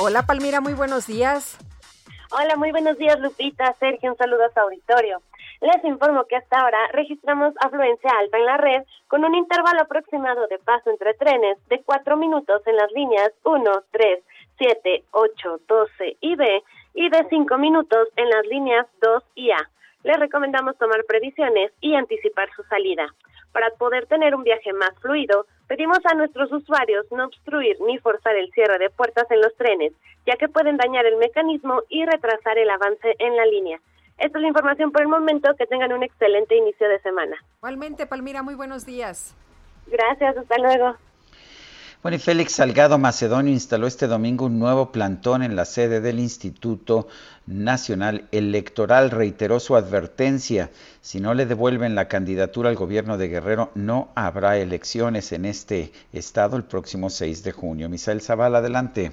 Hola 0.00 0.26
Palmira, 0.26 0.60
muy 0.60 0.72
buenos 0.72 1.06
días. 1.06 1.56
Hola, 2.32 2.56
muy 2.56 2.72
buenos 2.72 2.98
días 2.98 3.20
Lupita, 3.20 3.76
Sergio, 3.78 4.10
un 4.10 4.18
saludo 4.18 4.44
a 4.44 4.52
su 4.52 4.58
auditorio. 4.58 5.22
Les 5.60 5.84
informo 5.84 6.24
que 6.24 6.36
hasta 6.36 6.60
ahora 6.60 6.78
registramos 6.92 7.52
afluencia 7.60 8.10
alta 8.16 8.38
en 8.38 8.46
la 8.46 8.56
red 8.58 8.82
con 9.08 9.24
un 9.24 9.34
intervalo 9.34 9.82
aproximado 9.82 10.46
de 10.46 10.58
paso 10.58 10.88
entre 10.90 11.14
trenes 11.14 11.58
de 11.68 11.82
4 11.82 12.16
minutos 12.16 12.62
en 12.66 12.76
las 12.76 12.92
líneas 12.92 13.32
1, 13.42 13.82
3, 13.90 14.24
7, 14.58 15.04
8, 15.10 15.60
12 15.66 16.16
y 16.20 16.36
B 16.36 16.62
y 16.94 17.10
de 17.10 17.26
5 17.28 17.58
minutos 17.58 18.08
en 18.14 18.30
las 18.30 18.46
líneas 18.46 18.86
2 19.02 19.24
y 19.34 19.50
A. 19.50 19.68
Les 20.04 20.16
recomendamos 20.20 20.78
tomar 20.78 21.04
previsiones 21.06 21.72
y 21.80 21.96
anticipar 21.96 22.48
su 22.54 22.62
salida. 22.64 23.12
Para 23.52 23.70
poder 23.70 24.06
tener 24.06 24.36
un 24.36 24.44
viaje 24.44 24.72
más 24.72 24.96
fluido, 25.00 25.46
pedimos 25.66 25.98
a 26.04 26.14
nuestros 26.14 26.52
usuarios 26.52 27.04
no 27.10 27.24
obstruir 27.24 27.80
ni 27.80 27.98
forzar 27.98 28.36
el 28.36 28.52
cierre 28.52 28.78
de 28.78 28.90
puertas 28.90 29.28
en 29.32 29.40
los 29.40 29.54
trenes, 29.56 29.92
ya 30.24 30.36
que 30.36 30.48
pueden 30.48 30.76
dañar 30.76 31.04
el 31.04 31.16
mecanismo 31.16 31.82
y 31.88 32.04
retrasar 32.04 32.58
el 32.58 32.70
avance 32.70 33.16
en 33.18 33.36
la 33.36 33.44
línea. 33.46 33.80
Esta 34.18 34.38
es 34.38 34.42
la 34.42 34.48
información 34.48 34.90
por 34.90 35.02
el 35.02 35.08
momento. 35.08 35.54
Que 35.56 35.66
tengan 35.66 35.92
un 35.92 36.02
excelente 36.02 36.56
inicio 36.56 36.88
de 36.88 37.00
semana. 37.00 37.36
Igualmente, 37.58 38.06
Palmira, 38.06 38.42
muy 38.42 38.54
buenos 38.54 38.84
días. 38.84 39.34
Gracias, 39.86 40.36
hasta 40.36 40.58
luego. 40.58 40.96
Bueno, 42.00 42.14
y 42.14 42.20
Félix 42.20 42.52
Salgado 42.52 42.96
Macedonio 42.96 43.52
instaló 43.52 43.88
este 43.88 44.06
domingo 44.06 44.46
un 44.46 44.60
nuevo 44.60 44.92
plantón 44.92 45.42
en 45.42 45.56
la 45.56 45.64
sede 45.64 46.00
del 46.00 46.20
Instituto 46.20 47.08
Nacional 47.46 48.28
Electoral. 48.30 49.10
Reiteró 49.10 49.58
su 49.58 49.74
advertencia, 49.74 50.70
si 51.00 51.18
no 51.18 51.34
le 51.34 51.44
devuelven 51.44 51.96
la 51.96 52.06
candidatura 52.06 52.68
al 52.68 52.76
gobierno 52.76 53.18
de 53.18 53.26
Guerrero, 53.26 53.72
no 53.74 54.10
habrá 54.14 54.58
elecciones 54.58 55.32
en 55.32 55.44
este 55.44 55.90
estado 56.12 56.56
el 56.56 56.62
próximo 56.62 57.10
6 57.10 57.42
de 57.42 57.50
junio. 57.50 57.88
Misael 57.88 58.20
Zavala, 58.20 58.58
adelante. 58.58 59.10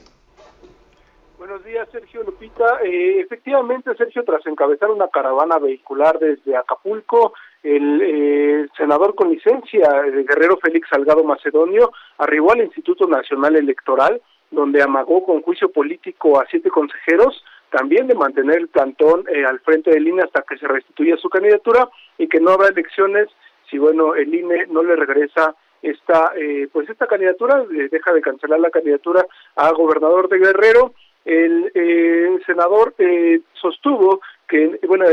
Buenos 1.38 1.66
días, 1.66 1.86
Sergio 1.92 2.24
Lupita. 2.24 2.80
Eh, 2.82 3.20
efectivamente, 3.20 3.94
Sergio, 3.98 4.24
tras 4.24 4.46
encabezar 4.48 4.90
una 4.90 5.10
caravana 5.10 5.60
vehicular 5.60 6.18
desde 6.18 6.56
Acapulco, 6.56 7.34
el 7.62 8.02
eh, 8.02 8.68
senador 8.78 9.16
con 9.16 9.30
licencia, 9.30 10.04
el 10.06 10.26
Guerrero 10.26 10.58
Félix 10.62 10.88
Salgado 10.88 11.26
Macedonio, 11.26 11.92
arribó 12.20 12.54
al 12.54 12.62
Instituto 12.62 13.06
Nacional 13.06 13.58
Electoral, 13.58 14.22
donde 14.50 14.82
amagó 14.82 15.26
con 15.26 15.42
juicio 15.42 15.70
político 15.70 16.40
a 16.40 16.46
siete 16.50 16.70
consejeros, 16.70 17.44
también 17.70 18.08
de 18.08 18.16
mantener 18.16 18.60
el 18.60 18.70
plantón 18.70 19.26
eh, 19.28 19.44
al 19.44 19.60
frente 19.60 19.92
del 19.92 20.08
INE 20.08 20.24
hasta 20.24 20.44
que 20.44 20.58
se 20.58 20.68
restituya 20.70 21.18
su 21.18 21.28
candidatura 21.28 21.90
y 22.18 22.30
que 22.30 22.40
no 22.40 22.52
habrá 22.52 22.70
elecciones 22.70 23.28
si, 23.70 23.78
bueno, 23.78 24.16
el 24.16 24.34
INE 24.34 24.68
no 24.68 24.84
le 24.84 24.96
regresa 24.96 25.54
esta, 25.82 26.32
pues 26.72 26.90
esta 26.90 27.06
candidatura, 27.06 27.64
deja 27.92 28.12
de 28.12 28.22
cancelar 28.22 28.60
la 28.60 28.72
candidatura 28.72 29.24
a 29.56 29.72
gobernador 29.72 30.30
de 30.30 30.40
Guerrero 30.40 30.94
el 31.26 31.72
eh, 31.74 32.40
senador 32.46 32.94
eh, 33.00 33.42
sostuvo 33.54 34.22
que, 34.48 34.80
bueno, 34.88 35.06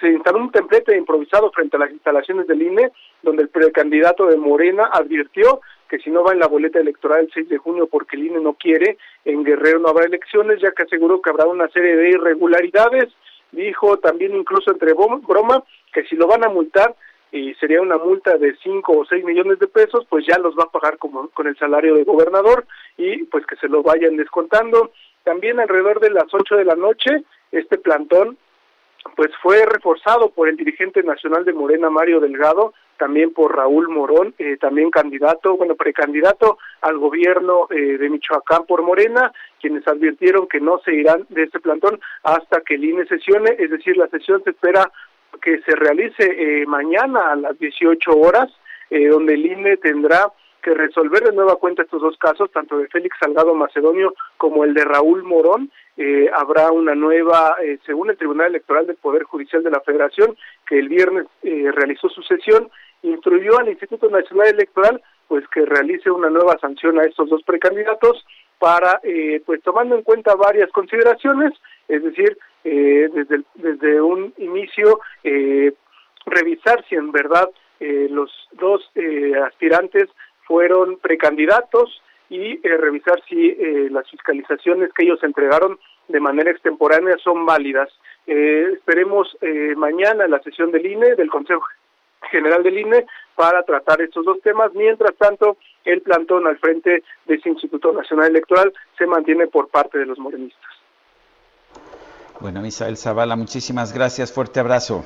se 0.00 0.08
instaló 0.08 0.38
un 0.38 0.50
templete 0.50 0.96
improvisado 0.96 1.50
frente 1.50 1.76
a 1.76 1.80
las 1.80 1.90
instalaciones 1.90 2.46
del 2.46 2.62
INE, 2.62 2.90
donde 3.22 3.42
el 3.42 3.50
precandidato 3.50 4.26
de 4.26 4.36
Morena 4.36 4.88
advirtió 4.90 5.60
que 5.88 5.98
si 5.98 6.10
no 6.10 6.24
va 6.24 6.32
en 6.32 6.38
la 6.38 6.48
boleta 6.48 6.80
electoral 6.80 7.20
el 7.20 7.32
6 7.32 7.48
de 7.50 7.58
junio 7.58 7.86
porque 7.86 8.16
el 8.16 8.24
INE 8.24 8.40
no 8.40 8.54
quiere, 8.54 8.96
en 9.24 9.44
Guerrero 9.44 9.78
no 9.78 9.88
habrá 9.88 10.06
elecciones, 10.06 10.60
ya 10.60 10.72
que 10.72 10.84
aseguró 10.84 11.20
que 11.20 11.30
habrá 11.30 11.46
una 11.46 11.68
serie 11.68 11.94
de 11.96 12.10
irregularidades. 12.10 13.12
Dijo 13.52 13.98
también, 13.98 14.34
incluso 14.34 14.72
entre 14.72 14.94
broma, 14.94 15.62
que 15.92 16.04
si 16.04 16.16
lo 16.16 16.26
van 16.26 16.44
a 16.44 16.48
multar, 16.48 16.96
y 17.30 17.52
sería 17.54 17.80
una 17.80 17.98
multa 17.98 18.38
de 18.38 18.56
5 18.62 18.92
o 18.92 19.04
6 19.04 19.24
millones 19.24 19.58
de 19.58 19.66
pesos, 19.66 20.06
pues 20.08 20.24
ya 20.24 20.38
los 20.38 20.56
va 20.56 20.64
a 20.64 20.70
pagar 20.70 20.98
como, 20.98 21.28
con 21.30 21.48
el 21.48 21.58
salario 21.58 21.94
de 21.96 22.04
gobernador 22.04 22.64
y 22.96 23.24
pues 23.24 23.44
que 23.44 23.56
se 23.56 23.68
lo 23.68 23.82
vayan 23.82 24.16
descontando. 24.16 24.92
También 25.24 25.58
alrededor 25.58 26.00
de 26.00 26.10
las 26.10 26.32
8 26.32 26.56
de 26.56 26.64
la 26.64 26.76
noche, 26.76 27.24
este 27.50 27.78
plantón 27.78 28.38
pues 29.16 29.30
fue 29.42 29.64
reforzado 29.66 30.30
por 30.30 30.48
el 30.48 30.56
dirigente 30.56 31.02
nacional 31.02 31.44
de 31.44 31.52
Morena, 31.52 31.90
Mario 31.90 32.20
Delgado, 32.20 32.72
también 32.96 33.32
por 33.32 33.54
Raúl 33.54 33.88
Morón, 33.88 34.34
eh, 34.38 34.56
también 34.56 34.90
candidato, 34.90 35.56
bueno, 35.56 35.74
precandidato 35.74 36.58
al 36.80 36.98
gobierno 36.98 37.66
eh, 37.70 37.98
de 37.98 38.08
Michoacán 38.08 38.64
por 38.66 38.82
Morena, 38.82 39.32
quienes 39.60 39.86
advirtieron 39.86 40.48
que 40.48 40.60
no 40.60 40.78
se 40.78 40.94
irán 40.94 41.26
de 41.28 41.42
este 41.42 41.60
plantón 41.60 42.00
hasta 42.22 42.62
que 42.62 42.74
el 42.74 42.84
INE 42.84 43.06
sesione, 43.06 43.54
es 43.58 43.70
decir, 43.70 43.96
la 43.96 44.08
sesión 44.08 44.42
se 44.42 44.50
espera 44.50 44.90
que 45.42 45.60
se 45.62 45.74
realice 45.74 46.24
eh, 46.24 46.66
mañana 46.66 47.32
a 47.32 47.36
las 47.36 47.58
18 47.58 48.10
horas, 48.12 48.50
donde 48.90 49.34
el 49.34 49.44
INE 49.44 49.76
tendrá 49.78 50.30
que 50.64 50.72
resolver 50.72 51.22
de 51.22 51.32
nueva 51.32 51.56
cuenta 51.56 51.82
estos 51.82 52.00
dos 52.00 52.16
casos, 52.16 52.50
tanto 52.50 52.78
de 52.78 52.88
Félix 52.88 53.18
Salgado 53.20 53.54
Macedonio 53.54 54.14
como 54.38 54.64
el 54.64 54.72
de 54.72 54.82
Raúl 54.82 55.22
Morón. 55.22 55.70
Eh, 55.98 56.30
habrá 56.34 56.72
una 56.72 56.94
nueva, 56.94 57.56
eh, 57.62 57.78
según 57.84 58.08
el 58.08 58.16
Tribunal 58.16 58.48
Electoral 58.48 58.86
del 58.86 58.96
Poder 58.96 59.24
Judicial 59.24 59.62
de 59.62 59.70
la 59.70 59.80
Federación, 59.80 60.34
que 60.66 60.78
el 60.78 60.88
viernes 60.88 61.26
eh, 61.42 61.70
realizó 61.70 62.08
su 62.08 62.22
sesión, 62.22 62.70
instruyó 63.02 63.58
al 63.58 63.68
Instituto 63.68 64.08
Nacional 64.08 64.48
Electoral 64.48 65.02
pues 65.28 65.46
que 65.48 65.66
realice 65.66 66.10
una 66.10 66.30
nueva 66.30 66.56
sanción 66.58 66.98
a 66.98 67.04
estos 67.04 67.28
dos 67.28 67.42
precandidatos 67.42 68.24
para, 68.58 69.00
pues 69.46 69.62
tomando 69.62 69.96
en 69.96 70.02
cuenta 70.02 70.34
varias 70.34 70.70
consideraciones, 70.70 71.52
es 71.88 72.02
decir, 72.02 72.36
desde, 72.62 73.42
desde 73.54 74.02
un 74.02 74.34
inicio, 74.36 75.00
revisar 76.26 76.84
si 76.88 76.94
en 76.94 77.10
verdad 77.10 77.48
los 77.80 78.30
dos 78.52 78.82
aspirantes 79.46 80.10
fueron 80.46 80.98
precandidatos 80.98 82.02
y 82.30 82.52
eh, 82.66 82.76
revisar 82.78 83.22
si 83.28 83.48
eh, 83.48 83.88
las 83.90 84.08
fiscalizaciones 84.10 84.92
que 84.92 85.04
ellos 85.04 85.22
entregaron 85.22 85.78
de 86.08 86.20
manera 86.20 86.50
extemporánea 86.50 87.16
son 87.22 87.46
válidas. 87.46 87.88
Eh, 88.26 88.70
esperemos 88.72 89.36
eh, 89.40 89.74
mañana 89.76 90.26
la 90.26 90.40
sesión 90.40 90.70
del 90.70 90.86
INE, 90.86 91.14
del 91.14 91.30
Consejo 91.30 91.64
General 92.30 92.62
del 92.62 92.78
INE, 92.78 93.06
para 93.34 93.62
tratar 93.62 94.00
estos 94.00 94.24
dos 94.24 94.40
temas. 94.42 94.72
Mientras 94.74 95.14
tanto, 95.16 95.58
el 95.84 96.00
plantón 96.00 96.46
al 96.46 96.58
frente 96.58 97.02
de 97.26 97.34
ese 97.34 97.50
Instituto 97.50 97.92
Nacional 97.92 98.30
Electoral 98.30 98.72
se 98.96 99.06
mantiene 99.06 99.46
por 99.46 99.68
parte 99.68 99.98
de 99.98 100.06
los 100.06 100.18
morenistas. 100.18 100.70
Bueno, 102.40 102.60
Misael 102.62 102.96
Zavala, 102.96 103.36
muchísimas 103.36 103.94
gracias. 103.94 104.32
Fuerte 104.32 104.60
abrazo. 104.60 105.04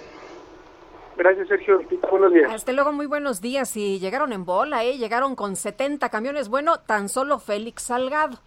Gracias, 1.18 1.48
Sergio. 1.48 1.80
Buenos 2.10 2.32
días. 2.32 2.52
Hasta 2.52 2.72
luego, 2.72 2.92
muy 2.92 3.06
buenos 3.06 3.40
días. 3.40 3.76
Y 3.76 3.98
llegaron 3.98 4.32
en 4.32 4.44
bola, 4.44 4.84
¿eh? 4.84 4.98
Llegaron 4.98 5.34
con 5.34 5.56
70 5.56 6.08
camiones. 6.10 6.48
Bueno, 6.48 6.78
tan 6.78 7.08
solo 7.08 7.40
Félix 7.40 7.82
Salgado. 7.82 8.38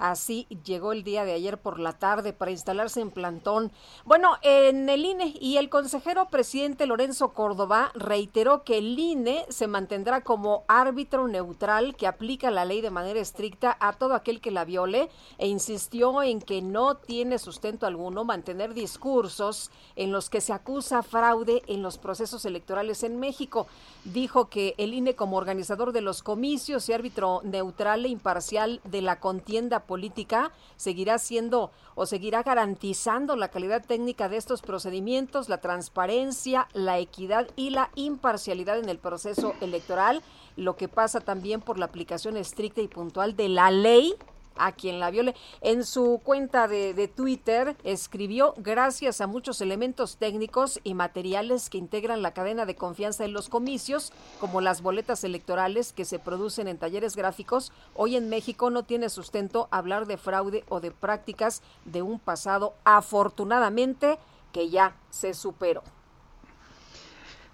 Así 0.00 0.46
llegó 0.64 0.92
el 0.92 1.04
día 1.04 1.26
de 1.26 1.34
ayer 1.34 1.58
por 1.58 1.78
la 1.78 1.92
tarde 1.92 2.32
para 2.32 2.50
instalarse 2.50 3.02
en 3.02 3.10
plantón. 3.10 3.70
Bueno, 4.06 4.38
en 4.40 4.88
el 4.88 5.04
INE 5.04 5.34
y 5.38 5.58
el 5.58 5.68
consejero 5.68 6.30
presidente 6.30 6.86
Lorenzo 6.86 7.34
Córdoba 7.34 7.92
reiteró 7.94 8.64
que 8.64 8.78
el 8.78 8.98
INE 8.98 9.44
se 9.50 9.66
mantendrá 9.66 10.22
como 10.22 10.64
árbitro 10.68 11.28
neutral 11.28 11.96
que 11.96 12.06
aplica 12.06 12.50
la 12.50 12.64
ley 12.64 12.80
de 12.80 12.88
manera 12.88 13.20
estricta 13.20 13.76
a 13.78 13.92
todo 13.92 14.14
aquel 14.14 14.40
que 14.40 14.50
la 14.50 14.64
viole 14.64 15.10
e 15.36 15.48
insistió 15.48 16.22
en 16.22 16.40
que 16.40 16.62
no 16.62 16.96
tiene 16.96 17.38
sustento 17.38 17.84
alguno 17.84 18.24
mantener 18.24 18.72
discursos 18.72 19.70
en 19.96 20.12
los 20.12 20.30
que 20.30 20.40
se 20.40 20.54
acusa 20.54 21.02
fraude 21.02 21.62
en 21.66 21.82
los 21.82 21.98
procesos 21.98 22.46
electorales 22.46 23.02
en 23.02 23.20
México. 23.20 23.66
Dijo 24.04 24.48
que 24.48 24.74
el 24.78 24.94
INE 24.94 25.14
como 25.14 25.36
organizador 25.36 25.92
de 25.92 26.00
los 26.00 26.22
comicios 26.22 26.88
y 26.88 26.94
árbitro 26.94 27.42
neutral 27.44 28.06
e 28.06 28.08
imparcial 28.08 28.80
de 28.84 29.02
la 29.02 29.20
contienda 29.20 29.89
política 29.90 30.52
seguirá 30.76 31.18
siendo 31.18 31.72
o 31.96 32.06
seguirá 32.06 32.44
garantizando 32.44 33.34
la 33.34 33.48
calidad 33.48 33.84
técnica 33.84 34.28
de 34.28 34.36
estos 34.36 34.62
procedimientos, 34.62 35.48
la 35.48 35.60
transparencia, 35.60 36.68
la 36.74 37.00
equidad 37.00 37.48
y 37.56 37.70
la 37.70 37.90
imparcialidad 37.96 38.78
en 38.78 38.88
el 38.88 38.98
proceso 38.98 39.54
electoral, 39.60 40.22
lo 40.54 40.76
que 40.76 40.86
pasa 40.86 41.18
también 41.18 41.60
por 41.60 41.76
la 41.76 41.86
aplicación 41.86 42.36
estricta 42.36 42.80
y 42.82 42.86
puntual 42.86 43.34
de 43.34 43.48
la 43.48 43.72
ley 43.72 44.14
a 44.60 44.72
quien 44.72 45.00
la 45.00 45.10
viole. 45.10 45.34
En 45.60 45.84
su 45.84 46.20
cuenta 46.22 46.68
de, 46.68 47.08
Twitter 47.08 47.76
escribió, 47.82 48.54
gracias 48.58 49.20
a 49.20 49.26
muchos 49.26 49.60
elementos 49.60 50.16
técnicos 50.16 50.80
y 50.84 50.94
materiales 50.94 51.70
que 51.70 51.78
integran 51.78 52.22
la 52.22 52.32
cadena 52.32 52.66
de 52.66 52.76
confianza 52.76 53.24
en 53.24 53.32
los 53.32 53.48
comicios, 53.48 54.12
como 54.38 54.60
las 54.60 54.82
boletas 54.82 55.24
electorales 55.24 55.92
que 55.92 56.04
se 56.04 56.18
producen 56.18 56.68
en 56.68 56.78
talleres 56.78 57.16
gráficos, 57.16 57.72
hoy 57.94 58.16
en 58.16 58.28
México 58.28 58.70
no 58.70 58.84
tiene 58.84 59.08
sustento 59.08 59.68
hablar 59.70 60.06
de 60.06 60.16
fraude 60.16 60.64
o 60.68 60.80
de 60.80 60.90
prácticas 60.90 61.62
de 61.84 62.02
un 62.02 62.18
pasado, 62.18 62.74
afortunadamente, 62.84 64.18
que 64.52 64.68
ya 64.68 64.94
se 65.10 65.34
superó. 65.34 65.82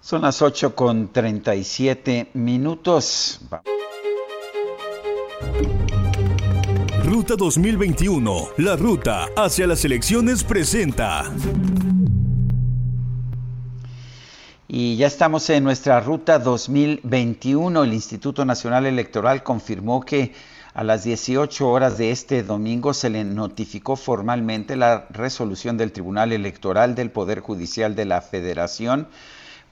Son 0.01 0.21
las 0.21 0.41
8 0.41 0.75
con 0.75 1.11
37 1.11 2.29
minutos. 2.33 3.41
Ruta 7.09 7.37
2021, 7.37 8.49
la 8.57 8.75
ruta 8.75 9.27
hacia 9.37 9.65
las 9.65 9.85
elecciones 9.85 10.43
presenta. 10.43 11.23
Y 14.67 14.97
ya 14.97 15.07
estamos 15.07 15.49
en 15.49 15.63
nuestra 15.63 16.01
ruta 16.01 16.37
2021. 16.37 17.85
El 17.85 17.93
Instituto 17.93 18.43
Nacional 18.43 18.85
Electoral 18.85 19.41
confirmó 19.41 20.01
que 20.01 20.33
a 20.73 20.83
las 20.83 21.05
18 21.05 21.69
horas 21.69 21.97
de 21.97 22.11
este 22.11 22.43
domingo 22.43 22.93
se 22.93 23.09
le 23.09 23.23
notificó 23.23 23.95
formalmente 23.95 24.75
la 24.75 25.07
resolución 25.09 25.77
del 25.77 25.93
Tribunal 25.93 26.33
Electoral 26.33 26.93
del 26.93 27.09
Poder 27.09 27.39
Judicial 27.39 27.95
de 27.95 28.03
la 28.03 28.19
Federación 28.19 29.07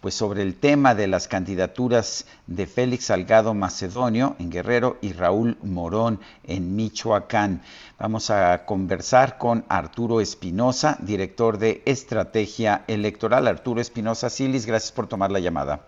pues 0.06 0.14
sobre 0.14 0.44
el 0.44 0.54
tema 0.54 0.94
de 0.94 1.08
las 1.08 1.28
candidaturas 1.28 2.28
de 2.46 2.68
Félix 2.68 3.06
Salgado 3.06 3.56
Macedonio 3.56 4.36
en 4.38 4.52
Guerrero 4.52 4.98
y 5.02 5.14
Raúl 5.14 5.58
Morón 5.64 6.20
en 6.44 6.76
Michoacán. 6.76 7.64
Vamos 7.98 8.30
a 8.30 8.68
conversar 8.68 9.40
con 9.40 9.66
Arturo 9.68 10.22
Espinosa, 10.22 11.00
director 11.02 11.58
de 11.58 11.82
Estrategia 11.86 12.84
Electoral. 12.88 13.48
Arturo 13.48 13.82
Espinosa 13.82 14.30
Silis, 14.30 14.68
gracias 14.68 14.92
por 14.92 15.08
tomar 15.08 15.32
la 15.32 15.40
llamada. 15.40 15.88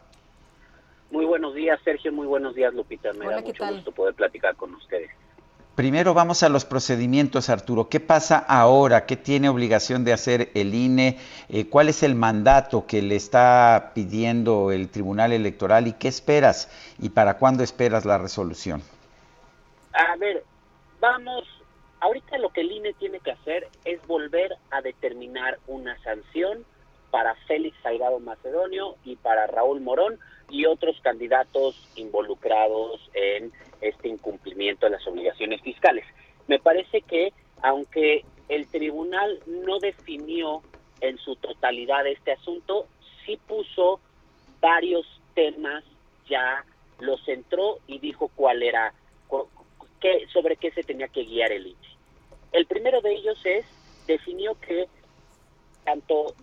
Muy 1.11 1.25
buenos 1.25 1.53
días, 1.53 1.79
Sergio. 1.83 2.11
Muy 2.11 2.25
buenos 2.25 2.55
días, 2.55 2.73
Lupita. 2.73 3.13
Me 3.13 3.27
da 3.27 3.41
mucho 3.41 3.67
gusto 3.67 3.91
poder 3.91 4.15
platicar 4.15 4.55
con 4.55 4.73
ustedes. 4.73 5.11
Primero 5.77 6.15
vamos 6.15 6.41
a 6.41 6.49
los 6.49 6.65
procedimientos, 6.65 7.51
Arturo. 7.51 7.87
¿Qué 7.87 7.99
pasa 7.99 8.39
ahora? 8.39 9.05
¿Qué 9.05 9.15
tiene 9.15 9.47
obligación 9.47 10.03
de 10.03 10.11
hacer 10.11 10.49
el 10.55 10.73
INE? 10.73 11.19
Eh, 11.49 11.69
¿Cuál 11.69 11.87
es 11.87 12.01
el 12.01 12.15
mandato 12.15 12.87
que 12.87 13.03
le 13.03 13.15
está 13.15 13.91
pidiendo 13.93 14.71
el 14.71 14.89
Tribunal 14.89 15.33
Electoral 15.33 15.85
y 15.85 15.93
qué 15.93 16.07
esperas? 16.07 16.71
¿Y 16.97 17.09
para 17.09 17.37
cuándo 17.37 17.61
esperas 17.61 18.05
la 18.05 18.17
resolución? 18.17 18.81
A 19.93 20.15
ver, 20.15 20.43
vamos. 20.99 21.43
Ahorita 21.99 22.39
lo 22.39 22.49
que 22.49 22.61
el 22.61 22.71
INE 22.71 22.93
tiene 22.93 23.19
que 23.19 23.33
hacer 23.33 23.67
es 23.85 24.01
volver 24.07 24.57
a 24.71 24.81
determinar 24.81 25.59
una 25.67 25.95
sanción 26.01 26.65
para 27.11 27.35
Félix 27.47 27.77
Salgado 27.83 28.19
Macedonio 28.19 28.95
y 29.05 29.15
para 29.15 29.45
Raúl 29.45 29.81
Morón 29.81 30.17
y 30.49 30.65
otros 30.65 30.99
candidatos 31.03 31.87
involucrados 31.95 32.99
en 33.13 33.51
este 33.81 34.07
incumplimiento 34.07 34.85
de 34.85 34.93
las 34.93 35.07
obligaciones 35.07 35.61
fiscales. 35.61 36.05
Me 36.47 36.59
parece 36.59 37.01
que 37.01 37.33
aunque 37.61 38.23
el 38.49 38.67
tribunal 38.67 39.39
no 39.45 39.79
definió 39.79 40.61
en 41.01 41.17
su 41.17 41.35
totalidad 41.35 42.07
este 42.07 42.31
asunto, 42.31 42.87
sí 43.25 43.37
puso 43.47 43.99
varios 44.59 45.05
temas, 45.33 45.83
ya 46.29 46.63
los 46.99 47.23
centró 47.25 47.79
y 47.87 47.99
dijo 47.99 48.31
cuál 48.35 48.63
era, 48.63 48.93
qué, 49.99 50.25
sobre 50.31 50.55
qué 50.55 50.71
se 50.71 50.83
tenía 50.83 51.07
que 51.07 51.23
guiar 51.23 51.51
el 51.51 51.67
INE. 51.67 51.77
El 52.51 52.65
primero 52.65 53.01
de 53.01 53.13
ellos 53.13 53.39
es, 53.45 53.65
definió 54.07 54.55
que 54.59 54.87
tanto 55.83 56.33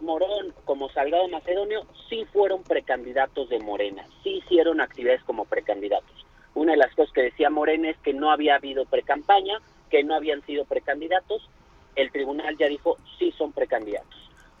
Morón 0.00 0.54
como 0.64 0.88
Salgado 0.90 1.26
Macedonio 1.28 1.86
sí 2.08 2.24
fueron 2.32 2.62
precandidatos 2.62 3.48
de 3.48 3.58
Morena, 3.58 4.06
sí 4.22 4.42
hicieron 4.44 4.80
actividades 4.80 5.22
como 5.24 5.44
precandidatos. 5.44 6.17
Una 6.58 6.72
de 6.72 6.78
las 6.78 6.92
cosas 6.96 7.12
que 7.12 7.22
decía 7.22 7.50
Morena 7.50 7.88
es 7.88 7.96
que 7.98 8.12
no 8.12 8.32
había 8.32 8.56
habido 8.56 8.84
precampaña, 8.84 9.58
que 9.90 10.02
no 10.02 10.16
habían 10.16 10.44
sido 10.44 10.64
precandidatos. 10.64 11.48
El 11.94 12.10
tribunal 12.10 12.56
ya 12.58 12.66
dijo 12.66 12.96
sí 13.16 13.32
son 13.38 13.52
precandidatos. 13.52 14.18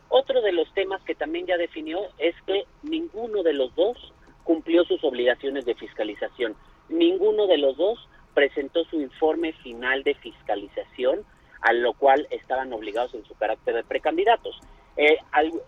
Otro 0.08 0.40
de 0.40 0.52
los 0.52 0.72
temas 0.74 1.02
que 1.02 1.16
también 1.16 1.46
ya 1.46 1.56
definió 1.56 1.98
es 2.18 2.36
que 2.46 2.66
ninguno 2.84 3.42
de 3.42 3.52
los 3.52 3.74
dos 3.74 4.12
cumplió 4.44 4.84
sus 4.84 5.02
obligaciones 5.02 5.64
de 5.64 5.74
fiscalización. 5.74 6.54
Ninguno 6.88 7.48
de 7.48 7.58
los 7.58 7.76
dos 7.76 8.08
presentó 8.32 8.84
su 8.84 9.00
informe 9.00 9.52
final 9.54 10.04
de 10.04 10.14
fiscalización, 10.14 11.24
a 11.62 11.72
lo 11.72 11.94
cual 11.94 12.28
estaban 12.30 12.72
obligados 12.72 13.12
en 13.14 13.24
su 13.24 13.34
carácter 13.34 13.74
de 13.74 13.82
precandidatos. 13.82 14.56
Eh, 14.96 15.18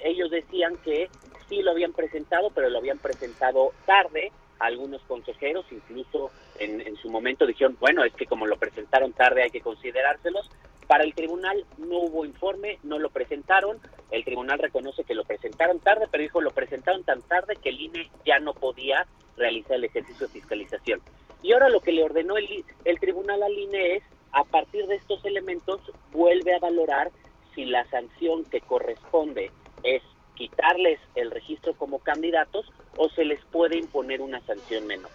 ellos 0.05 0.31
decían 0.31 0.77
que 0.85 1.11
sí 1.49 1.61
lo 1.63 1.73
habían 1.73 1.93
presentado, 1.93 2.51
pero 2.51 2.71
lo 2.71 2.79
habían 2.79 2.99
presentado 2.99 3.73
tarde. 3.85 4.31
Algunos 4.61 5.03
consejeros 5.03 5.67
incluso 5.71 6.31
en, 6.59 6.81
en, 6.81 6.97
su 6.97 7.11
momento 7.11 7.47
dijeron, 7.47 7.77
bueno, 7.81 8.05
es 8.05 8.13
que 8.15 8.27
como 8.27 8.47
lo 8.47 8.57
presentaron 8.57 9.13
tarde 9.13 9.43
hay 9.43 9.51
que 9.51 9.61
considerárselos. 9.61 10.51
Para 10.87 11.05
el 11.05 11.15
tribunal 11.15 11.65
no 11.79 11.99
hubo 11.99 12.25
informe, 12.25 12.79
no 12.83 12.99
lo 12.99 13.11
presentaron. 13.11 13.79
El 14.11 14.25
tribunal 14.25 14.59
reconoce 14.59 15.05
que 15.05 15.15
lo 15.15 15.25
presentaron 15.25 15.79
tarde, 15.79 16.07
pero 16.11 16.23
dijo, 16.23 16.41
lo 16.41 16.51
presentaron 16.51 17.05
tan 17.05 17.23
tarde 17.23 17.57
que 17.57 17.71
el 17.71 17.81
INE 17.81 18.11
ya 18.27 18.39
no 18.39 18.55
podía 18.55 19.07
realizar 19.37 19.77
el 19.77 19.85
ejercicio 19.85 20.27
de 20.27 20.33
fiscalización. 20.33 21.01
Y 21.43 21.53
ahora 21.53 21.69
lo 21.69 21.81
que 21.81 21.93
le 21.93 22.05
ordenó 22.05 22.37
el, 22.37 22.65
el 22.85 23.01
tribunal 23.01 23.43
al 23.43 23.59
INE 23.59 23.97
es, 23.97 24.03
a 24.33 24.45
partir 24.45 24.87
de 24.87 24.97
estos 24.97 25.25
elementos, 25.25 25.81
vuelve 26.13 26.55
a 26.55 26.59
valorar 26.59 27.11
si 27.55 27.65
la 27.65 27.85
sanción 27.87 28.45
que 28.45 28.61
corresponde 28.61 29.51
es 29.83 30.03
quitarles 30.41 30.99
el 31.17 31.31
registro 31.31 31.75
como 31.75 31.99
candidatos 31.99 32.65
o 32.97 33.11
se 33.11 33.27
les 33.27 33.39
puede 33.53 33.77
imponer 33.77 34.23
una 34.23 34.41
sanción 34.47 34.87
menor. 34.87 35.11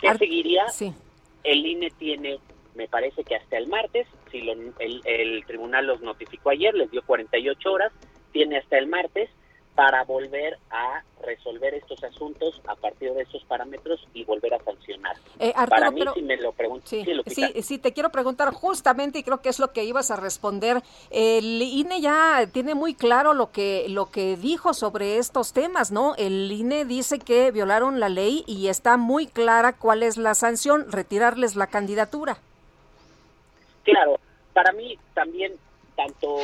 ¿Qué 0.00 0.14
seguiría? 0.16 0.64
El 1.42 1.66
INE 1.66 1.90
tiene, 1.90 2.38
me 2.74 2.88
parece 2.88 3.22
que 3.22 3.36
hasta 3.36 3.58
el 3.58 3.66
martes, 3.66 4.06
si 4.32 4.40
lo, 4.40 4.52
el, 4.52 5.02
el 5.04 5.44
tribunal 5.44 5.86
los 5.86 6.00
notificó 6.00 6.48
ayer, 6.48 6.72
les 6.72 6.90
dio 6.90 7.02
48 7.02 7.70
horas, 7.70 7.92
tiene 8.32 8.56
hasta 8.56 8.78
el 8.78 8.86
martes 8.86 9.28
para 9.74 10.04
volver 10.04 10.58
a 10.70 11.02
resolver 11.22 11.74
estos 11.74 12.02
asuntos 12.04 12.60
a 12.66 12.76
partir 12.76 13.12
de 13.12 13.22
esos 13.22 13.42
parámetros 13.44 14.06
y 14.14 14.24
volver 14.24 14.54
a 14.54 14.62
sancionar. 14.62 15.16
Eh, 15.40 15.52
Arturo, 15.56 15.80
para 15.80 15.90
mí, 15.90 16.02
si 16.14 16.22
me 16.22 16.36
lo 16.36 16.52
pregunto, 16.52 16.86
sí, 16.86 17.04
sí, 17.26 17.62
sí, 17.62 17.78
te 17.78 17.92
quiero 17.92 18.10
preguntar 18.10 18.52
justamente, 18.52 19.18
y 19.18 19.22
creo 19.24 19.40
que 19.40 19.48
es 19.48 19.58
lo 19.58 19.72
que 19.72 19.84
ibas 19.84 20.10
a 20.10 20.16
responder. 20.16 20.82
El 21.10 21.60
INE 21.60 22.00
ya 22.00 22.46
tiene 22.52 22.74
muy 22.74 22.94
claro 22.94 23.34
lo 23.34 23.50
que, 23.50 23.86
lo 23.88 24.10
que 24.10 24.36
dijo 24.36 24.74
sobre 24.74 25.18
estos 25.18 25.52
temas, 25.52 25.90
¿no? 25.90 26.14
El 26.16 26.52
INE 26.52 26.84
dice 26.84 27.18
que 27.18 27.50
violaron 27.50 27.98
la 27.98 28.08
ley 28.08 28.44
y 28.46 28.68
está 28.68 28.96
muy 28.96 29.26
clara 29.26 29.72
cuál 29.72 30.02
es 30.02 30.16
la 30.16 30.34
sanción, 30.34 30.92
retirarles 30.92 31.56
la 31.56 31.66
candidatura. 31.66 32.38
Claro, 33.82 34.18
para 34.52 34.72
mí 34.72 34.98
también, 35.14 35.52
tanto 35.96 36.38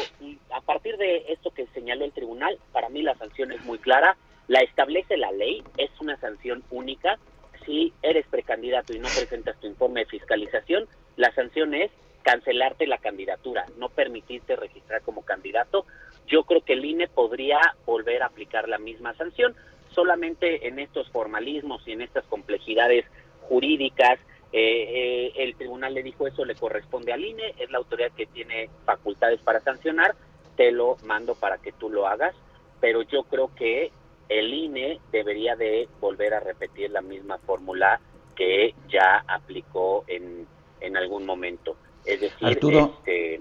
a 0.52 0.60
partir 0.60 0.97
de 0.97 1.27
esto 1.28 1.51
que 1.51 1.66
señaló 1.68 2.05
el 2.05 2.12
tribunal, 2.12 2.59
para 2.72 2.89
mí 2.89 3.02
la 3.02 3.16
sanción 3.16 3.52
es 3.52 3.64
muy 3.64 3.78
clara, 3.78 4.16
la 4.48 4.60
establece 4.60 5.16
la 5.16 5.32
ley, 5.32 5.62
es 5.77 5.90
una 6.01 6.16
sanción 6.18 6.62
única. 6.70 7.18
Si 7.64 7.93
eres 8.02 8.27
precandidato 8.27 8.93
y 8.93 8.98
no 8.98 9.09
presentas 9.09 9.59
tu 9.60 9.66
informe 9.66 10.01
de 10.01 10.06
fiscalización, 10.06 10.89
la 11.16 11.32
sanción 11.35 11.74
es 11.74 11.90
cancelarte 12.22 12.86
la 12.86 12.98
candidatura, 12.98 13.66
no 13.77 13.89
permitirte 13.89 14.56
registrar 14.56 15.02
como 15.02 15.22
candidato. 15.22 15.86
Yo 16.27 16.44
creo 16.44 16.62
que 16.62 16.74
el 16.74 16.85
INE 16.85 17.09
podría 17.09 17.59
volver 17.86 18.22
a 18.22 18.27
aplicar 18.27 18.68
la 18.68 18.78
misma 18.78 19.14
sanción, 19.14 19.55
solamente 19.94 20.68
en 20.68 20.78
estos 20.78 21.09
formalismos 21.10 21.86
y 21.86 21.93
en 21.93 22.02
estas 22.02 22.24
complejidades 22.24 23.05
jurídicas. 23.43 24.18
Eh, 24.52 25.28
eh, 25.32 25.32
el 25.36 25.55
tribunal 25.55 25.94
le 25.94 26.02
dijo 26.02 26.27
eso 26.27 26.44
le 26.44 26.56
corresponde 26.56 27.12
al 27.12 27.24
INE, 27.24 27.55
es 27.59 27.70
la 27.70 27.78
autoridad 27.78 28.10
que 28.12 28.27
tiene 28.27 28.68
facultades 28.85 29.40
para 29.40 29.60
sancionar, 29.60 30.16
te 30.56 30.72
lo 30.72 30.97
mando 31.05 31.36
para 31.36 31.59
que 31.59 31.72
tú 31.72 31.89
lo 31.89 32.09
hagas, 32.09 32.35
pero 32.81 33.02
yo 33.02 33.22
creo 33.24 33.55
que 33.55 33.93
el 34.28 34.52
INE 34.52 35.01
debería 35.12 35.55
de 35.55 35.89
volver 36.01 36.35
a 36.35 36.40
repetir 36.40 36.90
la 36.90 37.01
misma 37.01 37.39
fórmula 37.39 38.01
que 38.35 38.74
ya 38.89 39.24
aplicó 39.28 40.05
en, 40.09 40.47
en 40.81 40.97
algún 40.97 41.27
momento. 41.27 41.77
Es 42.05 42.20
decir, 42.20 42.59
este, 42.59 43.40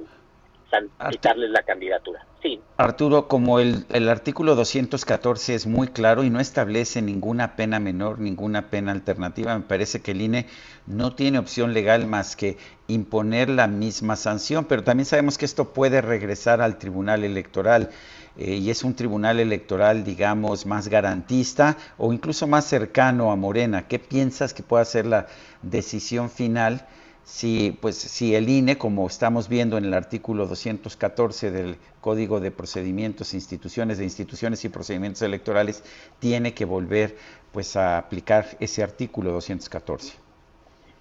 quitarles 1.10 1.50
la 1.50 1.64
candidatura. 1.64 2.26
Sí. 2.42 2.62
Arturo, 2.78 3.28
como 3.28 3.60
el, 3.60 3.86
el, 3.90 4.08
artículo 4.08 4.56
214 4.56 5.56
es 5.56 5.68
muy 5.68 5.90
claro 5.90 6.24
y 6.24 6.30
no 6.30 6.40
establece 6.40 7.02
ninguna 7.02 7.56
pena 7.56 7.80
menor, 7.80 8.20
ninguna 8.20 8.70
pena 8.70 8.94
alternativa, 8.94 9.58
me 9.58 9.66
parece 9.66 10.02
que 10.02 10.12
el 10.12 10.22
INE 10.22 10.46
no 10.88 11.14
tiene 11.16 11.38
opción 11.38 11.74
legal 11.74 12.08
más 12.08 12.36
que 12.36 12.58
imponer 12.88 13.50
la 13.50 13.68
misma 13.68 14.16
sanción, 14.16 14.66
pero 14.66 14.84
también 14.84 15.06
sabemos 15.06 15.38
que 15.38 15.46
esto 15.46 15.74
puede 15.74 16.02
regresar 16.02 16.62
al 16.62 16.78
Tribunal 16.78 17.24
Electoral. 17.24 17.90
Eh, 18.38 18.56
y 18.56 18.70
es 18.70 18.86
un 18.86 18.96
tribunal 18.96 19.42
electoral, 19.42 20.06
digamos, 20.06 20.66
más 20.66 20.88
garantista 20.88 21.76
o 21.98 22.14
incluso 22.14 22.48
más 22.48 22.64
cercano 22.64 23.32
a 23.32 23.36
Morena. 23.36 23.88
¿Qué 23.90 24.00
piensas 24.00 24.54
que 24.54 24.64
pueda 24.64 24.86
ser 24.86 25.06
la 25.06 25.28
decisión 25.62 26.30
final 26.30 26.88
si, 27.30 27.78
pues, 27.80 27.96
si 27.96 28.34
el 28.34 28.50
INE, 28.50 28.80
como 28.80 29.06
estamos 29.06 29.48
viendo 29.50 29.78
en 29.78 29.86
el 29.86 29.94
artículo 29.94 30.48
214 30.48 31.52
del 31.52 31.78
Código 32.02 32.40
de 32.40 32.50
Procedimientos, 32.50 33.36
Instituciones 33.36 34.00
de 34.00 34.04
Instituciones 34.04 34.66
y 34.66 34.70
Procedimientos 34.70 35.22
Electorales, 35.22 35.84
tiene 36.18 36.56
que 36.56 36.66
volver 36.66 37.16
pues, 37.52 37.76
a 37.76 38.00
aplicar 38.00 38.48
ese 38.60 38.82
artículo 38.82 39.32
214? 39.32 40.18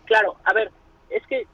Claro, 0.04 0.36
a 0.44 0.52
ver, 0.52 0.70
es 1.08 1.26
que 1.26 1.46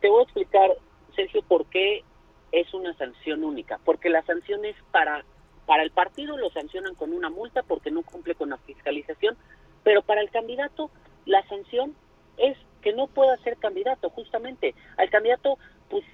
te 0.00 0.08
voy 0.08 0.20
a 0.20 0.24
explicar, 0.24 0.70
Sergio, 1.14 1.42
por 1.42 1.66
qué 1.66 2.02
es 2.50 2.72
una 2.72 2.96
sanción 2.96 3.44
única, 3.44 3.78
porque 3.84 4.08
la 4.08 4.24
sanción 4.24 4.64
es 4.64 4.74
para, 4.90 5.22
para 5.66 5.82
el 5.82 5.90
partido 5.90 6.38
lo 6.38 6.50
sancionan 6.50 6.94
con 6.94 7.12
una 7.12 7.28
multa 7.28 7.62
porque 7.62 7.90
no 7.90 8.02
cumple 8.02 8.34
con 8.34 8.48
la 8.48 8.56
fiscalización, 8.56 9.36
pero 9.82 10.00
para 10.00 10.22
el 10.22 10.30
candidato 10.30 10.90
la 11.26 11.46
sanción 11.46 11.94
es 12.38 12.56
que 12.84 12.92
no 12.92 13.06
pueda 13.06 13.34
ser 13.38 13.56
candidato, 13.56 14.10
justamente. 14.10 14.74
Al 14.98 15.08
candidato, 15.08 15.58
pues 15.88 16.04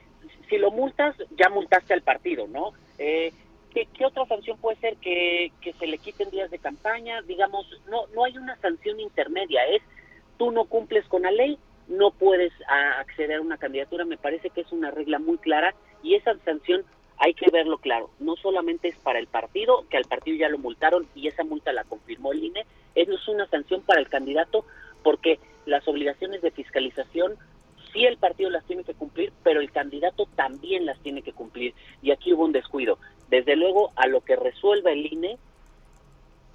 si 0.49 0.57
lo 0.57 0.71
multas, 0.71 1.17
ya 1.37 1.49
multaste 1.49 1.93
al 1.95 2.03
partido, 2.03 2.47
¿no? 2.47 2.73
Eh, 2.97 3.33
¿qué, 3.75 3.89
¿qué, 3.93 4.07
otra 4.07 4.25
sanción 4.27 4.57
puede 4.57 4.77
ser? 4.77 4.97
Que, 4.99 5.51
que 5.61 5.73
se 5.73 5.89
le 5.89 5.99
quiten 5.99 6.31
días 6.31 6.49
de 6.49 6.61
campaña, 6.61 7.23
digamos, 7.23 7.67
no, 7.91 8.07
no 8.15 8.25
hay 8.25 8.39
una 8.39 8.57
sanción 8.59 9.01
intermedia, 9.01 9.67
es 9.67 9.83
tú 10.39 10.53
no 10.53 10.65
cumples 10.67 11.05
con 11.09 11.23
la 11.23 11.33
ley, 11.33 11.59
no 11.89 12.13
puedes 12.13 12.53
acceder 13.01 13.39
a 13.39 13.43
una 13.43 13.59
candidatura, 13.59 14.05
me 14.05 14.17
parece 14.17 14.51
que 14.51 14.61
es 14.61 14.71
una 14.71 14.93
regla 14.93 15.19
muy 15.19 15.39
clara 15.39 15.75
y 16.05 16.15
esa 16.15 16.39
sanción 16.45 16.85
hay 17.19 17.35
que 17.35 17.51
verlo 17.51 17.79
claro, 17.79 18.11
no 18.21 18.37
solamente 18.37 18.87
es 18.87 18.97
para 18.97 19.19
el 19.19 19.27
partido, 19.27 19.85
que 19.91 19.97
al 19.97 20.05
partido 20.05 20.37
ya 20.37 20.49
lo 20.49 20.59
multaron 20.59 21.07
y 21.17 21.27
esa 21.27 21.43
multa 21.43 21.73
la 21.73 21.83
confirmó 21.83 22.31
el 22.31 22.45
INE, 22.45 22.65
es 22.95 23.29
una 23.29 23.47
sanción 23.49 23.83
para 23.83 24.01
el 24.01 24.09
candidato 24.09 24.65
porque 25.03 25.41
las 25.67 25.87
obligaciones 25.89 26.43
de 26.43 26.51
fiscalización 26.51 27.37
sí 27.93 28.07
el 28.07 28.17
partido 28.17 28.51
las 28.51 28.65
tiene 28.65 28.85
que 28.85 28.95
cumplir, 28.95 29.33
pero 29.43 29.61
el 29.61 29.71
candidato 29.71 30.27
también 30.37 30.87
las 30.87 30.99
tiene 31.01 31.23
que 31.23 31.33
cumplir 31.33 31.75
y 32.03 32.11
aquí 32.11 32.33
hubo 32.33 32.45
un 32.45 32.53
descuido. 32.53 32.99
Desde 33.29 33.57
luego 33.57 33.93
a 33.97 34.07
lo 34.07 34.23
que 34.23 34.37
resuelva 34.37 34.93
el 34.93 35.13
INE 35.13 35.39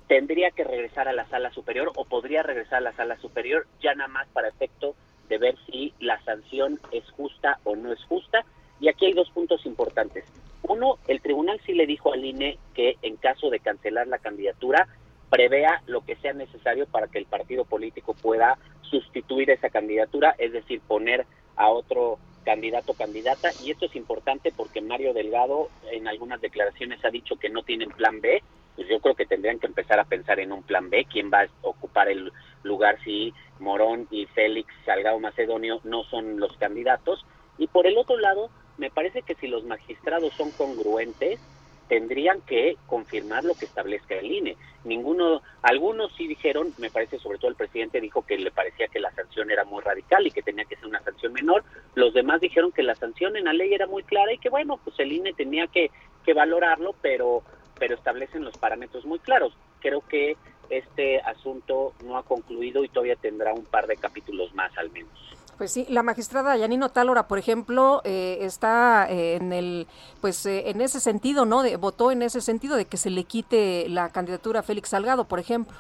tendría 0.07 0.52
que 0.52 0.64
regresar 0.64 1.07
a 1.07 1.14
la 1.14 1.27
sala 1.27 1.52
superior 1.52 1.91
o 1.95 2.06
podría 2.06 2.44
regresar 2.44 2.77
a 2.77 2.82
la 2.82 2.94
sala 2.94 3.18
superior 3.18 3.68
ya 3.82 3.95
nada 3.95 4.07
más 4.07 4.27
para 4.30 4.49
efecto 4.49 4.95
de 5.30 5.38
ver 5.38 5.56
si 5.65 5.94
la 5.99 6.22
sanción 6.23 6.80
es 6.91 7.10
justa 7.11 7.60
o 7.64 7.76
no 7.76 7.91
es 7.91 8.03
justa. 8.06 8.45
Y 8.80 8.90
aquí 8.90 9.06
hay 9.06 9.14
dos 9.14 9.30
puntos 9.32 9.65
importantes. 9.65 10.26
Uno, 10.64 10.98
el 11.07 11.22
tribunal 11.22 11.60
sí 11.65 11.73
le 11.73 11.86
dijo 11.86 12.14
al 12.14 12.26
INE 12.26 12.57
que 12.73 12.98
en 13.02 13.15
caso 13.18 13.49
de 13.49 13.60
cancelar 13.60 14.07
la 14.07 14.19
candidatura, 14.19 14.88
prevea 15.30 15.81
lo 15.88 16.02
que 16.02 16.15
sea 16.18 16.34
necesario 16.34 16.85
para 16.88 17.07
que 17.07 17.18
el 17.18 17.26
partido 17.26 17.65
político 17.65 18.14
pueda 18.14 18.57
sustituir 18.81 19.49
esa 19.49 19.69
candidatura, 19.69 20.35
es 20.38 20.53
decir, 20.53 20.81
poner 20.81 21.26
a 21.56 21.69
otro 21.69 22.19
candidato 22.43 22.91
o 22.93 22.95
candidata. 22.95 23.49
Y 23.64 23.72
esto 23.72 23.88
es 23.88 23.95
importante 23.95 24.53
porque 24.56 24.81
Mario 24.81 25.14
Delgado 25.14 25.69
en 25.91 26.07
algunas 26.07 26.39
declaraciones 26.41 27.03
ha 27.03 27.10
dicho 27.10 27.35
que 27.38 27.49
no 27.49 27.64
tienen 27.64 27.89
plan 27.89 28.22
B, 28.22 28.41
pues 28.76 28.88
yo 28.88 28.99
creo 28.99 29.15
que 29.15 29.26
tendrían 29.26 29.60
que 29.60 29.68
empezar 29.68 29.99
a 29.99 30.06
pensar 30.06 30.39
en 30.39 30.52
un 30.52 30.64
plan 30.64 30.89
B, 30.89 31.06
quién 31.11 31.31
va 31.31 31.41
a 31.41 31.49
ocupar 31.64 32.10
el 32.10 32.31
lugar 32.64 32.97
si 33.03 33.34
Morón 33.60 34.07
y 34.11 34.26
Félix 34.27 34.73
Salgado 34.85 35.19
Macedonio 35.19 35.80
no 35.84 36.03
son 36.03 36.39
los 36.39 36.56
candidatos. 36.57 37.26
Y 37.57 37.68
por 37.68 37.88
el 37.88 37.97
otro 37.97 38.18
lado, 38.18 38.49
me 38.77 38.91
parece 38.91 39.22
que 39.22 39.35
si 39.35 39.47
los 39.47 39.64
magistrados 39.64 40.34
son 40.34 40.52
congruentes, 40.52 41.39
tendrían 41.88 42.41
que 42.41 42.78
confirmar 42.88 43.44
lo 43.44 43.53
que 43.53 43.66
establezca 43.66 44.16
el 44.16 44.32
INE. 44.32 44.57
Ninguno, 44.84 45.41
algunos 45.62 46.14
sí 46.16 46.28
dijeron, 46.28 46.74
me 46.78 46.90
parece 46.90 47.20
sobre 47.20 47.38
todo 47.38 47.49
el 47.49 47.56
presidente 47.56 48.02
dijo 48.02 48.26
que 48.26 48.38
le 48.38 48.52
parecía 48.52 48.88
que 48.88 48.99
la 48.99 49.12
sanción 49.12 49.52
era 49.52 49.66
muy 49.66 49.82
radical 49.82 50.26
y 50.26 50.32
que 50.32 50.41
tenía 50.41 50.66
que 50.66 50.76
ser 50.76 50.88
una 50.88 51.02
sanción 51.02 51.34
menor. 51.34 51.64
Los 51.95 52.14
demás 52.14 52.41
dijeron 52.41 52.72
que 52.72 52.84
la 52.84 52.95
sanción 52.95 53.36
en 53.38 53.45
la 53.45 53.53
ley 53.53 53.74
era 53.74 53.88
muy 53.88 54.03
clara 54.03 54.34
y 54.34 54.38
que 54.38 54.49
bueno, 54.49 54.80
pues 54.84 54.99
el 54.99 55.12
INE 55.12 55.34
tenía 55.34 55.68
que, 55.68 55.91
que 56.24 56.34
valorarlo, 56.34 56.95
pero 57.02 57.44
pero 57.78 57.95
establecen 57.95 58.44
los 58.44 58.57
parámetros 58.57 59.06
muy 59.06 59.20
claros. 59.20 59.53
Creo 59.82 60.02
que 60.02 60.38
este 60.70 61.20
asunto 61.20 61.94
no 62.03 62.18
ha 62.18 62.24
concluido 62.24 62.84
y 62.84 62.90
todavía 62.90 63.16
tendrá 63.16 63.53
un 63.53 63.66
par 63.66 63.88
de 63.88 63.98
capítulos 63.98 64.53
más 64.53 64.76
al 64.78 64.90
menos. 64.91 65.12
Pues 65.57 65.72
sí, 65.72 65.86
la 65.90 66.03
magistrada 66.03 66.57
Yanino 66.57 66.90
Tálora, 66.90 67.27
por 67.27 67.38
ejemplo, 67.38 68.02
eh, 68.03 68.40
está 68.41 69.07
eh, 69.10 69.36
en 69.36 69.53
el, 69.53 69.88
pues 70.19 70.45
eh, 70.45 70.69
en 70.69 70.82
ese 70.82 70.99
sentido, 70.99 71.45
¿no? 71.45 71.64
De, 71.64 71.77
votó 71.77 72.11
en 72.11 72.22
ese 72.22 72.41
sentido 72.41 72.76
de 72.76 72.86
que 72.86 72.98
se 72.98 73.10
le 73.10 73.23
quite 73.23 73.88
la 73.88 74.10
candidatura 74.10 74.60
a 74.60 74.64
Félix 74.64 74.90
Salgado, 74.90 75.26
por 75.26 75.40
ejemplo. 75.40 75.77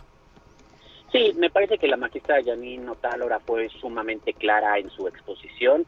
Sí, 1.11 1.33
me 1.37 1.49
parece 1.49 1.77
que 1.77 1.87
la 1.87 1.97
magistrada 1.97 2.39
Yanino 2.39 2.95
Tálora 2.95 3.39
fue 3.39 3.67
sumamente 3.69 4.33
clara 4.33 4.77
en 4.79 4.89
su 4.89 5.07
exposición. 5.07 5.85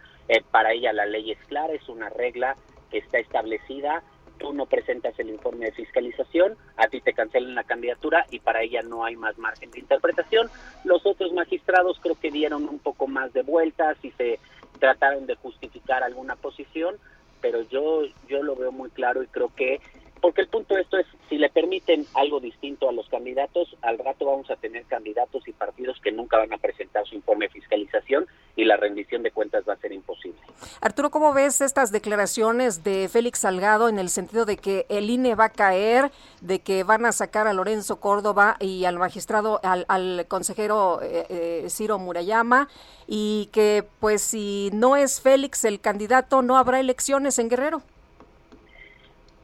para 0.51 0.73
ella 0.73 0.91
la 0.91 1.05
ley 1.05 1.31
es 1.31 1.39
clara, 1.47 1.73
es 1.73 1.88
una 1.88 2.09
regla 2.09 2.57
que 2.91 2.97
está 2.97 3.19
establecida 3.19 4.03
tú 4.38 4.53
no 4.53 4.65
presentas 4.65 5.18
el 5.19 5.30
informe 5.30 5.65
de 5.65 5.72
fiscalización, 5.72 6.55
a 6.77 6.88
ti 6.88 7.01
te 7.01 7.14
cancelan 7.14 7.55
la 7.55 7.64
candidatura 7.64 8.26
y 8.30 8.39
para 8.39 8.61
ella 8.61 8.81
no 8.81 9.03
hay 9.03 9.15
más 9.15 9.38
margen 9.38 9.72
de 9.72 9.80
interpretación. 9.80 10.49
Los 10.84 11.05
otros 11.05 11.34
magistrados 11.34 11.99
creo 12.01 12.15
que 12.15 12.31
dieron 12.31 12.68
un 12.68 12.80
poco 12.80 13.07
más 13.07 13.34
de 13.34 13.43
vueltas 13.43 13.97
y 14.03 14.11
se 14.11 14.39
trataron 14.80 15.26
de 15.26 15.35
justificar 15.35 16.03
alguna 16.03 16.35
posición, 16.35 16.95
pero 17.41 17.61
yo 17.69 18.03
yo 18.27 18.43
lo 18.43 18.55
veo 18.55 18.72
muy 18.72 18.89
claro 18.89 19.23
y 19.23 19.27
creo 19.27 19.51
que 19.55 19.80
porque 20.22 20.41
el 20.41 20.48
punto 20.48 20.76
de 20.76 20.81
esto 20.81 20.98
es, 20.98 21.06
si 21.30 21.38
le 21.38 21.49
permiten 21.49 22.06
algo 22.14 22.39
distinto 22.39 22.89
a 22.89 22.91
los 22.91 23.07
candidatos, 23.10 23.76
al 23.81 23.98
rato 23.98 24.26
vamos 24.26 24.49
a 24.49 24.56
tener 24.56 24.85
candidatos 24.85 25.48
y 25.48 25.53
partidos 25.53 25.99
que 26.02 26.11
nunca 26.11 26.38
van 26.38 26.53
a 26.53 26.57
presentar 26.57 27.06
su 27.06 27.15
informe 27.15 27.45
de 27.45 27.53
fiscalización 27.53 28.26
y 28.56 28.65
la 28.65 28.76
rendición 28.76 29.23
de 29.23 29.31
cuentas 29.31 29.64
va 29.68 29.73
a 29.73 29.77
ser 29.77 29.91
imposible. 29.91 30.39
Arturo, 30.81 31.11
¿cómo 31.11 31.34
ves 31.34 31.61
estas 31.61 31.91
declaraciones 31.91 32.84
de 32.84 33.07
Félix 33.07 33.39
Salgado 33.39 33.89
en 33.89 33.99
el 33.99 34.10
sentido 34.10 34.45
de 34.45 34.57
que 34.57 34.85
el 34.89 35.10
INE 35.10 35.35
va 35.35 35.45
a 35.45 35.49
caer, 35.49 36.11
de 36.41 36.60
que 36.60 36.84
van 36.84 37.06
a 37.06 37.11
sacar 37.11 37.48
a 37.48 37.53
Lorenzo 37.53 37.99
Córdoba 37.99 38.57
y 38.60 38.85
al 38.85 38.98
magistrado, 38.98 39.60
al, 39.64 40.26
consejero 40.27 41.02
eh, 41.03 41.26
eh, 41.30 41.69
Ciro 41.69 41.99
Murayama, 41.99 42.68
y 43.07 43.49
que 43.52 43.85
pues 43.99 44.22
si 44.22 44.69
no 44.73 44.95
es 44.95 45.22
Félix 45.22 45.64
el 45.65 45.80
candidato, 45.80 46.41
no 46.41 46.57
habrá 46.57 46.80
elecciones 46.80 47.38
en 47.39 47.49
Guerrero? 47.49 47.81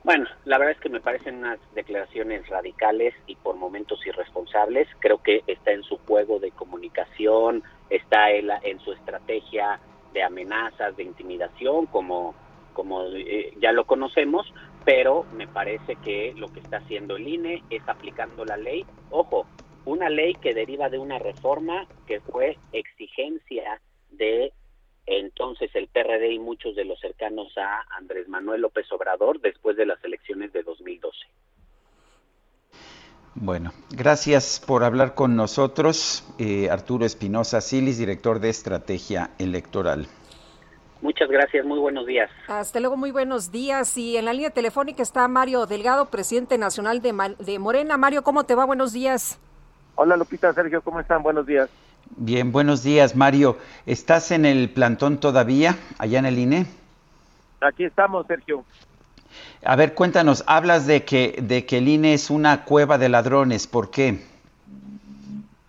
Bueno, 0.03 0.25
la 0.43 0.57
verdad 0.57 0.75
es 0.75 0.81
que 0.81 0.89
me 0.89 0.99
parecen 0.99 1.37
unas 1.37 1.59
declaraciones 1.73 2.45
radicales 2.49 3.13
y 3.25 3.37
por 3.37 3.55
momentos 3.55 4.05
irresponsables. 4.05 4.87
Creo 4.99 5.23
que 5.23 5.43
está 5.47 5.71
en 5.71 5.83
su 5.83 5.97
juego 5.99 6.39
de 6.39 6.51
comunicación, 6.51 7.63
está 7.89 8.31
en, 8.31 8.49
en 8.63 8.79
su 8.81 8.91
estrategia 8.91 9.79
de 10.11 10.21
amenazas, 10.21 10.97
de 10.97 11.03
intimidación, 11.03 11.85
como, 11.85 12.35
como 12.73 13.05
eh, 13.05 13.53
ya 13.61 13.71
lo 13.71 13.85
conocemos, 13.85 14.53
pero 14.83 15.25
me 15.33 15.47
parece 15.47 15.95
que 15.95 16.33
lo 16.35 16.51
que 16.51 16.59
está 16.59 16.77
haciendo 16.77 17.15
el 17.15 17.25
INE 17.25 17.63
es 17.69 17.81
aplicando 17.87 18.43
la 18.43 18.57
ley. 18.57 18.85
Ojo, 19.09 19.47
una 19.85 20.09
ley 20.09 20.33
que 20.35 20.53
deriva 20.53 20.89
de 20.89 20.99
una 20.99 21.17
reforma 21.17 21.87
que 22.07 22.19
fue 22.19 22.57
exigencia 22.73 23.79
de 24.11 24.51
entonces 25.05 25.69
el 25.75 25.87
PRD 25.87 26.33
y 26.33 26.39
muchos 26.39 26.75
de 26.75 26.85
los 26.85 26.99
cercanos 26.99 27.57
a 27.57 27.85
Andrés 27.97 28.27
Manuel 28.27 28.61
López 28.61 28.91
Obrador 28.91 29.41
después 29.41 29.75
de 29.77 29.85
las 29.85 30.03
elecciones 30.03 30.53
de 30.53 30.63
2012. 30.63 31.17
Bueno, 33.35 33.71
gracias 33.89 34.63
por 34.65 34.83
hablar 34.83 35.15
con 35.15 35.35
nosotros, 35.35 36.23
eh, 36.37 36.69
Arturo 36.69 37.05
Espinosa 37.05 37.61
Silis, 37.61 37.97
director 37.97 38.39
de 38.39 38.49
Estrategia 38.49 39.31
Electoral. 39.39 40.07
Muchas 41.01 41.29
gracias, 41.29 41.65
muy 41.65 41.79
buenos 41.79 42.05
días. 42.05 42.29
Hasta 42.47 42.79
luego, 42.79 42.95
muy 42.95 43.11
buenos 43.11 43.51
días. 43.51 43.97
Y 43.97 44.15
en 44.15 44.25
la 44.25 44.31
línea 44.31 44.51
telefónica 44.51 45.03
está 45.03 45.27
Mario 45.27 45.65
Delgado, 45.65 46.05
presidente 46.09 46.57
nacional 46.57 47.01
de, 47.01 47.35
de 47.39 47.59
Morena. 47.59 47.97
Mario, 47.97 48.23
¿cómo 48.23 48.45
te 48.45 48.55
va? 48.55 48.65
Buenos 48.65 48.93
días. 48.93 49.39
Hola 49.95 50.15
Lupita, 50.15 50.53
Sergio, 50.53 50.81
¿cómo 50.81 50.99
están? 50.99 51.21
Buenos 51.21 51.45
días. 51.45 51.69
Bien, 52.17 52.51
buenos 52.51 52.83
días, 52.83 53.15
Mario. 53.15 53.57
¿Estás 53.87 54.29
en 54.29 54.45
el 54.45 54.69
plantón 54.69 55.19
todavía, 55.19 55.77
allá 55.97 56.19
en 56.19 56.25
el 56.25 56.37
INE? 56.37 56.67
Aquí 57.59 57.85
estamos, 57.85 58.27
Sergio. 58.27 58.63
A 59.65 59.75
ver, 59.75 59.95
cuéntanos, 59.95 60.43
hablas 60.45 60.85
de 60.85 61.05
que, 61.05 61.39
de 61.41 61.65
que 61.65 61.79
el 61.79 61.87
INE 61.87 62.13
es 62.13 62.29
una 62.29 62.65
cueva 62.65 62.99
de 62.99 63.09
ladrones, 63.09 63.65
¿por 63.65 63.89
qué? 63.89 64.23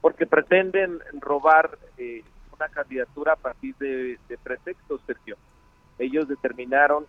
Porque 0.03 0.27
pretenden 0.27 0.99
robar 1.19 1.79
eh, 1.97 2.23
una 2.55 2.69
candidatura 2.69 3.33
a 3.33 3.37
partir 3.37 3.75
de, 3.77 4.19
pretextos, 4.43 5.01
Sergio. 5.07 5.37
Ellos 5.99 6.29
determinaron 6.29 7.07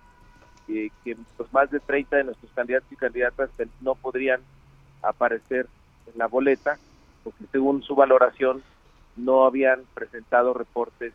eh, 0.69 0.91
que 1.03 1.17
los 1.37 1.51
más 1.51 1.69
de 1.71 1.81
30 1.81 2.15
de 2.15 2.23
nuestros 2.23 2.51
candidatos 2.53 2.89
y 2.89 2.95
candidatas 2.95 3.49
no 3.81 3.95
podrían 3.95 4.39
aparecer 5.01 5.67
en 6.11 6.17
la 6.17 6.27
boleta, 6.27 6.77
porque 7.23 7.43
según 7.51 7.83
su 7.83 7.95
valoración 7.95 8.63
no 9.15 9.45
habían 9.45 9.83
presentado 9.93 10.53
reportes 10.53 11.13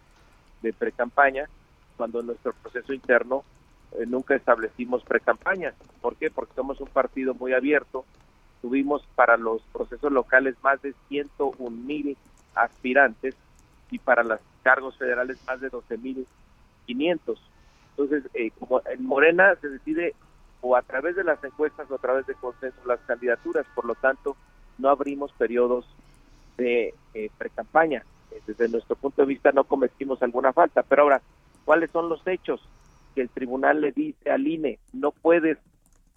de 0.63 0.73
pre-campaña, 0.73 1.49
cuando 1.97 2.21
en 2.21 2.27
nuestro 2.27 2.53
proceso 2.55 2.93
interno 2.93 3.45
eh, 3.93 4.07
nunca 4.07 4.35
establecimos 4.35 5.03
pre-campaña. 5.05 5.75
¿Por 6.01 6.17
qué? 6.17 6.31
Porque 6.31 6.55
somos 6.55 6.81
un 6.81 6.89
partido 6.89 7.35
muy 7.35 7.53
abierto. 7.53 8.05
Tuvimos 8.63 9.03
para 9.15 9.37
los 9.37 9.63
procesos 9.73 10.13
locales 10.13 10.55
más 10.63 10.81
de 10.83 10.95
101 11.09 11.71
mil 11.71 12.17
aspirantes 12.55 13.35
y 13.91 13.99
para 13.99 14.23
los 14.23 14.41
cargos 14.63 14.97
federales 14.97 15.39
más 15.47 15.61
de 15.61 15.69
12 15.69 15.99
mil 15.99 16.27
500. 16.87 17.41
Entonces, 17.91 18.31
eh, 18.35 18.51
como 18.59 18.83
en 18.87 19.05
Morena 19.05 19.55
se 19.61 19.69
decide 19.69 20.15
o 20.63 20.77
a 20.77 20.83
través 20.83 21.17
de 21.17 21.25
las 21.25 21.43
encuestas 21.43 21.91
o 21.91 21.95
a 21.95 21.99
través 21.99 22.27
de 22.27 22.35
consenso 22.35 22.79
las 22.87 23.01
candidaturas, 23.01 23.67
por 23.75 23.87
lo 23.87 23.95
tanto, 23.95 24.37
no 24.79 24.89
abrimos 24.89 25.33
periodos 25.33 25.87
de 26.57 26.95
eh, 27.15 27.31
pre-campaña. 27.39 28.05
Eh, 28.31 28.41
desde 28.47 28.69
nuestro 28.69 28.97
punto 28.97 29.23
de 29.23 29.29
vista 29.29 29.53
no 29.53 29.65
cometimos 29.65 30.23
alguna 30.23 30.53
falta. 30.53 30.83
Pero 30.83 31.03
ahora, 31.03 31.23
¿cuáles 31.65 31.91
son 31.91 32.09
los 32.09 32.27
hechos? 32.27 32.61
Que 33.15 33.23
el 33.23 33.31
tribunal 33.31 33.81
le 33.81 33.93
dice 33.93 34.31
al 34.31 34.47
INE, 34.47 34.79
no 34.93 35.11
puedes 35.11 35.59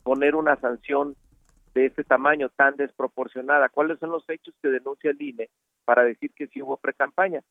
poner 0.04 0.36
una 0.36 0.56
sanción 0.58 1.16
de 1.74 1.88
este 1.88 2.04
tamaño 2.04 2.50
tan 2.50 2.76
desproporcionada. 2.76 3.70
¿Cuáles 3.70 4.00
son 4.00 4.12
los 4.12 4.30
hechos 4.30 4.54
que 4.62 4.70
denuncia 4.70 5.12
el 5.12 5.22
INE 5.22 5.50
para 5.86 6.04
decir 6.04 6.32
que 6.36 6.48
sí 6.48 6.62
hubo 6.62 6.78
pre-campaña? 6.78 7.42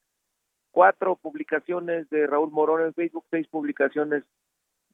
Cuatro 0.71 1.17
publicaciones 1.17 2.09
de 2.11 2.27
Raúl 2.27 2.51
Morón 2.51 2.83
en 2.83 2.95
Facebook, 2.95 3.25
seis 3.31 3.47
publicaciones 3.49 4.25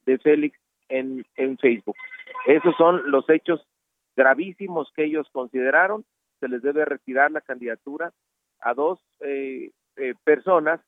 de 0.07 0.19
Félix 0.19 0.59
en, 0.89 1.25
en 1.37 1.59
Facebook. 1.59 1.97
Esos 2.47 2.75
son 2.77 3.11
los 3.11 3.29
hechos 3.29 3.65
gravísimos 4.17 4.91
que 4.97 5.05
ellos 5.05 5.29
consideraron 5.33 6.05
se 6.41 6.49
les 6.49 6.63
debe 6.63 6.85
retirar 6.85 7.31
la 7.31 7.41
candidatura 7.41 8.13
a 8.61 8.75
dos 8.75 9.01
eh, 9.21 9.71
eh, 9.97 10.15
personas 10.25 10.81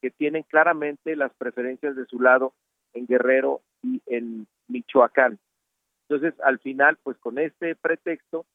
que 0.00 0.10
tienen 0.10 0.42
claramente 0.44 1.16
las 1.16 1.32
preferencias 1.34 1.96
de 1.96 2.06
su 2.06 2.20
lado 2.20 2.54
en 2.92 3.06
Guerrero 3.06 3.62
y 3.82 4.02
en 4.06 4.46
Michoacán. 4.68 5.38
Entonces, 6.08 6.38
al 6.40 6.58
final, 6.60 6.98
pues 7.02 7.16
con 7.18 7.38
este 7.38 7.74
pretexto, 7.74 8.46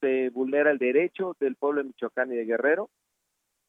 se 0.00 0.30
vulnera 0.30 0.70
el 0.70 0.78
derecho 0.78 1.36
del 1.40 1.56
pueblo 1.56 1.82
de 1.82 1.88
Michoacán 1.88 2.32
y 2.32 2.36
de 2.36 2.44
Guerrero 2.44 2.90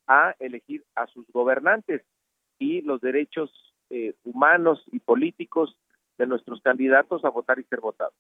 a 0.08 0.36
elegir 0.40 0.84
a 0.96 1.08
sus 1.08 1.26
gobernantes 1.32 2.04
y 2.60 2.82
los 2.82 3.02
derechos 3.02 3.52
eh, 3.90 4.14
humanos 4.24 4.84
y 4.92 5.00
políticos 5.00 5.78
de 6.18 6.28
nuestros 6.28 6.62
candidatos 6.62 7.24
a 7.24 7.30
votar 7.30 7.60
y 7.60 7.64
ser 7.64 7.80
votados. 7.80 8.14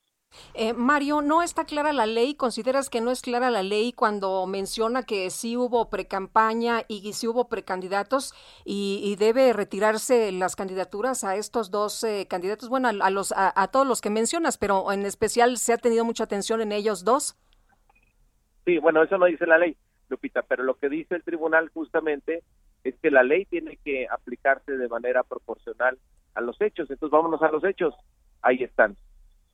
Eh, 0.53 0.73
Mario, 0.73 1.22
¿no 1.22 1.41
está 1.41 1.65
clara 1.65 1.93
la 1.93 2.06
ley? 2.06 2.35
¿Consideras 2.35 2.89
que 2.89 3.01
no 3.01 3.11
es 3.11 3.22
clara 3.22 3.49
la 3.49 3.64
ley 3.64 3.93
cuando 3.93 4.45
menciona 4.45 5.03
que 5.03 5.30
sí 5.30 5.56
hubo 5.57 5.89
precampaña 5.89 6.81
y 6.88 7.14
sí 7.14 7.27
hubo 7.27 7.47
precandidatos 7.47 8.34
y, 8.65 9.15
debe 9.19 9.53
retirarse 9.53 10.31
las 10.31 10.56
candidaturas 10.56 11.23
a 11.23 11.35
estos 11.35 11.72
dos 11.72 12.03
eh, 12.03 12.27
candidatos? 12.30 12.69
Bueno, 12.69 12.89
a, 12.89 13.61
a, 13.61 13.68
todos 13.69 13.88
los 13.88 14.01
que 14.01 14.10
mencionas, 14.10 14.57
pero 14.57 14.91
en 14.91 15.06
especial 15.06 15.57
se 15.57 15.73
ha 15.73 15.77
tenido 15.77 16.06
mucha 16.06 16.23
atención 16.23 16.61
en 16.61 16.72
ellos 16.72 17.03
dos. 17.03 17.38
Sí, 18.65 18.77
bueno, 18.77 19.03
eso 19.03 19.18
no 19.18 19.26
dice 19.26 19.45
la 19.45 19.57
ley, 19.57 19.76
Lupita, 20.10 20.41
pero 20.43 20.64
lo 20.64 20.76
que 20.76 20.89
dice 20.89 21.15
el 21.15 21.23
tribunal 21.23 21.69
justamente 21.69 22.43
es 22.84 22.95
que 23.01 23.11
la 23.11 23.23
ley 23.23 23.45
tiene 23.45 23.77
que 23.84 24.07
aplicarse 24.10 24.77
de 24.77 24.88
manera 24.88 25.23
proporcional 25.23 25.97
a 26.35 26.41
los 26.41 26.60
hechos. 26.61 26.89
Entonces, 26.89 27.11
vámonos 27.11 27.41
a 27.41 27.51
los 27.51 27.64
hechos. 27.64 27.93
Ahí 28.41 28.64
están 28.64 28.95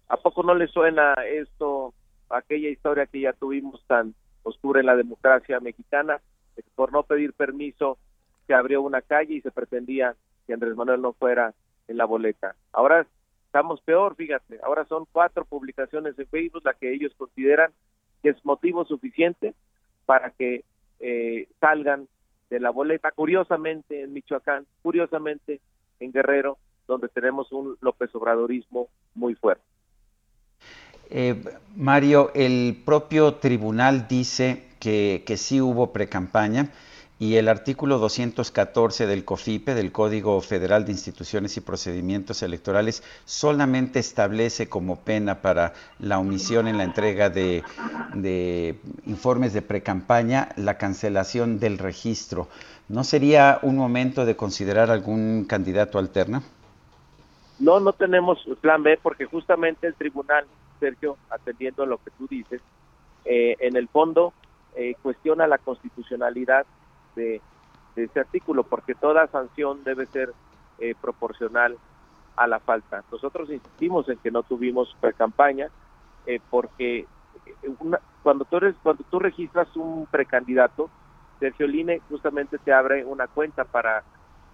¿A 0.07 0.17
poco 0.17 0.43
no 0.43 0.53
le 0.53 0.67
suena 0.67 1.13
esto, 1.27 1.93
aquella 2.29 2.69
historia 2.69 3.07
que 3.07 3.21
ya 3.21 3.33
tuvimos 3.33 3.83
tan 3.87 4.13
oscura 4.43 4.79
en 4.79 4.85
la 4.85 4.95
democracia 4.95 5.59
mexicana, 5.59 6.21
por 6.75 6.91
no 6.91 7.03
pedir 7.03 7.33
permiso 7.33 7.97
se 8.47 8.53
abrió 8.53 8.81
una 8.81 9.01
calle 9.01 9.35
y 9.35 9.41
se 9.41 9.51
pretendía 9.51 10.15
que 10.45 10.53
Andrés 10.53 10.75
Manuel 10.75 11.01
no 11.01 11.13
fuera 11.13 11.53
en 11.87 11.97
la 11.97 12.05
boleta? 12.05 12.55
Ahora 12.71 13.07
estamos 13.47 13.81
peor, 13.81 14.15
fíjate, 14.15 14.59
ahora 14.63 14.85
son 14.85 15.05
cuatro 15.11 15.45
publicaciones 15.45 16.17
en 16.19 16.27
Facebook 16.27 16.61
las 16.65 16.75
que 16.75 16.93
ellos 16.93 17.13
consideran 17.17 17.71
que 18.21 18.29
es 18.29 18.45
motivo 18.45 18.85
suficiente 18.85 19.53
para 20.05 20.31
que 20.31 20.63
eh, 20.99 21.47
salgan 21.59 22.07
de 22.49 22.59
la 22.59 22.69
boleta. 22.69 23.11
Curiosamente 23.11 24.01
en 24.01 24.13
Michoacán, 24.13 24.65
curiosamente 24.81 25.61
en 25.99 26.11
Guerrero, 26.11 26.57
donde 26.87 27.07
tenemos 27.07 27.51
un 27.51 27.77
López 27.81 28.13
Obradorismo 28.13 28.89
muy 29.13 29.35
fuerte. 29.35 29.74
Eh, 31.09 31.43
Mario, 31.75 32.31
el 32.33 32.81
propio 32.85 33.35
tribunal 33.35 34.07
dice 34.07 34.65
que, 34.79 35.35
sí 35.37 35.61
hubo 35.61 35.91
precampaña 35.91 36.69
y 37.17 37.35
el 37.35 37.47
artículo 37.47 37.97
214 37.97 39.07
del 39.07 39.23
COFIPE, 39.23 39.73
del 39.73 39.91
Código 39.91 40.39
Federal 40.41 40.85
de 40.85 40.91
Instituciones 40.91 41.55
y 41.57 41.61
Procedimientos 41.61 42.43
Electorales, 42.43 43.03
solamente 43.23 43.99
establece 43.99 44.67
como 44.67 44.97
pena 44.97 45.41
para 45.41 45.73
la 45.99 46.19
omisión 46.19 46.67
en 46.67 46.77
la 46.77 46.83
entrega 46.83 47.29
de, 47.29 47.63
de 48.13 48.77
informes 49.05 49.53
de 49.53 49.61
precampaña 49.61 50.49
la 50.57 50.77
cancelación 50.77 51.59
del 51.59 51.77
registro. 51.77 52.49
¿No 52.89 53.03
sería 53.03 53.59
un 53.63 53.77
momento 53.77 54.25
de 54.25 54.35
considerar 54.35 54.91
algún 54.91 55.45
candidato 55.45 55.97
alterno? 55.97 56.43
No, 57.59 57.79
no 57.79 57.93
tenemos 57.93 58.39
plan 58.61 58.83
B 58.83 58.99
porque 59.01 59.25
justamente 59.25 59.87
el 59.87 59.95
tribunal 59.95 60.45
Sergio, 60.79 61.17
atendiendo 61.29 61.83
a 61.83 61.87
lo 61.87 61.97
que 61.97 62.11
tú 62.11 62.27
dices, 62.27 62.61
eh, 63.25 63.55
en 63.59 63.75
el 63.75 63.87
fondo 63.87 64.33
eh, 64.75 64.95
cuestiona 65.01 65.47
la 65.47 65.57
constitucionalidad 65.57 66.65
de, 67.15 67.41
ese 67.95 68.19
artículo, 68.19 68.63
porque 68.63 68.93
toda 68.93 69.27
sanción 69.27 69.83
debe 69.85 70.05
ser 70.07 70.33
eh, 70.79 70.95
proporcional 70.99 71.77
a 72.35 72.45
la 72.45 72.59
falta. 72.59 73.03
Nosotros 73.09 73.49
insistimos 73.49 74.09
en 74.09 74.17
que 74.17 74.31
no 74.31 74.43
tuvimos 74.43 74.93
pre-campaña, 74.99 75.69
porque 76.49 77.05
cuando 78.21 78.43
tú 78.43 78.57
eres, 78.57 78.75
cuando 78.83 79.05
tú 79.09 79.19
registras 79.19 79.73
un 79.77 80.07
precandidato, 80.07 80.89
Sergio 81.39 81.67
Line 81.67 82.01
justamente 82.09 82.57
te 82.57 82.73
abre 82.73 83.05
una 83.05 83.27
cuenta 83.27 83.63
para 83.63 84.03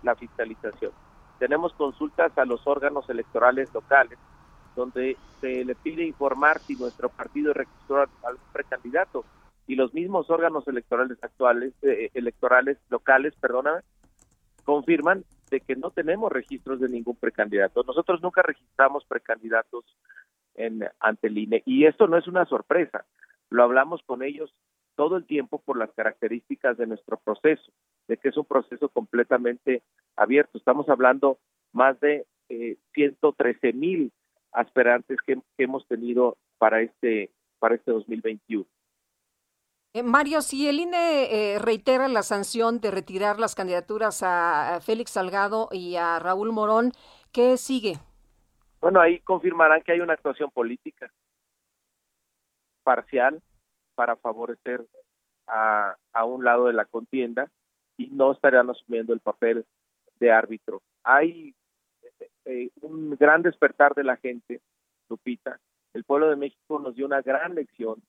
la 0.04 0.16
fiscalización. 0.16 0.92
Tenemos 1.40 1.74
consultas 1.74 2.38
a 2.38 2.46
los 2.46 2.68
órganos 2.68 3.10
electorales 3.10 3.74
locales 3.74 4.20
donde 4.76 5.18
se 5.40 5.66
le 5.66 5.76
pide 5.76 6.06
informar 6.06 6.60
si 6.60 6.76
nuestro 6.76 7.10
partido 7.10 7.54
registró 7.54 8.02
al 8.02 8.38
precandidato 8.54 9.26
y 9.68 9.76
los 9.76 9.94
mismos 9.94 10.30
órganos 10.30 10.68
electorales 10.68 11.18
actuales, 11.22 11.74
eh, 11.82 12.10
electorales 12.14 12.78
locales, 12.90 13.34
perdóname, 13.40 13.82
confirman 14.64 15.24
de 15.50 15.60
que 15.62 15.76
no 15.76 15.92
tenemos 15.92 16.32
registros 16.32 16.80
de 16.80 16.90
ningún 16.90 17.16
precandidato. 17.16 17.84
Nosotros 17.84 18.22
nunca 18.22 18.42
registramos 18.42 19.06
precandidatos 19.06 19.86
en, 20.56 20.84
ante 21.00 21.28
el 21.28 21.38
INE 21.38 21.64
y 21.66 21.86
esto 21.86 22.08
no 22.08 22.18
es 22.18 22.28
una 22.28 22.46
sorpresa. 22.46 23.06
Lo 23.50 23.64
hablamos 23.64 24.02
con 24.06 24.24
ellos 24.24 24.54
todo 24.96 25.18
el 25.18 25.26
tiempo 25.26 25.62
por 25.62 25.78
las 25.78 25.92
características 25.92 26.78
de 26.78 26.88
nuestro 26.88 27.18
proceso, 27.18 27.72
de 28.08 28.18
que 28.18 28.30
es 28.30 28.38
un 28.38 28.46
proceso 28.46 28.90
completamente 28.90 29.84
abierto. 30.16 30.58
Estamos 30.58 30.90
hablando 30.90 31.38
más 31.72 32.00
de 32.00 32.26
eh, 32.50 32.78
113 32.94 33.74
mil 33.74 34.12
aspirantes 34.52 35.18
que, 35.26 35.40
hemos 35.58 35.88
tenido 35.88 36.38
para 36.58 36.82
este 36.82 37.32
para 37.60 37.76
este 37.76 37.92
2021. 37.92 38.66
Eh, 39.94 40.04
Mario, 40.04 40.42
si 40.42 40.68
el 40.68 40.80
INE 40.80 41.56
eh, 41.56 41.60
reitera 41.60 42.08
la 42.08 42.24
sanción 42.24 42.80
de 42.80 42.92
retirar 42.92 43.40
las 43.40 43.56
candidaturas 43.56 44.24
a, 44.24 44.80
Félix 44.82 45.12
Salgado 45.12 45.68
y 45.72 45.98
a 45.98 46.18
Raúl 46.18 46.52
Morón, 46.52 46.92
¿qué 47.32 47.58
sigue? 47.58 47.96
Bueno, 48.80 49.00
ahí 49.00 49.20
confirmarán 49.20 49.82
que 49.84 49.92
hay 49.92 50.00
una 50.00 50.14
actuación 50.14 50.50
política 50.50 51.12
parcial 52.84 53.44
para 53.94 54.16
favorecer 54.16 54.88
a, 55.46 55.96
a 56.14 56.26
un 56.26 56.44
lado 56.46 56.66
de 56.66 56.74
la 56.74 56.86
contienda 56.86 57.52
y 57.98 58.08
no 58.08 58.32
estarán 58.32 58.70
asumiendo 58.70 59.14
el 59.14 59.20
papel 59.20 59.66
de 60.20 60.32
árbitro. 60.32 60.82
Hay 61.04 61.54
eh, 62.46 62.70
un 62.82 63.16
gran 63.20 63.42
despertar 63.42 63.94
de 63.94 64.04
la 64.04 64.18
gente, 64.18 64.62
Lupita. 65.10 65.60
El 65.94 66.04
pueblo 66.04 66.30
de 66.30 66.36
México 66.36 66.80
nos 66.80 66.96
dio 66.96 67.06
una 67.06 67.22
gran 67.22 67.56
lección 67.56 68.02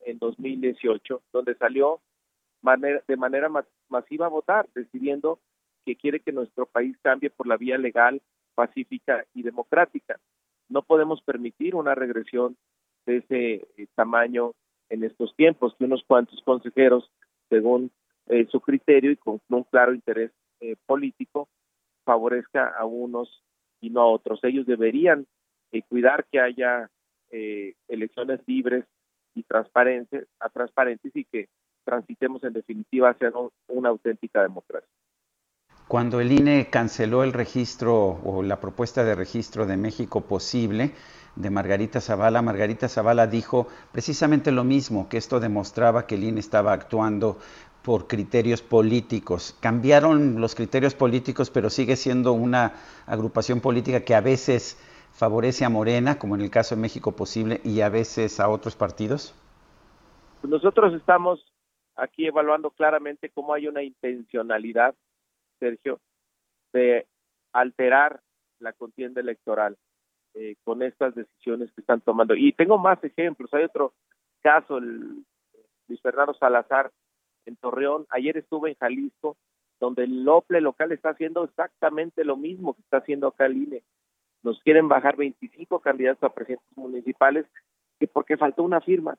en 0.00 0.18
2018, 0.18 1.22
donde 1.32 1.54
salió 1.56 2.00
de 3.06 3.16
manera 3.16 3.48
masiva 3.88 4.26
a 4.26 4.30
votar, 4.30 4.68
decidiendo 4.74 5.40
que 5.84 5.96
quiere 5.96 6.20
que 6.20 6.32
nuestro 6.32 6.66
país 6.66 6.96
cambie 7.02 7.30
por 7.30 7.46
la 7.46 7.56
vía 7.56 7.78
legal, 7.78 8.20
pacífica 8.54 9.24
y 9.34 9.42
democrática. 9.42 10.18
No 10.68 10.82
podemos 10.82 11.22
permitir 11.22 11.74
una 11.74 11.94
regresión 11.94 12.56
de 13.06 13.18
ese 13.18 13.68
eh, 13.76 13.86
tamaño 13.94 14.52
en 14.90 15.04
estos 15.04 15.34
tiempos, 15.36 15.74
que 15.78 15.84
unos 15.84 16.02
cuantos 16.06 16.40
consejeros, 16.42 17.10
según 17.48 17.90
eh, 18.26 18.46
su 18.50 18.60
criterio 18.60 19.10
y 19.10 19.16
con 19.16 19.40
un 19.48 19.64
claro 19.64 19.94
interés 19.94 20.32
eh, 20.60 20.76
político, 20.86 21.48
favorezca 22.04 22.68
a 22.68 22.84
unos 22.84 23.42
y 23.80 23.90
no 23.90 24.00
a 24.00 24.06
otros. 24.06 24.40
Ellos 24.42 24.66
deberían 24.66 25.26
cuidar 25.88 26.26
que 26.30 26.40
haya 26.40 26.90
elecciones 27.30 28.40
libres, 28.46 28.84
y 29.34 29.44
transparentes, 29.44 30.26
a 30.40 30.48
transparentes 30.48 31.14
y 31.14 31.24
que 31.24 31.48
transitemos 31.84 32.42
en 32.42 32.52
definitiva 32.52 33.10
hacia 33.10 33.32
una 33.68 33.88
auténtica 33.88 34.42
democracia. 34.42 34.88
Cuando 35.86 36.20
el 36.20 36.32
INE 36.32 36.68
canceló 36.70 37.22
el 37.22 37.32
registro 37.32 38.20
o 38.24 38.42
la 38.42 38.60
propuesta 38.60 39.04
de 39.04 39.14
registro 39.14 39.64
de 39.64 39.76
México 39.76 40.22
posible 40.22 40.92
de 41.36 41.50
Margarita 41.50 42.00
Zavala, 42.00 42.42
Margarita 42.42 42.88
Zavala 42.88 43.26
dijo 43.26 43.68
precisamente 43.92 44.50
lo 44.50 44.64
mismo, 44.64 45.08
que 45.08 45.16
esto 45.16 45.38
demostraba 45.38 46.06
que 46.06 46.16
el 46.16 46.24
INE 46.24 46.40
estaba 46.40 46.72
actuando 46.72 47.38
por 47.88 48.06
criterios 48.06 48.60
políticos. 48.60 49.56
Cambiaron 49.62 50.42
los 50.42 50.54
criterios 50.54 50.94
políticos, 50.94 51.50
pero 51.50 51.70
sigue 51.70 51.96
siendo 51.96 52.34
una 52.34 52.74
agrupación 53.06 53.62
política 53.62 54.04
que 54.04 54.14
a 54.14 54.20
veces 54.20 54.76
favorece 55.14 55.64
a 55.64 55.70
Morena, 55.70 56.18
como 56.18 56.34
en 56.34 56.42
el 56.42 56.50
caso 56.50 56.74
de 56.74 56.82
México 56.82 57.12
Posible, 57.12 57.62
y 57.64 57.80
a 57.80 57.88
veces 57.88 58.40
a 58.40 58.50
otros 58.50 58.76
partidos? 58.76 59.34
Pues 60.42 60.50
nosotros 60.50 60.92
estamos 60.92 61.42
aquí 61.96 62.26
evaluando 62.26 62.68
claramente 62.72 63.30
cómo 63.30 63.54
hay 63.54 63.66
una 63.68 63.82
intencionalidad, 63.82 64.94
Sergio, 65.58 65.98
de 66.74 67.06
alterar 67.54 68.20
la 68.58 68.74
contienda 68.74 69.22
electoral 69.22 69.78
eh, 70.34 70.56
con 70.62 70.82
estas 70.82 71.14
decisiones 71.14 71.72
que 71.72 71.80
están 71.80 72.02
tomando. 72.02 72.34
Y 72.34 72.52
tengo 72.52 72.76
más 72.76 73.02
ejemplos. 73.02 73.48
Hay 73.54 73.64
otro 73.64 73.94
caso, 74.42 74.76
el 74.76 75.24
Luis 75.88 76.02
Fernando 76.02 76.34
Salazar 76.34 76.92
en 77.46 77.56
Torreón. 77.56 78.06
Ayer 78.10 78.36
estuve 78.36 78.70
en 78.70 78.76
Jalisco, 78.76 79.36
donde 79.80 80.04
el 80.04 80.28
OPLE 80.28 80.60
local 80.60 80.92
está 80.92 81.10
haciendo 81.10 81.44
exactamente 81.44 82.24
lo 82.24 82.36
mismo 82.36 82.74
que 82.74 82.82
está 82.82 82.98
haciendo 82.98 83.28
acá 83.28 83.46
el 83.46 83.56
INE 83.56 83.82
nos 84.42 84.60
quieren 84.62 84.88
bajar 84.88 85.16
25 85.16 85.80
candidatos 85.80 86.22
a 86.22 86.32
presidentes 86.32 86.76
municipales 86.76 87.46
que 87.98 88.06
porque 88.06 88.36
faltó 88.36 88.62
una 88.62 88.80
firma. 88.80 89.16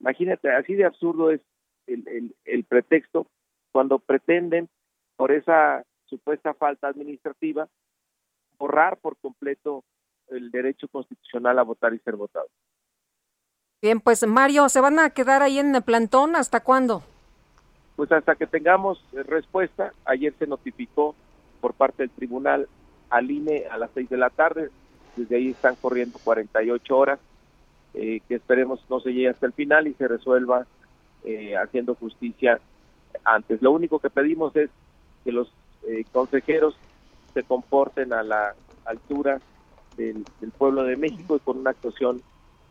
Imagínate, 0.00 0.50
así 0.50 0.74
de 0.74 0.84
absurdo 0.84 1.30
es 1.30 1.40
el, 1.86 2.34
el, 2.44 2.64
pretexto 2.64 3.26
cuando 3.70 3.98
pretenden, 3.98 4.68
por 5.16 5.32
esa 5.32 5.84
supuesta 6.06 6.54
falta 6.54 6.88
administrativa, 6.88 7.68
borrar 8.58 8.98
por 8.98 9.16
completo 9.18 9.84
el 10.28 10.50
derecho 10.50 10.88
constitucional 10.88 11.58
a 11.58 11.62
votar 11.62 11.94
y 11.94 11.98
ser 12.00 12.16
votado. 12.16 12.48
Bien, 13.80 14.00
pues 14.00 14.26
Mario, 14.26 14.68
¿se 14.68 14.80
van 14.80 14.98
a 14.98 15.10
quedar 15.10 15.42
ahí 15.42 15.58
en 15.58 15.74
el 15.74 15.82
plantón 15.82 16.34
hasta 16.34 16.64
cuándo? 16.64 17.02
Pues 17.96 18.12
hasta 18.12 18.34
que 18.34 18.46
tengamos 18.46 19.02
respuesta. 19.12 19.92
Ayer 20.04 20.34
se 20.38 20.46
notificó 20.46 21.14
por 21.60 21.72
parte 21.74 22.02
del 22.02 22.10
tribunal 22.10 22.68
al 23.10 23.30
INE 23.30 23.64
a 23.70 23.78
las 23.78 23.90
6 23.94 24.10
de 24.10 24.16
la 24.16 24.30
tarde. 24.30 24.70
Desde 25.16 25.36
ahí 25.36 25.50
están 25.50 25.76
corriendo 25.76 26.18
48 26.22 26.96
horas, 26.96 27.18
eh, 27.94 28.20
que 28.28 28.34
esperemos 28.34 28.84
no 28.90 29.00
se 29.00 29.12
llegue 29.12 29.30
hasta 29.30 29.46
el 29.46 29.54
final 29.54 29.86
y 29.86 29.94
se 29.94 30.06
resuelva 30.06 30.66
eh, 31.24 31.56
haciendo 31.56 31.94
justicia 31.94 32.60
antes. 33.24 33.62
Lo 33.62 33.72
único 33.72 33.98
que 33.98 34.10
pedimos 34.10 34.54
es 34.56 34.70
que 35.24 35.32
los 35.32 35.50
eh, 35.88 36.04
consejeros 36.12 36.76
se 37.32 37.42
comporten 37.42 38.12
a 38.12 38.22
la 38.22 38.54
altura 38.84 39.40
del, 39.96 40.24
del 40.40 40.50
pueblo 40.50 40.84
de 40.84 40.96
México 40.96 41.36
y 41.36 41.40
con 41.40 41.58
una 41.58 41.70
actuación 41.70 42.20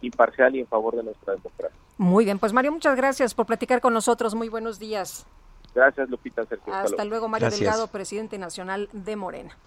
imparcial 0.05 0.55
y 0.55 0.59
en 0.59 0.67
favor 0.67 0.95
de 0.95 1.03
nuestra 1.03 1.33
democracia. 1.33 1.77
Muy 1.97 2.25
bien, 2.25 2.39
pues 2.39 2.53
Mario, 2.53 2.71
muchas 2.71 2.95
gracias 2.95 3.33
por 3.33 3.45
platicar 3.45 3.81
con 3.81 3.93
nosotros. 3.93 4.35
Muy 4.35 4.49
buenos 4.49 4.79
días. 4.79 5.25
Gracias, 5.73 6.09
Lupita. 6.09 6.45
Sergio. 6.45 6.73
Hasta, 6.73 7.03
luego, 7.05 7.27
Mario 7.27 7.49
Delgado, 7.49 7.87
presidente 7.87 8.37
nacional 8.37 8.89
de 8.93 9.15
Morena. 9.15 9.57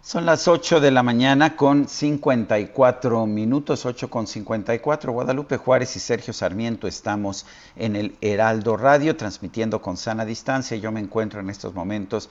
Son 0.00 0.24
las 0.24 0.46
8 0.46 0.80
de 0.80 0.92
la 0.92 1.02
mañana 1.02 1.56
con 1.56 1.88
54 1.88 3.26
minutos, 3.26 3.84
8 3.84 4.08
con 4.08 4.28
54. 4.28 5.12
Guadalupe 5.12 5.56
Juárez 5.56 5.96
y 5.96 6.00
Sergio 6.00 6.32
Sarmiento 6.32 6.86
estamos 6.86 7.46
en 7.74 7.96
el 7.96 8.16
Heraldo 8.20 8.76
Radio 8.76 9.16
transmitiendo 9.16 9.82
con 9.82 9.96
sana 9.96 10.24
distancia. 10.24 10.76
Yo 10.76 10.92
me 10.92 11.00
encuentro 11.00 11.40
en 11.40 11.50
estos 11.50 11.74
momentos 11.74 12.30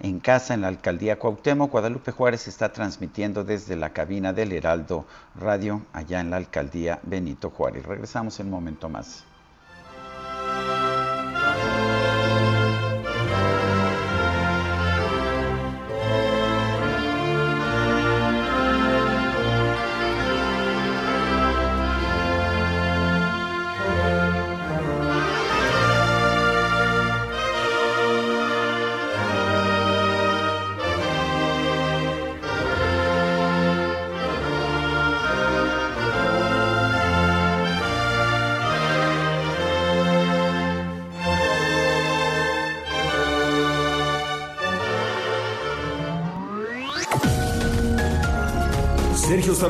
en 0.00 0.20
casa 0.20 0.54
en 0.54 0.62
la 0.62 0.68
alcaldía 0.68 1.18
Cuauhtémoc. 1.18 1.70
Guadalupe 1.70 2.12
Juárez 2.12 2.48
está 2.48 2.72
transmitiendo 2.72 3.44
desde 3.44 3.76
la 3.76 3.90
cabina 3.90 4.32
del 4.32 4.52
Heraldo 4.52 5.06
Radio 5.38 5.82
allá 5.92 6.20
en 6.20 6.30
la 6.30 6.36
alcaldía 6.36 7.00
Benito 7.02 7.50
Juárez. 7.50 7.84
Regresamos 7.84 8.38
en 8.40 8.46
un 8.46 8.52
momento 8.52 8.88
más. 8.88 9.24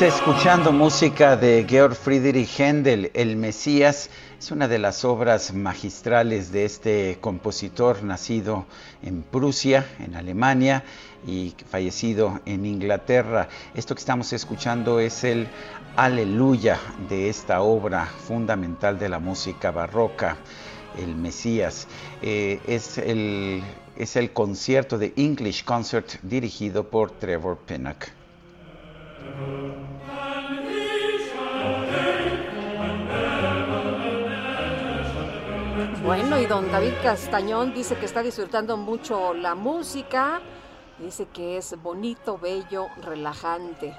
Escuchando 0.00 0.72
música 0.72 1.36
de 1.36 1.66
Georg 1.68 1.94
Friedrich 1.94 2.58
Händel, 2.58 3.10
El 3.12 3.36
Mesías. 3.36 4.08
Es 4.38 4.50
una 4.50 4.66
de 4.66 4.78
las 4.78 5.04
obras 5.04 5.52
magistrales 5.52 6.50
de 6.52 6.64
este 6.64 7.18
compositor 7.20 8.02
nacido 8.02 8.64
en 9.02 9.22
Prusia, 9.22 9.86
en 9.98 10.16
Alemania, 10.16 10.84
y 11.26 11.54
fallecido 11.68 12.40
en 12.46 12.64
Inglaterra. 12.64 13.50
Esto 13.74 13.94
que 13.94 13.98
estamos 13.98 14.32
escuchando 14.32 15.00
es 15.00 15.22
el 15.22 15.48
Aleluya 15.96 16.80
de 17.10 17.28
esta 17.28 17.60
obra 17.60 18.06
fundamental 18.06 18.98
de 18.98 19.10
la 19.10 19.18
música 19.18 19.70
barroca, 19.70 20.38
El 20.96 21.14
Mesías. 21.14 21.86
Eh, 22.22 22.58
es, 22.66 22.96
el, 22.96 23.62
es 23.96 24.16
el 24.16 24.32
concierto 24.32 24.96
de 24.96 25.12
English 25.16 25.62
Concert 25.62 26.08
dirigido 26.22 26.88
por 26.88 27.10
Trevor 27.10 27.58
Pinnock. 27.58 28.19
Bueno, 36.04 36.40
y 36.40 36.46
don 36.46 36.70
David 36.72 36.94
Castañón 37.02 37.72
dice 37.72 37.94
que 37.96 38.06
está 38.06 38.22
disfrutando 38.22 38.76
mucho 38.76 39.32
la 39.32 39.54
música, 39.54 40.40
dice 40.98 41.26
que 41.26 41.56
es 41.56 41.80
bonito, 41.80 42.36
bello, 42.36 42.88
relajante. 43.02 43.94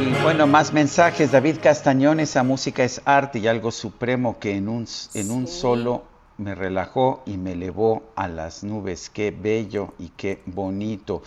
Y 0.00 0.22
bueno, 0.22 0.46
más 0.46 0.72
mensajes. 0.72 1.32
David 1.32 1.58
Castañón, 1.62 2.18
esa 2.18 2.42
música 2.42 2.82
es 2.82 3.02
arte 3.04 3.40
y 3.40 3.46
algo 3.46 3.70
supremo 3.70 4.38
que 4.38 4.56
en 4.56 4.68
un, 4.68 4.86
en 5.12 5.30
un 5.30 5.46
solo 5.46 6.13
me 6.38 6.54
relajó 6.54 7.22
y 7.26 7.36
me 7.36 7.52
elevó 7.52 8.02
a 8.16 8.28
las 8.28 8.64
nubes. 8.64 9.10
Qué 9.10 9.30
bello 9.30 9.94
y 9.98 10.08
qué 10.10 10.40
bonito. 10.46 11.22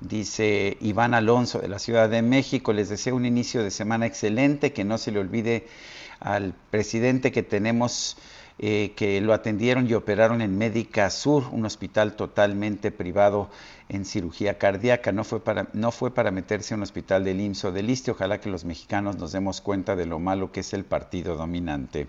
Dice 0.00 0.76
Iván 0.80 1.14
Alonso 1.14 1.60
de 1.60 1.68
la 1.68 1.78
Ciudad 1.78 2.08
de 2.08 2.22
México, 2.22 2.72
les 2.72 2.88
deseo 2.88 3.16
un 3.16 3.26
inicio 3.26 3.62
de 3.62 3.70
semana 3.70 4.06
excelente, 4.06 4.72
que 4.72 4.84
no 4.84 4.98
se 4.98 5.12
le 5.12 5.20
olvide 5.20 5.66
al 6.20 6.54
presidente 6.70 7.30
que 7.30 7.42
tenemos, 7.42 8.16
eh, 8.58 8.92
que 8.96 9.20
lo 9.20 9.32
atendieron 9.32 9.88
y 9.88 9.94
operaron 9.94 10.40
en 10.40 10.58
Médica 10.58 11.10
Sur, 11.10 11.44
un 11.52 11.64
hospital 11.64 12.14
totalmente 12.14 12.90
privado 12.90 13.50
en 13.88 14.04
cirugía 14.04 14.58
cardíaca. 14.58 15.12
No 15.12 15.24
fue 15.24 15.40
para, 15.40 15.68
no 15.72 15.92
fue 15.92 16.12
para 16.12 16.30
meterse 16.30 16.74
en 16.74 16.80
un 16.80 16.82
hospital 16.82 17.24
del 17.24 17.40
IMSS 17.40 17.66
o 17.66 17.72
del 17.72 17.90
ISTE. 17.90 18.10
Ojalá 18.10 18.40
que 18.40 18.50
los 18.50 18.64
mexicanos 18.64 19.16
nos 19.16 19.32
demos 19.32 19.60
cuenta 19.60 19.94
de 19.94 20.06
lo 20.06 20.18
malo 20.18 20.50
que 20.50 20.60
es 20.60 20.72
el 20.74 20.84
partido 20.84 21.36
dominante. 21.36 22.08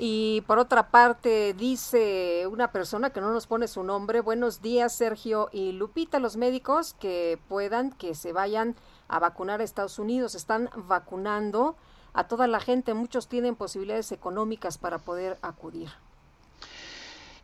Y 0.00 0.42
por 0.46 0.60
otra 0.60 0.90
parte, 0.90 1.54
dice 1.54 2.46
una 2.46 2.70
persona 2.70 3.10
que 3.10 3.20
no 3.20 3.32
nos 3.32 3.48
pone 3.48 3.66
su 3.66 3.82
nombre, 3.82 4.20
buenos 4.20 4.62
días 4.62 4.96
Sergio 4.96 5.48
y 5.50 5.72
Lupita, 5.72 6.20
los 6.20 6.36
médicos 6.36 6.94
que 7.00 7.36
puedan, 7.48 7.90
que 7.90 8.14
se 8.14 8.32
vayan 8.32 8.76
a 9.08 9.18
vacunar 9.18 9.60
a 9.60 9.64
Estados 9.64 9.98
Unidos, 9.98 10.36
están 10.36 10.70
vacunando 10.86 11.74
a 12.14 12.28
toda 12.28 12.46
la 12.46 12.60
gente, 12.60 12.94
muchos 12.94 13.28
tienen 13.28 13.56
posibilidades 13.56 14.12
económicas 14.12 14.78
para 14.78 14.98
poder 14.98 15.36
acudir. 15.42 15.88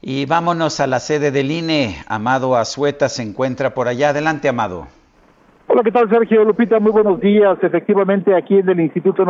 Y 0.00 0.26
vámonos 0.26 0.78
a 0.78 0.86
la 0.86 1.00
sede 1.00 1.32
del 1.32 1.50
INE, 1.50 2.04
Amado 2.06 2.54
Azueta 2.54 3.08
se 3.08 3.22
encuentra 3.24 3.74
por 3.74 3.88
allá, 3.88 4.10
adelante 4.10 4.48
Amado. 4.48 4.86
Hola, 5.66 5.82
¿qué 5.82 5.90
tal 5.90 6.08
Sergio 6.08 6.44
Lupita? 6.44 6.78
Muy 6.78 6.92
buenos 6.92 7.18
días, 7.18 7.58
efectivamente 7.62 8.36
aquí 8.36 8.58
en 8.58 8.68
el 8.68 8.78
Instituto 8.78 9.24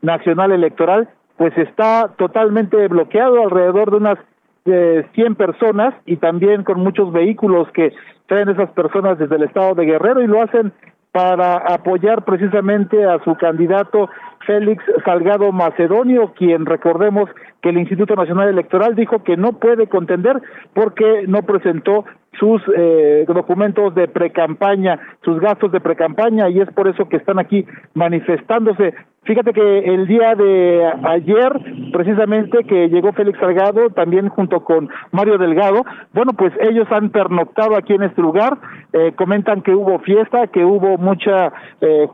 Nacional 0.00 0.52
Electoral 0.52 1.10
pues 1.40 1.56
está 1.56 2.10
totalmente 2.18 2.86
bloqueado 2.88 3.42
alrededor 3.42 3.90
de 3.90 3.96
unas 3.96 4.18
eh, 4.66 5.06
100 5.14 5.36
personas 5.36 5.94
y 6.04 6.18
también 6.18 6.64
con 6.64 6.80
muchos 6.80 7.10
vehículos 7.14 7.66
que 7.72 7.94
traen 8.26 8.50
esas 8.50 8.68
personas 8.72 9.18
desde 9.18 9.36
el 9.36 9.44
estado 9.44 9.74
de 9.74 9.86
Guerrero 9.86 10.20
y 10.20 10.26
lo 10.26 10.42
hacen 10.42 10.70
para 11.12 11.56
apoyar 11.56 12.26
precisamente 12.26 13.06
a 13.06 13.24
su 13.24 13.36
candidato 13.36 14.10
Félix 14.46 14.84
Salgado 15.06 15.50
Macedonio, 15.50 16.34
quien 16.36 16.66
recordemos 16.66 17.30
que 17.62 17.70
el 17.70 17.78
Instituto 17.78 18.16
Nacional 18.16 18.50
Electoral 18.50 18.94
dijo 18.94 19.24
que 19.24 19.38
no 19.38 19.54
puede 19.54 19.86
contender 19.86 20.42
porque 20.74 21.24
no 21.26 21.40
presentó 21.44 22.04
sus 22.38 22.62
eh, 22.76 23.24
documentos 23.26 23.94
de 23.94 24.08
precampaña, 24.08 25.00
sus 25.24 25.40
gastos 25.40 25.72
de 25.72 25.80
precampaña 25.80 26.50
y 26.50 26.60
es 26.60 26.70
por 26.72 26.86
eso 26.86 27.08
que 27.08 27.16
están 27.16 27.38
aquí 27.38 27.66
manifestándose. 27.94 28.94
Fíjate 29.24 29.52
que 29.52 29.78
el 29.80 30.06
día 30.06 30.34
de 30.34 30.92
ayer, 31.04 31.52
precisamente 31.92 32.64
que 32.64 32.88
llegó 32.88 33.12
Félix 33.12 33.38
Salgado, 33.38 33.90
también 33.90 34.30
junto 34.30 34.64
con 34.64 34.88
Mario 35.12 35.36
Delgado, 35.36 35.84
bueno, 36.14 36.32
pues 36.32 36.54
ellos 36.60 36.88
han 36.90 37.10
pernoctado 37.10 37.76
aquí 37.76 37.92
en 37.92 38.04
este 38.04 38.22
lugar, 38.22 38.56
eh, 38.94 39.12
comentan 39.16 39.60
que 39.60 39.74
hubo 39.74 39.98
fiesta, 39.98 40.46
que 40.46 40.64
hubo 40.64 40.96
mucha 40.96 41.52
eh, 41.82 42.08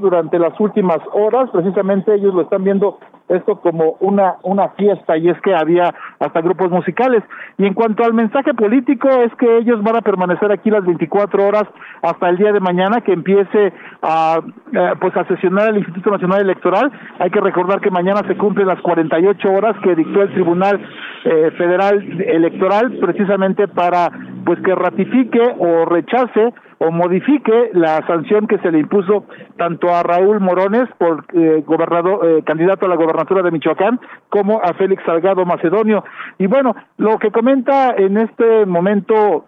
durante 0.00 0.38
las 0.40 0.58
últimas 0.58 0.98
horas, 1.12 1.48
precisamente 1.50 2.12
ellos 2.12 2.34
lo 2.34 2.42
están 2.42 2.64
viendo 2.64 2.98
esto 3.28 3.60
como 3.60 3.96
una, 4.00 4.36
una 4.42 4.68
fiesta 4.70 5.16
y 5.16 5.28
es 5.28 5.40
que 5.40 5.54
había 5.54 5.94
hasta 6.18 6.40
grupos 6.40 6.70
musicales. 6.70 7.22
Y 7.58 7.66
en 7.66 7.74
cuanto 7.74 8.04
al 8.04 8.14
mensaje 8.14 8.54
político, 8.54 9.08
es 9.08 9.34
que 9.36 9.58
ellos 9.58 9.82
van 9.82 9.96
a 9.96 10.00
permanecer 10.00 10.50
aquí 10.52 10.70
las 10.70 10.84
24 10.84 11.46
horas 11.46 11.64
hasta 12.02 12.28
el 12.28 12.36
día 12.36 12.52
de 12.52 12.60
mañana 12.60 13.00
que 13.00 13.12
empiece 13.12 13.72
a, 14.02 14.40
eh, 14.72 14.92
pues 15.00 15.16
a 15.16 15.24
sesionar 15.26 15.70
el 15.70 15.78
Instituto 15.78 16.10
Nacional 16.10 16.42
Electoral. 16.42 16.90
Hay 17.18 17.30
que 17.30 17.40
recordar 17.40 17.80
que 17.80 17.90
mañana 17.90 18.22
se 18.26 18.36
cumplen 18.36 18.66
las 18.66 18.80
48 18.80 19.50
horas 19.50 19.76
que 19.82 19.94
dictó 19.94 20.22
el 20.22 20.32
Tribunal 20.32 20.80
eh, 21.24 21.50
Federal 21.56 22.02
Electoral 22.20 22.98
precisamente 23.00 23.68
para 23.68 24.10
pues 24.44 24.60
que 24.60 24.74
ratifique 24.74 25.40
o 25.58 25.84
rechace 25.84 26.52
o 26.78 26.90
modifique 26.90 27.70
la 27.74 28.04
sanción 28.06 28.46
que 28.46 28.58
se 28.58 28.72
le 28.72 28.80
impuso 28.80 29.24
tanto 29.56 29.94
a 29.94 30.02
Raúl 30.02 30.40
Morones 30.40 30.88
por 30.98 31.24
eh, 31.32 31.62
gobernador 31.64 32.20
eh, 32.26 32.42
candidato 32.44 32.86
a 32.86 32.88
la 32.88 32.96
gobernatura 32.96 33.42
de 33.42 33.52
Michoacán 33.52 34.00
como 34.28 34.60
a 34.60 34.74
Félix 34.74 35.04
Salgado 35.04 35.44
Macedonio. 35.44 36.04
Y 36.38 36.46
bueno 36.46 36.74
lo 36.96 37.18
que 37.18 37.30
comenta 37.30 37.94
en 37.96 38.16
este 38.16 38.66
momento 38.66 39.46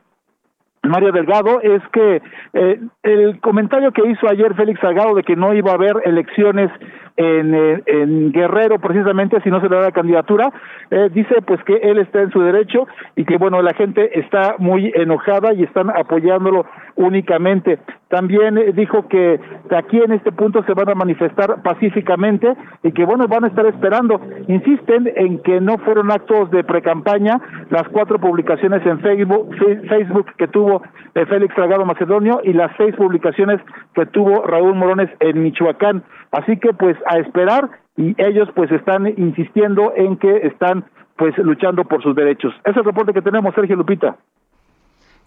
Mario 0.89 1.13
Delgado 1.13 1.61
es 1.61 1.83
que 1.93 2.23
eh, 2.53 2.81
el 3.03 3.41
comentario 3.41 3.93
que 3.93 4.07
hizo 4.09 4.29
ayer 4.29 4.55
Félix 4.55 4.81
Salgado 4.81 5.15
de 5.15 5.23
que 5.23 5.37
no 5.37 5.55
iba 5.55 5.73
a 5.73 5.75
haber 5.75 5.97
elecciones 6.05 6.71
en, 7.17 7.55
eh, 7.55 7.83
en 7.87 8.33
Guerrero 8.33 8.79
precisamente 8.79 9.41
si 9.43 9.51
no 9.51 9.61
se 9.61 9.69
le 9.69 9.77
da 9.77 9.83
la 9.83 9.93
candidatura, 9.93 10.53
eh, 10.91 11.09
dice 11.13 11.37
pues 11.47 11.63
que 11.65 11.77
él 11.77 11.99
está 11.99 12.23
en 12.23 12.31
su 12.31 12.41
derecho 12.41 12.87
y 13.17 13.25
que 13.25 13.37
bueno, 13.37 13.63
la 13.63 13.75
gente 13.75 14.19
está 14.19 14.57
muy 14.59 14.93
enojada 14.95 15.53
y 15.55 15.63
están 15.63 15.91
apoyándolo 15.91 16.67
únicamente. 16.97 17.79
También 18.09 18.59
eh, 18.59 18.73
dijo 18.73 19.09
que 19.09 19.41
aquí 19.77 19.99
en 19.99 20.13
este 20.13 20.33
punto 20.33 20.63
se 20.65 20.75
van 20.75 20.89
a 20.89 20.95
manifestar 20.95 21.63
pacíficamente 21.63 22.55
y 22.83 22.93
que 22.93 23.05
bueno, 23.05 23.27
van 23.27 23.45
a 23.45 23.49
estar 23.49 23.67
esperando. 23.67 24.21
Insisten 24.49 25.11
en 25.17 25.41
que 25.41 25.61
no 25.61 25.79
fueron 25.79 26.11
actos 26.11 26.51
de 26.51 26.65
precampaña 26.65 27.41
las 27.71 27.89
cuatro 27.89 28.19
publicaciones 28.19 28.85
en 28.87 29.01
Facebook, 29.01 29.55
Facebook 29.89 30.27
que 30.37 30.49
tuvo 30.49 30.83
Félix 31.15 31.55
Salgado 31.55 31.85
Macedonio 31.85 32.41
y 32.45 32.53
las 32.53 32.71
seis 32.77 32.95
publicaciones 32.97 33.61
que 33.95 34.07
tuvo 34.07 34.45
Raúl 34.45 34.75
Morones 34.75 35.11
en 35.21 35.43
Michoacán. 35.43 36.05
Así 36.33 36.57
que 36.59 36.73
pues 36.73 36.97
a 37.07 37.19
esperar 37.19 37.71
y 37.97 38.15
ellos 38.19 38.49
pues 38.55 38.71
están 38.73 39.07
insistiendo 39.07 39.93
en 39.97 40.17
que 40.17 40.47
están 40.47 40.85
pues 41.17 41.37
luchando 41.39 41.85
por 41.85 42.03
sus 42.03 42.15
derechos. 42.15 42.53
Ese 42.65 42.71
es 42.71 42.77
el 42.79 42.85
reporte 42.85 43.13
que 43.13 43.23
tenemos, 43.23 43.55
Sergio 43.55 43.77
Lupita. 43.77 44.17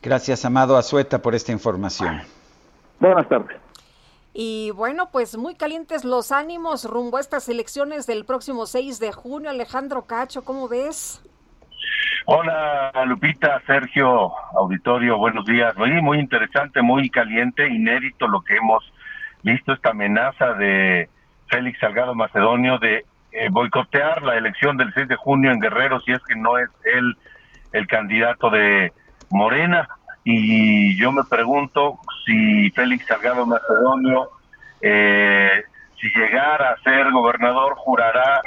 Gracias, 0.01 0.45
Amado 0.45 0.77
Azueta, 0.77 1.21
por 1.21 1.35
esta 1.35 1.51
información. 1.51 2.21
Buenas 2.99 3.27
tardes. 3.27 3.57
Y 4.33 4.71
bueno, 4.71 5.09
pues 5.11 5.35
muy 5.35 5.55
calientes 5.55 6.05
los 6.05 6.31
ánimos 6.31 6.85
rumbo 6.85 7.17
a 7.17 7.21
estas 7.21 7.49
elecciones 7.49 8.05
del 8.05 8.23
próximo 8.23 8.67
6 8.67 8.99
de 8.99 9.11
junio. 9.11 9.49
Alejandro 9.49 10.05
Cacho, 10.05 10.43
¿cómo 10.43 10.67
ves? 10.67 11.23
Hola 12.25 12.91
Lupita, 13.05 13.61
Sergio, 13.65 14.33
auditorio, 14.53 15.17
buenos 15.17 15.45
días. 15.45 15.75
Muy, 15.77 16.01
muy 16.01 16.19
interesante, 16.19 16.81
muy 16.81 17.09
caliente, 17.09 17.67
inédito 17.67 18.27
lo 18.27 18.41
que 18.41 18.57
hemos 18.57 18.83
visto, 19.43 19.73
esta 19.73 19.91
amenaza 19.91 20.53
de 20.53 21.09
Félix 21.47 21.79
Salgado 21.79 22.13
Macedonio 22.15 22.77
de 22.79 23.05
eh, 23.31 23.49
boicotear 23.49 24.21
la 24.23 24.37
elección 24.37 24.77
del 24.77 24.93
6 24.93 25.07
de 25.07 25.15
junio 25.15 25.51
en 25.51 25.59
Guerrero 25.59 25.99
si 26.01 26.11
es 26.11 26.19
que 26.27 26.35
no 26.35 26.57
es 26.57 26.69
él 26.83 27.17
el 27.71 27.87
candidato 27.87 28.49
de 28.49 28.91
Morena. 29.29 29.87
Y 30.23 30.97
yo 30.97 31.11
me 31.11 31.23
pregunto 31.23 31.99
si 32.25 32.69
Félix 32.71 33.05
Salgado 33.07 33.45
Macedonio, 33.45 34.29
eh, 34.81 35.63
si 35.99 36.09
llegara 36.09 36.71
a 36.71 36.81
ser 36.81 37.11
gobernador, 37.11 37.75
jurará 37.77 38.41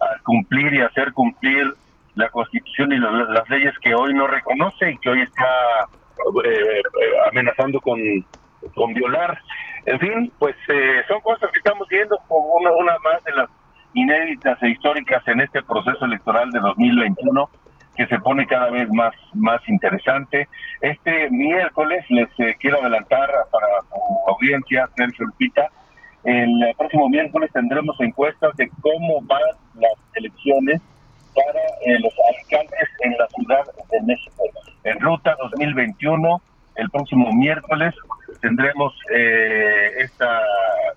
a 0.00 0.18
cumplir 0.24 0.74
y 0.74 0.80
hacer 0.80 1.12
cumplir 1.12 1.74
la 2.14 2.28
constitución 2.28 2.92
y 2.92 2.98
las 2.98 3.48
leyes 3.48 3.72
que 3.80 3.94
hoy 3.94 4.12
no 4.14 4.26
reconoce 4.26 4.90
y 4.90 4.98
que 4.98 5.10
hoy 5.10 5.22
está 5.22 5.88
eh, 6.44 6.82
amenazando 7.30 7.80
con, 7.80 7.98
con 8.74 8.92
violar. 8.92 9.38
En 9.86 9.98
fin, 9.98 10.32
pues 10.38 10.54
eh, 10.68 11.02
son 11.08 11.20
cosas 11.20 11.50
que 11.50 11.58
estamos 11.58 11.88
viendo 11.88 12.16
como 12.28 12.54
una, 12.54 12.92
más 13.02 13.22
de 13.24 13.32
las 13.32 13.48
inéditas 13.94 14.62
e 14.62 14.70
históricas 14.70 15.26
en 15.26 15.40
este 15.40 15.62
proceso 15.62 16.04
electoral 16.04 16.50
de 16.50 16.60
2021. 16.60 17.48
Que 17.96 18.06
se 18.06 18.18
pone 18.20 18.46
cada 18.46 18.70
vez 18.70 18.88
más, 18.90 19.14
más 19.34 19.60
interesante. 19.68 20.48
Este 20.80 21.30
miércoles 21.30 22.04
les 22.08 22.28
eh, 22.38 22.56
quiero 22.58 22.80
adelantar 22.80 23.28
para 23.50 23.66
su 23.88 24.30
audiencia, 24.30 24.88
Sergio 24.96 25.26
Lupita, 25.26 25.68
el 26.24 26.74
próximo 26.78 27.08
miércoles 27.08 27.50
tendremos 27.52 27.98
encuestas 28.00 28.54
de 28.56 28.70
cómo 28.80 29.20
van 29.22 29.40
las 29.74 29.92
elecciones 30.14 30.80
para 31.34 31.60
eh, 31.84 31.98
los 31.98 32.12
alcaldes 32.28 32.88
en 33.00 33.12
la 33.18 33.26
Ciudad 33.28 33.64
de 33.90 34.02
México. 34.02 34.44
En 34.84 35.00
Ruta 35.00 35.36
2021, 35.40 36.40
el 36.76 36.90
próximo 36.90 37.32
miércoles 37.32 37.94
tendremos 38.40 38.94
eh, 39.12 39.90
esta 39.98 40.42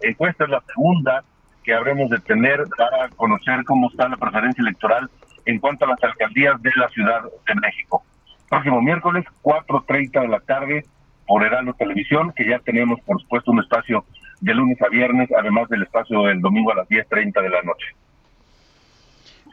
encuesta, 0.01 0.43
es 0.43 0.49
la 0.51 0.61
segunda 0.61 1.23
que 1.63 1.73
habremos 1.73 2.09
de 2.11 2.19
tener 2.19 2.63
para 2.77 3.09
conocer 3.09 3.63
cómo 3.65 3.89
está 3.89 4.07
la 4.07 4.17
preferencia 4.17 4.61
electoral 4.61 5.09
en 5.45 5.59
cuanto 5.59 5.85
a 5.85 5.89
las 5.89 6.03
alcaldías 6.03 6.61
de 6.61 6.71
la 6.75 6.89
Ciudad 6.89 7.21
de 7.21 7.55
México. 7.55 8.03
Próximo 8.49 8.81
miércoles, 8.81 9.25
4.30 9.41 10.21
de 10.21 10.27
la 10.27 10.39
tarde, 10.39 10.85
por 11.27 11.43
Heraldo 11.43 11.73
Televisión, 11.73 12.31
que 12.35 12.47
ya 12.47 12.59
tenemos, 12.59 12.99
por 13.01 13.21
supuesto, 13.21 13.51
un 13.51 13.59
espacio 13.59 14.05
de 14.41 14.53
lunes 14.53 14.81
a 14.81 14.89
viernes, 14.89 15.29
además 15.37 15.69
del 15.69 15.83
espacio 15.83 16.23
del 16.23 16.41
domingo 16.41 16.71
a 16.71 16.75
las 16.75 16.87
10.30 16.89 17.41
de 17.41 17.49
la 17.49 17.61
noche. 17.63 17.87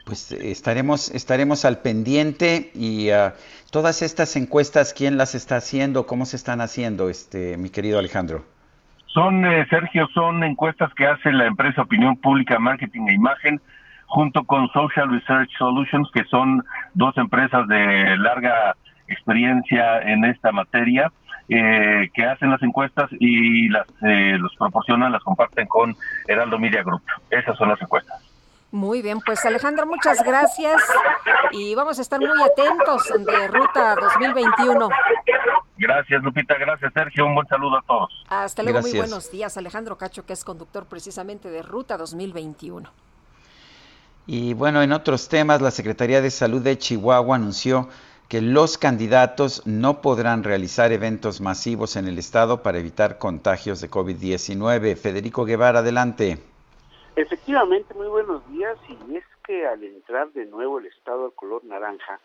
Pues 0.05 0.31
estaremos, 0.33 1.09
estaremos 1.11 1.63
al 1.63 1.79
pendiente 1.79 2.71
y 2.75 3.09
uh, 3.11 3.31
todas 3.71 4.01
estas 4.01 4.35
encuestas, 4.35 4.93
¿quién 4.93 5.17
las 5.17 5.33
está 5.33 5.55
haciendo? 5.55 6.05
¿Cómo 6.05 6.25
se 6.25 6.35
están 6.35 6.59
haciendo, 6.59 7.09
este, 7.09 7.55
mi 7.57 7.69
querido 7.69 7.99
Alejandro? 7.99 8.43
Son, 9.07 9.45
eh, 9.45 9.65
Sergio, 9.69 10.07
son 10.07 10.43
encuestas 10.43 10.93
que 10.95 11.07
hace 11.07 11.31
la 11.31 11.45
empresa 11.45 11.83
Opinión 11.83 12.17
Pública, 12.17 12.59
Marketing 12.59 13.07
e 13.07 13.13
Imagen, 13.13 13.61
junto 14.13 14.43
con 14.43 14.69
Social 14.69 15.09
Research 15.09 15.49
Solutions, 15.57 16.07
que 16.13 16.23
son 16.25 16.63
dos 16.93 17.17
empresas 17.17 17.67
de 17.67 18.15
larga 18.17 18.75
experiencia 19.07 20.03
en 20.03 20.23
esta 20.25 20.51
materia, 20.51 21.11
eh, 21.49 22.11
que 22.13 22.23
hacen 22.23 22.51
las 22.51 22.61
encuestas 22.61 23.09
y 23.19 23.69
las 23.69 23.87
eh, 24.03 24.37
los 24.37 24.55
proporcionan, 24.55 25.11
las 25.11 25.23
comparten 25.23 25.67
con 25.67 25.95
Heraldo 26.27 26.59
Media 26.59 26.83
Group. 26.83 27.01
Esas 27.31 27.57
son 27.57 27.69
las 27.69 27.81
encuestas. 27.81 28.21
Muy 28.69 29.01
bien, 29.01 29.19
pues 29.25 29.43
Alejandro, 29.45 29.87
muchas 29.87 30.23
gracias 30.23 30.83
y 31.51 31.73
vamos 31.73 31.97
a 31.97 32.01
estar 32.03 32.19
muy 32.19 32.39
atentos 32.43 33.11
de 33.17 33.47
Ruta 33.47 33.95
2021. 33.95 34.89
Gracias, 35.75 36.21
Lupita. 36.21 36.55
Gracias, 36.59 36.93
Sergio. 36.93 37.25
Un 37.25 37.33
buen 37.33 37.47
saludo 37.47 37.77
a 37.77 37.81
todos. 37.81 38.25
Hasta 38.29 38.61
luego. 38.61 38.81
Muy 38.81 38.95
buenos 38.95 39.31
días, 39.31 39.57
Alejandro 39.57 39.97
Cacho, 39.97 40.23
que 40.23 40.33
es 40.33 40.43
conductor 40.43 40.85
precisamente 40.85 41.49
de 41.49 41.63
Ruta 41.63 41.97
2021. 41.97 42.91
Y 44.25 44.53
bueno, 44.53 44.81
en 44.81 44.93
otros 44.93 45.27
temas, 45.27 45.61
la 45.61 45.71
Secretaría 45.71 46.21
de 46.21 46.29
Salud 46.29 46.61
de 46.61 46.77
Chihuahua 46.77 47.35
anunció 47.35 47.89
que 48.29 48.41
los 48.41 48.77
candidatos 48.77 49.67
no 49.67 50.01
podrán 50.01 50.43
realizar 50.43 50.93
eventos 50.93 51.41
masivos 51.41 51.97
en 51.97 52.07
el 52.07 52.17
estado 52.17 52.63
para 52.63 52.79
evitar 52.79 53.17
contagios 53.17 53.81
de 53.81 53.89
COVID-19. 53.89 54.95
Federico 54.95 55.43
Guevara, 55.43 55.79
adelante. 55.79 56.37
Efectivamente, 57.17 57.93
muy 57.93 58.07
buenos 58.07 58.47
días. 58.49 58.77
Y 58.89 59.17
es 59.17 59.25
que 59.45 59.67
al 59.67 59.83
entrar 59.83 60.31
de 60.31 60.45
nuevo 60.45 60.79
el 60.79 60.85
estado 60.85 61.25
al 61.25 61.33
color 61.33 61.63
naranja, 61.65 62.19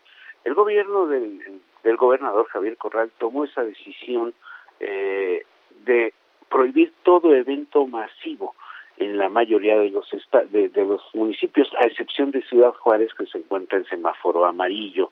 el 0.45 0.53
gobierno 0.53 1.05
del, 1.05 1.61
del 1.83 1.97
gobernador 1.97 2.47
Javier 2.47 2.77
Corral 2.77 3.11
tomó 3.19 3.43
esa 3.43 3.61
decisión 3.61 4.33
eh, 4.79 5.43
de 5.85 6.13
prohibir 6.49 6.93
todo 7.03 7.35
evento 7.35 7.85
masivo 7.85 8.55
en 8.99 9.17
la 9.17 9.29
mayoría 9.29 9.79
de 9.79 9.89
los 9.89 10.09
de, 10.51 10.71
los 10.75 11.01
municipios, 11.13 11.69
a 11.79 11.85
excepción 11.85 12.31
de 12.31 12.41
Ciudad 12.43 12.73
Juárez, 12.73 13.13
que 13.13 13.25
se 13.25 13.39
encuentra 13.39 13.77
en 13.77 13.85
semáforo 13.85 14.45
amarillo. 14.45 15.11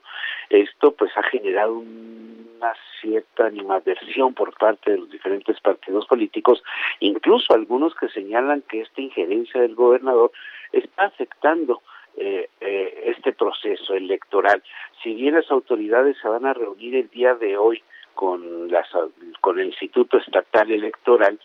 Esto 0.50 0.92
pues 0.92 1.10
ha 1.16 1.22
generado 1.22 1.78
una 1.78 2.74
cierta 3.00 3.46
animadversión 3.46 4.34
por 4.34 4.56
parte 4.58 4.90
de 4.90 4.98
los 4.98 5.10
diferentes 5.10 5.58
partidos 5.60 6.06
políticos, 6.06 6.62
incluso 7.00 7.54
algunos 7.54 7.94
que 7.94 8.08
señalan 8.10 8.62
que 8.68 8.82
esta 8.82 9.00
injerencia 9.00 9.60
del 9.60 9.74
gobernador 9.74 10.32
está 10.72 11.04
afectando 11.04 11.80
eh, 12.16 12.50
eh, 12.60 13.04
este 13.16 13.32
proceso 13.32 13.94
electoral. 13.94 14.62
Si 15.02 15.14
bien 15.14 15.34
las 15.34 15.50
autoridades 15.50 16.16
se 16.20 16.28
van 16.28 16.44
a 16.44 16.52
reunir 16.52 16.94
el 16.94 17.08
día 17.08 17.34
de 17.36 17.56
hoy 17.56 17.82
con, 18.14 18.70
las, 18.70 18.88
con 19.40 19.58
el 19.58 19.68
Instituto 19.68 20.18
Estatal 20.18 20.70
Electoral, 20.70 21.38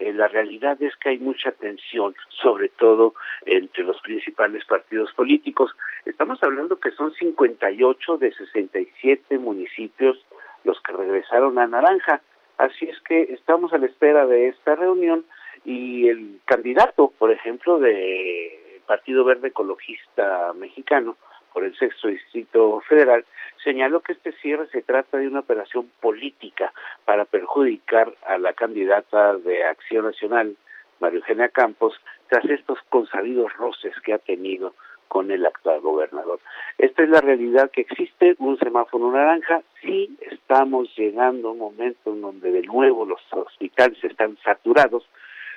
eh, 0.00 0.14
la 0.14 0.28
realidad 0.28 0.82
es 0.82 0.96
que 0.96 1.10
hay 1.10 1.18
mucha 1.18 1.52
tensión, 1.52 2.14
sobre 2.42 2.70
todo 2.70 3.14
entre 3.44 3.84
los 3.84 4.00
principales 4.00 4.64
partidos 4.64 5.12
políticos. 5.12 5.76
Estamos 6.06 6.42
hablando 6.42 6.80
que 6.80 6.90
son 6.92 7.12
58 7.12 8.16
de 8.16 8.32
67 8.32 9.38
municipios 9.38 10.18
los 10.64 10.80
que 10.80 10.92
regresaron 10.92 11.58
a 11.58 11.66
Naranja. 11.66 12.22
Así 12.56 12.86
es 12.86 12.98
que 13.00 13.22
estamos 13.34 13.72
a 13.74 13.78
la 13.78 13.86
espera 13.86 14.26
de 14.26 14.48
esta 14.48 14.74
reunión 14.74 15.24
y 15.66 16.08
el 16.08 16.40
candidato, 16.46 17.12
por 17.18 17.30
ejemplo, 17.30 17.78
del 17.78 18.80
Partido 18.86 19.24
Verde 19.24 19.48
Ecologista 19.48 20.54
Mexicano, 20.54 21.16
por 21.52 21.64
el 21.64 21.76
sexto 21.76 22.08
distrito 22.08 22.80
federal, 22.88 23.24
señaló 23.62 24.00
que 24.00 24.12
este 24.12 24.32
cierre 24.32 24.66
se 24.68 24.82
trata 24.82 25.18
de 25.18 25.28
una 25.28 25.40
operación 25.40 25.90
política 26.00 26.72
para 27.04 27.24
perjudicar 27.24 28.12
a 28.26 28.38
la 28.38 28.52
candidata 28.52 29.36
de 29.36 29.64
Acción 29.64 30.04
Nacional, 30.06 30.56
María 31.00 31.18
Eugenia 31.18 31.48
Campos, 31.48 31.94
tras 32.28 32.44
estos 32.46 32.78
consabidos 32.88 33.52
roces 33.54 33.94
que 34.04 34.12
ha 34.12 34.18
tenido 34.18 34.74
con 35.08 35.30
el 35.32 35.44
actual 35.44 35.80
gobernador. 35.80 36.38
Esta 36.78 37.02
es 37.02 37.08
la 37.08 37.20
realidad 37.20 37.70
que 37.70 37.80
existe, 37.80 38.36
un 38.38 38.56
semáforo 38.58 39.10
naranja, 39.10 39.62
sí 39.82 40.16
estamos 40.30 40.88
llegando 40.96 41.48
a 41.48 41.52
un 41.52 41.58
momento 41.58 42.12
en 42.12 42.20
donde 42.20 42.52
de 42.52 42.62
nuevo 42.62 43.04
los 43.04 43.20
hospitales 43.32 44.02
están 44.04 44.38
saturados, 44.44 45.04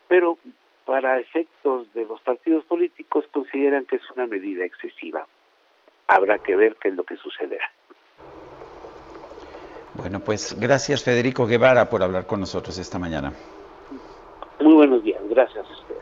pero 0.07 0.39
para 0.85 1.19
efectos 1.19 1.93
de 1.93 2.05
los 2.05 2.19
partidos 2.21 2.65
políticos 2.65 3.25
consideran 3.31 3.85
que 3.85 3.97
es 3.97 4.11
una 4.15 4.25
medida 4.25 4.65
excesiva 4.65 5.27
habrá 6.07 6.39
que 6.39 6.55
ver 6.55 6.77
qué 6.81 6.89
es 6.89 6.95
lo 6.95 7.03
que 7.03 7.17
sucederá. 7.17 7.65
Bueno, 9.95 10.19
pues 10.19 10.55
gracias 10.59 11.03
Federico 11.03 11.45
Guevara 11.45 11.89
por 11.89 12.01
hablar 12.01 12.25
con 12.25 12.39
nosotros 12.39 12.77
esta 12.77 12.97
mañana. 12.97 13.33
Muy 14.59 14.73
buenos 14.73 15.03
días, 15.03 15.21
gracias 15.29 15.65
a 15.67 15.71
usted. 15.71 15.95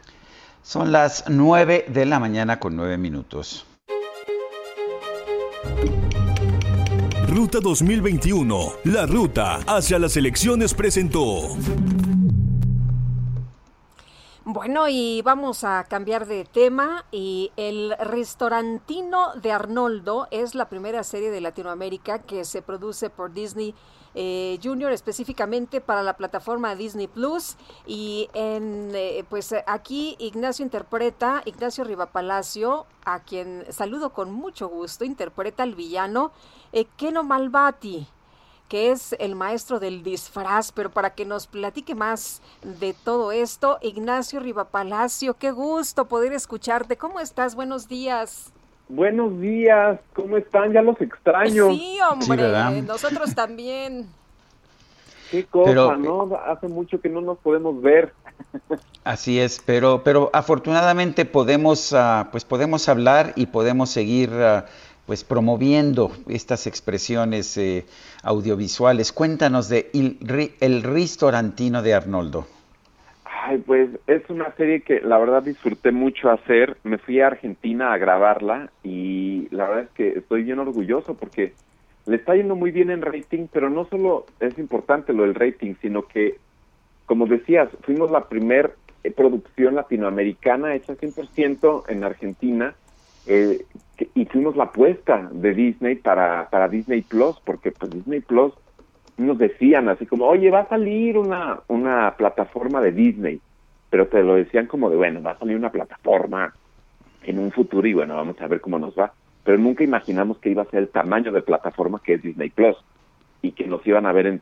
Son 0.61 0.91
las 0.91 1.29
nueve 1.29 1.85
de 1.87 2.05
la 2.05 2.19
mañana 2.19 2.59
con 2.59 2.75
nueve 2.75 2.97
minutos. 2.97 3.65
Ruta 7.27 7.59
2021, 7.61 8.73
la 8.85 9.05
ruta 9.05 9.59
hacia 9.65 9.97
las 9.97 10.15
elecciones 10.17 10.73
presentó. 10.73 11.55
Bueno, 14.53 14.89
y 14.89 15.21
vamos 15.21 15.63
a 15.63 15.85
cambiar 15.85 16.25
de 16.25 16.43
tema. 16.43 17.05
Y 17.09 17.53
el 17.55 17.95
restaurantino 17.97 19.33
de 19.35 19.53
Arnoldo 19.53 20.27
es 20.29 20.55
la 20.55 20.67
primera 20.67 21.05
serie 21.05 21.31
de 21.31 21.39
Latinoamérica 21.39 22.19
que 22.19 22.43
se 22.43 22.61
produce 22.61 23.09
por 23.09 23.31
Disney 23.31 23.73
eh, 24.13 24.59
Junior 24.61 24.91
específicamente 24.91 25.79
para 25.79 26.03
la 26.03 26.17
plataforma 26.17 26.75
Disney 26.75 27.07
Plus. 27.07 27.55
Y 27.87 28.29
en, 28.33 28.91
eh, 28.93 29.23
pues 29.29 29.55
aquí 29.67 30.17
Ignacio 30.19 30.65
interpreta, 30.65 31.43
Ignacio 31.45 31.85
Rivapalacio, 31.85 32.87
a 33.05 33.21
quien 33.21 33.63
saludo 33.69 34.11
con 34.11 34.33
mucho 34.33 34.67
gusto, 34.67 35.05
interpreta 35.05 35.63
al 35.63 35.75
villano 35.75 36.33
eh, 36.73 36.87
Keno 36.97 37.23
Malvati 37.23 38.05
que 38.72 38.89
es 38.89 39.14
el 39.19 39.35
maestro 39.35 39.81
del 39.81 40.02
disfraz, 40.02 40.72
pero 40.72 40.89
para 40.89 41.10
que 41.10 41.26
nos 41.26 41.45
platique 41.45 41.93
más 41.93 42.41
de 42.80 42.93
todo 42.93 43.34
esto, 43.34 43.77
Ignacio 43.81 44.39
Rivapalacio, 44.39 45.34
qué 45.34 45.52
gusto 45.52 46.06
poder 46.06 46.31
escucharte. 46.31 46.95
¿Cómo 46.95 47.19
estás? 47.19 47.53
Buenos 47.53 47.89
días. 47.89 48.53
Buenos 48.88 49.41
días, 49.41 49.99
¿cómo 50.14 50.38
están? 50.38 50.72
Ya 50.72 50.81
los 50.81 51.02
extraño. 51.02 51.69
Sí, 51.72 51.98
hombre, 52.10 52.81
nosotros 52.84 53.35
también. 53.35 54.07
Qué 55.31 55.43
cosa, 55.43 55.98
¿no? 55.98 56.30
Hace 56.48 56.69
mucho 56.69 57.02
que 57.02 57.10
no 57.10 57.19
nos 57.19 57.39
podemos 57.39 57.81
ver. 57.81 58.14
Así 59.03 59.38
es, 59.38 59.61
pero, 59.65 60.02
pero 60.02 60.30
afortunadamente 60.31 61.26
podemos, 61.26 61.91
uh, 61.91 62.26
pues 62.31 62.45
podemos 62.45 62.88
hablar 62.88 63.34
y 63.35 63.48
podemos 63.48 63.89
seguir 63.89 64.30
uh, 64.30 64.61
pues 65.06 65.26
promoviendo 65.26 66.11
estas 66.27 66.68
expresiones 66.68 67.57
eh, 67.57 67.85
audiovisuales. 68.23 69.11
Cuéntanos 69.11 69.69
de 69.69 69.89
El, 69.93 70.84
Ristorantino 70.84 71.81
de 71.81 71.93
Arnoldo. 71.93 72.48
Ay, 73.26 73.57
pues 73.60 73.89
es 74.07 74.22
una 74.30 74.53
serie 74.56 74.81
que 74.81 75.02
la 75.02 75.18
verdad 75.18 75.43
disfruté 75.43 75.91
mucho 75.91 76.30
hacer. 76.30 76.77
Me 76.84 76.98
fui 76.98 77.19
a 77.19 77.27
Argentina 77.27 77.93
a 77.93 77.98
grabarla 77.98 78.69
y 78.84 79.48
la 79.52 79.68
verdad 79.68 79.84
es 79.84 79.89
que 79.91 80.10
estoy 80.19 80.43
bien 80.43 80.60
orgulloso 80.60 81.15
porque 81.15 81.53
le 82.06 82.15
está 82.18 82.35
yendo 82.35 82.56
muy 82.56 82.72
bien 82.72 82.89
en 82.89 83.02
rating, 83.02 83.48
pero 83.52 83.69
no 83.69 83.85
solo 83.85 84.26
es 84.39 84.57
importante 84.57 85.14
lo 85.14 85.23
del 85.23 85.35
rating, 85.35 85.76
sino 85.81 86.03
que, 86.03 86.38
como 87.06 87.26
decías, 87.26 87.69
fuimos 87.81 88.11
la 88.11 88.27
primer 88.27 88.76
producción 89.15 89.76
latinoamericana 89.76 90.76
hecha 90.76 90.93
100% 90.93 91.84
en 91.89 92.03
Argentina 92.03 92.76
eh, 93.27 93.65
hicimos 94.15 94.56
la 94.56 94.65
apuesta 94.65 95.30
de 95.31 95.53
Disney 95.53 95.95
para, 95.95 96.49
para 96.49 96.68
Disney 96.68 97.02
Plus, 97.02 97.39
porque 97.45 97.72
pues 97.72 97.91
Disney 97.91 98.22
Plus 98.22 98.53
nos 99.18 99.38
decían 99.38 99.89
así 99.89 100.06
como, 100.06 100.26
oye, 100.26 100.49
va 100.49 100.61
a 100.61 100.69
salir 100.69 101.18
una, 101.18 101.60
una 101.68 102.15
plataforma 102.18 102.81
de 102.81 102.91
Disney, 102.91 103.41
pero 103.89 104.07
te 104.07 104.23
lo 104.23 104.35
decían 104.35 104.68
como 104.68 104.89
de, 104.89 104.95
bueno, 104.95 105.22
va 105.22 105.31
a 105.31 105.39
salir 105.39 105.56
una 105.56 105.72
plataforma 105.72 106.53
en 107.23 107.39
un 107.39 107.52
futuro 107.52 107.88
y 107.88 107.93
bueno, 107.93 108.15
vamos 108.15 108.39
a 108.41 108.48
ver 108.48 108.61
cómo 108.61 108.80
nos 108.80 108.98
va. 108.98 109.14
Pero 109.43 109.57
nunca 109.57 109.84
imaginamos 109.84 110.38
que 110.38 110.49
iba 110.49 110.64
a 110.64 110.69
ser 110.69 110.80
el 110.80 110.89
tamaño 110.89 111.31
de 111.31 111.41
plataforma 111.41 112.02
que 112.03 112.14
es 112.14 112.22
Disney 112.22 112.49
Plus 112.49 112.77
y 113.41 113.52
que 113.52 113.68
nos 113.68 113.85
iban 113.85 114.06
a 114.06 114.11
ver 114.11 114.27
en 114.27 114.41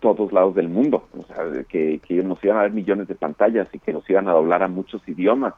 todos 0.00 0.32
lados 0.32 0.54
del 0.56 0.68
mundo, 0.68 1.06
o 1.16 1.22
sea, 1.22 1.44
que, 1.68 2.00
que 2.00 2.22
nos 2.24 2.42
iban 2.42 2.56
a 2.56 2.62
ver 2.62 2.72
millones 2.72 3.06
de 3.06 3.14
pantallas 3.14 3.68
y 3.72 3.78
que 3.78 3.92
nos 3.92 4.08
iban 4.10 4.28
a 4.28 4.32
doblar 4.32 4.62
a 4.62 4.68
muchos 4.68 5.06
idiomas. 5.08 5.54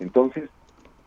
Entonces, 0.00 0.48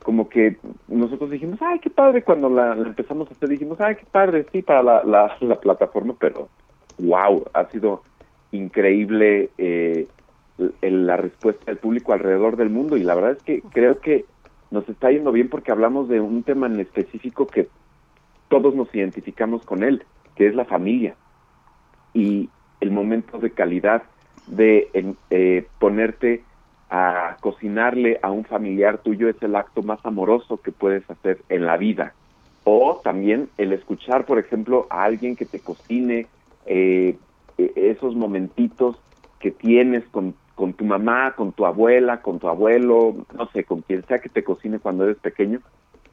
como 0.07 0.29
que 0.29 0.55
nosotros 0.87 1.29
dijimos, 1.29 1.59
ay, 1.61 1.79
qué 1.79 1.89
padre, 1.89 2.23
cuando 2.23 2.47
la, 2.47 2.71
empezamos 2.77 3.29
a 3.29 3.33
hacer, 3.33 3.49
dijimos, 3.49 3.81
ay, 3.81 3.95
qué 3.95 4.05
padre, 4.09 4.45
sí, 4.53 4.61
para 4.61 4.81
la, 4.81 5.03
la, 5.03 5.59
plataforma, 5.59 6.15
pero 6.17 6.47
wow, 6.97 7.43
ha 7.53 7.65
sido 7.65 8.03
increíble 8.53 9.49
eh, 9.57 10.07
la 10.81 11.17
respuesta 11.17 11.65
del 11.65 11.75
público 11.75 12.13
alrededor 12.13 12.55
del 12.55 12.69
mundo 12.69 12.95
y 12.95 13.03
la 13.03 13.15
verdad 13.15 13.31
es 13.31 13.43
que 13.43 13.61
creo 13.73 13.99
que 13.99 14.23
nos 14.71 14.87
está 14.87 15.11
yendo 15.11 15.33
bien 15.33 15.49
porque 15.49 15.73
hablamos 15.73 16.07
de 16.07 16.21
un 16.21 16.41
tema 16.43 16.67
en 16.67 16.79
específico 16.79 17.45
que 17.45 17.67
todos 18.47 18.73
nos 18.75 18.87
identificamos 18.95 19.65
con 19.65 19.83
él, 19.83 20.05
que 20.35 20.47
es 20.47 20.55
la 20.55 20.63
familia. 20.63 21.17
Y 22.13 22.49
el 22.79 22.91
momento 22.91 23.39
de 23.39 23.51
calidad 23.51 24.03
de 24.47 24.89
eh, 25.31 25.67
ponerte 25.79 26.45
a 26.89 27.37
cocinarle 27.41 28.19
a 28.21 28.31
un 28.31 28.45
familiar 28.45 28.99
tuyo 28.99 29.29
es 29.29 29.41
el 29.41 29.55
acto 29.55 29.83
más 29.83 29.99
amoroso 30.05 30.57
que 30.57 30.71
puedes 30.71 31.09
hacer 31.09 31.39
en 31.49 31.65
la 31.65 31.77
vida. 31.77 32.13
O 32.63 33.01
también 33.03 33.49
el 33.57 33.73
escuchar, 33.73 34.25
por 34.25 34.39
ejemplo, 34.39 34.87
a 34.89 35.03
alguien 35.03 35.35
que 35.35 35.45
te 35.45 35.59
cocine 35.59 36.27
eh, 36.65 37.17
e-, 37.57 37.71
esos 37.75 38.15
momentitos 38.15 38.97
que 39.39 39.51
tienes 39.51 40.03
con, 40.05 40.33
con 40.55 40.73
tu 40.73 40.85
mamá, 40.85 41.33
con 41.35 41.51
tu 41.51 41.65
abuela, 41.65 42.21
con 42.21 42.39
tu 42.39 42.47
abuelo, 42.47 43.15
no 43.37 43.47
sé, 43.51 43.63
con 43.63 43.81
quien 43.81 44.05
sea 44.05 44.19
que 44.19 44.29
te 44.29 44.43
cocine 44.43 44.79
cuando 44.79 45.03
eres 45.03 45.17
pequeño 45.17 45.61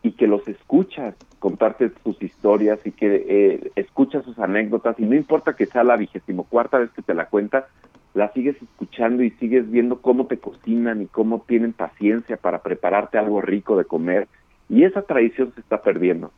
y 0.04 0.12
que 0.12 0.26
los 0.26 0.46
escuchas 0.46 1.14
contarte 1.38 1.90
sus 2.04 2.22
historias 2.22 2.78
y 2.84 2.92
que 2.92 3.24
eh, 3.26 3.72
escuchas 3.74 4.22
sus 4.24 4.38
anécdotas 4.38 5.00
y 5.00 5.06
no 5.06 5.16
importa 5.16 5.56
que 5.56 5.64
sea 5.64 5.82
la 5.82 5.96
vigésimo 5.96 6.44
cuarta 6.44 6.78
vez 6.78 6.90
que 6.90 7.00
te 7.00 7.14
la 7.14 7.26
cuenta, 7.26 7.68
la 8.14 8.32
sigues 8.32 8.56
escuchando 8.62 9.22
y 9.22 9.30
sigues 9.32 9.70
viendo 9.70 10.00
cómo 10.00 10.26
te 10.26 10.38
cocinan 10.38 11.02
y 11.02 11.06
cómo 11.06 11.44
tienen 11.46 11.72
paciencia 11.72 12.36
para 12.36 12.62
prepararte 12.62 13.18
algo 13.18 13.40
rico 13.40 13.76
de 13.76 13.84
comer 13.84 14.28
y 14.68 14.84
esa 14.84 15.02
tradición 15.02 15.52
se 15.54 15.60
está 15.60 15.82
perdiendo. 15.82 16.30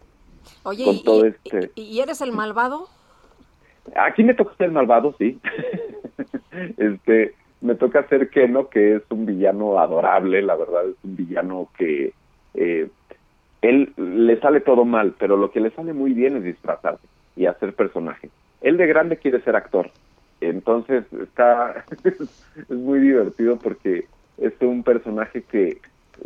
Oye, 0.62 0.85
con 0.85 1.03
todo 1.03 1.27
este... 1.27 1.70
¿y 1.74 2.01
eres 2.01 2.20
el 2.23 2.32
malvado? 2.32 2.89
Aquí 3.94 4.24
me 4.24 4.35
toca 4.35 4.57
ser 4.57 4.73
malvado, 4.73 5.15
sí. 5.19 5.39
este, 6.77 7.35
me 7.61 7.74
toca 7.74 8.09
ser 8.09 8.31
Keno, 8.31 8.69
que 8.69 8.97
es 8.97 9.03
un 9.11 9.27
villano 9.27 9.78
adorable, 9.78 10.43
la 10.43 10.57
verdad 10.57 10.89
es 10.89 10.97
un 11.05 11.16
villano 11.16 11.69
que 11.77 12.12
eh, 12.55 12.89
él 13.62 13.93
le 13.97 14.40
sale 14.40 14.61
todo 14.61 14.85
mal, 14.85 15.15
pero 15.19 15.36
lo 15.36 15.51
que 15.51 15.61
le 15.61 15.70
sale 15.70 15.93
muy 15.93 16.15
bien 16.15 16.36
es 16.36 16.44
disfrazarse 16.44 17.07
y 17.36 17.47
hacer 17.47 17.74
personaje. 17.74 18.31
Él 18.62 18.77
de 18.77 18.86
grande 18.86 19.19
quiere 19.19 19.43
ser 19.43 19.57
actor, 19.57 19.90
entonces 20.41 21.05
está 21.13 21.85
es 22.05 22.71
muy 22.71 23.01
divertido 23.01 23.57
porque 23.57 24.07
es 24.39 24.53
un 24.61 24.83
personaje 24.83 25.43
que 25.43 25.79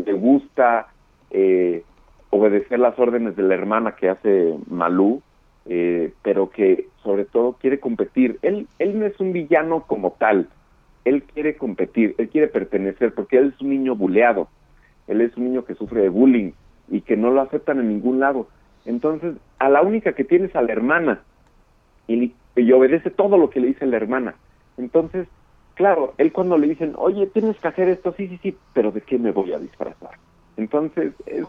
le 0.04 0.12
gusta 0.12 0.88
eh, 1.30 1.84
obedecer 2.30 2.78
las 2.78 2.98
órdenes 2.98 3.36
de 3.36 3.42
la 3.42 3.54
hermana 3.54 3.96
que 3.96 4.08
hace 4.08 4.54
Malú, 4.68 5.22
eh, 5.66 6.12
pero 6.22 6.50
que 6.50 6.88
sobre 7.02 7.24
todo 7.24 7.54
quiere 7.54 7.80
competir. 7.80 8.38
Él, 8.42 8.66
él 8.78 8.98
no 8.98 9.06
es 9.06 9.18
un 9.20 9.32
villano 9.32 9.84
como 9.86 10.12
tal, 10.12 10.48
él 11.04 11.22
quiere 11.22 11.56
competir, 11.56 12.14
él 12.18 12.28
quiere 12.28 12.48
pertenecer, 12.48 13.14
porque 13.14 13.38
él 13.38 13.52
es 13.54 13.60
un 13.60 13.70
niño 13.70 13.96
buleado, 13.96 14.48
él 15.06 15.20
es 15.20 15.36
un 15.36 15.44
niño 15.44 15.64
que 15.64 15.74
sufre 15.74 16.02
de 16.02 16.08
bullying 16.08 16.52
y 16.88 17.00
que 17.02 17.16
no 17.16 17.30
lo 17.30 17.40
aceptan 17.40 17.80
en 17.80 17.88
ningún 17.88 18.20
lado. 18.20 18.48
Entonces, 18.84 19.34
a 19.58 19.68
la 19.68 19.82
única 19.82 20.12
que 20.12 20.24
tiene 20.24 20.46
es 20.46 20.56
a 20.56 20.62
la 20.62 20.72
hermana 20.72 21.20
y, 22.06 22.32
y 22.60 22.72
obedece 22.72 23.10
todo 23.10 23.36
lo 23.36 23.50
que 23.50 23.60
le 23.60 23.68
dice 23.68 23.86
la 23.86 23.96
hermana. 23.96 24.34
Entonces, 24.76 25.26
claro, 25.74 26.14
él 26.18 26.32
cuando 26.32 26.58
le 26.58 26.68
dicen, 26.68 26.94
oye, 26.96 27.26
tienes 27.26 27.56
que 27.58 27.68
hacer 27.68 27.88
esto, 27.88 28.14
sí, 28.16 28.28
sí, 28.28 28.38
sí, 28.42 28.56
pero 28.72 28.90
¿de 28.90 29.00
qué 29.00 29.18
me 29.18 29.32
voy 29.32 29.52
a 29.52 29.58
disfrazar? 29.58 30.10
Entonces, 30.56 31.14
es, 31.26 31.46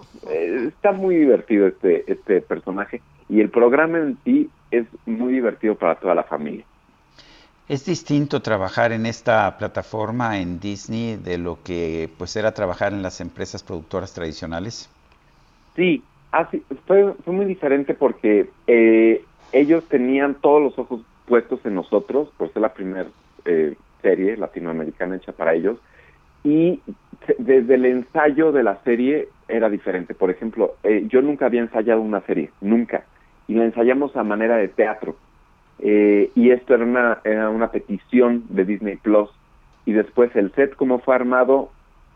está 0.68 0.92
muy 0.92 1.16
divertido 1.16 1.68
este, 1.68 2.10
este 2.12 2.42
personaje 2.42 3.02
y 3.28 3.42
el 3.42 3.50
programa 3.50 3.98
en 3.98 4.18
sí 4.24 4.50
es 4.72 4.86
muy 5.06 5.34
divertido 5.34 5.76
para 5.76 5.96
toda 5.96 6.16
la 6.16 6.24
familia. 6.24 6.64
¿Es 7.68 7.86
distinto 7.86 8.42
trabajar 8.42 8.92
en 8.92 9.06
esta 9.06 9.58
plataforma 9.58 10.40
en 10.40 10.60
Disney 10.60 11.16
de 11.16 11.38
lo 11.38 11.60
que 11.64 12.10
pues 12.18 12.36
era 12.36 12.54
trabajar 12.54 12.92
en 12.92 13.02
las 13.02 13.22
empresas 13.22 13.64
productoras 13.64 14.14
tradicionales? 14.14 14.90
Sí, 15.76 16.04
así, 16.32 16.62
fue, 16.86 17.14
fue 17.24 17.34
muy 17.34 17.46
diferente 17.46 17.94
porque 17.94 18.50
eh, 18.68 19.24
ellos 19.54 19.84
tenían 19.86 20.36
todos 20.36 20.62
los 20.62 20.80
ojos 20.80 21.02
puestos 21.26 21.60
en 21.66 21.76
nosotros, 21.76 22.30
por 22.38 22.52
ser 22.52 22.62
la 22.62 22.74
primera 22.74 23.08
eh, 23.46 23.76
serie 24.02 24.38
latinoamericana 24.38 25.16
hecha 25.16 25.32
para 25.32 25.54
ellos, 25.54 25.78
y 26.44 26.82
desde 27.38 27.76
el 27.76 27.86
ensayo 27.86 28.52
de 28.52 28.64
la 28.64 28.82
serie 28.84 29.30
era 29.48 29.70
diferente. 29.70 30.14
Por 30.16 30.32
ejemplo, 30.32 30.76
eh, 30.84 31.06
yo 31.08 31.22
nunca 31.22 31.46
había 31.46 31.62
ensayado 31.62 32.02
una 32.02 32.22
serie, 32.22 32.50
nunca, 32.62 33.06
y 33.48 33.54
la 33.54 33.66
ensayamos 33.66 34.16
a 34.16 34.24
manera 34.24 34.58
de 34.58 34.68
teatro. 34.68 35.16
Eh, 35.80 36.32
y 36.36 36.52
esto 36.52 36.76
era 36.76 36.84
una, 36.84 37.20
era 37.24 37.50
una 37.50 37.72
petición 37.72 38.46
de 38.50 38.66
Disney 38.66 38.98
Plus. 38.98 39.30
Y 39.86 39.94
después 39.94 40.36
el 40.36 40.52
set, 40.54 40.76
como 40.76 41.00
fue 41.00 41.16
armado, 41.16 41.72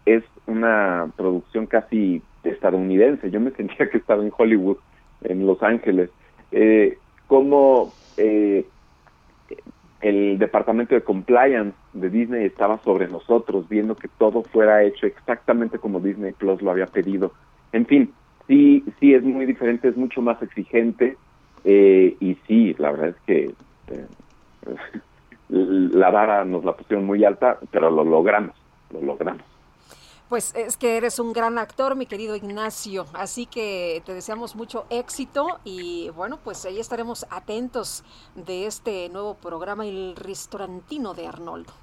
es 0.06 0.24
una 0.45 1.12
producción 1.16 1.66
casi 1.66 2.22
estadounidense. 2.44 3.32
Yo 3.32 3.40
me 3.40 3.52
sentía 3.57 3.90
que 3.90 3.98
estaba 3.98 4.24
en 4.24 4.32
Hollywood, 4.36 4.78
en 5.24 5.45
Los 5.45 5.62
Ángeles. 5.64 6.10
Eh, 6.52 6.98
como 7.27 7.93
eh, 8.18 8.65
el 10.02 10.38
departamento 10.38 10.93
de 10.93 11.02
compliance 11.02 11.76
de 11.93 12.10
Disney 12.10 12.45
estaba 12.45 12.77
sobre 12.84 13.07
nosotros, 13.07 13.68
viendo 13.68 13.95
que 13.95 14.07
todo 14.07 14.43
fuera 14.43 14.84
hecho 14.84 15.07
exactamente 15.07 15.80
como 15.80 15.99
Disney 15.99 16.34
Plus 16.34 16.61
lo 16.61 16.72
había 16.72 16.85
pedido. 16.85 17.31
En 17.72 17.85
fin, 17.85 18.14
sí, 18.47 18.84
sí 18.99 19.14
es 19.14 19.23
muy 19.23 19.45
diferente, 19.45 19.88
es 19.88 19.97
mucho 19.97 20.22
más 20.22 20.41
exigente 20.41 21.18
eh, 21.64 22.15
y 22.19 22.35
sí, 22.47 22.76
la 22.77 22.91
verdad 22.91 23.10
es 23.10 23.15
que 23.26 23.53
eh, 23.88 24.06
la 25.49 26.10
vara 26.11 26.45
nos 26.45 26.64
la 26.64 26.73
pusieron 26.73 27.06
muy 27.06 27.23
alta, 27.23 27.57
pero 27.72 27.89
lo 27.89 28.03
logramos, 28.03 28.56
lo 28.91 29.02
logramos. 29.02 29.55
Pues 30.30 30.56
es 30.56 30.76
que 30.76 30.97
eres 30.97 31.19
un 31.19 31.34
gran 31.34 31.60
actor, 31.60 31.95
mi 31.95 32.07
querido 32.07 32.35
Ignacio, 32.35 33.06
así 33.14 33.45
que 33.45 34.02
te 34.06 34.14
deseamos 34.15 34.56
mucho 34.56 34.85
éxito 34.89 35.60
y 35.64 36.10
bueno, 36.15 36.39
pues 36.43 36.65
ahí 36.65 36.80
estaremos 36.80 37.27
atentos 37.30 38.03
de 38.34 38.65
este 38.65 39.07
nuevo 39.10 39.35
programa, 39.35 39.85
El 39.85 40.15
Restaurantino 40.15 41.14
de 41.14 41.27
Arnoldo. 41.27 41.73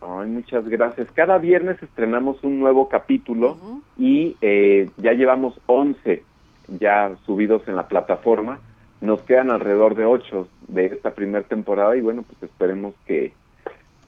Ay, 0.00 0.28
muchas 0.28 0.68
gracias. 0.68 1.10
Cada 1.10 1.38
viernes 1.38 1.82
estrenamos 1.82 2.36
un 2.44 2.60
nuevo 2.60 2.88
capítulo 2.88 3.56
y 3.96 4.36
eh, 4.42 4.88
ya 4.98 5.12
llevamos 5.12 5.58
11 5.66 6.22
ya 6.68 7.16
subidos 7.26 7.66
en 7.66 7.74
la 7.74 7.88
plataforma. 7.88 8.60
Nos 9.00 9.22
quedan 9.22 9.50
alrededor 9.50 9.96
de 9.96 10.04
8 10.04 10.48
de 10.68 10.86
esta 10.86 11.10
primera 11.14 11.44
temporada 11.44 11.96
y 11.96 12.00
bueno, 12.00 12.22
pues 12.22 12.40
esperemos 12.44 12.94
que 13.06 13.32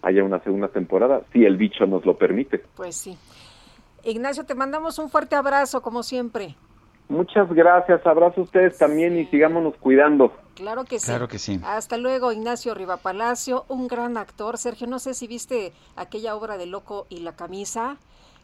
haya 0.02 0.24
una 0.24 0.38
segunda 0.40 0.68
temporada, 0.68 1.22
si 1.32 1.44
el 1.44 1.56
bicho 1.56 1.86
nos 1.86 2.06
lo 2.06 2.16
permite. 2.16 2.62
Pues 2.76 2.96
sí. 2.96 3.18
Ignacio, 4.05 4.44
te 4.44 4.55
mandamos 4.55 4.98
un 4.98 5.10
fuerte 5.10 5.36
abrazo, 5.36 5.82
como 5.82 6.02
siempre. 6.02 6.56
Muchas 7.09 7.52
gracias, 7.52 8.06
abrazo 8.06 8.43
a 8.43 8.44
ustedes 8.44 8.78
también 8.78 9.18
y 9.18 9.27
sigámonos 9.27 9.74
cuidando. 9.81 10.32
Claro 10.55 10.85
que 10.85 11.01
sí. 11.01 11.06
Claro 11.06 11.27
que 11.27 11.40
sí. 11.40 11.60
Hasta 11.64 11.97
luego, 11.97 12.31
Ignacio 12.31 12.72
Rivapalacio, 12.72 13.64
un 13.68 13.89
gran 13.89 14.16
actor. 14.16 14.59
Sergio, 14.59 14.86
no 14.86 15.01
sé 15.01 15.14
si 15.14 15.27
viste 15.27 15.72
aquella 15.97 16.36
obra 16.36 16.56
de 16.56 16.66
Loco 16.66 17.06
y 17.09 17.18
la 17.20 17.35
camisa. 17.35 17.97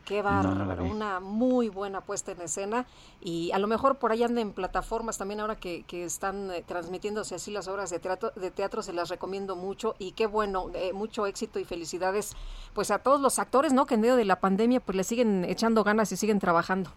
Qué 0.07 0.23
bárbaro, 0.23 0.85
una 0.85 1.19
muy 1.19 1.69
buena 1.69 2.01
puesta 2.01 2.31
en 2.31 2.41
escena 2.41 2.87
y 3.21 3.51
a 3.51 3.59
lo 3.59 3.67
mejor 3.67 3.97
por 3.97 4.13
ahí 4.13 4.23
anda 4.23 4.41
en 4.41 4.53
plataformas 4.53 5.19
también 5.19 5.41
ahora 5.41 5.57
que, 5.57 5.83
que 5.83 6.05
están 6.05 6.53
eh, 6.53 6.63
transmitiéndose 6.65 7.35
así 7.35 7.51
las 7.51 7.67
obras 7.67 7.91
de 7.91 7.99
teatro, 7.99 8.31
de 8.37 8.53
teatro 8.53 8.85
se 8.85 8.93
las 8.93 9.09
recomiendo 9.09 9.57
mucho 9.57 9.97
y 9.99 10.13
qué 10.13 10.27
bueno, 10.27 10.71
eh, 10.75 10.93
mucho 10.93 11.27
éxito 11.27 11.59
y 11.59 11.65
felicidades 11.65 12.37
pues 12.73 12.93
a 12.93 13.01
todos 13.01 13.21
los 13.21 13.41
actores, 13.41 13.73
¿no? 13.73 13.85
Que 13.87 13.95
en 13.95 14.03
medio 14.03 14.15
de 14.15 14.25
la 14.25 14.39
pandemia 14.39 14.79
pues 14.79 14.95
le 14.95 15.03
siguen 15.03 15.45
echando 15.45 15.83
ganas 15.83 16.13
y 16.13 16.17
siguen 16.17 16.39
trabajando. 16.39 16.91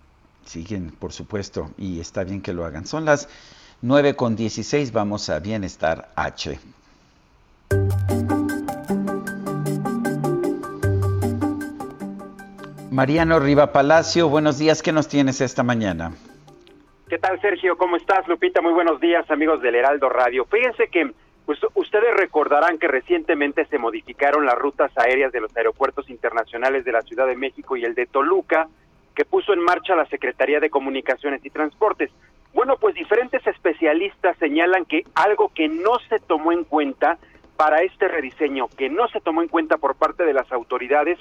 Siguen, 0.45 0.91
por 0.91 1.11
supuesto, 1.11 1.71
y 1.79 1.99
está 1.99 2.23
bien 2.23 2.43
que 2.43 2.53
lo 2.53 2.63
hagan. 2.63 2.85
Son 2.85 3.05
las 3.05 3.27
9 3.81 4.15
con 4.15 4.35
16, 4.35 4.91
vamos 4.91 5.31
a 5.31 5.39
Bienestar 5.39 6.11
H. 6.15 6.59
Mariano 12.99 13.39
Riva 13.39 13.71
Palacio, 13.71 14.27
buenos 14.27 14.57
días, 14.57 14.81
¿qué 14.81 14.91
nos 14.91 15.07
tienes 15.07 15.39
esta 15.39 15.63
mañana? 15.63 16.11
¿Qué 17.07 17.17
tal, 17.17 17.39
Sergio? 17.39 17.77
¿Cómo 17.77 17.95
estás, 17.95 18.27
Lupita? 18.27 18.59
Muy 18.59 18.73
buenos 18.73 18.99
días, 18.99 19.31
amigos 19.31 19.61
del 19.61 19.75
Heraldo 19.75 20.09
Radio. 20.09 20.43
Fíjense 20.43 20.89
que 20.89 21.13
pues, 21.45 21.59
ustedes 21.75 22.13
recordarán 22.17 22.77
que 22.77 22.89
recientemente 22.89 23.65
se 23.67 23.77
modificaron 23.77 24.45
las 24.45 24.55
rutas 24.55 24.91
aéreas 24.97 25.31
de 25.31 25.39
los 25.39 25.55
aeropuertos 25.55 26.09
internacionales 26.09 26.83
de 26.83 26.91
la 26.91 27.01
Ciudad 27.01 27.25
de 27.25 27.37
México 27.37 27.77
y 27.77 27.85
el 27.85 27.95
de 27.95 28.05
Toluca, 28.05 28.67
que 29.15 29.23
puso 29.23 29.53
en 29.53 29.61
marcha 29.61 29.95
la 29.95 30.05
Secretaría 30.07 30.59
de 30.59 30.69
Comunicaciones 30.69 31.39
y 31.45 31.49
Transportes. 31.51 32.11
Bueno, 32.53 32.75
pues 32.81 32.95
diferentes 32.95 33.47
especialistas 33.47 34.35
señalan 34.39 34.83
que 34.83 35.05
algo 35.15 35.53
que 35.55 35.69
no 35.69 35.99
se 36.09 36.19
tomó 36.19 36.51
en 36.51 36.65
cuenta 36.65 37.17
para 37.55 37.81
este 37.81 38.09
rediseño, 38.09 38.67
que 38.77 38.89
no 38.89 39.07
se 39.07 39.21
tomó 39.21 39.41
en 39.41 39.47
cuenta 39.47 39.77
por 39.77 39.95
parte 39.95 40.25
de 40.25 40.33
las 40.33 40.51
autoridades, 40.51 41.17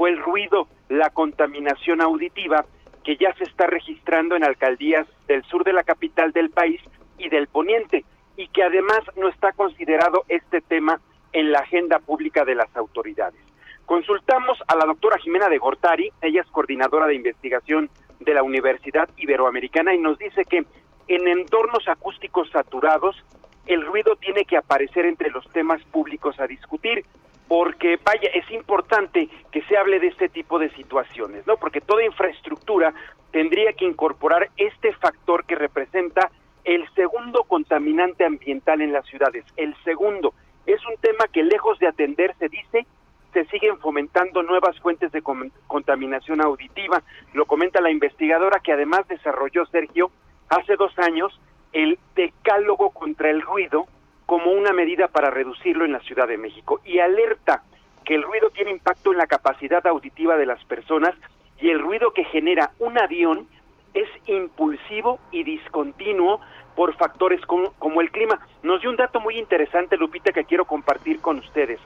fue 0.00 0.08
el 0.08 0.18
ruido, 0.18 0.66
la 0.88 1.10
contaminación 1.10 2.00
auditiva 2.00 2.64
que 3.04 3.18
ya 3.18 3.34
se 3.34 3.44
está 3.44 3.66
registrando 3.66 4.34
en 4.34 4.44
alcaldías 4.44 5.06
del 5.28 5.44
sur 5.44 5.62
de 5.62 5.74
la 5.74 5.82
capital 5.82 6.32
del 6.32 6.48
país 6.48 6.80
y 7.18 7.28
del 7.28 7.48
poniente, 7.48 8.06
y 8.34 8.48
que 8.48 8.62
además 8.62 9.00
no 9.18 9.28
está 9.28 9.52
considerado 9.52 10.24
este 10.28 10.62
tema 10.62 11.02
en 11.34 11.52
la 11.52 11.58
agenda 11.58 11.98
pública 11.98 12.46
de 12.46 12.54
las 12.54 12.74
autoridades. 12.78 13.42
Consultamos 13.84 14.56
a 14.68 14.74
la 14.74 14.86
doctora 14.86 15.18
Jimena 15.18 15.50
de 15.50 15.58
Gortari, 15.58 16.10
ella 16.22 16.40
es 16.40 16.50
coordinadora 16.50 17.06
de 17.06 17.16
investigación 17.16 17.90
de 18.20 18.32
la 18.32 18.42
Universidad 18.42 19.10
Iberoamericana 19.18 19.94
y 19.94 19.98
nos 19.98 20.16
dice 20.16 20.46
que 20.46 20.64
en 21.08 21.28
entornos 21.28 21.86
acústicos 21.88 22.48
saturados 22.48 23.22
el 23.66 23.84
ruido 23.84 24.16
tiene 24.16 24.46
que 24.46 24.56
aparecer 24.56 25.04
entre 25.04 25.28
los 25.28 25.46
temas 25.52 25.82
públicos 25.92 26.40
a 26.40 26.46
discutir 26.46 27.04
porque 27.50 27.98
vaya, 28.04 28.30
es 28.32 28.48
importante 28.52 29.28
que 29.50 29.62
se 29.62 29.76
hable 29.76 29.98
de 29.98 30.06
este 30.06 30.28
tipo 30.28 30.60
de 30.60 30.70
situaciones, 30.70 31.44
¿no? 31.48 31.56
Porque 31.56 31.80
toda 31.80 32.04
infraestructura 32.04 32.94
tendría 33.32 33.72
que 33.72 33.86
incorporar 33.86 34.50
este 34.56 34.92
factor 34.92 35.44
que 35.44 35.56
representa 35.56 36.30
el 36.62 36.88
segundo 36.94 37.42
contaminante 37.42 38.24
ambiental 38.24 38.80
en 38.82 38.92
las 38.92 39.04
ciudades. 39.06 39.44
El 39.56 39.74
segundo 39.82 40.32
es 40.64 40.80
un 40.86 40.96
tema 41.00 41.24
que 41.32 41.42
lejos 41.42 41.76
de 41.80 41.88
atenderse 41.88 42.48
dice 42.48 42.86
se 43.32 43.44
siguen 43.46 43.78
fomentando 43.78 44.44
nuevas 44.44 44.78
fuentes 44.78 45.10
de 45.10 45.20
contaminación 45.66 46.40
auditiva. 46.40 47.02
Lo 47.32 47.46
comenta 47.46 47.80
la 47.80 47.90
investigadora 47.90 48.60
que 48.60 48.74
además 48.74 49.08
desarrolló 49.08 49.66
Sergio 49.66 50.12
hace 50.50 50.76
dos 50.76 50.96
años 51.00 51.36
el 51.72 51.98
decálogo 52.14 52.90
contra 52.90 53.28
el 53.28 53.42
ruido 53.42 53.88
como 54.30 54.52
una 54.52 54.72
medida 54.72 55.08
para 55.08 55.28
reducirlo 55.28 55.84
en 55.84 55.90
la 55.90 55.98
Ciudad 55.98 56.28
de 56.28 56.38
México 56.38 56.80
y 56.84 57.00
alerta 57.00 57.64
que 58.04 58.14
el 58.14 58.22
ruido 58.22 58.50
tiene 58.50 58.70
impacto 58.70 59.10
en 59.10 59.18
la 59.18 59.26
capacidad 59.26 59.84
auditiva 59.88 60.36
de 60.36 60.46
las 60.46 60.64
personas 60.66 61.16
y 61.60 61.68
el 61.68 61.80
ruido 61.80 62.12
que 62.12 62.22
genera 62.22 62.70
un 62.78 62.96
avión 62.96 63.48
es 63.92 64.08
impulsivo 64.26 65.18
y 65.32 65.42
discontinuo 65.42 66.40
por 66.76 66.94
factores 66.94 67.40
como, 67.44 68.00
el 68.00 68.12
clima. 68.12 68.38
Nos 68.62 68.80
dio 68.80 68.90
un 68.90 68.96
dato 68.96 69.18
muy 69.18 69.36
interesante, 69.36 69.96
Lupita, 69.96 70.30
que 70.30 70.44
quiero 70.44 70.64
compartir 70.64 71.20
con 71.20 71.40
ustedes. 71.40 71.80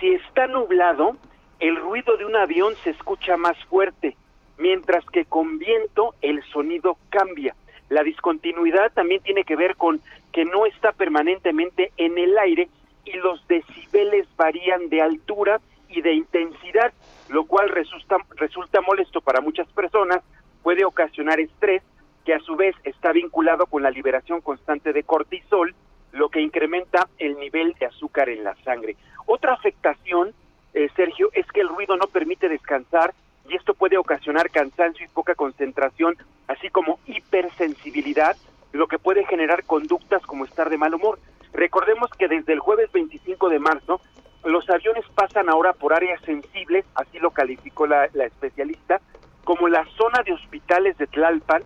Si 0.00 0.08
está 0.08 0.46
nublado, 0.46 1.18
el 1.60 1.76
ruido 1.76 2.16
de 2.16 2.24
un 2.24 2.36
avión 2.36 2.74
se 2.76 2.88
escucha 2.92 3.36
más 3.36 3.62
fuerte, 3.66 4.16
mientras 4.56 5.04
que 5.04 5.26
con 5.26 5.58
viento 5.58 6.14
el 6.22 6.42
sonido 6.44 6.96
cambia. 7.10 7.54
La 7.90 8.02
discontinuidad 8.02 8.90
también 8.94 9.20
tiene 9.20 9.44
que 9.44 9.54
ver 9.54 9.76
con 9.76 10.00
que 10.34 10.44
no 10.44 10.66
está 10.66 10.90
permanentemente 10.90 11.92
en 11.96 12.18
el 12.18 12.36
aire 12.36 12.68
y 13.04 13.12
los 13.18 13.46
decibeles 13.46 14.26
varían 14.36 14.88
de 14.88 15.00
altura 15.00 15.60
y 15.88 16.02
de 16.02 16.12
intensidad, 16.12 16.92
lo 17.28 17.44
cual 17.44 17.68
resulta, 17.68 18.16
resulta 18.34 18.80
molesto 18.80 19.20
para 19.20 19.40
muchas 19.40 19.68
personas, 19.68 20.22
puede 20.64 20.84
ocasionar 20.84 21.38
estrés, 21.38 21.82
que 22.24 22.34
a 22.34 22.40
su 22.40 22.56
vez 22.56 22.74
está 22.82 23.12
vinculado 23.12 23.66
con 23.66 23.82
la 23.84 23.90
liberación 23.90 24.40
constante 24.40 24.92
de 24.92 25.04
cortisol, 25.04 25.72
lo 26.10 26.30
que 26.30 26.40
incrementa 26.40 27.06
el 27.18 27.38
nivel 27.38 27.74
de 27.78 27.86
azúcar 27.86 28.28
en 28.28 28.42
la 28.42 28.56
sangre. 28.64 28.96
Otra 29.26 29.52
afectación, 29.52 30.34
eh, 30.72 30.88
Sergio, 30.96 31.28
es 31.32 31.46
que 31.52 31.60
el 31.60 31.68
ruido 31.68 31.96
no 31.96 32.08
permite 32.08 32.48
descansar 32.48 33.14
y 33.48 33.54
esto 33.54 33.74
puede 33.74 33.98
ocasionar 33.98 34.50
cansancio 34.50 35.04
y 35.04 35.08
poca 35.08 35.36
concentración, 35.36 36.16
así 36.48 36.70
como 36.70 36.98
hipersensibilidad, 37.06 38.36
lo 38.74 38.88
que 38.88 38.98
puede 38.98 39.24
generar 39.26 39.64
conductas 39.64 40.20
como 40.26 40.44
estar 40.44 40.68
de 40.68 40.76
mal 40.76 40.94
humor. 40.94 41.20
Recordemos 41.52 42.10
que 42.18 42.26
desde 42.26 42.52
el 42.52 42.58
jueves 42.58 42.90
25 42.92 43.48
de 43.48 43.60
marzo, 43.60 44.00
los 44.44 44.68
aviones 44.68 45.04
pasan 45.14 45.48
ahora 45.48 45.72
por 45.72 45.94
áreas 45.94 46.20
sensibles, 46.22 46.84
así 46.96 47.20
lo 47.20 47.30
calificó 47.30 47.86
la, 47.86 48.06
especialista, 48.06 49.00
como 49.44 49.68
la 49.68 49.86
zona 49.96 50.22
de 50.24 50.32
hospitales 50.32 50.98
de 50.98 51.06
Tlalpan, 51.06 51.62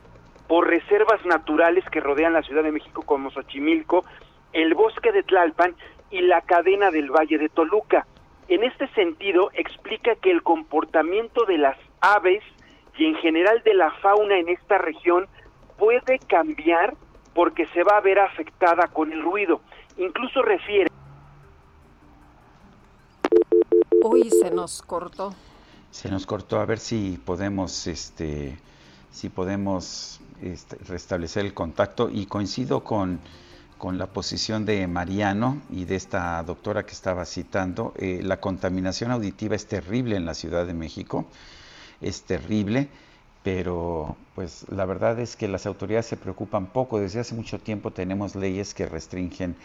por 0.47 0.69
reservas 0.69 1.25
naturales 1.25 1.85
que 1.91 2.01
rodean 2.01 2.35
la 2.35 2.43
Ciudad 2.43 2.63
de 2.63 2.73
México 2.73 3.03
como 3.03 3.31
Xochimilco, 3.31 4.05
el 4.53 4.75
bosque 4.75 5.11
de 5.11 5.23
Tlalpan 5.23 5.75
y 6.11 6.21
la 6.21 6.43
cadena 6.43 6.91
del 6.91 7.11
Valle 7.11 7.39
de 7.39 7.49
Toluca. 7.49 8.07
En 8.49 8.65
este 8.65 8.87
sentido, 8.89 9.51
explica 9.55 10.15
que 10.17 10.31
el 10.31 10.43
comportamiento 10.43 11.47
de 11.47 11.57
las 11.57 11.79
aves 12.01 12.43
y 12.99 13.07
en 13.07 13.15
general 13.17 13.63
de 13.65 13.75
la 13.75 13.93
fauna 14.03 14.39
en 14.39 14.49
esta 14.51 14.77
región 14.77 15.27
puede 15.79 16.19
cambiar 16.19 16.97
porque 17.35 17.67
se 17.69 17.83
va 17.83 17.99
a 17.99 18.01
ver 18.01 18.19
afectada 18.19 18.89
con 18.89 19.13
el 19.13 19.23
ruido. 19.23 19.61
Incluso 19.97 20.43
refiere... 20.43 20.89
Uy, 24.03 24.31
se 24.31 24.51
nos 24.51 24.83
cortó. 24.83 25.35
Se 25.91 26.11
nos 26.11 26.27
cortó. 26.27 26.61
A 26.61 26.67
ver 26.67 26.79
si 26.79 27.21
podemos, 27.25 27.87
este, 27.87 28.59
si 29.11 29.29
podemos 29.29 30.21
este, 30.43 30.77
restablecer 30.89 31.45
el 31.45 31.55
contacto. 31.55 32.09
Y 32.11 32.27
coincido 32.27 32.83
con 32.85 33.21
con 33.79 33.97
la 33.97 34.09
posición 34.09 34.67
de 34.67 34.87
Mariano 34.87 35.63
y 35.71 35.85
de 35.85 35.95
esta 35.95 36.43
doctora 36.43 36.85
que 36.85 36.93
estaba 36.93 37.25
citando, 37.25 37.95
eh, 37.97 38.21
la 38.23 38.41
contaminación 38.41 39.13
auditiva 39.13 39.55
es 39.55 39.67
terrible 39.67 40.17
en 40.17 40.27
la 40.27 40.35
Ciudad 40.35 40.67
de 40.67 40.75
México, 40.75 41.27
es 42.01 42.23
terrible, 42.23 42.89
pero 43.49 44.15
pues 44.35 44.67
la 44.69 44.85
verdad 44.85 45.19
es 45.21 45.35
que 45.35 45.49
las 45.49 45.65
autoridades 45.65 46.05
se 46.05 46.19
preocupan 46.19 46.67
poco. 46.67 47.01
Desde 47.01 47.21
hace 47.21 47.35
mucho 47.35 47.59
tiempo 47.59 47.91
tenemos 47.91 48.37
leyes 48.37 48.75
que 48.75 48.85
restringen 48.85 49.57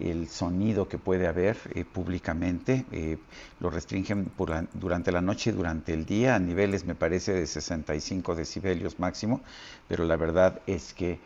el 0.00 0.28
sonido 0.28 0.88
que 0.88 0.96
puede 0.96 1.26
haber 1.26 1.58
eh, 1.74 1.84
públicamente, 1.84 2.86
eh, 2.90 3.18
lo 3.60 3.68
restringen 3.68 4.30
durante 4.72 5.12
la 5.12 5.20
noche 5.20 5.50
y 5.50 5.52
durante 5.52 5.92
el 5.92 6.06
día 6.06 6.36
a 6.36 6.38
niveles, 6.38 6.86
me 6.86 6.94
parece, 6.94 7.34
de 7.34 7.46
65 7.46 8.34
decibelios 8.34 8.98
máximo, 8.98 9.42
pero 9.88 10.06
la 10.06 10.16
verdad 10.16 10.62
es 10.66 10.94
que 10.94 11.18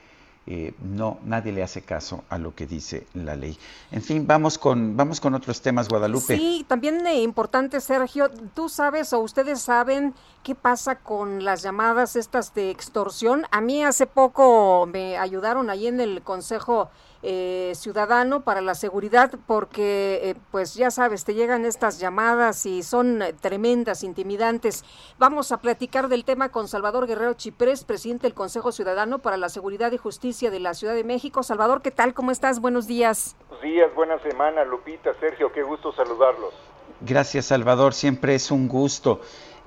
eh, 0.47 0.74
no, 0.82 1.19
nadie 1.24 1.52
le 1.52 1.62
hace 1.62 1.82
caso 1.82 2.24
a 2.28 2.36
lo 2.36 2.55
que 2.55 2.66
dice 2.66 3.06
la 3.14 3.36
ley. 3.36 3.56
En 3.93 4.02
fin, 4.02 4.27
vamos 4.27 4.59
con, 4.59 4.97
vamos 4.97 5.20
con 5.20 5.35
otros 5.35 5.60
temas, 5.60 5.89
Guadalupe. 5.89 6.36
Sí, 6.36 6.64
también 6.66 7.06
eh, 7.06 7.23
importante, 7.23 7.81
Sergio, 7.81 8.28
tú 8.55 8.69
sabes 8.69 9.12
o 9.12 9.20
ustedes 9.20 9.60
saben 9.60 10.14
qué 10.43 10.56
pasa 10.56 10.97
con 10.97 11.44
las 11.44 11.62
llamadas 11.62 12.16
estas 12.16 12.55
de 12.55 12.70
extorsión. 12.70 13.44
A 13.52 13.60
mí 13.60 13.85
hace 13.85 14.06
poco 14.06 14.86
me 14.86 15.16
ayudaron 15.16 15.70
ahí 15.70 15.86
en 15.86 16.01
el 16.01 16.23
Consejo 16.23 16.90
eh, 17.24 17.72
ciudadano 17.76 18.42
para 18.42 18.60
la 18.60 18.74
seguridad 18.74 19.32
porque 19.46 20.20
eh, 20.22 20.34
pues 20.50 20.74
ya 20.74 20.90
sabes 20.90 21.24
te 21.24 21.34
llegan 21.34 21.64
estas 21.64 22.00
llamadas 22.00 22.66
y 22.66 22.82
son 22.82 23.22
eh, 23.22 23.32
tremendas 23.32 24.02
intimidantes. 24.02 24.84
Vamos 25.18 25.52
a 25.52 25.58
platicar 25.58 26.08
del 26.08 26.24
tema 26.24 26.50
con 26.50 26.66
Salvador 26.66 27.06
Guerrero 27.06 27.34
Chiprés 27.34 27.84
presidente 27.84 28.26
del 28.26 28.34
Consejo 28.34 28.72
Ciudadano 28.72 29.20
para 29.20 29.36
la 29.36 29.48
Seguridad 29.48 29.92
y 29.92 29.98
Justicia 29.98 30.50
de 30.50 30.58
la 30.58 30.74
Ciudad 30.74 30.94
de 30.94 31.04
México. 31.04 31.42
Salvador 31.42 31.80
qué 31.80 31.92
tal 31.92 32.12
cómo 32.12 32.30
estás 32.30 32.60
buenos 32.60 32.86
días. 32.86 33.36
Buenos 33.48 33.62
días 33.62 33.94
buena 33.94 34.18
semana 34.18 34.64
Lupita 34.64 35.14
Sergio 35.20 35.52
qué 35.52 35.62
gusto 35.62 35.92
saludarlos. 35.92 36.52
Gracias 37.00 37.46
Salvador 37.46 37.94
siempre 37.94 38.34
es 38.34 38.50
un 38.50 38.66
gusto 38.66 39.20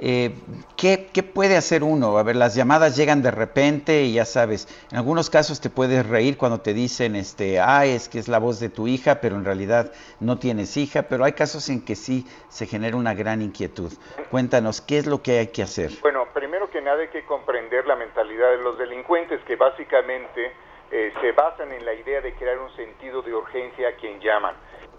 eh, 0.08 0.36
¿qué, 0.78 1.24
puede 1.24 1.58
hacer 1.58 1.84
uno? 1.84 2.20
A 2.20 2.22
ver, 2.22 2.36
las 2.36 2.54
llamadas 2.54 2.96
llegan 2.96 3.24
de 3.24 3.32
repente 3.32 4.04
y 4.04 4.14
ya 4.14 4.26
sabes, 4.26 4.68
en 4.92 4.98
algunos 4.98 5.32
casos 5.32 5.60
te 5.60 5.72
puedes 5.72 6.08
reír 6.08 6.38
cuando 6.38 6.62
te 6.62 6.76
dicen, 6.76 7.16
este, 7.16 7.60
ah, 7.60 7.88
es 7.88 8.08
que 8.08 8.20
es 8.20 8.28
la 8.28 8.38
voz 8.38 8.60
de 8.60 8.70
tu 8.70 8.88
hija, 8.88 9.20
pero 9.20 9.36
en 9.36 9.44
realidad 9.46 9.92
no 10.20 10.38
tienes 10.38 10.78
hija, 10.78 11.02
pero 11.10 11.24
hay 11.24 11.32
casos 11.32 11.70
en 11.70 11.84
que 11.84 11.96
sí 11.96 12.28
se 12.50 12.68
genera 12.68 12.98
una 12.98 13.16
gran 13.16 13.42
inquietud. 13.42 13.92
Cuéntanos, 14.30 14.80
¿qué 14.80 15.00
es 15.00 15.08
lo 15.08 15.24
que 15.24 15.40
hay 15.40 15.48
que 15.48 15.64
hacer? 15.64 15.90
Bueno, 16.04 16.28
primero 16.36 16.70
que 16.70 16.82
nada 16.82 17.02
hay 17.02 17.08
que 17.08 17.26
comprender 17.26 17.88
la 17.88 17.96
mentalidad 17.96 18.52
de 18.52 18.58
los 18.58 18.78
delincuentes, 18.78 19.42
que 19.48 19.56
básicamente 19.56 20.52
eh, 20.92 21.14
se 21.20 21.32
basan 21.32 21.72
en 21.72 21.84
la 21.84 21.96
idea 21.96 22.22
de 22.22 22.36
crear 22.36 22.60
un 22.60 22.70
sentido 22.76 23.24
de 23.24 23.34
urgencia 23.34 23.90
a 23.90 23.92
quien 23.94 24.20
llaman 24.20 24.54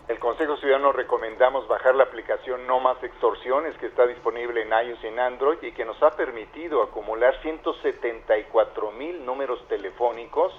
el 0.09 0.21
Consejo 0.21 0.57
Ciudadano 0.59 0.93
recomendamos 0.93 1.67
bajar 1.67 1.97
la 1.97 2.05
aplicación 2.05 2.65
No 2.67 2.79
Más 2.79 3.03
Extorsiones 3.03 3.77
que 3.79 3.87
está 3.87 4.07
disponible 4.07 4.63
en 4.63 4.69
iOS 4.69 5.03
y 5.03 5.07
en 5.09 5.19
Android 5.19 5.59
y 5.63 5.73
que 5.73 5.85
nos 5.85 6.01
ha 6.01 6.13
permitido 6.13 6.81
acumular 6.83 7.35
174 7.43 8.93
mil 8.93 9.27
números 9.27 9.67
telefónicos 9.67 10.53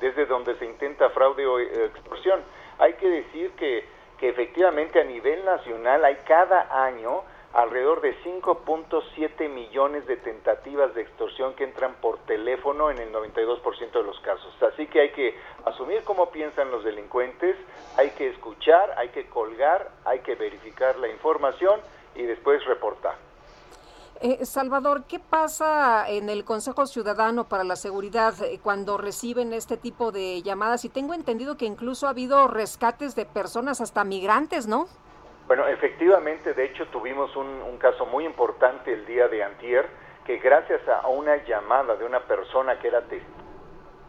desde 0.00 0.24
donde 0.24 0.56
se 0.56 0.64
intenta 0.64 1.10
fraude 1.10 1.46
o 1.46 1.58
eh, 1.58 1.84
extorsión. 1.84 2.40
Hay 2.78 2.94
que 2.94 3.10
decir 3.10 3.50
que, 3.52 3.86
que 4.18 4.30
efectivamente 4.30 4.98
a 4.98 5.04
nivel 5.04 5.44
nacional 5.44 6.02
hay 6.02 6.16
cada 6.26 6.84
año 6.86 7.24
alrededor 7.54 8.00
de 8.00 8.16
5.7 8.24 9.48
millones 9.48 10.06
de 10.08 10.16
tentativas 10.16 10.92
de 10.94 11.02
extorsión 11.02 11.54
que 11.54 11.62
entran 11.62 11.94
por 12.00 12.18
teléfono 12.26 12.90
en 12.90 12.98
el 12.98 13.12
92% 13.12 13.92
de 13.92 14.02
los 14.02 14.18
casos. 14.20 14.52
Así 14.60 14.88
que 14.88 15.00
hay 15.00 15.12
que 15.12 15.38
asumir 15.64 16.02
cómo 16.02 16.30
piensan 16.30 16.70
los 16.72 16.82
delincuentes, 16.82 17.56
hay 17.96 18.10
que 18.10 18.28
escuchar, 18.28 18.94
hay 18.98 19.10
que 19.10 19.26
colgar, 19.28 19.88
hay 20.04 20.18
que 20.20 20.34
verificar 20.34 20.96
la 20.96 21.08
información 21.08 21.80
y 22.16 22.24
después 22.24 22.64
reportar. 22.64 23.14
Eh, 24.20 24.44
Salvador, 24.46 25.04
¿qué 25.04 25.20
pasa 25.20 26.08
en 26.08 26.30
el 26.30 26.44
Consejo 26.44 26.86
Ciudadano 26.86 27.44
para 27.44 27.62
la 27.62 27.76
Seguridad 27.76 28.34
eh, 28.42 28.58
cuando 28.62 28.96
reciben 28.96 29.52
este 29.52 29.76
tipo 29.76 30.12
de 30.12 30.42
llamadas? 30.42 30.84
Y 30.84 30.88
tengo 30.88 31.14
entendido 31.14 31.56
que 31.56 31.66
incluso 31.66 32.06
ha 32.06 32.10
habido 32.10 32.48
rescates 32.48 33.14
de 33.14 33.26
personas 33.26 33.80
hasta 33.80 34.02
migrantes, 34.02 34.66
¿no? 34.66 34.88
Bueno, 35.46 35.66
efectivamente, 35.66 36.54
de 36.54 36.64
hecho 36.64 36.86
tuvimos 36.86 37.36
un, 37.36 37.76
caso 37.78 38.06
muy 38.06 38.24
importante 38.24 38.94
el 38.94 39.04
día 39.04 39.28
de 39.28 39.42
antier, 39.42 39.86
que 40.24 40.38
gracias 40.38 40.80
a 40.88 41.06
una 41.08 41.36
llamada 41.44 41.96
de 41.96 42.04
una 42.06 42.20
persona 42.20 42.78
que 42.78 42.88
era 42.88 43.02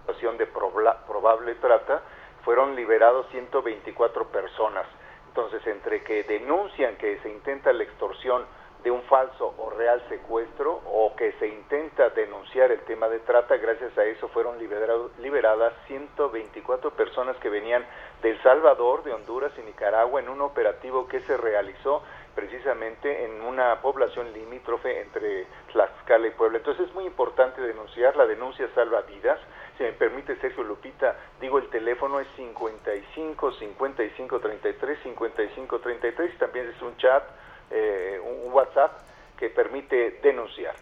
situación 0.05 0.37
de 0.37 0.47
probable 0.47 1.55
trata, 1.55 2.03
fueron 2.45 2.75
liberados 2.75 3.27
124 3.31 4.27
personas. 4.29 4.85
Entonces, 5.27 5.65
entre 5.67 6.03
que 6.03 6.23
denuncian 6.23 6.95
que 6.95 7.19
se 7.19 7.29
intenta 7.29 7.73
la 7.73 7.83
extorsión 7.83 8.45
de 8.85 8.91
un 8.91 9.01
falso 9.03 9.53
o 9.57 9.71
real 9.71 10.01
secuestro 10.07 10.79
o 10.85 11.15
que 11.17 11.33
se 11.33 11.47
intenta 11.47 12.11
denunciar 12.11 12.71
el 12.71 12.79
tema 12.81 13.09
de 13.09 13.19
trata, 13.19 13.57
gracias 13.57 13.97
a 13.97 14.05
eso 14.05 14.29
fueron 14.29 14.57
liberadas 14.59 15.73
124 15.87 16.91
personas 16.91 17.35
que 17.37 17.49
venían 17.49 17.83
de 18.25 18.31
El 18.31 18.41
Salvador, 18.41 19.03
de 19.03 19.13
Honduras 19.13 19.51
y 19.55 19.61
Nicaragua 19.61 20.19
en 20.19 20.29
un 20.29 20.41
operativo 20.41 21.07
que 21.07 21.19
se 21.19 21.37
realizó 21.37 22.01
precisamente 22.33 23.23
en 23.23 23.39
una 23.41 23.79
población 23.81 24.33
limítrofe 24.33 24.99
entre 24.99 25.45
Tlaxcala 25.71 26.25
y 26.25 26.31
Puebla. 26.31 26.57
Entonces 26.57 26.87
es 26.87 26.93
muy 26.95 27.05
importante 27.05 27.61
denunciar, 27.61 28.15
la 28.15 28.25
denuncia 28.25 28.67
salva 28.73 29.01
vidas. 29.01 29.39
Si 29.77 29.83
me 29.83 29.91
permite, 29.91 30.35
Sergio 30.37 30.63
Lupita, 30.63 31.15
digo 31.39 31.59
el 31.59 31.69
teléfono 31.69 32.19
es 32.19 32.27
55 32.35 33.51
55 33.51 34.39
33 34.39 34.99
55 35.03 35.79
33, 35.79 36.37
también 36.39 36.67
es 36.75 36.81
un 36.81 36.97
chat 36.97 37.23
eh, 37.69 38.19
un 38.19 38.51
WhatsApp 38.51 39.01
que 39.37 39.51
permite 39.51 40.19
denunciar. 40.23 40.73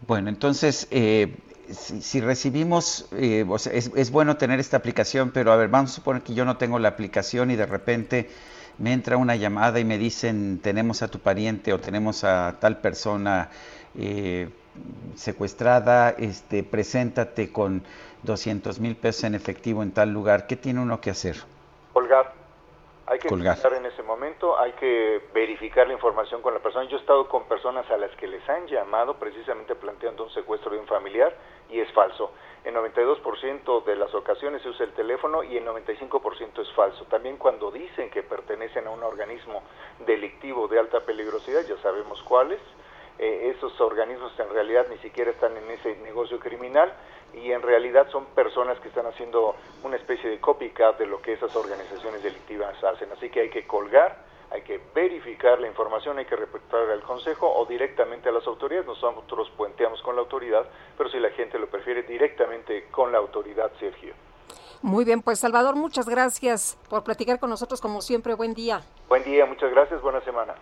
Bueno, 0.00 0.30
entonces, 0.30 0.88
eh, 0.90 1.36
si, 1.72 2.20
recibimos, 2.20 3.08
eh, 3.12 3.46
es, 3.72 3.90
es, 3.94 4.10
bueno 4.10 4.36
tener 4.36 4.60
esta 4.60 4.76
aplicación, 4.76 5.30
pero 5.30 5.52
a 5.52 5.56
ver, 5.56 5.68
vamos 5.68 5.92
a 5.92 5.94
suponer 5.94 6.22
que 6.22 6.34
yo 6.34 6.44
no 6.44 6.56
tengo 6.56 6.78
la 6.78 6.88
aplicación 6.88 7.50
y 7.50 7.56
de 7.56 7.66
repente 7.66 8.30
me 8.78 8.92
entra 8.92 9.16
una 9.16 9.36
llamada 9.36 9.80
y 9.80 9.84
me 9.84 9.98
dicen, 9.98 10.60
tenemos 10.62 11.02
a 11.02 11.08
tu 11.08 11.18
pariente 11.18 11.72
o 11.72 11.80
tenemos 11.80 12.24
a 12.24 12.56
tal 12.60 12.78
persona 12.78 13.50
secuestrada, 15.16 16.10
este, 16.10 16.62
preséntate 16.62 17.50
con 17.50 17.82
200 18.22 18.78
mil 18.80 18.96
pesos 18.96 19.24
en 19.24 19.34
efectivo 19.34 19.82
en 19.82 19.90
tal 19.90 20.12
lugar. 20.12 20.46
¿Qué 20.46 20.56
tiene 20.56 20.80
uno 20.80 21.00
que 21.00 21.10
hacer? 21.10 21.36
Colgar 21.92 22.37
hay 23.10 23.18
que 23.18 23.28
estar 23.28 23.72
en 23.72 23.86
ese 23.86 24.02
momento, 24.02 24.58
hay 24.60 24.72
que 24.72 25.22
verificar 25.32 25.86
la 25.86 25.94
información 25.94 26.42
con 26.42 26.52
la 26.52 26.60
persona. 26.60 26.84
Yo 26.90 26.98
he 26.98 27.00
estado 27.00 27.26
con 27.26 27.48
personas 27.48 27.90
a 27.90 27.96
las 27.96 28.14
que 28.16 28.26
les 28.26 28.46
han 28.50 28.66
llamado 28.66 29.14
precisamente 29.14 29.74
planteando 29.74 30.24
un 30.24 30.30
secuestro 30.30 30.72
de 30.72 30.78
un 30.78 30.86
familiar 30.86 31.34
y 31.70 31.80
es 31.80 31.90
falso. 31.92 32.32
En 32.64 32.74
92% 32.74 33.84
de 33.84 33.96
las 33.96 34.14
ocasiones 34.14 34.60
se 34.60 34.68
usa 34.68 34.84
el 34.84 34.92
teléfono 34.92 35.42
y 35.42 35.56
en 35.56 35.64
95% 35.64 36.60
es 36.60 36.70
falso. 36.72 37.04
También 37.04 37.38
cuando 37.38 37.70
dicen 37.70 38.10
que 38.10 38.22
pertenecen 38.22 38.86
a 38.86 38.90
un 38.90 39.02
organismo 39.02 39.62
delictivo 40.04 40.68
de 40.68 40.78
alta 40.78 41.00
peligrosidad, 41.00 41.62
ya 41.66 41.78
sabemos 41.78 42.22
cuáles, 42.24 42.60
eh, 43.18 43.54
esos 43.56 43.80
organismos 43.80 44.38
en 44.38 44.50
realidad 44.50 44.86
ni 44.90 44.98
siquiera 44.98 45.30
están 45.30 45.56
en 45.56 45.70
ese 45.70 45.96
negocio 45.96 46.38
criminal 46.38 46.92
y 47.34 47.52
en 47.52 47.62
realidad 47.62 48.08
son 48.10 48.26
personas 48.26 48.78
que 48.80 48.88
están 48.88 49.06
haciendo 49.06 49.54
una 49.82 49.96
especie 49.96 50.28
de 50.30 50.40
copycat 50.40 50.98
de 50.98 51.06
lo 51.06 51.20
que 51.20 51.32
esas 51.32 51.54
organizaciones 51.54 52.22
delictivas 52.22 52.82
hacen. 52.82 53.10
Así 53.12 53.30
que 53.30 53.40
hay 53.40 53.50
que 53.50 53.66
colgar, 53.66 54.24
hay 54.50 54.62
que 54.62 54.80
verificar 54.94 55.60
la 55.60 55.68
información, 55.68 56.18
hay 56.18 56.24
que 56.24 56.36
reportar 56.36 56.90
al 56.90 57.02
Consejo 57.02 57.52
o 57.52 57.66
directamente 57.66 58.28
a 58.28 58.32
las 58.32 58.46
autoridades. 58.46 58.86
Nosotros 58.86 59.50
puenteamos 59.56 60.00
con 60.02 60.16
la 60.16 60.22
autoridad, 60.22 60.66
pero 60.96 61.10
si 61.10 61.18
la 61.18 61.30
gente 61.30 61.58
lo 61.58 61.66
prefiere, 61.66 62.02
directamente 62.02 62.86
con 62.90 63.12
la 63.12 63.18
autoridad, 63.18 63.70
Sergio. 63.78 64.14
Muy 64.80 65.04
bien, 65.04 65.22
pues 65.22 65.40
Salvador, 65.40 65.74
muchas 65.74 66.08
gracias 66.08 66.78
por 66.88 67.02
platicar 67.02 67.40
con 67.40 67.50
nosotros 67.50 67.80
como 67.80 68.00
siempre. 68.00 68.34
Buen 68.34 68.54
día. 68.54 68.82
Buen 69.08 69.24
día, 69.24 69.44
muchas 69.44 69.70
gracias, 69.70 70.00
buena 70.00 70.20
semana. 70.20 70.54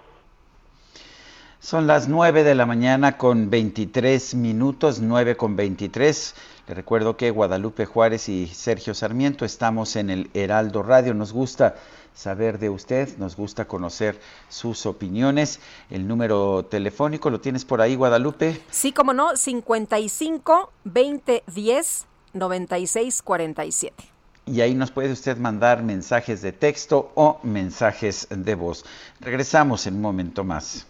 Son 1.66 1.88
las 1.88 2.06
9 2.06 2.44
de 2.44 2.54
la 2.54 2.64
mañana 2.64 3.18
con 3.18 3.50
23 3.50 4.36
minutos, 4.36 5.00
9 5.00 5.36
con 5.36 5.56
23. 5.56 6.34
Le 6.68 6.74
recuerdo 6.74 7.16
que 7.16 7.32
Guadalupe 7.32 7.86
Juárez 7.86 8.28
y 8.28 8.46
Sergio 8.46 8.94
Sarmiento 8.94 9.44
estamos 9.44 9.96
en 9.96 10.10
el 10.10 10.30
Heraldo 10.32 10.84
Radio. 10.84 11.12
Nos 11.12 11.32
gusta 11.32 11.74
saber 12.14 12.60
de 12.60 12.70
usted, 12.70 13.18
nos 13.18 13.34
gusta 13.34 13.64
conocer 13.64 14.16
sus 14.48 14.86
opiniones. 14.86 15.58
El 15.90 16.06
número 16.06 16.64
telefónico 16.66 17.30
lo 17.30 17.40
tienes 17.40 17.64
por 17.64 17.80
ahí, 17.80 17.96
Guadalupe. 17.96 18.62
Sí, 18.70 18.92
como 18.92 19.12
no, 19.12 19.36
55 19.36 20.70
20 20.84 21.42
10 21.52 22.06
96 22.32 23.22
47. 23.22 24.04
Y 24.46 24.60
ahí 24.60 24.76
nos 24.76 24.92
puede 24.92 25.10
usted 25.10 25.36
mandar 25.36 25.82
mensajes 25.82 26.42
de 26.42 26.52
texto 26.52 27.10
o 27.16 27.40
mensajes 27.42 28.28
de 28.30 28.54
voz. 28.54 28.84
Regresamos 29.18 29.88
en 29.88 29.96
un 29.96 30.02
momento 30.02 30.44
más. 30.44 30.86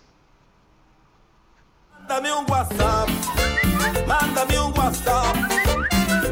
Mándame 2.09 2.33
un 2.33 2.47
WhatsApp, 2.49 3.09
mándame 4.07 4.61
un 4.61 4.73
WhatsApp. 4.79 5.37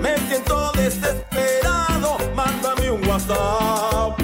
Me 0.01 0.17
siento 0.29 0.71
desesperado, 0.77 2.17
mándame 2.37 2.93
un 2.93 3.05
WhatsApp. 3.09 4.24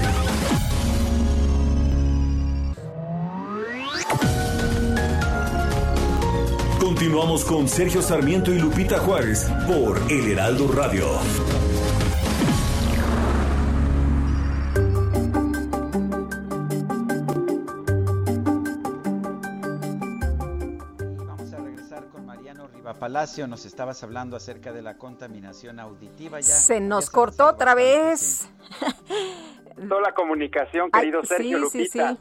Continuamos 7.01 7.43
con 7.45 7.67
Sergio 7.67 7.99
Sarmiento 7.99 8.53
y 8.53 8.59
Lupita 8.59 8.99
Juárez 8.99 9.49
por 9.65 9.99
El 10.11 10.33
Heraldo 10.33 10.71
Radio. 10.71 11.07
Palacio, 22.99 23.47
nos 23.47 23.65
estabas 23.65 24.03
hablando 24.03 24.35
acerca 24.35 24.71
de 24.71 24.83
la 24.83 24.99
contaminación 24.99 25.79
auditiva. 25.79 26.39
Ya, 26.39 26.45
se 26.45 26.79
nos 26.79 27.09
cortó 27.09 27.47
otra 27.47 27.73
vez. 27.73 28.47
Toda 29.89 30.01
la 30.01 30.13
comunicación, 30.13 30.91
querido 30.91 31.23
Sergio 31.23 31.57
Lupita. 31.57 32.19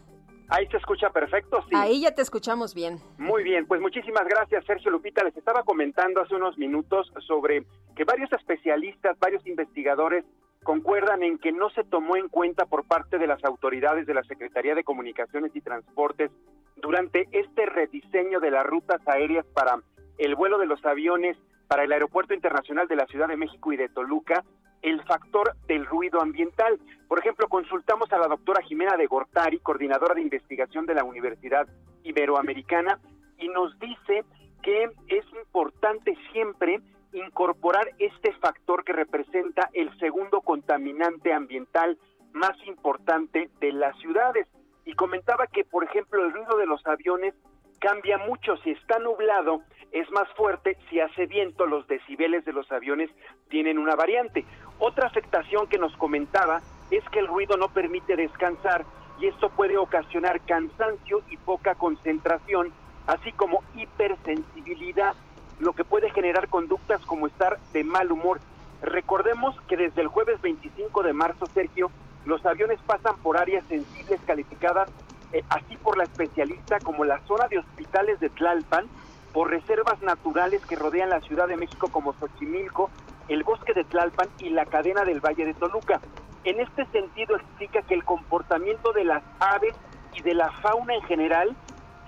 Ahí 0.51 0.66
se 0.66 0.78
escucha 0.78 1.10
perfecto, 1.10 1.64
sí. 1.68 1.77
Ahí 1.77 2.02
ya 2.02 2.12
te 2.12 2.22
escuchamos 2.22 2.74
bien. 2.74 2.98
Muy 3.18 3.44
bien, 3.44 3.66
pues 3.66 3.81
muchísimas 3.81 4.27
gracias, 4.27 4.64
Sergio 4.66 4.90
Lupita. 4.90 5.22
Les 5.22 5.36
estaba 5.36 5.62
comentando 5.62 6.20
hace 6.20 6.35
unos 6.35 6.59
minutos 6.59 7.12
sobre 7.27 7.64
que 7.94 8.05
varios 8.05 8.32
especialistas, 8.32 9.16
varios 9.20 9.47
investigadores 9.47 10.24
concuerdan 10.64 11.22
en 11.22 11.39
que 11.39 11.52
no 11.52 11.70
se 11.70 11.85
tomó 11.85 12.16
en 12.16 12.28
cuenta 12.28 12.66
por 12.66 12.85
parte 12.85 13.18
de 13.18 13.28
las 13.28 13.43
autoridades 13.44 14.06
de 14.06 14.14
la 14.14 14.24
Secretaría 14.24 14.74
de 14.74 14.85
Comunicaciones 14.85 15.55
y 15.55 15.60
Transportes 15.60 16.31
durante 16.77 17.28
este 17.32 17.66
rediseño 17.66 18.40
de 18.40 18.51
las 18.51 18.66
rutas 18.66 19.01
aéreas 19.06 19.47
para 19.55 19.78
el 20.18 20.35
vuelo 20.35 20.59
de 20.59 20.66
los 20.66 20.85
aviones 20.85 21.36
para 21.68 21.85
el 21.85 21.93
Aeropuerto 21.93 22.35
Internacional 22.35 22.89
de 22.89 22.97
la 22.97 23.06
Ciudad 23.06 23.28
de 23.28 23.36
México 23.36 23.72
y 23.72 23.77
de 23.77 23.89
Toluca, 23.89 24.44
el 24.82 25.02
factor 25.05 25.55
del 25.66 25.86
ruido 25.86 26.20
ambiental. 26.20 26.78
Por 27.09 27.19
ejemplo, 27.19 27.48
consultamos 27.48 28.12
a 28.12 28.19
la 28.19 28.28
doctora 28.28 28.62
Jimena 28.62 28.97
de 28.97 29.07
Gortari, 29.07 29.59
coordinadora 29.59 30.15
de 30.15 30.23
investigación 30.23 30.86
de 30.86 30.94
la 30.94 31.05
Universidad 31.05 31.66
Iberoamericana, 32.02 32.98
y 33.39 33.48
nos 33.48 33.78
dice 33.78 34.24
que 34.62 34.90
es 35.09 35.24
importante 35.32 36.16
siempre 36.32 36.81
incorporar 37.12 37.90
este 37.98 38.32
factor 38.35 38.85
que 38.85 38.93
representa 38.93 39.69
el 39.73 39.97
segundo 39.98 40.40
contaminante 40.43 41.32
ambiental 41.32 41.98
más 42.32 42.57
importante 42.66 43.51
de 43.61 43.73
las 43.73 43.97
ciudades. 43.98 44.47
Y 44.85 44.94
comentaba 44.94 45.47
que, 45.47 45.65
por 45.65 45.85
ejemplo, 45.85 46.24
el 46.24 46.32
ruido 46.32 46.57
de 46.57 46.66
los 46.66 46.86
aviones 46.86 47.35
cambia 47.81 48.19
mucho. 48.19 48.57
Si 48.59 48.70
está 48.70 48.98
nublado, 48.98 49.62
es 49.93 50.11
más 50.11 50.28
fuerte. 50.36 50.77
Si 50.89 51.01
hace 51.01 51.27
viento, 51.27 51.66
los 51.66 51.86
decibeles 51.89 52.44
de 52.44 52.52
los 52.52 52.70
aviones 52.70 53.11
tienen 53.48 53.78
una 53.78 53.97
variante. 53.97 54.44
Otra 54.81 55.07
afectación 55.07 55.66
que 55.66 55.77
nos 55.77 55.94
comentaba 55.98 56.62
es 56.90 57.05
que 57.11 57.19
el 57.19 57.27
ruido 57.27 57.59
no 57.59 57.69
permite 57.69 58.16
descansar 58.16 58.86
y 59.20 59.27
esto 59.27 59.51
puede 59.51 59.77
ocasionar 59.77 60.40
cansancio 60.47 61.20
y 61.28 61.36
poca 61.36 61.74
concentración, 61.74 62.73
así 63.07 63.31
como 63.32 63.62
hipersensibilidad, 63.74 65.15
lo 65.59 65.74
que 65.74 65.85
puede 65.85 66.11
generar 66.11 66.48
conductas 66.48 67.05
como 67.05 67.27
estar 67.27 67.59
de 67.74 67.85
mal 67.85 68.11
humor. 68.11 68.40
Recordemos 68.81 69.55
que 69.69 69.77
desde 69.77 70.01
el 70.01 70.09
jueves 70.09 70.40
25 70.40 71.02
de 71.02 71.12
marzo, 71.12 71.47
Sergio, 71.52 71.90
los 72.24 72.44
aviones 72.47 72.81
pasan 72.86 73.16
por 73.23 73.36
áreas 73.36 73.62
sensibles 73.69 74.19
calificadas 74.27 74.89
eh, 75.35 75.44
así 75.51 75.77
por 75.77 75.98
la 75.98 76.05
especialista 76.05 76.81
como 76.81 77.05
la 77.05 77.20
zona 77.27 77.48
de 77.48 77.59
hospitales 77.59 78.19
de 78.19 78.31
Tlalpan, 78.31 78.86
por 79.35 79.51
reservas 79.51 80.01
naturales 80.01 80.65
que 80.65 80.77
rodean 80.77 81.11
la 81.11 81.20
Ciudad 81.20 81.48
de 81.48 81.59
México 81.59 81.89
como 81.93 82.15
Xochimilco, 82.15 82.89
el 83.31 83.44
bosque 83.44 83.73
de 83.73 83.85
Tlalpan 83.85 84.28
y 84.40 84.51
la 84.51 84.66
cadena 84.66 85.05
del 85.05 85.20
Valle 85.20 85.47
de 85.47 85.55
Toluca. 85.55 86.01
En 86.43 86.59
este 86.59 86.85
sentido 86.86 87.36
explica 87.36 87.81
que 87.82 87.94
el 87.94 88.05
comportamiento 88.05 88.93
de 88.93 89.05
las 89.05 89.23
aves 89.39 89.74
y 90.15 90.23
de 90.23 90.35
la 90.35 90.51
fauna 90.51 90.94
en 90.94 91.02
general 91.02 91.57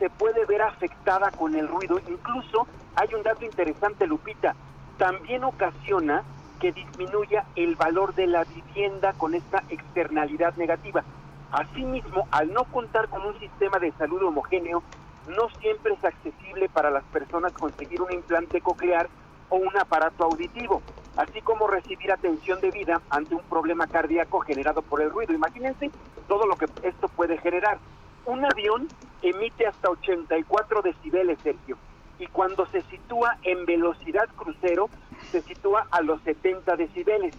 se 0.00 0.10
puede 0.10 0.44
ver 0.46 0.62
afectada 0.62 1.30
con 1.30 1.54
el 1.54 1.68
ruido. 1.68 2.00
Incluso 2.08 2.66
hay 2.96 3.14
un 3.14 3.22
dato 3.22 3.44
interesante, 3.44 4.08
Lupita, 4.08 4.56
también 4.98 5.44
ocasiona 5.44 6.24
que 6.58 6.72
disminuya 6.72 7.44
el 7.54 7.76
valor 7.76 8.14
de 8.14 8.26
la 8.26 8.42
vivienda 8.42 9.12
con 9.12 9.34
esta 9.34 9.62
externalidad 9.68 10.56
negativa. 10.56 11.04
Asimismo, 11.52 12.26
al 12.32 12.52
no 12.52 12.64
contar 12.64 13.08
con 13.08 13.24
un 13.24 13.38
sistema 13.38 13.78
de 13.78 13.92
salud 13.92 14.24
homogéneo, 14.24 14.82
no 15.28 15.48
siempre 15.60 15.94
es 15.94 16.04
accesible 16.04 16.68
para 16.68 16.90
las 16.90 17.04
personas 17.04 17.52
conseguir 17.52 18.02
un 18.02 18.12
implante 18.12 18.60
coclear 18.60 19.08
o 19.50 19.56
un 19.56 19.76
aparato 19.76 20.24
auditivo, 20.24 20.82
así 21.16 21.40
como 21.42 21.66
recibir 21.66 22.10
atención 22.12 22.60
de 22.60 22.70
vida 22.70 23.00
ante 23.10 23.34
un 23.34 23.42
problema 23.42 23.86
cardíaco 23.86 24.40
generado 24.40 24.82
por 24.82 25.02
el 25.02 25.10
ruido. 25.10 25.32
Imagínense 25.34 25.90
todo 26.28 26.46
lo 26.46 26.56
que 26.56 26.66
esto 26.82 27.08
puede 27.08 27.38
generar. 27.38 27.78
Un 28.24 28.44
avión 28.44 28.88
emite 29.22 29.66
hasta 29.66 29.90
84 29.90 30.82
decibeles, 30.82 31.38
Sergio, 31.42 31.76
y 32.18 32.26
cuando 32.26 32.66
se 32.66 32.82
sitúa 32.82 33.38
en 33.42 33.66
velocidad 33.66 34.28
crucero, 34.36 34.88
se 35.30 35.42
sitúa 35.42 35.86
a 35.90 36.00
los 36.02 36.20
70 36.22 36.76
decibeles. 36.76 37.34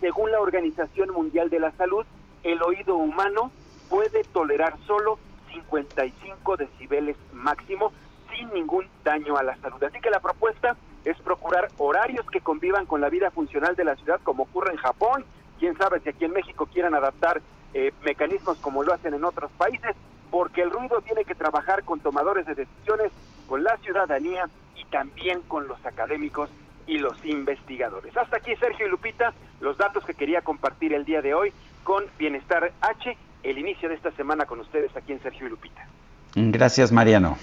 Según 0.00 0.30
la 0.30 0.40
Organización 0.40 1.10
Mundial 1.10 1.48
de 1.48 1.60
la 1.60 1.72
Salud, 1.72 2.04
el 2.42 2.62
oído 2.62 2.96
humano 2.96 3.50
puede 3.88 4.24
tolerar 4.24 4.76
solo 4.86 5.18
55 5.52 6.56
decibeles 6.56 7.16
máximo 7.32 7.92
sin 8.30 8.52
ningún 8.52 8.86
daño 9.04 9.36
a 9.36 9.42
la 9.42 9.56
salud. 9.56 9.82
Así 9.82 10.00
que 10.00 10.10
la 10.10 10.20
propuesta 10.20 10.76
es 11.06 11.16
procurar 11.20 11.68
horarios 11.78 12.26
que 12.26 12.40
convivan 12.40 12.84
con 12.84 13.00
la 13.00 13.08
vida 13.08 13.30
funcional 13.30 13.76
de 13.76 13.84
la 13.84 13.94
ciudad 13.94 14.20
como 14.24 14.42
ocurre 14.42 14.72
en 14.72 14.78
Japón. 14.78 15.24
Quién 15.60 15.78
sabe 15.78 16.00
si 16.00 16.08
aquí 16.08 16.24
en 16.24 16.32
México 16.32 16.66
quieran 16.66 16.96
adaptar 16.96 17.40
eh, 17.74 17.92
mecanismos 18.04 18.58
como 18.58 18.82
lo 18.82 18.92
hacen 18.92 19.14
en 19.14 19.24
otros 19.24 19.52
países, 19.52 19.94
porque 20.32 20.62
el 20.62 20.70
ruido 20.70 21.00
tiene 21.02 21.24
que 21.24 21.36
trabajar 21.36 21.84
con 21.84 22.00
tomadores 22.00 22.44
de 22.46 22.56
decisiones, 22.56 23.12
con 23.46 23.62
la 23.62 23.76
ciudadanía 23.78 24.48
y 24.74 24.84
también 24.86 25.42
con 25.42 25.68
los 25.68 25.78
académicos 25.86 26.50
y 26.88 26.98
los 26.98 27.24
investigadores. 27.24 28.16
Hasta 28.16 28.38
aquí 28.38 28.56
Sergio 28.56 28.88
y 28.88 28.90
Lupita, 28.90 29.32
los 29.60 29.78
datos 29.78 30.04
que 30.04 30.14
quería 30.14 30.42
compartir 30.42 30.92
el 30.92 31.04
día 31.04 31.22
de 31.22 31.34
hoy 31.34 31.52
con 31.84 32.04
Bienestar 32.18 32.72
H, 32.80 33.16
el 33.44 33.58
inicio 33.58 33.88
de 33.88 33.94
esta 33.94 34.10
semana 34.10 34.44
con 34.44 34.58
ustedes 34.58 34.94
aquí 34.96 35.12
en 35.12 35.22
Sergio 35.22 35.46
y 35.46 35.50
Lupita. 35.50 35.86
Gracias, 36.34 36.90
Mariano. 36.90 37.38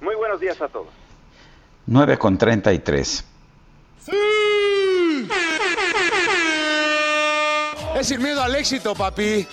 Muy 0.00 0.14
buenos 0.14 0.38
días 0.38 0.62
a 0.62 0.68
todos. 0.68 1.01
9 1.86 2.18
con 2.18 2.38
33. 2.38 3.24
¡Sí! 4.04 5.28
Es 7.96 8.06
sin 8.06 8.22
miedo 8.22 8.42
al 8.42 8.54
éxito, 8.54 8.94
papi. 8.94 9.46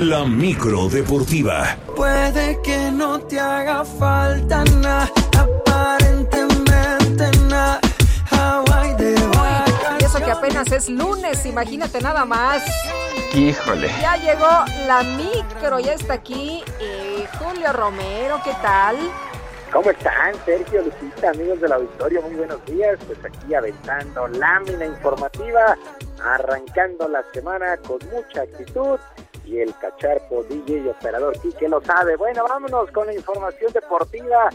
La 0.00 0.24
micro 0.24 0.88
deportiva. 0.88 1.76
Puede 1.96 2.60
que 2.62 2.90
no 2.92 3.20
te 3.20 3.40
haga 3.40 3.84
falta 3.84 4.62
nada, 4.64 5.10
aparentemente 5.36 7.30
nada. 7.48 7.80
Hawaii 8.30 8.94
de 8.94 9.14
Y 10.00 10.04
eso 10.04 10.18
que 10.18 10.30
apenas 10.30 10.70
es 10.70 10.88
lunes, 10.88 11.44
imagínate 11.46 12.00
nada 12.00 12.24
más. 12.24 12.62
Híjole. 13.34 13.90
Ya 14.00 14.16
llegó 14.16 14.64
la 14.86 15.02
micro, 15.02 15.80
ya 15.80 15.94
está 15.94 16.14
aquí 16.14 16.62
eh, 16.80 17.26
Julio 17.38 17.72
Romero, 17.72 18.40
¿qué 18.44 18.52
tal? 18.62 18.96
¿Cómo 19.72 19.90
están, 19.90 20.34
Sergio, 20.44 20.82
Lucita, 20.82 21.30
amigos 21.30 21.60
del 21.60 21.72
auditorio? 21.72 22.22
Muy 22.22 22.36
buenos 22.36 22.64
días. 22.66 22.98
Pues 23.06 23.18
aquí 23.24 23.52
aventando 23.52 24.28
lámina 24.28 24.86
informativa, 24.86 25.76
arrancando 26.22 27.08
la 27.08 27.22
semana 27.32 27.76
con 27.78 27.98
mucha 28.12 28.42
actitud. 28.42 28.98
Y 29.44 29.58
el 29.58 29.76
cacharpo 29.78 30.44
DJ 30.44 30.78
y 30.78 30.88
operador 30.88 31.38
Quique 31.40 31.68
lo 31.68 31.80
sabe. 31.82 32.16
Bueno, 32.16 32.44
vámonos 32.48 32.90
con 32.92 33.06
la 33.06 33.14
información 33.14 33.72
deportiva. 33.72 34.50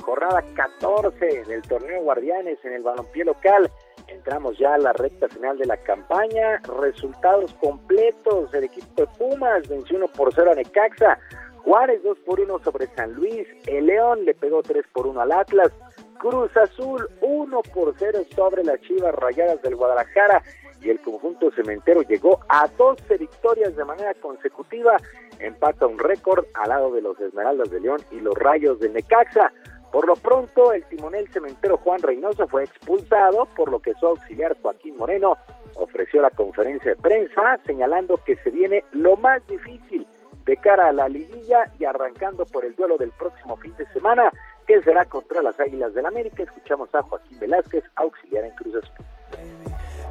Jornada 0.00 0.42
14 0.54 1.44
del 1.44 1.62
torneo 1.62 2.02
Guardianes 2.02 2.58
en 2.64 2.74
el 2.74 2.82
balompié 2.82 3.24
local. 3.24 3.70
Entramos 4.06 4.58
ya 4.58 4.74
a 4.74 4.78
la 4.78 4.92
recta 4.92 5.28
final 5.28 5.58
de 5.58 5.66
la 5.66 5.76
campaña. 5.78 6.60
Resultados 6.80 7.52
completos. 7.54 8.54
El 8.54 8.64
equipo 8.64 9.02
de 9.02 9.06
Pumas 9.18 9.68
venció 9.68 9.96
1 9.96 10.08
por 10.08 10.32
0 10.32 10.52
a 10.52 10.54
Necaxa. 10.54 11.18
Juárez 11.64 12.02
2 12.02 12.18
por 12.20 12.40
1 12.40 12.58
sobre 12.60 12.86
San 12.94 13.14
Luis. 13.14 13.46
El 13.66 13.86
León 13.86 14.24
le 14.24 14.34
pegó 14.34 14.62
3 14.62 14.84
por 14.92 15.06
1 15.06 15.20
al 15.20 15.32
Atlas. 15.32 15.72
Cruz 16.18 16.56
Azul 16.56 17.08
1 17.20 17.62
por 17.74 17.94
0 17.98 18.20
sobre 18.34 18.64
las 18.64 18.80
Chivas 18.80 19.14
Rayadas 19.14 19.62
del 19.62 19.76
Guadalajara. 19.76 20.42
Y 20.80 20.90
el 20.90 21.00
conjunto 21.00 21.52
cementero 21.52 22.02
llegó 22.02 22.40
a 22.48 22.66
12 22.76 23.16
victorias 23.16 23.76
de 23.76 23.84
manera 23.84 24.14
consecutiva. 24.14 24.96
Empata 25.38 25.86
un 25.86 25.98
récord 25.98 26.44
al 26.54 26.70
lado 26.70 26.92
de 26.92 27.02
los 27.02 27.18
Esmeraldas 27.20 27.70
de 27.70 27.80
León 27.80 28.00
y 28.10 28.20
los 28.20 28.34
Rayos 28.34 28.80
de 28.80 28.88
Necaxa. 28.88 29.52
Por 29.92 30.06
lo 30.06 30.14
pronto, 30.16 30.72
el 30.72 30.84
timonel 30.86 31.28
cementero 31.28 31.76
Juan 31.76 32.00
Reynoso 32.00 32.48
fue 32.48 32.64
expulsado, 32.64 33.46
por 33.54 33.70
lo 33.70 33.78
que 33.80 33.92
su 33.94 34.06
auxiliar 34.06 34.56
Joaquín 34.62 34.96
Moreno 34.96 35.36
ofreció 35.74 36.22
la 36.22 36.30
conferencia 36.30 36.92
de 36.92 36.96
prensa 36.96 37.60
señalando 37.66 38.18
que 38.24 38.36
se 38.36 38.50
viene 38.50 38.84
lo 38.92 39.16
más 39.16 39.46
difícil 39.46 40.06
de 40.44 40.56
cara 40.56 40.88
a 40.88 40.92
la 40.92 41.08
liguilla 41.08 41.72
y 41.78 41.84
arrancando 41.84 42.44
por 42.46 42.64
el 42.64 42.74
duelo 42.74 42.96
del 42.98 43.10
próximo 43.12 43.56
fin 43.56 43.74
de 43.76 43.86
semana, 43.92 44.32
que 44.66 44.82
será 44.82 45.04
contra 45.04 45.42
las 45.42 45.58
Águilas 45.60 45.94
del 45.94 46.06
América. 46.06 46.42
Escuchamos 46.42 46.94
a 46.94 47.02
Joaquín 47.02 47.38
Velázquez, 47.40 47.84
auxiliar 47.96 48.44
en 48.44 48.54
Cruz 48.56 48.76
Azul. 48.76 49.06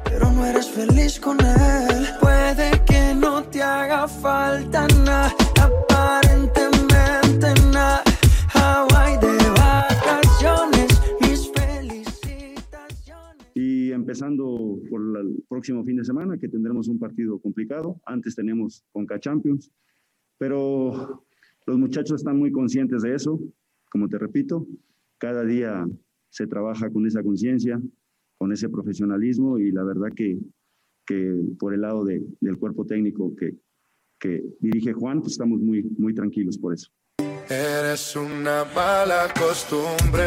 Pero 0.04 0.30
no 0.30 0.44
eres 0.44 0.70
feliz 0.70 1.18
con 1.20 1.38
él. 1.40 2.06
Puede 2.20 2.70
que 2.84 3.14
no 3.14 3.42
te 3.44 3.62
haga 3.62 4.06
falta 4.08 4.86
nada, 5.04 5.32
aparentemente 5.60 7.54
nada. 7.72 8.02
Hawaii 8.54 9.16
de 9.18 9.36
vacaciones, 9.56 11.00
mis 11.20 11.50
felicitaciones. 11.52 13.46
Y 13.54 13.92
empezando 13.92 14.78
por 14.90 15.00
el 15.00 15.42
próximo 15.48 15.84
fin 15.84 15.96
de 15.96 16.04
semana, 16.04 16.36
que 16.38 16.48
tendremos 16.48 16.88
un 16.88 16.98
partido 16.98 17.40
complicado. 17.40 18.00
Antes 18.04 18.34
tenemos 18.34 18.84
Conca 18.92 19.18
Champions, 19.18 19.70
pero 20.42 21.24
los 21.66 21.78
muchachos 21.78 22.16
están 22.20 22.36
muy 22.36 22.50
conscientes 22.50 23.02
de 23.02 23.14
eso. 23.14 23.38
Como 23.92 24.08
te 24.08 24.18
repito, 24.18 24.66
cada 25.18 25.44
día 25.44 25.86
se 26.30 26.48
trabaja 26.48 26.90
con 26.90 27.06
esa 27.06 27.22
conciencia, 27.22 27.80
con 28.38 28.50
ese 28.50 28.68
profesionalismo 28.68 29.56
y 29.60 29.70
la 29.70 29.84
verdad 29.84 30.08
que, 30.16 30.40
que 31.06 31.40
por 31.60 31.74
el 31.74 31.82
lado 31.82 32.04
de- 32.04 32.26
del 32.40 32.58
cuerpo 32.58 32.84
técnico 32.84 33.36
que, 33.36 33.54
que 34.18 34.42
dirige 34.58 34.92
Juan, 34.92 35.20
pues 35.20 35.34
estamos 35.34 35.60
muy, 35.60 35.84
muy 35.96 36.12
tranquilos 36.12 36.58
por 36.58 36.74
eso. 36.74 36.90
Eres 37.48 38.16
una 38.16 38.64
mala 38.74 39.32
costumbre. 39.38 40.26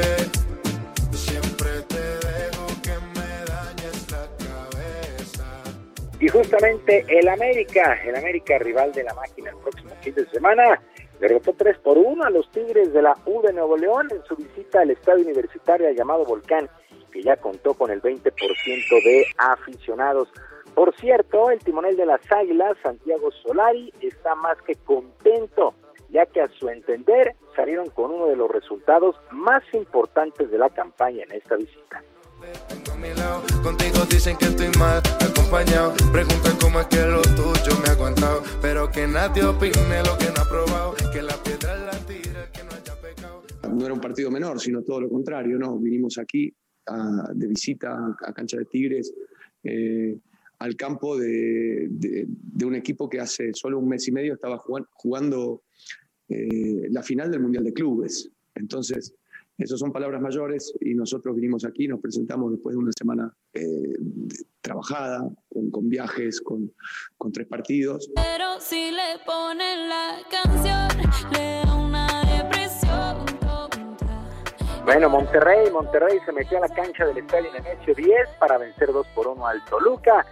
Justamente 6.35 7.05
el 7.07 7.29
América, 7.29 7.97
el 8.03 8.13
América 8.13 8.57
rival 8.57 8.91
de 8.91 9.03
la 9.03 9.13
máquina 9.13 9.51
el 9.51 9.57
próximo 9.57 9.91
fin 10.01 10.13
de 10.15 10.25
semana, 10.29 10.81
derrotó 11.17 11.53
3 11.53 11.77
por 11.77 11.97
1 11.97 12.25
a 12.25 12.29
los 12.29 12.51
Tigres 12.51 12.91
de 12.91 13.01
la 13.01 13.13
U 13.25 13.41
de 13.41 13.53
Nuevo 13.53 13.77
León 13.77 14.09
en 14.11 14.21
su 14.25 14.35
visita 14.35 14.81
al 14.81 14.91
estadio 14.91 15.23
universitario 15.23 15.89
llamado 15.91 16.25
Volcán. 16.25 16.69
que 17.09 17.23
ya 17.23 17.37
contó 17.37 17.73
con 17.75 17.89
el 17.89 18.01
20% 18.01 18.25
de 19.05 19.25
aficionados. 19.37 20.27
Por 20.73 20.93
cierto, 20.97 21.49
el 21.49 21.59
timonel 21.59 21.95
de 21.95 22.05
las 22.05 22.19
Águilas, 22.29 22.75
Santiago 22.83 23.31
Solari, 23.31 23.93
está 24.01 24.35
más 24.35 24.61
que 24.63 24.75
contento, 24.75 25.73
ya 26.09 26.25
que 26.25 26.41
a 26.41 26.49
su 26.49 26.67
entender 26.67 27.33
salieron 27.55 27.89
con 27.91 28.11
uno 28.11 28.27
de 28.27 28.35
los 28.35 28.51
resultados 28.51 29.15
más 29.31 29.63
importantes 29.71 30.51
de 30.51 30.57
la 30.57 30.69
campaña 30.69 31.23
en 31.23 31.31
esta 31.31 31.55
visita. 31.55 32.03
Contigo 33.63 34.05
dicen 34.09 34.37
que 34.37 34.45
estoy 34.45 34.69
mal 34.79 35.01
acompañado. 35.21 35.93
Preguntan 36.11 36.57
cómo 36.61 36.79
es 36.79 36.87
que 36.87 36.97
lo 37.05 37.21
tuyo 37.21 37.79
me 37.81 37.89
ha 37.89 37.91
aguantado. 37.91 38.41
Pero 38.61 38.89
que 38.91 39.07
nadie 39.07 39.43
opine 39.43 40.03
lo 40.03 40.17
que 40.17 40.25
no 40.35 40.41
ha 40.41 40.49
probado. 40.49 40.95
Que 41.11 41.21
la 41.21 41.35
piedra 41.43 41.75
la 41.77 41.91
tira, 42.05 42.51
que 42.51 42.63
no 42.63 42.71
haya 42.71 42.99
pecado. 43.01 43.43
No 43.73 43.85
era 43.85 43.93
un 43.93 44.01
partido 44.01 44.31
menor, 44.31 44.59
sino 44.59 44.81
todo 44.83 45.01
lo 45.01 45.09
contrario, 45.09 45.57
¿no? 45.57 45.77
Vinimos 45.77 46.17
aquí 46.17 46.51
a- 46.87 47.29
de 47.33 47.47
visita 47.47 48.15
a 48.25 48.33
Cancha 48.33 48.57
de 48.57 48.65
Tigres. 48.65 49.13
eh, 49.63 50.15
al 50.59 50.75
campo 50.77 51.17
de, 51.17 51.87
de- 51.89 52.25
de 52.27 52.65
un 52.65 52.75
equipo 52.75 53.09
que 53.09 53.19
hace 53.19 53.51
solo 53.53 53.77
un 53.79 53.89
mes 53.89 54.07
y 54.07 54.11
medio 54.11 54.33
estaba 54.35 54.57
jugan- 54.59 54.85
jugando 54.93 55.63
eh, 56.29 56.87
la 56.91 57.01
final 57.03 57.29
del 57.31 57.41
Mundial 57.41 57.63
de 57.65 57.73
Clubes. 57.73 58.29
Entonces, 58.55 59.13
esas 59.57 59.79
son 59.79 59.91
palabras 59.91 60.21
mayores 60.21 60.73
y 60.81 60.93
nosotros 60.95 61.35
vinimos 61.35 61.63
aquí, 61.65 61.87
nos 61.87 61.99
presentamos 62.01 62.51
después 62.51 62.75
de 62.75 62.79
una 62.79 62.91
semana 62.97 63.33
eh, 63.53 63.61
de- 63.97 64.45
trabajada, 64.61 65.19
con, 65.49 65.69
con 65.71 65.87
viajes, 65.89 66.41
con, 66.41 66.71
con 67.17 67.31
tres 67.31 67.47
partidos. 67.47 68.09
Pero 68.15 68.59
si 68.59 68.91
le 68.91 69.19
ponen 69.25 69.87
la 69.89 70.17
canción, 70.29 71.11
le 71.31 71.61
da 71.65 71.75
una 71.75 72.07
depresión. 72.37 73.25
Bueno, 74.85 75.09
Monterrey, 75.09 75.71
Monterrey 75.71 76.19
se 76.25 76.31
metió 76.31 76.57
a 76.59 76.61
la 76.67 76.69
cancha 76.69 77.05
del 77.05 77.17
Estadio 77.17 77.51
Nemesio 77.53 77.95
10 77.95 78.09
para 78.39 78.57
vencer 78.59 78.91
2 78.91 79.07
por 79.15 79.27
1 79.27 79.47
al 79.47 79.63
Toluca. 79.65 80.25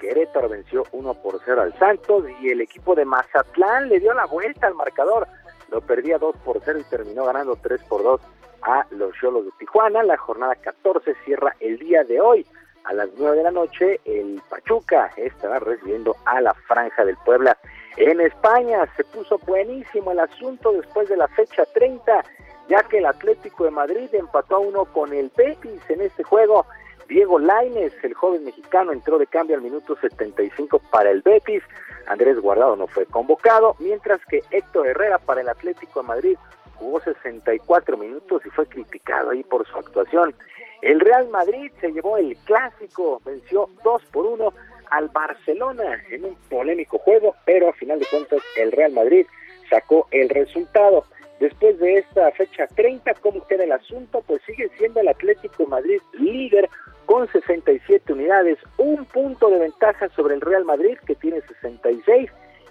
Querétaro 0.00 0.48
venció 0.48 0.82
1 0.92 1.14
por 1.22 1.40
0 1.44 1.62
al 1.62 1.78
Santos 1.78 2.24
y 2.42 2.48
el 2.48 2.60
equipo 2.60 2.94
de 2.94 3.04
Mazatlán 3.04 3.88
le 3.88 4.00
dio 4.00 4.12
la 4.14 4.26
vuelta 4.26 4.66
al 4.66 4.74
marcador. 4.74 5.28
Lo 5.70 5.80
perdía 5.82 6.18
2 6.18 6.36
por 6.44 6.60
0 6.64 6.78
y 6.80 6.84
terminó 6.90 7.24
ganando 7.24 7.54
3 7.56 7.82
por 7.88 8.02
2 8.02 8.20
a 8.62 8.86
los 8.90 9.14
Cholos 9.20 9.44
de 9.44 9.50
Tijuana. 9.58 10.02
La 10.02 10.16
jornada 10.16 10.54
14 10.56 11.14
cierra 11.24 11.54
el 11.60 11.78
día 11.78 12.04
de 12.04 12.20
hoy. 12.20 12.46
A 12.84 12.94
las 12.94 13.10
9 13.18 13.36
de 13.36 13.42
la 13.42 13.50
noche, 13.50 14.00
el 14.04 14.40
Pachuca 14.48 15.10
estará 15.16 15.58
recibiendo 15.58 16.16
a 16.24 16.40
la 16.40 16.54
Franja 16.54 17.04
del 17.04 17.16
Puebla. 17.24 17.56
En 17.96 18.20
España 18.20 18.88
se 18.96 19.04
puso 19.04 19.38
buenísimo 19.38 20.12
el 20.12 20.20
asunto 20.20 20.72
después 20.72 21.08
de 21.08 21.16
la 21.16 21.28
fecha 21.28 21.64
30, 21.66 22.24
ya 22.68 22.82
que 22.84 22.98
el 22.98 23.06
Atlético 23.06 23.64
de 23.64 23.70
Madrid 23.70 24.08
empató 24.12 24.56
a 24.56 24.60
uno 24.60 24.86
con 24.86 25.12
el 25.12 25.30
Betis 25.36 25.82
en 25.90 26.00
este 26.00 26.22
juego. 26.22 26.64
Diego 27.06 27.38
Lainez, 27.38 27.92
el 28.02 28.14
joven 28.14 28.44
mexicano, 28.44 28.92
entró 28.92 29.18
de 29.18 29.26
cambio 29.26 29.56
al 29.56 29.62
minuto 29.62 29.96
75 29.96 30.80
para 30.90 31.10
el 31.10 31.22
Betis. 31.22 31.62
Andrés 32.06 32.40
Guardado 32.40 32.76
no 32.76 32.86
fue 32.86 33.04
convocado, 33.04 33.76
mientras 33.78 34.24
que 34.26 34.42
Héctor 34.50 34.86
Herrera 34.86 35.18
para 35.18 35.42
el 35.42 35.48
Atlético 35.48 36.00
de 36.00 36.08
Madrid 36.08 36.38
jugó 36.80 37.00
64 37.00 37.96
minutos 37.96 38.42
y 38.44 38.50
fue 38.50 38.66
criticado 38.66 39.30
ahí 39.30 39.44
por 39.44 39.66
su 39.66 39.76
actuación. 39.76 40.34
El 40.82 40.98
Real 40.98 41.28
Madrid 41.28 41.70
se 41.80 41.92
llevó 41.92 42.16
el 42.16 42.36
clásico, 42.38 43.20
venció 43.24 43.68
2 43.84 44.04
por 44.06 44.26
1 44.26 44.52
al 44.90 45.08
Barcelona 45.10 46.02
en 46.10 46.24
un 46.24 46.34
polémico 46.48 46.98
juego, 46.98 47.36
pero 47.44 47.68
a 47.68 47.72
final 47.74 48.00
de 48.00 48.06
cuentas 48.06 48.40
el 48.56 48.72
Real 48.72 48.92
Madrid 48.92 49.26
sacó 49.68 50.08
el 50.10 50.30
resultado. 50.30 51.04
Después 51.38 51.78
de 51.78 51.98
esta 51.98 52.30
fecha 52.32 52.66
30, 52.66 53.14
¿cómo 53.14 53.46
queda 53.46 53.64
el 53.64 53.72
asunto? 53.72 54.22
Pues 54.26 54.42
sigue 54.46 54.70
siendo 54.78 55.00
el 55.00 55.08
Atlético 55.08 55.66
Madrid 55.66 56.00
líder 56.14 56.68
con 57.04 57.30
67 57.30 58.12
unidades, 58.12 58.58
un 58.78 59.04
punto 59.04 59.50
de 59.50 59.58
ventaja 59.58 60.08
sobre 60.10 60.34
el 60.34 60.40
Real 60.40 60.64
Madrid 60.64 60.96
que 61.06 61.14
tiene 61.14 61.40
66. 61.42 62.30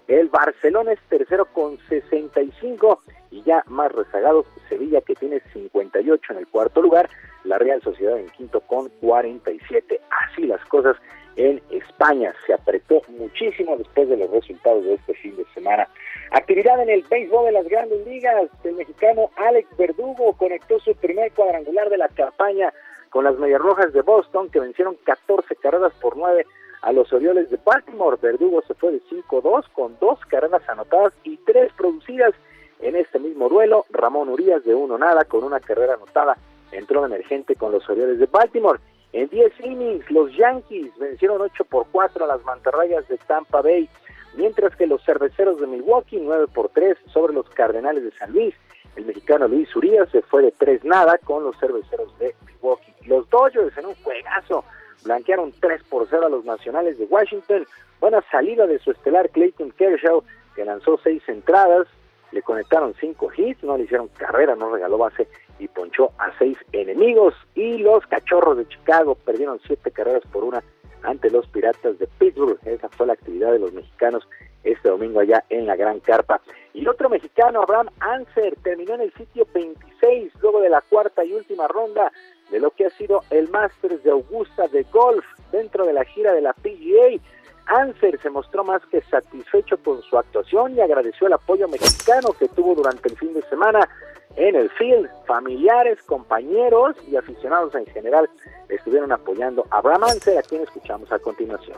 El 0.10 0.28
Barcelona 0.30 0.94
es 0.94 1.00
tercero 1.08 1.46
con 1.46 1.78
65 1.88 3.00
y 3.30 3.44
ya 3.44 3.64
más 3.68 3.92
rezagados 3.92 4.48
Sevilla 4.68 5.02
que 5.02 5.14
tiene 5.14 5.40
58 5.54 6.34
en 6.34 6.40
el 6.40 6.48
cuarto 6.48 6.82
lugar, 6.82 7.08
la 7.44 7.60
Real 7.60 7.80
Sociedad 7.84 8.18
en 8.18 8.28
quinto 8.30 8.60
con 8.62 8.90
47. 9.02 10.02
Así 10.10 10.48
las 10.48 10.66
cosas 10.66 10.98
en 11.36 11.62
España. 11.70 12.34
Se 12.48 12.54
apretó 12.54 13.04
muchísimo 13.10 13.78
después 13.78 14.10
de 14.10 14.18
los 14.18 14.32
resultados 14.32 14.84
de 14.84 14.96
este 14.96 15.14
fin 15.14 15.36
de 15.38 15.46
semana. 15.54 15.88
Actividad 16.32 16.82
en 16.82 16.90
el 16.90 17.04
béisbol 17.04 17.46
de 17.46 17.52
las 17.52 17.68
grandes 17.68 18.04
ligas. 18.08 18.50
El 18.64 18.78
mexicano 18.78 19.30
Alex 19.36 19.70
Verdugo 19.78 20.34
conectó 20.38 20.80
su 20.80 20.96
primer 20.96 21.32
cuadrangular 21.34 21.88
de 21.88 21.98
la 21.98 22.10
campaña 22.10 22.74
con 23.12 23.26
las 23.26 23.38
Medias 23.38 23.62
Rojas 23.62 23.94
de 23.94 24.02
Boston 24.02 24.50
que 24.50 24.60
vencieron 24.60 24.98
14 25.04 25.56
carreras 25.58 25.94
por 26.02 26.18
9 26.18 26.48
a 26.82 26.92
los 26.92 27.12
Orioles 27.14 27.50
de 27.50 27.60
Baltimore. 27.64 28.18
Verdugo 28.22 28.62
se 28.68 28.74
fue 28.74 28.92
de 28.92 29.02
5-2 29.04 29.66
con 29.74 29.98
dos 30.00 30.20
carreras 30.28 30.68
anotadas 30.68 31.14
y 31.24 31.38
tres 31.38 31.72
producidas 31.74 32.34
en 32.80 32.96
este 32.96 33.20
mismo 33.20 33.50
duelo. 33.50 33.86
Ramón 33.92 34.30
Urias 34.30 34.64
de 34.64 34.76
uno 34.76 34.98
nada 34.98 35.26
con 35.26 35.44
una 35.44 35.60
carrera 35.60 35.96
anotada 35.96 36.38
entró 36.72 37.06
emergente 37.06 37.56
con 37.56 37.72
los 37.72 37.88
Orioles 37.90 38.20
de 38.20 38.26
Baltimore. 38.28 38.80
En 39.12 39.28
10 39.30 39.60
innings, 39.62 40.10
los 40.12 40.36
Yankees 40.36 40.96
vencieron 41.00 41.42
8 41.42 41.66
por 41.66 41.88
4 41.92 42.26
a 42.26 42.28
las 42.28 42.44
mantarrayas 42.44 43.08
de 43.08 43.18
Tampa 43.18 43.62
Bay, 43.62 43.90
mientras 44.36 44.76
que 44.76 44.86
los 44.86 45.04
cerveceros 45.04 45.60
de 45.60 45.66
Milwaukee 45.66 46.20
9 46.22 46.46
por 46.54 46.70
3 46.70 46.96
sobre 47.12 47.34
los 47.34 47.50
Cardenales 47.50 48.04
de 48.04 48.12
San 48.12 48.32
Luis. 48.32 48.54
El 48.96 49.06
mexicano 49.06 49.48
Luis 49.48 49.74
Urias 49.76 50.10
se 50.12 50.22
fue 50.22 50.44
de 50.44 50.52
3 50.52 50.84
nada 50.84 51.18
con 51.20 51.44
los 51.44 51.58
cerveceros 51.60 52.18
de 52.20 52.36
Milwaukee. 52.46 52.94
Los 53.08 53.28
Dodgers 53.30 53.76
en 53.78 53.88
un 53.88 53.96
juegazo 53.96 54.64
blanquearon 55.04 55.54
3 55.60 55.84
por 55.84 56.08
0 56.10 56.26
a 56.26 56.30
los 56.30 56.46
Nacionales 56.46 56.98
de 56.98 57.06
Washington. 57.06 57.66
Buena 58.00 58.24
salida 58.32 58.68
de 58.68 58.80
su 58.80 58.92
estelar 58.92 59.30
Clayton 59.30 59.72
Kershaw, 59.72 60.24
que 60.56 60.66
lanzó 60.66 61.00
6 61.04 61.24
entradas, 61.28 61.88
le 62.32 62.42
conectaron 62.42 62.94
5 63.00 63.32
hits, 63.36 63.64
no 63.64 63.78
le 63.78 63.84
hicieron 63.84 64.08
carrera, 64.10 64.56
no 64.56 64.72
regaló 64.72 64.98
base 64.98 65.28
y 65.58 65.68
ponchó 65.68 66.12
a 66.18 66.32
6 66.38 66.58
enemigos. 66.72 67.34
Y 67.56 67.80
los 67.80 68.06
Cachorros 68.08 68.58
de 68.58 68.68
Chicago 68.68 69.16
perdieron 69.16 69.60
7 69.66 69.92
carreras 69.92 70.24
por 70.32 70.44
una 70.44 70.64
ante 71.04 71.30
los 71.30 71.48
Piratas 71.48 71.98
de 72.00 72.08
Pittsburgh. 72.08 72.60
Esa 72.66 72.90
fue 72.90 73.08
la 73.08 73.14
actividad 73.14 73.52
de 73.52 73.60
los 73.60 73.74
mexicanos 73.74 74.28
este 74.64 74.90
domingo 74.90 75.22
allá 75.22 75.44
en 75.50 75.66
la 75.66 75.76
Gran 75.76 76.00
Carpa. 76.00 76.42
Y 76.74 76.88
otro 76.88 77.10
mexicano, 77.10 77.62
Abraham 77.62 77.90
Anser, 78.00 78.56
terminó 78.62 78.96
en 78.96 79.02
el 79.02 79.14
sitio 79.14 79.48
26 79.54 80.34
luego 80.42 80.62
de 80.62 80.70
la 80.70 80.82
cuarta 80.82 81.24
y 81.24 81.34
última 81.34 81.68
ronda 81.68 82.12
de 82.52 82.60
lo 82.60 82.72
que 82.72 82.86
ha 82.86 82.90
sido 82.92 83.24
el 83.30 83.50
Masters 83.50 84.04
de 84.04 84.12
Augusta 84.12 84.68
de 84.68 84.84
golf 84.84 85.26
dentro 85.52 85.86
de 85.86 85.94
la 85.94 86.04
gira 86.06 86.34
de 86.34 86.42
la 86.42 86.54
PGA. 86.54 87.22
Anser 87.68 88.20
se 88.22 88.30
mostró 88.30 88.64
más 88.64 88.82
que 88.88 89.02
satisfecho 89.02 89.78
con 89.84 90.02
su 90.02 90.18
actuación 90.18 90.76
y 90.76 90.82
agradeció 90.82 91.28
el 91.28 91.34
apoyo 91.34 91.68
mexicano 91.68 92.30
que 92.38 92.48
tuvo 92.50 92.74
durante 92.76 93.10
el 93.10 93.18
fin 93.18 93.34
de 93.34 93.44
semana 93.44 93.88
en 94.36 94.56
el 94.56 94.70
field. 94.72 95.08
Familiares, 95.28 96.02
compañeros 96.04 96.96
y 97.08 97.16
aficionados 97.16 97.76
en 97.76 97.86
general 97.88 98.30
estuvieron 98.70 99.12
apoyando 99.12 99.66
a 99.70 99.78
Abraham 99.78 100.06
Anser, 100.06 100.40
a 100.40 100.42
quien 100.42 100.64
escuchamos 100.64 101.12
a 101.12 101.20
continuación. 101.20 101.78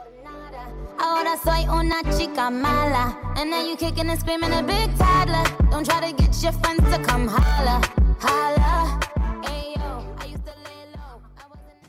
Ahora 0.98 1.35
soy 1.43 1.66
una 1.67 2.01
chica 2.16 2.50
mala. 2.50 3.17
And 3.35 3.50
now 3.50 3.66
you 3.66 3.75
kicking 3.75 4.09
and 4.09 4.19
screaming 4.19 4.53
a 4.53 4.61
big 4.61 4.95
toddler. 4.98 5.43
Don't 5.72 5.85
try 5.85 6.00
to 6.00 6.16
get 6.16 6.32
your 6.43 6.53
friends 6.53 6.83
to 6.95 7.01
come. 7.03 7.22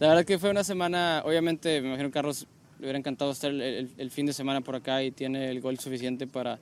La 0.02 0.08
verdad 0.08 0.24
que 0.24 0.36
fue 0.36 0.50
una 0.50 0.64
semana, 0.64 1.22
obviamente, 1.24 1.80
me 1.80 1.86
imagino 1.86 2.08
que 2.08 2.12
Carlos 2.14 2.48
le 2.80 2.86
hubiera 2.86 2.98
encantado 2.98 3.30
estar 3.30 3.52
el, 3.52 3.60
el- 3.62 3.90
el 3.98 4.10
fin 4.10 4.26
de 4.26 4.32
semana 4.32 4.60
por 4.60 4.74
acá 4.74 5.00
y 5.04 5.12
tiene 5.12 5.48
el 5.48 5.60
gol 5.60 5.78
suficiente 5.78 6.26
para, 6.26 6.58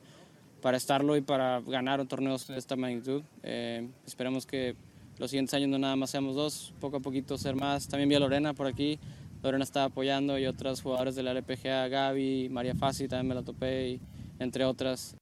para 0.61 0.77
estarlo 0.77 1.17
y 1.17 1.21
para 1.21 1.59
ganar 1.61 1.99
un 1.99 2.07
torneo 2.07 2.37
de 2.37 2.55
esta 2.59 2.75
magnitud. 2.75 3.23
Eh, 3.41 3.87
esperemos 4.05 4.45
que 4.45 4.75
los 5.17 5.31
siguientes 5.31 5.55
años 5.55 5.69
no 5.69 5.79
nada 5.79 5.95
más 5.95 6.11
seamos 6.11 6.35
dos, 6.35 6.71
poco 6.79 6.97
a 6.97 6.99
poquito 6.99 7.35
ser 7.39 7.55
más. 7.55 7.87
También 7.87 8.09
vi 8.09 8.13
a 8.13 8.19
Lorena 8.19 8.53
por 8.53 8.67
aquí, 8.67 8.99
Lorena 9.41 9.63
estaba 9.63 9.87
apoyando 9.87 10.37
y 10.37 10.45
otras 10.45 10.79
jugadores 10.79 11.15
de 11.15 11.23
la 11.23 11.31
LPGA, 11.31 11.87
Gaby, 11.87 12.47
María 12.49 12.75
Fassi 12.75 13.07
también 13.07 13.29
me 13.29 13.33
la 13.33 13.41
topé, 13.41 13.89
y, 13.89 13.99
entre 14.37 14.65
otras. 14.65 15.15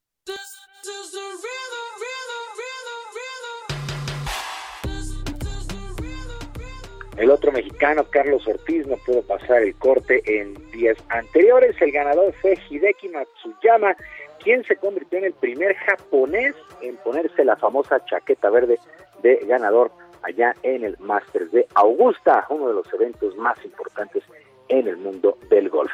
El 7.19 7.31
otro 7.31 7.51
mexicano, 7.51 8.05
Carlos 8.09 8.47
Ortiz, 8.47 8.87
no 8.87 8.95
pudo 9.05 9.21
pasar 9.23 9.61
el 9.61 9.75
corte 9.75 10.21
en 10.25 10.53
días 10.71 10.97
anteriores. 11.09 11.75
El 11.81 11.91
ganador 11.91 12.33
fue 12.41 12.57
Hideki 12.69 13.09
Matsuyama, 13.09 13.93
quien 14.41 14.63
se 14.63 14.77
convirtió 14.77 15.19
en 15.19 15.25
el 15.25 15.33
primer 15.33 15.75
japonés 15.75 16.55
en 16.81 16.95
ponerse 16.95 17.43
la 17.43 17.57
famosa 17.57 18.03
chaqueta 18.05 18.49
verde 18.49 18.79
de 19.21 19.35
ganador 19.45 19.91
allá 20.23 20.55
en 20.63 20.85
el 20.85 20.97
Masters 20.99 21.51
de 21.51 21.67
Augusta, 21.75 22.45
uno 22.49 22.69
de 22.69 22.75
los 22.75 22.93
eventos 22.93 23.35
más 23.35 23.57
importantes 23.65 24.23
en 24.69 24.87
el 24.87 24.95
mundo 24.95 25.37
del 25.49 25.67
golf. 25.67 25.91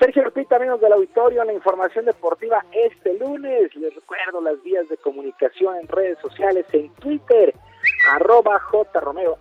Sergio 0.00 0.24
Lupita, 0.24 0.56
amigos 0.56 0.80
del 0.80 0.92
auditorio, 0.92 1.44
la 1.44 1.52
información 1.52 2.04
deportiva 2.04 2.64
este 2.72 3.16
lunes. 3.16 3.72
Les 3.76 3.94
recuerdo 3.94 4.40
las 4.40 4.60
vías 4.64 4.88
de 4.88 4.96
comunicación 4.96 5.76
en 5.76 5.86
redes 5.86 6.18
sociales, 6.18 6.66
en 6.72 6.92
Twitter, 6.94 7.54
arroba 8.10 8.60
jromerohb, 8.60 9.38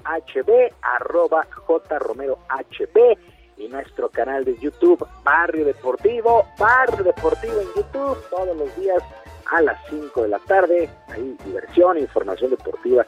arroba 0.82 1.48
jromerohb 1.88 3.18
y 3.58 3.68
nuestro 3.68 4.10
canal 4.10 4.44
de 4.46 4.58
YouTube 4.58 5.06
Barrio 5.24 5.66
Deportivo, 5.66 6.46
Barrio 6.58 7.04
Deportivo 7.04 7.60
en 7.62 7.68
YouTube 7.76 8.18
todos 8.30 8.56
los 8.58 8.76
días 8.76 9.04
a 9.52 9.62
las 9.62 9.80
5 9.90 10.24
de 10.24 10.28
la 10.28 10.40
tarde. 10.40 10.90
Ahí 11.10 11.38
diversión, 11.46 11.98
información 11.98 12.52
deportiva 12.52 13.06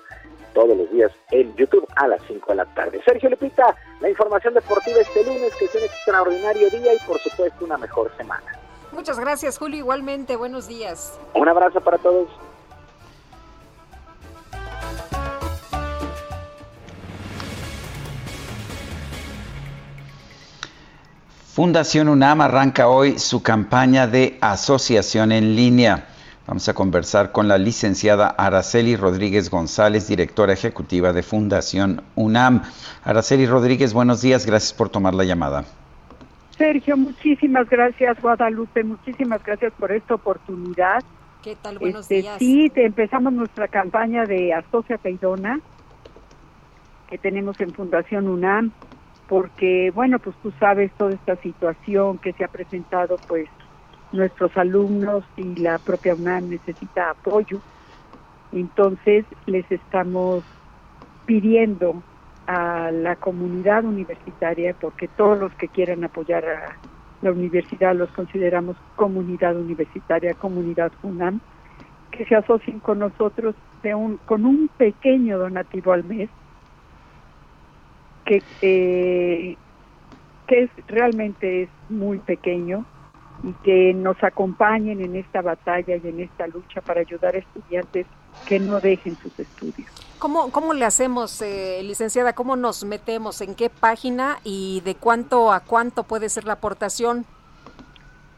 todos 0.54 0.78
los 0.78 0.90
días 0.92 1.12
en 1.32 1.54
YouTube 1.56 1.86
a 1.96 2.08
las 2.08 2.22
5 2.28 2.46
de 2.52 2.56
la 2.56 2.66
tarde. 2.66 3.02
Sergio 3.06 3.30
Lupita, 3.30 3.76
la 4.00 4.10
información 4.10 4.54
deportiva 4.54 5.00
este 5.00 5.24
lunes, 5.24 5.54
que 5.56 5.66
es 5.66 5.76
un 5.76 5.84
extraordinario 5.84 6.70
día 6.70 6.94
y 6.94 7.00
por 7.06 7.20
supuesto 7.20 7.66
una 7.66 7.78
mejor 7.78 8.12
semana. 8.18 8.52
Muchas 8.92 9.20
gracias, 9.20 9.58
Julio. 9.58 9.80
Igualmente, 9.80 10.38
buenos 10.38 10.68
días. 10.68 11.20
Un 11.34 11.50
abrazo 11.50 11.82
para 11.82 11.98
todos. 11.98 12.30
Fundación 21.56 22.10
UNAM 22.10 22.42
arranca 22.42 22.90
hoy 22.90 23.18
su 23.18 23.42
campaña 23.42 24.08
de 24.08 24.38
asociación 24.42 25.32
en 25.32 25.56
línea. 25.56 26.06
Vamos 26.46 26.68
a 26.68 26.74
conversar 26.74 27.32
con 27.32 27.48
la 27.48 27.58
licenciada 27.58 28.28
Araceli 28.28 28.98
Rodríguez 28.98 29.50
González, 29.50 30.10
directora 30.10 30.52
ejecutiva 30.52 31.14
de 31.14 31.24
Fundación 31.24 32.02
UNAM. 32.16 32.64
Araceli 33.06 33.46
Rodríguez, 33.46 33.94
buenos 33.94 34.22
días, 34.22 34.46
gracias 34.46 34.74
por 34.74 34.90
tomar 34.90 35.14
la 35.14 35.24
llamada. 35.24 35.64
Sergio, 36.58 36.98
muchísimas 36.98 37.70
gracias, 37.70 38.22
Guadalupe, 38.22 38.84
muchísimas 38.84 39.42
gracias 39.42 39.72
por 39.80 39.94
esta 39.94 40.16
oportunidad. 40.16 41.06
¿Qué 41.42 41.56
tal? 41.56 41.80
Buenos 41.80 42.02
este, 42.02 42.16
días. 42.16 42.36
Sí, 42.38 42.70
te 42.70 42.86
empezamos 42.86 43.32
nuestra 43.32 43.70
campaña 43.70 44.26
de 44.26 44.54
Asocia 44.54 44.98
Peidona, 44.98 45.62
que 47.10 47.18
tenemos 47.18 47.58
en 47.62 47.74
Fundación 47.74 48.28
UNAM 48.28 48.74
porque 49.28 49.92
bueno, 49.94 50.20
pues 50.20 50.36
tú 50.44 50.52
sabes 50.60 50.92
toda 50.98 51.14
esta 51.14 51.36
situación 51.38 52.18
que 52.20 52.34
se 52.34 52.44
ha 52.44 52.48
presentado, 52.48 53.18
pues 53.28 53.48
nuestros 54.12 54.56
alumnos 54.58 55.24
y 55.38 55.56
la 55.56 55.78
propia 55.80 56.16
UNAM 56.16 56.50
necesita 56.50 57.10
apoyo. 57.10 57.60
Entonces 58.52 59.26
les 59.46 59.70
estamos 59.72 60.44
pidiendo 61.26 62.02
a 62.48 62.92
la 62.92 63.16
comunidad 63.16 63.84
universitaria, 63.84 64.76
porque 64.80 65.08
todos 65.08 65.40
los 65.40 65.52
que 65.56 65.68
quieran 65.68 66.04
apoyar 66.04 66.46
a 66.46 66.78
la 67.22 67.32
universidad 67.32 67.96
los 67.96 68.10
consideramos 68.12 68.76
comunidad 68.96 69.58
universitaria, 69.58 70.36
comunidad 70.36 70.92
UNAM, 71.02 71.40
que 72.12 72.26
se 72.26 72.36
asocien 72.36 72.80
con 72.80 73.00
nosotros 73.00 73.56
de 73.82 73.96
un, 73.96 74.18
con 74.26 74.46
un 74.46 74.70
pequeño 74.78 75.40
donativo 75.40 75.92
al 75.92 76.04
mes 76.04 76.30
que, 78.26 78.44
eh, 78.62 79.58
que 80.48 80.64
es, 80.64 80.70
realmente 80.88 81.64
es 81.64 81.70
muy 81.90 82.20
pequeño 82.20 82.86
y 83.44 83.54
que 83.64 83.94
nos 83.94 84.22
acompañen 84.24 85.02
en 85.02 85.16
esta 85.16 85.42
batalla 85.42 85.96
y 85.96 86.08
en 86.08 86.20
esta 86.22 86.48
lucha 86.48 86.82
para 86.82 87.02
ayudar 87.02 87.36
a 87.36 87.40
estudiantes 87.40 88.08
que 88.48 88.60
no 88.60 88.80
dejen 88.80 89.16
sus 89.18 89.40
estudios. 89.40 89.90
¿Cómo, 90.20 90.52
cómo 90.52 90.74
le 90.74 90.86
hacemos, 90.86 91.42
eh, 91.42 91.82
licenciada? 91.84 92.34
¿Cómo 92.34 92.56
nos 92.56 92.84
metemos? 92.84 93.42
¿En 93.42 93.54
qué 93.54 93.70
página 93.70 94.40
y 94.44 94.82
de 94.82 94.96
cuánto 94.96 95.52
a 95.52 95.60
cuánto 95.60 96.04
puede 96.04 96.30
ser 96.30 96.46
la 96.46 96.54
aportación? 96.54 97.26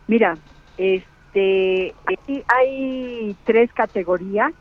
Mira, 0.07 0.37
este, 0.77 1.93
hay, 2.05 2.43
hay 2.47 3.35
tres 3.45 3.71
categorías. 3.73 4.53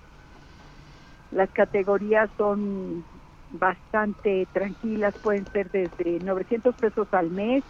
Las 1.33 1.51
categorías 1.51 2.29
son 2.37 3.05
bastante 3.51 4.47
tranquilas, 4.53 5.15
pueden 5.23 5.47
ser 5.53 5.71
desde 5.71 6.21
900 6.21 6.75
pesos 6.77 7.09
al 7.13 7.31
mes 7.31 7.65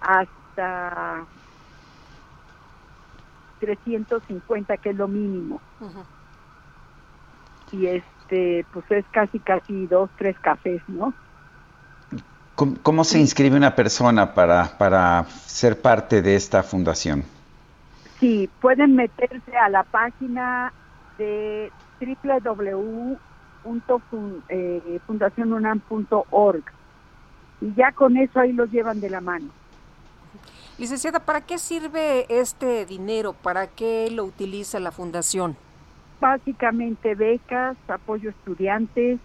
hasta 0.00 1.26
350, 3.60 4.76
que 4.78 4.90
es 4.90 4.96
lo 4.96 5.08
mínimo. 5.08 5.60
Y 7.72 7.86
este, 7.86 8.64
pues 8.72 8.84
es 8.90 9.04
casi, 9.10 9.40
casi 9.40 9.86
dos, 9.86 10.10
tres 10.16 10.38
cafés, 10.40 10.82
¿no? 10.88 11.12
¿Cómo, 12.54 12.76
cómo 12.82 13.04
se 13.04 13.18
inscribe 13.18 13.56
una 13.56 13.74
persona 13.74 14.32
para, 14.34 14.78
para 14.78 15.24
ser 15.24 15.80
parte 15.80 16.22
de 16.22 16.36
esta 16.36 16.62
fundación? 16.62 17.24
Sí, 18.18 18.48
pueden 18.60 18.94
meterse 18.96 19.56
a 19.56 19.68
la 19.68 19.82
página 19.84 20.72
de 21.18 21.70
www 22.00 23.18
eh, 24.48 25.00
fundacionunam.org 25.06 26.64
y 27.60 27.74
ya 27.74 27.92
con 27.92 28.16
eso 28.16 28.38
ahí 28.38 28.52
los 28.52 28.70
llevan 28.70 29.00
de 29.00 29.10
la 29.10 29.20
mano. 29.20 29.48
Licenciada, 30.78 31.20
¿para 31.20 31.40
qué 31.40 31.58
sirve 31.58 32.26
este 32.28 32.84
dinero? 32.84 33.32
¿Para 33.32 33.66
qué 33.66 34.10
lo 34.10 34.24
utiliza 34.24 34.78
la 34.78 34.92
fundación? 34.92 35.56
Básicamente 36.20 37.14
becas, 37.14 37.76
apoyo 37.88 38.28
a 38.28 38.32
estudiantes 38.32 39.18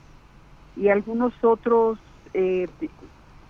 y 0.78 0.88
algunos 0.88 1.34
otros 1.44 2.00
eh, 2.34 2.68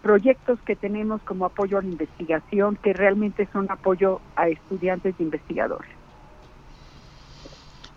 proyectos 0.02 0.60
que 0.62 0.76
tenemos 0.76 1.22
como 1.22 1.46
apoyo 1.46 1.78
a 1.78 1.82
la 1.82 1.90
investigación 1.90 2.76
que 2.78 2.94
realmente 2.94 3.48
son 3.54 3.70
apoyo 3.70 4.20
a 4.36 4.50
estudiantes 4.50 5.14
e 5.20 5.24
investigadores 5.24 6.01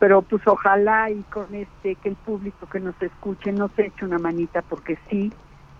pero 0.05 0.21
pues 0.21 0.47
ojalá 0.47 1.09
y 1.09 1.23
con 1.33 1.47
este 1.55 1.95
que 1.95 2.11
el 2.11 2.15
público 2.15 2.69
que 2.69 2.79
nos 2.79 2.95
escuche 3.01 3.51
nos 3.53 3.71
eche 3.79 4.05
una 4.05 4.19
manita 4.19 4.61
porque 4.61 4.99
sí 5.09 5.33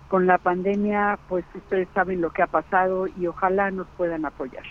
con 0.07 0.25
la 0.25 0.39
pandemia 0.39 1.19
pues 1.29 1.45
ustedes 1.53 1.87
saben 1.93 2.21
lo 2.21 2.33
que 2.33 2.41
ha 2.41 2.47
pasado 2.47 3.05
y 3.05 3.27
ojalá 3.27 3.69
nos 3.69 3.85
puedan 3.95 4.25
apoyar. 4.25 4.63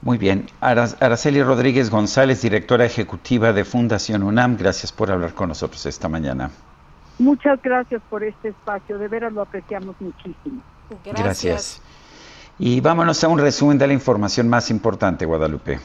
Muy 0.00 0.16
bien. 0.16 0.46
Araceli 0.60 1.42
Rodríguez 1.42 1.90
González, 1.90 2.40
directora 2.40 2.84
ejecutiva 2.84 3.52
de 3.52 3.64
Fundación 3.64 4.22
UNAM, 4.22 4.56
gracias 4.56 4.92
por 4.92 5.10
hablar 5.10 5.34
con 5.34 5.48
nosotros 5.48 5.84
esta 5.84 6.08
mañana. 6.08 6.52
Muchas 7.18 7.60
gracias 7.60 8.00
por 8.08 8.22
este 8.22 8.50
espacio, 8.50 8.96
de 8.96 9.08
veras 9.08 9.32
lo 9.32 9.42
apreciamos 9.42 9.96
muchísimo. 9.98 10.62
Gracias. 11.04 11.24
gracias. 11.24 11.82
Y 12.60 12.80
vámonos 12.80 13.24
a 13.24 13.28
un 13.28 13.40
resumen 13.40 13.76
de 13.76 13.88
la 13.88 13.92
información 13.92 14.48
más 14.48 14.70
importante, 14.70 15.26
Guadalupe. 15.26 15.80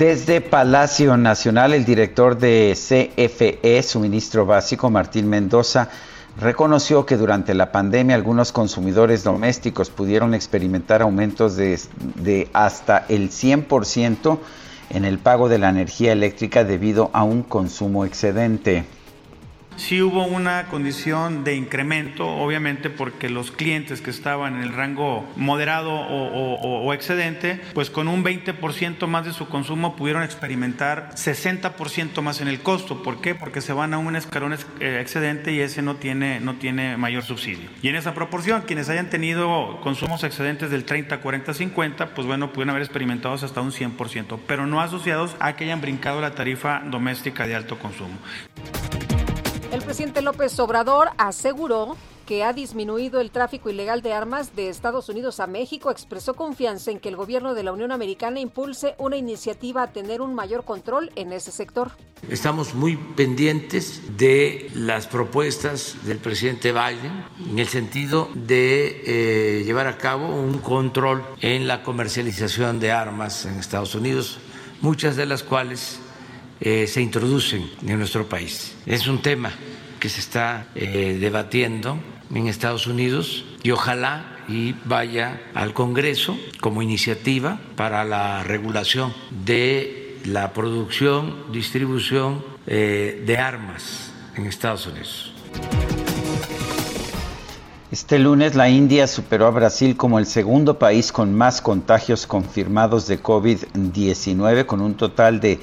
Desde 0.00 0.40
Palacio 0.40 1.18
Nacional, 1.18 1.74
el 1.74 1.84
director 1.84 2.38
de 2.38 2.72
CFE, 2.74 3.82
suministro 3.82 4.46
básico, 4.46 4.88
Martín 4.88 5.28
Mendoza, 5.28 5.90
reconoció 6.40 7.04
que 7.04 7.18
durante 7.18 7.52
la 7.52 7.70
pandemia 7.70 8.16
algunos 8.16 8.50
consumidores 8.50 9.24
domésticos 9.24 9.90
pudieron 9.90 10.32
experimentar 10.32 11.02
aumentos 11.02 11.54
de, 11.54 11.78
de 12.14 12.48
hasta 12.54 13.04
el 13.10 13.28
100% 13.28 14.38
en 14.88 15.04
el 15.04 15.18
pago 15.18 15.50
de 15.50 15.58
la 15.58 15.68
energía 15.68 16.12
eléctrica 16.12 16.64
debido 16.64 17.10
a 17.12 17.22
un 17.22 17.42
consumo 17.42 18.06
excedente 18.06 18.86
sí 19.80 20.02
hubo 20.02 20.24
una 20.24 20.66
condición 20.66 21.42
de 21.42 21.56
incremento, 21.56 22.28
obviamente 22.28 22.90
porque 22.90 23.30
los 23.30 23.50
clientes 23.50 24.00
que 24.00 24.10
estaban 24.10 24.56
en 24.56 24.62
el 24.62 24.72
rango 24.74 25.28
moderado 25.36 25.90
o, 25.92 26.92
excedente, 26.92 27.60
pues 27.72 27.88
con 27.88 28.08
un 28.08 28.22
20% 28.22 29.06
más 29.06 29.24
de 29.24 29.32
su 29.32 29.48
consumo 29.48 29.96
pudieron 29.96 30.22
experimentar 30.22 31.10
60% 31.14 32.20
más 32.20 32.40
en 32.40 32.48
el 32.48 32.60
costo. 32.60 33.02
¿Por 33.02 33.20
qué? 33.20 33.34
Porque 33.34 33.60
se 33.60 33.72
van 33.72 33.94
a 33.94 33.98
un 33.98 34.16
escalón 34.16 34.54
eh, 34.80 34.98
excedente 35.00 35.52
y 35.52 35.60
ese 35.60 35.82
no 35.82 35.96
tiene, 35.96 36.40
no 36.40 36.56
tiene 36.56 36.96
mayor 36.96 37.22
subsidio. 37.22 37.70
Y 37.82 37.88
en 37.88 37.96
esa 37.96 38.12
proporción, 38.12 38.62
quienes 38.62 38.88
hayan 38.88 39.08
tenido 39.08 39.80
consumos 39.82 40.24
excedentes 40.24 40.70
del 40.70 40.84
30, 40.84 41.20
40, 41.20 41.54
50, 41.54 42.14
pues 42.14 42.26
bueno, 42.26 42.48
pudieron 42.52 42.70
haber 42.70 42.82
experimentado 42.82 43.34
hasta 43.34 43.60
un 43.60 43.72
100%, 43.72 44.38
pero 44.46 44.66
no 44.66 44.80
asociados 44.80 45.36
a 45.40 45.56
que 45.56 45.64
hayan 45.64 45.80
brincado 45.80 46.20
la 46.20 46.34
tarifa 46.34 46.82
doméstica 46.84 47.46
de 47.46 47.54
alto 47.54 47.78
consumo. 47.78 48.18
Presidente 49.90 50.22
López 50.22 50.56
Obrador 50.60 51.08
aseguró 51.18 51.96
que 52.24 52.44
ha 52.44 52.52
disminuido 52.52 53.20
el 53.20 53.32
tráfico 53.32 53.70
ilegal 53.70 54.02
de 54.02 54.12
armas 54.12 54.54
de 54.54 54.68
Estados 54.68 55.08
Unidos 55.08 55.40
a 55.40 55.48
México, 55.48 55.90
expresó 55.90 56.34
confianza 56.34 56.92
en 56.92 57.00
que 57.00 57.08
el 57.08 57.16
gobierno 57.16 57.54
de 57.54 57.64
la 57.64 57.72
Unión 57.72 57.90
Americana 57.90 58.38
impulse 58.38 58.94
una 58.98 59.16
iniciativa 59.16 59.82
a 59.82 59.92
tener 59.92 60.20
un 60.20 60.32
mayor 60.32 60.64
control 60.64 61.10
en 61.16 61.32
ese 61.32 61.50
sector. 61.50 61.90
Estamos 62.28 62.72
muy 62.72 62.96
pendientes 63.16 64.16
de 64.16 64.70
las 64.76 65.08
propuestas 65.08 65.96
del 66.04 66.18
presidente 66.18 66.70
Biden 66.70 67.24
en 67.50 67.58
el 67.58 67.66
sentido 67.66 68.28
de 68.32 69.02
eh, 69.04 69.64
llevar 69.64 69.88
a 69.88 69.98
cabo 69.98 70.28
un 70.28 70.58
control 70.58 71.24
en 71.40 71.66
la 71.66 71.82
comercialización 71.82 72.78
de 72.78 72.92
armas 72.92 73.44
en 73.44 73.58
Estados 73.58 73.96
Unidos, 73.96 74.38
muchas 74.82 75.16
de 75.16 75.26
las 75.26 75.42
cuales 75.42 75.98
eh, 76.60 76.86
se 76.86 77.02
introducen 77.02 77.68
en 77.84 77.98
nuestro 77.98 78.28
país. 78.28 78.76
Es 78.86 79.08
un 79.08 79.20
tema 79.20 79.52
que 80.00 80.08
se 80.08 80.20
está 80.20 80.66
eh, 80.74 81.18
debatiendo 81.20 81.98
en 82.34 82.46
Estados 82.46 82.86
Unidos 82.86 83.44
y 83.62 83.70
ojalá 83.70 84.38
y 84.48 84.74
vaya 84.84 85.40
al 85.54 85.74
Congreso 85.74 86.36
como 86.60 86.82
iniciativa 86.82 87.60
para 87.76 88.04
la 88.04 88.42
regulación 88.42 89.12
de 89.44 90.18
la 90.24 90.52
producción, 90.52 91.52
distribución 91.52 92.44
eh, 92.66 93.22
de 93.26 93.38
armas 93.38 94.12
en 94.36 94.46
Estados 94.46 94.86
Unidos. 94.86 95.32
Este 97.90 98.20
lunes 98.20 98.54
la 98.54 98.68
India 98.68 99.08
superó 99.08 99.46
a 99.46 99.50
Brasil 99.50 99.96
como 99.96 100.20
el 100.20 100.26
segundo 100.26 100.78
país 100.78 101.10
con 101.10 101.34
más 101.34 101.60
contagios 101.60 102.26
confirmados 102.26 103.08
de 103.08 103.20
COVID-19, 103.20 104.64
con 104.64 104.80
un 104.80 104.94
total 104.94 105.40
de 105.40 105.58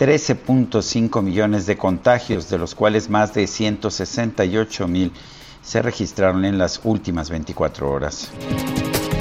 13.5 0.00 1.20
millones 1.20 1.66
de 1.66 1.76
contagios, 1.76 2.48
de 2.48 2.56
los 2.56 2.74
cuales 2.74 3.10
más 3.10 3.34
de 3.34 3.46
168 3.46 4.88
mil 4.88 5.12
se 5.60 5.82
registraron 5.82 6.46
en 6.46 6.56
las 6.56 6.80
últimas 6.84 7.28
24 7.28 7.90
horas. 7.90 8.30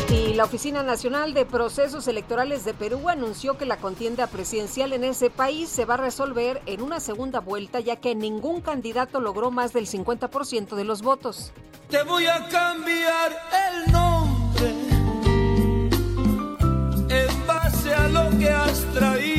Y 0.09 0.35
la 0.35 0.45
Oficina 0.45 0.81
Nacional 0.81 1.33
de 1.33 1.45
Procesos 1.45 2.07
Electorales 2.07 2.63
de 2.63 2.73
Perú 2.73 3.09
anunció 3.09 3.57
que 3.57 3.65
la 3.65 3.75
contienda 3.75 4.27
presidencial 4.27 4.93
en 4.93 5.03
ese 5.03 5.29
país 5.29 5.67
se 5.67 5.83
va 5.83 5.95
a 5.95 5.97
resolver 5.97 6.61
en 6.65 6.81
una 6.81 7.01
segunda 7.01 7.41
vuelta, 7.41 7.81
ya 7.81 7.97
que 7.97 8.15
ningún 8.15 8.61
candidato 8.61 9.19
logró 9.19 9.51
más 9.51 9.73
del 9.73 9.85
50% 9.85 10.77
de 10.77 10.85
los 10.85 11.01
votos. 11.01 11.51
Te 11.89 12.03
voy 12.03 12.25
a 12.25 12.47
cambiar 12.47 13.37
el 13.67 13.91
nombre 13.91 14.69
en 17.09 17.47
base 17.47 17.93
a 17.93 18.07
lo 18.07 18.29
que 18.39 18.49
has 18.49 18.85
traído. 18.93 19.38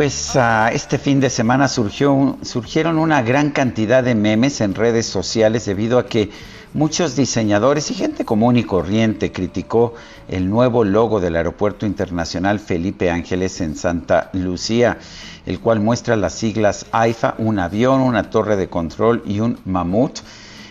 Pues 0.00 0.34
este 0.72 0.96
fin 0.96 1.20
de 1.20 1.28
semana 1.28 1.68
surgió, 1.68 2.38
surgieron 2.40 2.98
una 2.98 3.20
gran 3.20 3.50
cantidad 3.50 4.02
de 4.02 4.14
memes 4.14 4.62
en 4.62 4.74
redes 4.74 5.04
sociales 5.04 5.66
debido 5.66 5.98
a 5.98 6.06
que 6.06 6.30
muchos 6.72 7.16
diseñadores 7.16 7.90
y 7.90 7.94
gente 7.94 8.24
común 8.24 8.56
y 8.56 8.64
corriente 8.64 9.30
criticó 9.30 9.92
el 10.26 10.48
nuevo 10.48 10.84
logo 10.84 11.20
del 11.20 11.36
Aeropuerto 11.36 11.84
Internacional 11.84 12.60
Felipe 12.60 13.10
Ángeles 13.10 13.60
en 13.60 13.76
Santa 13.76 14.30
Lucía, 14.32 14.96
el 15.44 15.60
cual 15.60 15.80
muestra 15.80 16.16
las 16.16 16.32
siglas 16.32 16.86
AIFA, 16.92 17.34
un 17.36 17.58
avión, 17.58 18.00
una 18.00 18.30
torre 18.30 18.56
de 18.56 18.70
control 18.70 19.22
y 19.26 19.40
un 19.40 19.58
mamut. 19.66 20.20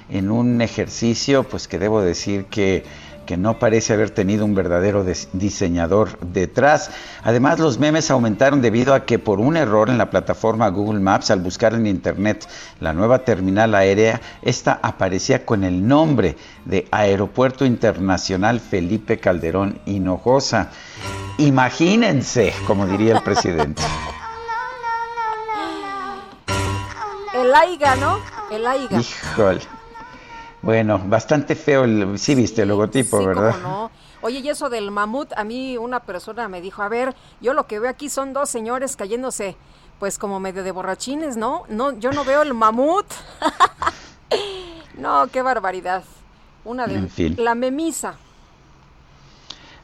En 0.09 0.31
un 0.31 0.59
ejercicio 0.59 1.43
pues 1.43 1.67
que 1.67 1.77
debo 1.77 2.01
decir 2.01 2.45
que 2.45 2.83
que 3.29 3.37
no 3.37 3.59
parece 3.59 3.93
haber 3.93 4.09
tenido 4.09 4.43
un 4.43 4.55
verdadero 4.55 5.05
diseñador 5.33 6.17
detrás. 6.17 6.89
Además, 7.21 7.59
los 7.59 7.77
memes 7.77 8.09
aumentaron 8.09 8.59
debido 8.59 8.95
a 8.95 9.05
que 9.05 9.19
por 9.19 9.39
un 9.39 9.55
error 9.55 9.91
en 9.91 9.99
la 9.99 10.09
plataforma 10.09 10.67
Google 10.69 10.99
Maps, 10.99 11.29
al 11.29 11.39
buscar 11.39 11.75
en 11.75 11.85
Internet 11.85 12.49
la 12.79 12.91
nueva 12.91 13.19
terminal 13.19 13.75
aérea, 13.75 14.19
esta 14.41 14.79
aparecía 14.81 15.45
con 15.45 15.63
el 15.63 15.87
nombre 15.87 16.37
de 16.65 16.87
Aeropuerto 16.89 17.65
Internacional 17.65 18.59
Felipe 18.59 19.19
Calderón 19.19 19.79
Hinojosa. 19.85 20.71
Imagínense, 21.37 22.51
como 22.65 22.87
diría 22.87 23.15
el 23.15 23.21
presidente. 23.21 23.83
El 27.35 27.53
AIGA, 27.53 27.95
¿no? 27.97 28.19
El 28.51 28.65
AIGA. 28.65 28.99
Híjole. 28.99 29.78
Bueno, 30.61 30.99
bastante 31.05 31.55
feo, 31.55 31.85
el, 31.85 32.19
sí 32.19 32.35
viste 32.35 32.63
el 32.63 32.69
logotipo, 32.69 33.19
sí, 33.19 33.25
¿verdad? 33.25 33.55
Cómo 33.61 33.67
no. 33.67 33.91
Oye, 34.21 34.39
y 34.39 34.49
eso 34.49 34.69
del 34.69 34.91
mamut, 34.91 35.31
a 35.37 35.43
mí 35.45 35.77
una 35.77 36.01
persona 36.01 36.49
me 36.49 36.59
dijo, 36.59 36.81
a 36.81 36.89
ver, 36.89 37.15
yo 37.39 37.53
lo 37.53 37.67
que 37.67 37.79
veo 37.79 37.89
aquí 37.89 38.09
son 38.09 38.33
dos 38.33 38.49
señores 38.49 38.97
cayéndose, 38.97 39.55
pues 39.99 40.17
como 40.17 40.41
medio 40.41 40.63
de 40.63 40.71
borrachines, 40.71 41.37
¿no? 41.37 41.63
No, 41.69 41.97
yo 41.97 42.11
no 42.11 42.25
veo 42.25 42.41
el 42.41 42.53
mamut. 42.53 43.05
no, 44.97 45.27
qué 45.27 45.41
barbaridad. 45.41 46.03
Una 46.65 46.85
de 46.87 46.95
En 46.95 47.09
fin. 47.09 47.35
la 47.37 47.55
memisa. 47.55 48.15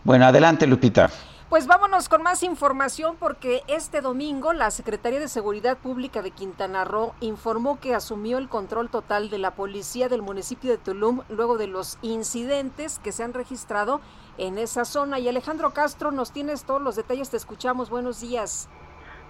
Bueno, 0.03 0.25
adelante, 0.25 0.67
Lupita. 0.67 1.09
Pues 1.55 1.67
vámonos 1.67 2.09
con 2.09 2.21
más 2.21 2.43
información 2.43 3.15
porque 3.17 3.61
este 3.69 4.01
domingo 4.01 4.51
la 4.51 4.71
Secretaría 4.71 5.21
de 5.21 5.29
Seguridad 5.29 5.77
Pública 5.77 6.21
de 6.21 6.31
Quintana 6.31 6.83
Roo 6.83 7.13
informó 7.21 7.79
que 7.79 7.93
asumió 7.93 8.39
el 8.39 8.49
control 8.49 8.89
total 8.89 9.29
de 9.29 9.37
la 9.37 9.51
policía 9.51 10.09
del 10.09 10.21
municipio 10.21 10.69
de 10.69 10.77
Tulum 10.77 11.21
luego 11.29 11.57
de 11.57 11.67
los 11.67 11.97
incidentes 12.01 12.99
que 12.99 13.13
se 13.13 13.23
han 13.23 13.33
registrado 13.33 14.01
en 14.37 14.57
esa 14.57 14.83
zona. 14.83 15.17
Y 15.17 15.29
Alejandro 15.29 15.71
Castro, 15.71 16.11
nos 16.11 16.33
tienes 16.33 16.65
todos 16.65 16.81
los 16.81 16.97
detalles, 16.97 17.31
te 17.31 17.37
escuchamos. 17.37 17.89
Buenos 17.89 18.19
días. 18.19 18.69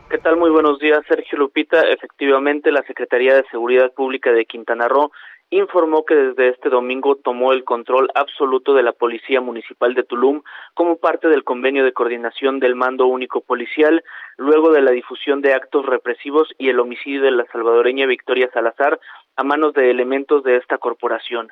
¿Qué 0.10 0.18
tal? 0.18 0.36
Muy 0.36 0.50
buenos 0.50 0.80
días, 0.80 1.02
Sergio 1.08 1.38
Lupita. 1.38 1.82
Efectivamente, 1.82 2.72
la 2.72 2.82
Secretaría 2.88 3.36
de 3.36 3.44
Seguridad 3.52 3.94
Pública 3.94 4.32
de 4.32 4.46
Quintana 4.46 4.88
Roo 4.88 5.12
informó 5.58 6.06
que 6.06 6.16
desde 6.16 6.50
este 6.50 6.70
domingo 6.70 7.16
tomó 7.16 7.52
el 7.52 7.64
control 7.64 8.10
absoluto 8.16 8.74
de 8.74 8.84
la 8.84 8.94
Policía 8.94 9.42
Municipal 9.42 9.94
de 9.94 10.04
Tulum 10.04 10.42
como 10.74 10.98
parte 10.98 11.28
del 11.28 11.44
convenio 11.44 11.84
de 11.84 11.94
coordinación 11.94 12.60
del 12.60 12.76
Mando 12.76 13.06
Único 13.08 13.42
Policial, 13.42 14.04
luego 14.38 14.72
de 14.72 14.82
la 14.82 14.92
difusión 14.92 15.42
de 15.42 15.54
actos 15.54 15.86
represivos 15.86 16.50
y 16.58 16.70
el 16.70 16.80
homicidio 16.80 17.22
de 17.22 17.32
la 17.32 17.46
salvadoreña 17.52 18.06
Victoria 18.06 18.50
Salazar 18.54 19.00
a 19.36 19.44
manos 19.44 19.74
de 19.74 19.92
elementos 19.92 20.44
de 20.44 20.58
esta 20.58 20.78
corporación. 20.78 21.52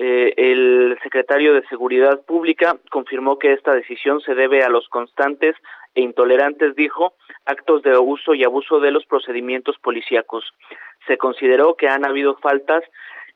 Eh, 0.00 0.34
el 0.36 0.96
secretario 1.02 1.54
de 1.54 1.66
Seguridad 1.66 2.20
Pública 2.24 2.76
confirmó 2.90 3.38
que 3.38 3.52
esta 3.52 3.74
decisión 3.74 4.20
se 4.20 4.34
debe 4.34 4.62
a 4.62 4.68
los 4.68 4.88
constantes 4.88 5.56
e 5.94 6.02
intolerantes, 6.02 6.76
dijo, 6.76 7.14
actos 7.44 7.82
de 7.82 7.98
uso 7.98 8.34
y 8.34 8.44
abuso 8.44 8.78
de 8.78 8.92
los 8.92 9.04
procedimientos 9.06 9.76
policíacos. 9.78 10.44
Se 11.08 11.18
consideró 11.18 11.74
que 11.74 11.88
han 11.88 12.04
habido 12.04 12.36
faltas 12.36 12.84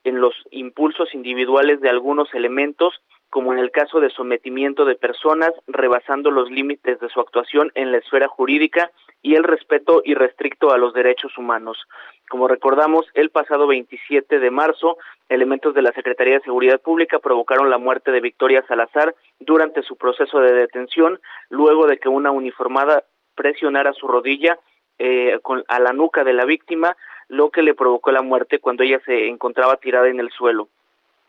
en 0.04 0.20
los 0.20 0.34
impulsos 0.50 1.14
individuales 1.14 1.80
de 1.80 1.88
algunos 1.88 2.32
elementos, 2.34 3.00
como 3.30 3.52
en 3.52 3.58
el 3.58 3.70
caso 3.70 4.00
de 4.00 4.10
sometimiento 4.10 4.84
de 4.84 4.94
personas, 4.94 5.52
rebasando 5.66 6.30
los 6.30 6.50
límites 6.50 7.00
de 7.00 7.08
su 7.08 7.20
actuación 7.20 7.72
en 7.74 7.90
la 7.90 7.98
esfera 7.98 8.28
jurídica 8.28 8.90
y 9.22 9.36
el 9.36 9.44
respeto 9.44 10.02
irrestricto 10.04 10.70
a 10.70 10.76
los 10.76 10.92
derechos 10.92 11.38
humanos. 11.38 11.78
Como 12.28 12.48
recordamos, 12.48 13.06
el 13.14 13.30
pasado 13.30 13.66
27 13.66 14.38
de 14.38 14.50
marzo, 14.50 14.98
elementos 15.28 15.74
de 15.74 15.82
la 15.82 15.92
Secretaría 15.92 16.34
de 16.34 16.44
Seguridad 16.44 16.80
Pública 16.80 17.20
provocaron 17.20 17.70
la 17.70 17.78
muerte 17.78 18.10
de 18.10 18.20
Victoria 18.20 18.64
Salazar 18.66 19.14
durante 19.38 19.82
su 19.82 19.96
proceso 19.96 20.40
de 20.40 20.52
detención, 20.52 21.20
luego 21.48 21.86
de 21.86 21.98
que 21.98 22.08
una 22.08 22.30
uniformada 22.30 23.04
presionara 23.34 23.92
su 23.92 24.08
rodilla 24.08 24.58
eh, 24.98 25.38
con, 25.42 25.64
a 25.68 25.80
la 25.80 25.92
nuca 25.92 26.22
de 26.22 26.32
la 26.32 26.44
víctima, 26.44 26.96
lo 27.32 27.48
que 27.48 27.62
le 27.62 27.74
provocó 27.74 28.12
la 28.12 28.20
muerte 28.20 28.58
cuando 28.58 28.82
ella 28.82 29.00
se 29.06 29.26
encontraba 29.26 29.78
tirada 29.78 30.08
en 30.08 30.20
el 30.20 30.30
suelo. 30.30 30.68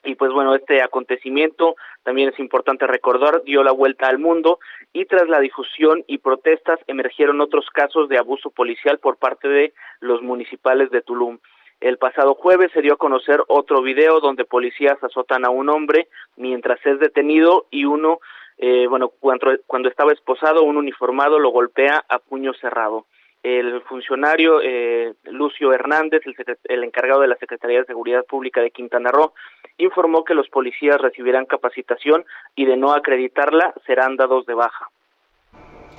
Y 0.04 0.16
pues 0.16 0.34
bueno, 0.34 0.54
este 0.54 0.84
acontecimiento 0.84 1.78
también 2.04 2.28
es 2.28 2.38
importante 2.40 2.86
recordar, 2.86 3.42
dio 3.44 3.64
la 3.64 3.72
vuelta 3.72 4.10
al 4.10 4.20
mundo 4.20 4.60
y 4.92 5.06
tras 5.06 5.30
la 5.30 5.40
difusión 5.40 6.04
y 6.08 6.18
protestas 6.18 6.78
emergieron 6.88 7.40
otros 7.40 7.70
casos 7.70 8.10
de 8.10 8.18
abuso 8.18 8.50
policial 8.50 9.00
por 9.00 9.16
parte 9.16 9.48
de 9.48 9.74
los 10.02 10.22
municipales 10.22 10.92
de 10.92 11.02
Tulum. 11.02 11.40
El 11.80 11.98
pasado 11.98 12.36
jueves 12.36 12.70
se 12.74 12.82
dio 12.82 12.96
a 12.96 12.98
conocer 12.98 13.42
otro 13.48 13.82
video 13.82 14.20
donde 14.20 14.44
policías 14.44 15.02
azotan 15.02 15.46
a 15.46 15.52
un 15.52 15.70
hombre 15.70 16.10
mientras 16.36 16.86
es 16.86 17.00
detenido 17.00 17.68
y 17.72 17.86
uno, 17.86 18.20
eh, 18.58 18.88
bueno, 18.88 19.08
cuando, 19.08 19.52
cuando 19.68 19.88
estaba 19.88 20.12
esposado, 20.12 20.64
un 20.64 20.76
uniformado 20.76 21.40
lo 21.40 21.52
golpea 21.52 22.04
a 22.10 22.20
puño 22.20 22.52
cerrado 22.56 23.06
el 23.44 23.82
funcionario 23.82 24.62
eh, 24.62 25.14
Lucio 25.26 25.74
Hernández, 25.74 26.22
el, 26.26 26.36
el, 26.64 26.84
encargado 26.84 27.22
de 27.22 27.28
la 27.28 27.36
Secretaría 27.36 27.80
de 27.80 27.86
Seguridad 27.86 28.26
Pública 28.26 28.62
de 28.62 28.72
Quintana 28.72 29.12
Roo, 29.12 29.34
informó 29.78 30.24
que 30.24 30.34
los 30.34 30.48
policías 30.48 31.00
recibirán 31.00 31.46
capacitación 31.46 32.26
y 32.56 32.66
de 32.66 32.78
no 32.78 32.94
acreditarla 32.94 33.74
serán 33.86 34.16
dados 34.16 34.46
de 34.46 34.54
baja. 34.54 34.90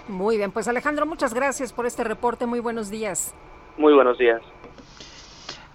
Muy 0.09 0.39
bien, 0.39 0.53
pues 0.53 0.69
Alejandro, 0.69 1.07
muchas 1.07 1.35
gracias 1.35 1.73
por 1.73 1.87
este 1.87 2.03
reporte. 2.05 2.47
Muy 2.47 2.61
buenos 2.61 2.91
días. 2.91 3.35
Muy 3.77 3.93
buenos 3.93 4.19
días. 4.19 4.41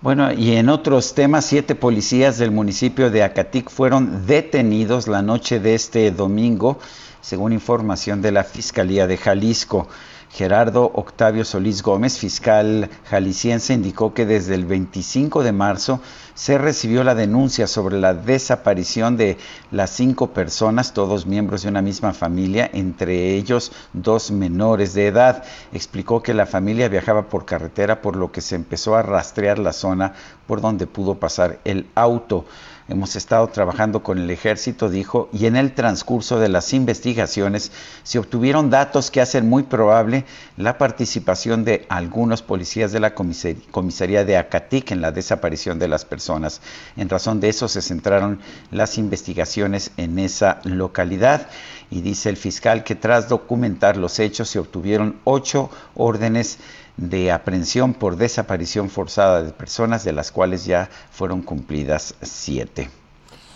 Bueno, 0.01 0.31
y 0.31 0.55
en 0.55 0.69
otros 0.69 1.13
temas, 1.13 1.45
siete 1.45 1.75
policías 1.75 2.37
del 2.37 2.51
municipio 2.51 3.11
de 3.11 3.21
Acatic 3.21 3.69
fueron 3.69 4.25
detenidos 4.25 5.07
la 5.07 5.21
noche 5.21 5.59
de 5.59 5.75
este 5.75 6.09
domingo, 6.11 6.79
según 7.19 7.51
información 7.51 8.21
de 8.21 8.31
la 8.31 8.43
Fiscalía 8.43 9.07
de 9.07 9.17
Jalisco. 9.17 9.89
Gerardo 10.31 10.91
Octavio 10.93 11.43
Solís 11.43 11.81
Gómez, 11.81 12.19
fiscal 12.19 12.89
jalisciense, 13.05 13.73
indicó 13.73 14.13
que 14.13 14.27
desde 14.27 14.53
el 14.53 14.65
25 14.65 15.43
de 15.43 15.51
marzo 15.51 16.01
se 16.35 16.57
recibió 16.57 17.03
la 17.03 17.15
denuncia 17.15 17.65
sobre 17.67 17.99
la 17.99 18.13
desaparición 18.13 19.17
de 19.17 19.37
las 19.71 19.89
cinco 19.89 20.27
personas, 20.27 20.93
todos 20.93 21.25
miembros 21.25 21.63
de 21.63 21.69
una 21.69 21.81
misma 21.81 22.13
familia, 22.13 22.69
entre 22.71 23.35
ellos 23.35 23.71
dos 23.93 24.29
menores 24.29 24.93
de 24.93 25.07
edad. 25.07 25.43
Explicó 25.73 26.21
que 26.21 26.33
la 26.33 26.45
familia 26.45 26.89
viajaba 26.89 27.23
por 27.23 27.45
carretera, 27.45 28.01
por 28.01 28.15
lo 28.15 28.31
que 28.31 28.41
se 28.41 28.55
empezó 28.55 28.95
a 28.95 29.01
rastrear 29.01 29.57
la 29.57 29.73
zona 29.73 30.13
por 30.47 30.61
donde 30.61 30.87
pudo 30.87 31.15
pasar 31.15 31.59
el 31.65 31.87
auto. 31.95 32.45
Hemos 32.89 33.15
estado 33.15 33.47
trabajando 33.49 34.01
con 34.01 34.17
el 34.17 34.31
ejército, 34.31 34.89
dijo, 34.89 35.29
y 35.31 35.45
en 35.45 35.55
el 35.55 35.75
transcurso 35.75 36.39
de 36.39 36.49
las 36.49 36.73
investigaciones 36.73 37.71
se 38.01 38.17
obtuvieron 38.17 38.71
datos 38.71 39.11
que 39.11 39.21
hacen 39.21 39.47
muy 39.47 39.61
probable 39.61 40.25
la 40.57 40.79
participación 40.79 41.63
de 41.65 41.85
algunos 41.89 42.41
policías 42.41 42.91
de 42.91 42.99
la 42.99 43.13
comisaría 43.13 44.25
de 44.25 44.37
Acatic 44.37 44.89
en 44.89 45.01
la 45.01 45.11
desaparición 45.11 45.77
de 45.77 45.87
las 45.87 46.03
personas. 46.03 46.61
En 46.97 47.09
razón 47.09 47.39
de 47.39 47.49
eso 47.49 47.67
se 47.67 47.83
centraron 47.83 48.39
las 48.71 48.97
investigaciones 48.97 49.91
en 49.97 50.17
esa 50.17 50.59
localidad 50.63 51.47
y 51.91 52.01
dice 52.01 52.29
el 52.29 52.37
fiscal 52.37 52.83
que 52.83 52.95
tras 52.95 53.29
documentar 53.29 53.97
los 53.97 54.17
hechos 54.17 54.49
se 54.49 54.57
obtuvieron 54.57 55.19
ocho 55.25 55.69
órdenes 55.93 56.57
de 56.99 57.31
aprehensión 57.31 57.93
por 57.93 58.17
desaparición 58.17 58.89
forzada 58.89 59.41
de 59.41 59.51
personas, 59.51 60.03
de 60.03 60.11
las 60.11 60.31
cuales 60.31 60.65
ya 60.65 60.89
fueron 61.11 61.41
cumplidas 61.41 62.15
siete. 62.21 62.89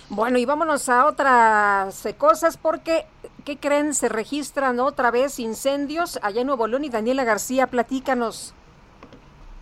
Bueno, 0.10 0.38
y 0.38 0.46
vámonos 0.46 0.90
a 0.90 1.08
otras 1.08 2.06
eh, 2.06 2.16
cosas 2.16 2.58
porque, 2.58 3.06
¿qué 3.46 3.58
creen? 3.58 3.94
Se 3.94 4.10
registran 4.10 4.80
otra 4.80 5.12
vez 5.12 5.40
incendios 5.40 6.20
allá 6.22 6.42
en 6.42 6.48
Nuevo 6.48 6.68
León 6.68 6.86
y 6.86 6.90
Daniela 6.90 7.24
García, 7.24 7.68
platícanos. 7.68 8.54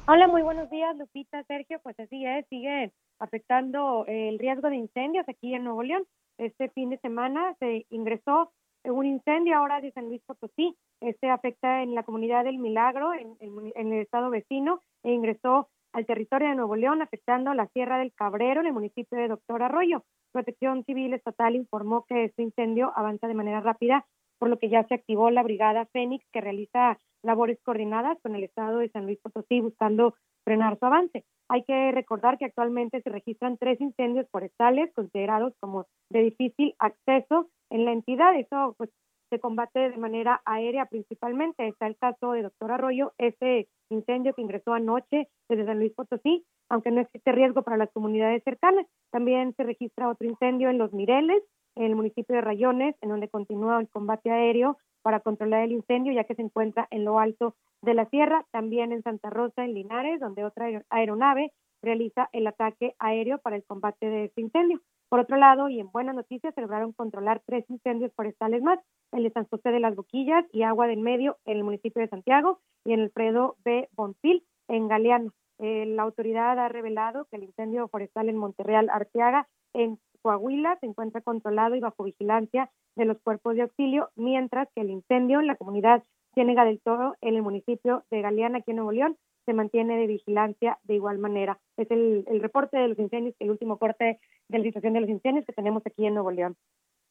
Hola, 0.08 0.27
muy 0.27 0.42
buenos 0.42 0.69
días, 0.69 0.95
Lupita, 0.98 1.43
Sergio. 1.45 1.80
Pues 1.82 2.00
así 2.00 2.26
es, 2.26 2.45
sigue 2.50 2.92
afectando 3.19 4.06
el 4.08 4.40
riesgo 4.40 4.69
de 4.69 4.76
incendios 4.76 5.27
aquí 5.30 5.53
en 5.53 5.64
Nuevo 5.64 5.84
León. 5.84 6.03
Este 6.38 6.69
fin 6.69 6.90
de 6.90 6.98
semana 7.00 7.56
se 7.60 7.85
ingresó 7.90 8.51
un 8.85 9.06
incendio 9.06 9.58
ahora 9.58 9.82
de 9.82 9.92
San 9.92 10.06
Luis 10.06 10.22
Potosí. 10.26 10.76
Este 11.01 11.30
afecta 11.30 11.84
en 11.84 11.95
la 11.95 12.03
comunidad 12.03 12.43
del 12.43 12.58
Milagro, 12.58 13.14
en, 13.14 13.38
el 13.76 13.93
estado 13.93 14.30
vecino, 14.30 14.82
e 15.03 15.11
ingresó 15.11 15.69
al 15.93 16.06
territorio 16.06 16.50
de 16.50 16.56
Nuevo 16.56 16.76
León, 16.76 17.01
afectando 17.01 17.53
la 17.53 17.68
Sierra 17.68 18.00
del 18.00 18.14
Cabrero, 18.14 18.61
en 18.61 18.68
el 18.68 18.74
municipio 18.74 19.18
de 19.18 19.27
Doctor 19.27 19.64
Arroyo. 19.64 20.03
Protección 20.32 20.84
Civil 20.85 21.14
Estatal 21.14 21.56
informó 21.56 22.06
que 22.06 22.26
este 22.26 22.43
incendio 22.43 22.93
avanza 22.95 23.27
de 23.27 23.34
manera 23.34 23.60
rápida, 23.60 24.06
por 24.40 24.50
lo 24.50 24.58
que 24.58 24.69
ya 24.69 24.84
se 24.88 24.95
activó 24.95 25.30
la 25.30 25.43
Brigada 25.43 25.85
Fénix, 25.88 26.26
que 26.32 26.42
realiza 26.42 26.98
labores 27.24 27.60
coordinadas 27.64 28.18
con 28.24 28.35
el 28.35 28.43
estado 28.43 28.80
de 28.80 28.90
San 28.90 29.06
Luis 29.06 29.19
Potosí, 29.22 29.60
buscando 29.60 30.16
frenar 30.44 30.78
su 30.80 30.86
avance. 30.86 31.24
Hay 31.50 31.64
que 31.64 31.92
recordar 31.92 32.38
que 32.38 32.45
actualmente 32.45 33.02
se 33.02 33.10
registran 33.10 33.58
tres 33.58 33.80
incendios 33.82 34.28
forestales 34.32 34.92
considerados 34.94 35.53
como 35.60 35.86
de 36.10 36.24
difícil 36.24 36.76
acceso 36.80 37.50
en 37.70 37.86
la 37.86 37.92
entidad. 37.92 38.36
Eso 38.40 38.76
pues 38.78 38.90
se 39.30 39.40
combate 39.40 39.80
de 39.80 39.98
manera 39.98 40.42
aérea 40.45 40.86
principalmente. 40.86 41.68
Está 41.68 41.88
el 41.88 41.98
caso 41.98 42.34
de 42.34 42.44
Doctor 42.44 42.72
Arroyo, 42.72 43.14
ese 43.18 43.68
incendio 43.90 44.34
que 44.34 44.42
ingresó 44.42 44.74
anoche 44.74 45.28
desde 45.50 45.66
San 45.66 45.80
Luis 45.80 45.94
Potosí, 45.94 46.45
aunque 46.70 46.92
no 46.92 47.02
existe 47.02 47.32
riesgo 47.32 47.64
para 47.64 47.78
las 47.78 47.92
comunidades 47.92 48.44
cercanas. 48.44 48.86
También 49.11 49.53
se 49.56 49.64
registra 49.64 50.10
otro 50.10 50.28
incendio 50.28 50.70
en 50.70 50.78
Los 50.78 50.94
Mireles, 50.94 51.44
en 51.76 51.84
el 51.84 51.95
municipio 51.95 52.36
de 52.36 52.42
Rayones, 52.42 52.95
en 53.02 53.10
donde 53.10 53.30
continúa 53.30 53.80
el 53.80 53.90
combate 53.90 54.32
aéreo 54.32 54.78
para 55.02 55.20
controlar 55.20 55.64
el 55.64 55.72
incendio, 55.72 56.14
ya 56.14 56.24
que 56.24 56.36
se 56.36 56.42
encuentra 56.42 56.88
en 56.92 57.06
lo 57.06 57.20
alto 57.20 57.56
de 57.82 57.94
la 57.94 58.06
sierra. 58.06 58.46
También 58.52 58.92
en 58.92 59.04
Santa 59.04 59.30
Rosa, 59.30 59.66
en 59.66 59.74
Linares, 59.74 60.20
donde 60.20 60.46
otra 60.46 60.68
aeronave 60.90 61.52
realiza 61.82 62.30
el 62.32 62.48
ataque 62.48 62.96
aéreo 63.00 63.40
para 63.40 63.56
el 63.56 63.64
combate 63.64 64.08
de 64.08 64.26
este 64.26 64.42
incendio. 64.42 64.82
Por 65.10 65.20
otro 65.20 65.36
lado, 65.36 65.68
y 65.68 65.80
en 65.80 65.92
buenas 65.92 66.16
noticias, 66.16 66.54
se 66.56 66.62
lograron 66.62 66.94
controlar 66.94 67.42
tres 67.46 67.70
incendios 67.70 68.14
forestales 68.14 68.62
más, 68.62 68.80
el 69.12 69.24
de 69.24 69.32
San 69.32 69.46
José 69.46 69.72
de 69.72 69.80
las 69.80 69.96
Boquillas 69.96 70.46
y 70.54 70.64
Agua 70.64 70.88
del 70.88 71.02
Medio 71.02 71.38
en 71.46 71.58
el 71.58 71.64
municipio 71.64 72.02
de 72.02 72.08
Santiago 72.08 72.60
y 72.86 72.94
en 72.94 73.02
el 73.02 73.12
Fredo 73.12 73.58
B. 73.66 73.90
Bonfil 73.92 74.46
en 74.70 74.88
Galeano. 74.88 75.34
Eh, 75.60 75.86
la 75.86 76.04
autoridad 76.04 76.58
ha 76.58 76.70
revelado 76.70 77.26
que 77.26 77.36
el 77.36 77.44
incendio 77.44 77.88
forestal 77.90 78.30
en 78.30 78.38
Monterreal 78.38 78.90
Arteaga, 78.90 79.48
en 79.74 80.00
Coahuila, 80.22 80.77
se 80.80 80.85
encuentra 80.85 81.22
controlado 81.22 81.75
y 81.75 81.80
bajo 81.80 82.03
vigilancia 82.03 82.69
de 82.95 83.06
los 83.06 83.19
cuerpos 83.22 83.56
de 83.56 83.64
auxilio, 83.64 84.09
mientras 84.16 84.67
que 84.75 84.82
el 84.82 84.90
incendio 84.90 85.40
en 85.40 85.48
la 85.48 85.56
comunidad 85.56 86.03
Ciénega 86.33 86.66
del 86.66 86.80
Toro, 86.82 87.16
en 87.22 87.35
el 87.35 87.41
municipio 87.41 88.03
de 88.09 88.22
Galeana, 88.22 88.59
aquí 88.59 88.72
en 88.72 88.77
Nuevo 88.77 88.91
León, 88.91 89.17
se 89.45 89.53
mantiene 89.53 89.98
de 89.98 90.08
vigilancia 90.08 90.77
de 90.83 90.95
igual 90.95 91.17
manera. 91.17 91.59
Es 91.77 91.90
el, 91.91 92.25
reporte 92.41 92.77
de 92.77 92.90
los 92.90 93.00
incendios, 93.00 93.35
el 93.40 93.50
último 93.50 93.77
corte 93.77 94.19
de 94.48 94.58
la 94.58 94.64
situación 94.64 94.93
de 94.93 95.01
los 95.01 95.09
incendios 95.09 95.45
que 95.45 95.53
tenemos 95.53 95.83
aquí 95.85 96.06
en 96.06 96.14
Nuevo 96.14 96.32
León. 96.32 96.56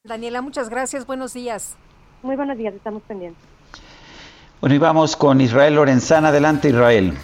Daniela, 0.05 0.41
muchas 0.41 0.71
gracias. 0.71 1.07
Buenos 1.07 1.35
días. 1.35 1.77
Muy 2.23 2.37
buenos 2.37 2.57
días, 2.57 2.75
estamos 2.75 3.03
pendientes. 3.03 3.43
Bueno, 4.61 4.77
y 4.77 4.79
vamos 4.79 5.17
con 5.17 5.41
Israel 5.41 5.75
Lorenzana. 5.75 6.29
Adelante, 6.29 6.69
Israel. 6.69 7.15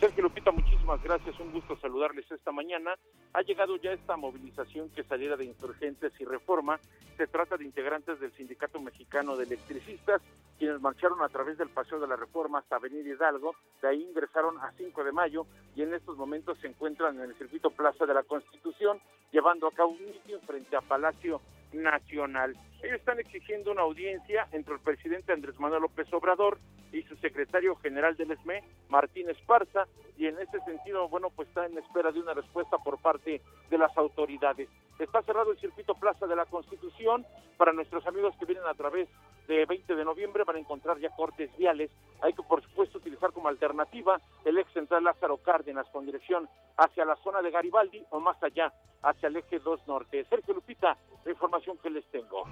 Sergio 0.00 0.24
Lupita, 0.24 0.50
muchísimas 0.84 1.02
gracias. 1.02 1.40
Un 1.40 1.52
gusto 1.52 1.76
saludarles 1.78 2.30
esta 2.30 2.52
mañana. 2.52 2.94
Ha 3.32 3.40
llegado 3.40 3.76
ya 3.76 3.92
esta 3.92 4.16
movilización 4.18 4.90
que 4.90 5.02
saliera 5.02 5.34
de 5.34 5.46
insurgentes 5.46 6.12
y 6.20 6.24
reforma. 6.24 6.78
Se 7.16 7.26
trata 7.26 7.56
de 7.56 7.64
integrantes 7.64 8.20
del 8.20 8.32
Sindicato 8.32 8.78
Mexicano 8.80 9.34
de 9.34 9.44
Electricistas, 9.44 10.20
quienes 10.58 10.80
marcharon 10.82 11.22
a 11.22 11.28
través 11.30 11.56
del 11.56 11.70
Paseo 11.70 12.00
de 12.00 12.06
la 12.06 12.16
Reforma 12.16 12.58
hasta 12.58 12.76
Avenida 12.76 13.08
Hidalgo. 13.08 13.54
De 13.80 13.88
ahí 13.88 14.02
ingresaron 14.02 14.58
a 14.58 14.72
5 14.72 15.04
de 15.04 15.12
mayo 15.12 15.46
y 15.74 15.82
en 15.82 15.94
estos 15.94 16.18
momentos 16.18 16.58
se 16.58 16.66
encuentran 16.66 17.16
en 17.16 17.30
el 17.30 17.34
circuito 17.36 17.70
Plaza 17.70 18.04
de 18.04 18.14
la 18.14 18.22
Constitución, 18.22 19.00
llevando 19.32 19.68
a 19.68 19.72
cabo 19.72 19.90
un 19.90 20.04
mitin 20.04 20.40
frente 20.46 20.76
a 20.76 20.82
Palacio 20.82 21.40
Nacional. 21.72 22.54
Ellos 22.84 22.98
están 22.98 23.18
exigiendo 23.18 23.72
una 23.72 23.80
audiencia 23.80 24.46
entre 24.52 24.74
el 24.74 24.80
presidente 24.80 25.32
Andrés 25.32 25.58
Manuel 25.58 25.80
López 25.80 26.06
Obrador 26.12 26.58
y 26.92 27.00
su 27.04 27.16
secretario 27.16 27.74
general 27.76 28.14
del 28.14 28.32
ESME, 28.32 28.62
Martín 28.90 29.30
Esparza, 29.30 29.86
y 30.18 30.26
en 30.26 30.38
ese 30.38 30.60
sentido, 30.66 31.08
bueno, 31.08 31.30
pues 31.30 31.48
está 31.48 31.64
en 31.64 31.78
espera 31.78 32.12
de 32.12 32.20
una 32.20 32.34
respuesta 32.34 32.76
por 32.76 32.98
parte 32.98 33.40
de 33.70 33.78
las 33.78 33.96
autoridades. 33.96 34.68
Está 34.98 35.22
cerrado 35.22 35.52
el 35.52 35.58
circuito 35.58 35.94
Plaza 35.94 36.26
de 36.26 36.36
la 36.36 36.44
Constitución 36.44 37.24
para 37.56 37.72
nuestros 37.72 38.06
amigos 38.06 38.36
que 38.38 38.44
vienen 38.44 38.66
a 38.66 38.74
través 38.74 39.08
de 39.48 39.64
20 39.64 39.94
de 39.94 40.04
noviembre 40.04 40.44
van 40.44 40.56
a 40.56 40.60
encontrar 40.60 40.98
ya 40.98 41.08
cortes 41.16 41.56
viales. 41.56 41.90
Hay 42.20 42.34
que, 42.34 42.42
por 42.42 42.62
supuesto, 42.62 42.98
utilizar 42.98 43.32
como 43.32 43.48
alternativa 43.48 44.20
el 44.44 44.58
ex 44.58 44.70
central 44.74 45.04
Lázaro 45.04 45.38
Cárdenas 45.38 45.86
con 45.90 46.04
dirección 46.04 46.50
hacia 46.76 47.06
la 47.06 47.16
zona 47.16 47.40
de 47.40 47.50
Garibaldi 47.50 48.04
o 48.10 48.20
más 48.20 48.40
allá, 48.42 48.72
hacia 49.02 49.28
el 49.28 49.36
eje 49.36 49.58
2 49.58 49.88
norte. 49.88 50.24
Sergio 50.28 50.52
Lupita, 50.52 50.98
la 51.24 51.30
información 51.30 51.78
que 51.78 51.88
les 51.88 52.04
tengo. 52.10 52.44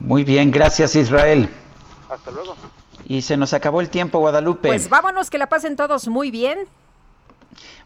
Muy 0.00 0.24
bien, 0.24 0.50
gracias 0.50 0.96
Israel. 0.96 1.48
Hasta 2.08 2.30
luego. 2.30 2.56
Y 3.06 3.22
se 3.22 3.36
nos 3.36 3.52
acabó 3.52 3.80
el 3.80 3.90
tiempo, 3.90 4.18
Guadalupe. 4.18 4.68
Pues 4.68 4.88
vámonos, 4.88 5.30
que 5.30 5.38
la 5.38 5.48
pasen 5.48 5.76
todos 5.76 6.08
muy 6.08 6.30
bien. 6.30 6.58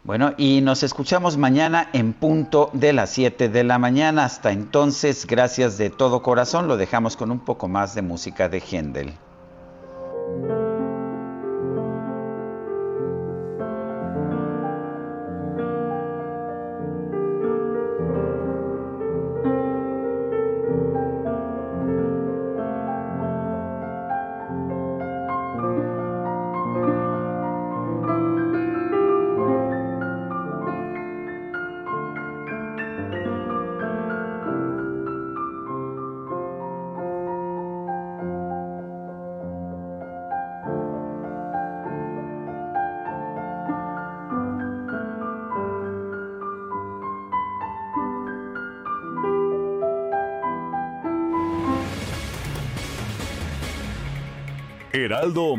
Bueno, 0.03 0.33
y 0.37 0.61
nos 0.61 0.83
escuchamos 0.83 1.35
mañana 1.35 1.89
en 1.93 2.13
punto 2.13 2.69
de 2.73 2.93
las 2.93 3.09
7 3.09 3.49
de 3.49 3.63
la 3.63 3.79
mañana. 3.79 4.25
Hasta 4.25 4.51
entonces, 4.51 5.25
gracias 5.25 5.79
de 5.79 5.89
todo 5.89 6.21
corazón. 6.21 6.67
Lo 6.67 6.77
dejamos 6.77 7.17
con 7.17 7.31
un 7.31 7.39
poco 7.39 7.67
más 7.67 7.95
de 7.95 8.03
música 8.03 8.47
de 8.47 8.61
Händel. 8.61 9.13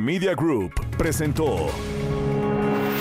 Media 0.06 0.36
Group 0.36 0.72
presentó 0.96 1.66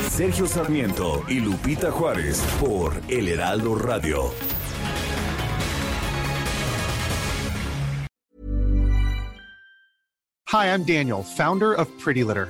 Sergio 0.09 0.47
Sarmiento 0.47 1.23
y 1.27 1.39
Lupita 1.39 1.91
Juárez 1.91 2.41
por 2.59 2.99
El 3.07 3.27
Heraldo 3.27 3.75
Radio. 3.75 4.31
Hi, 10.51 10.65
I'm 10.65 10.83
Daniel, 10.83 11.21
founder 11.21 11.75
of 11.75 11.87
Pretty 12.03 12.23
Litter. 12.23 12.49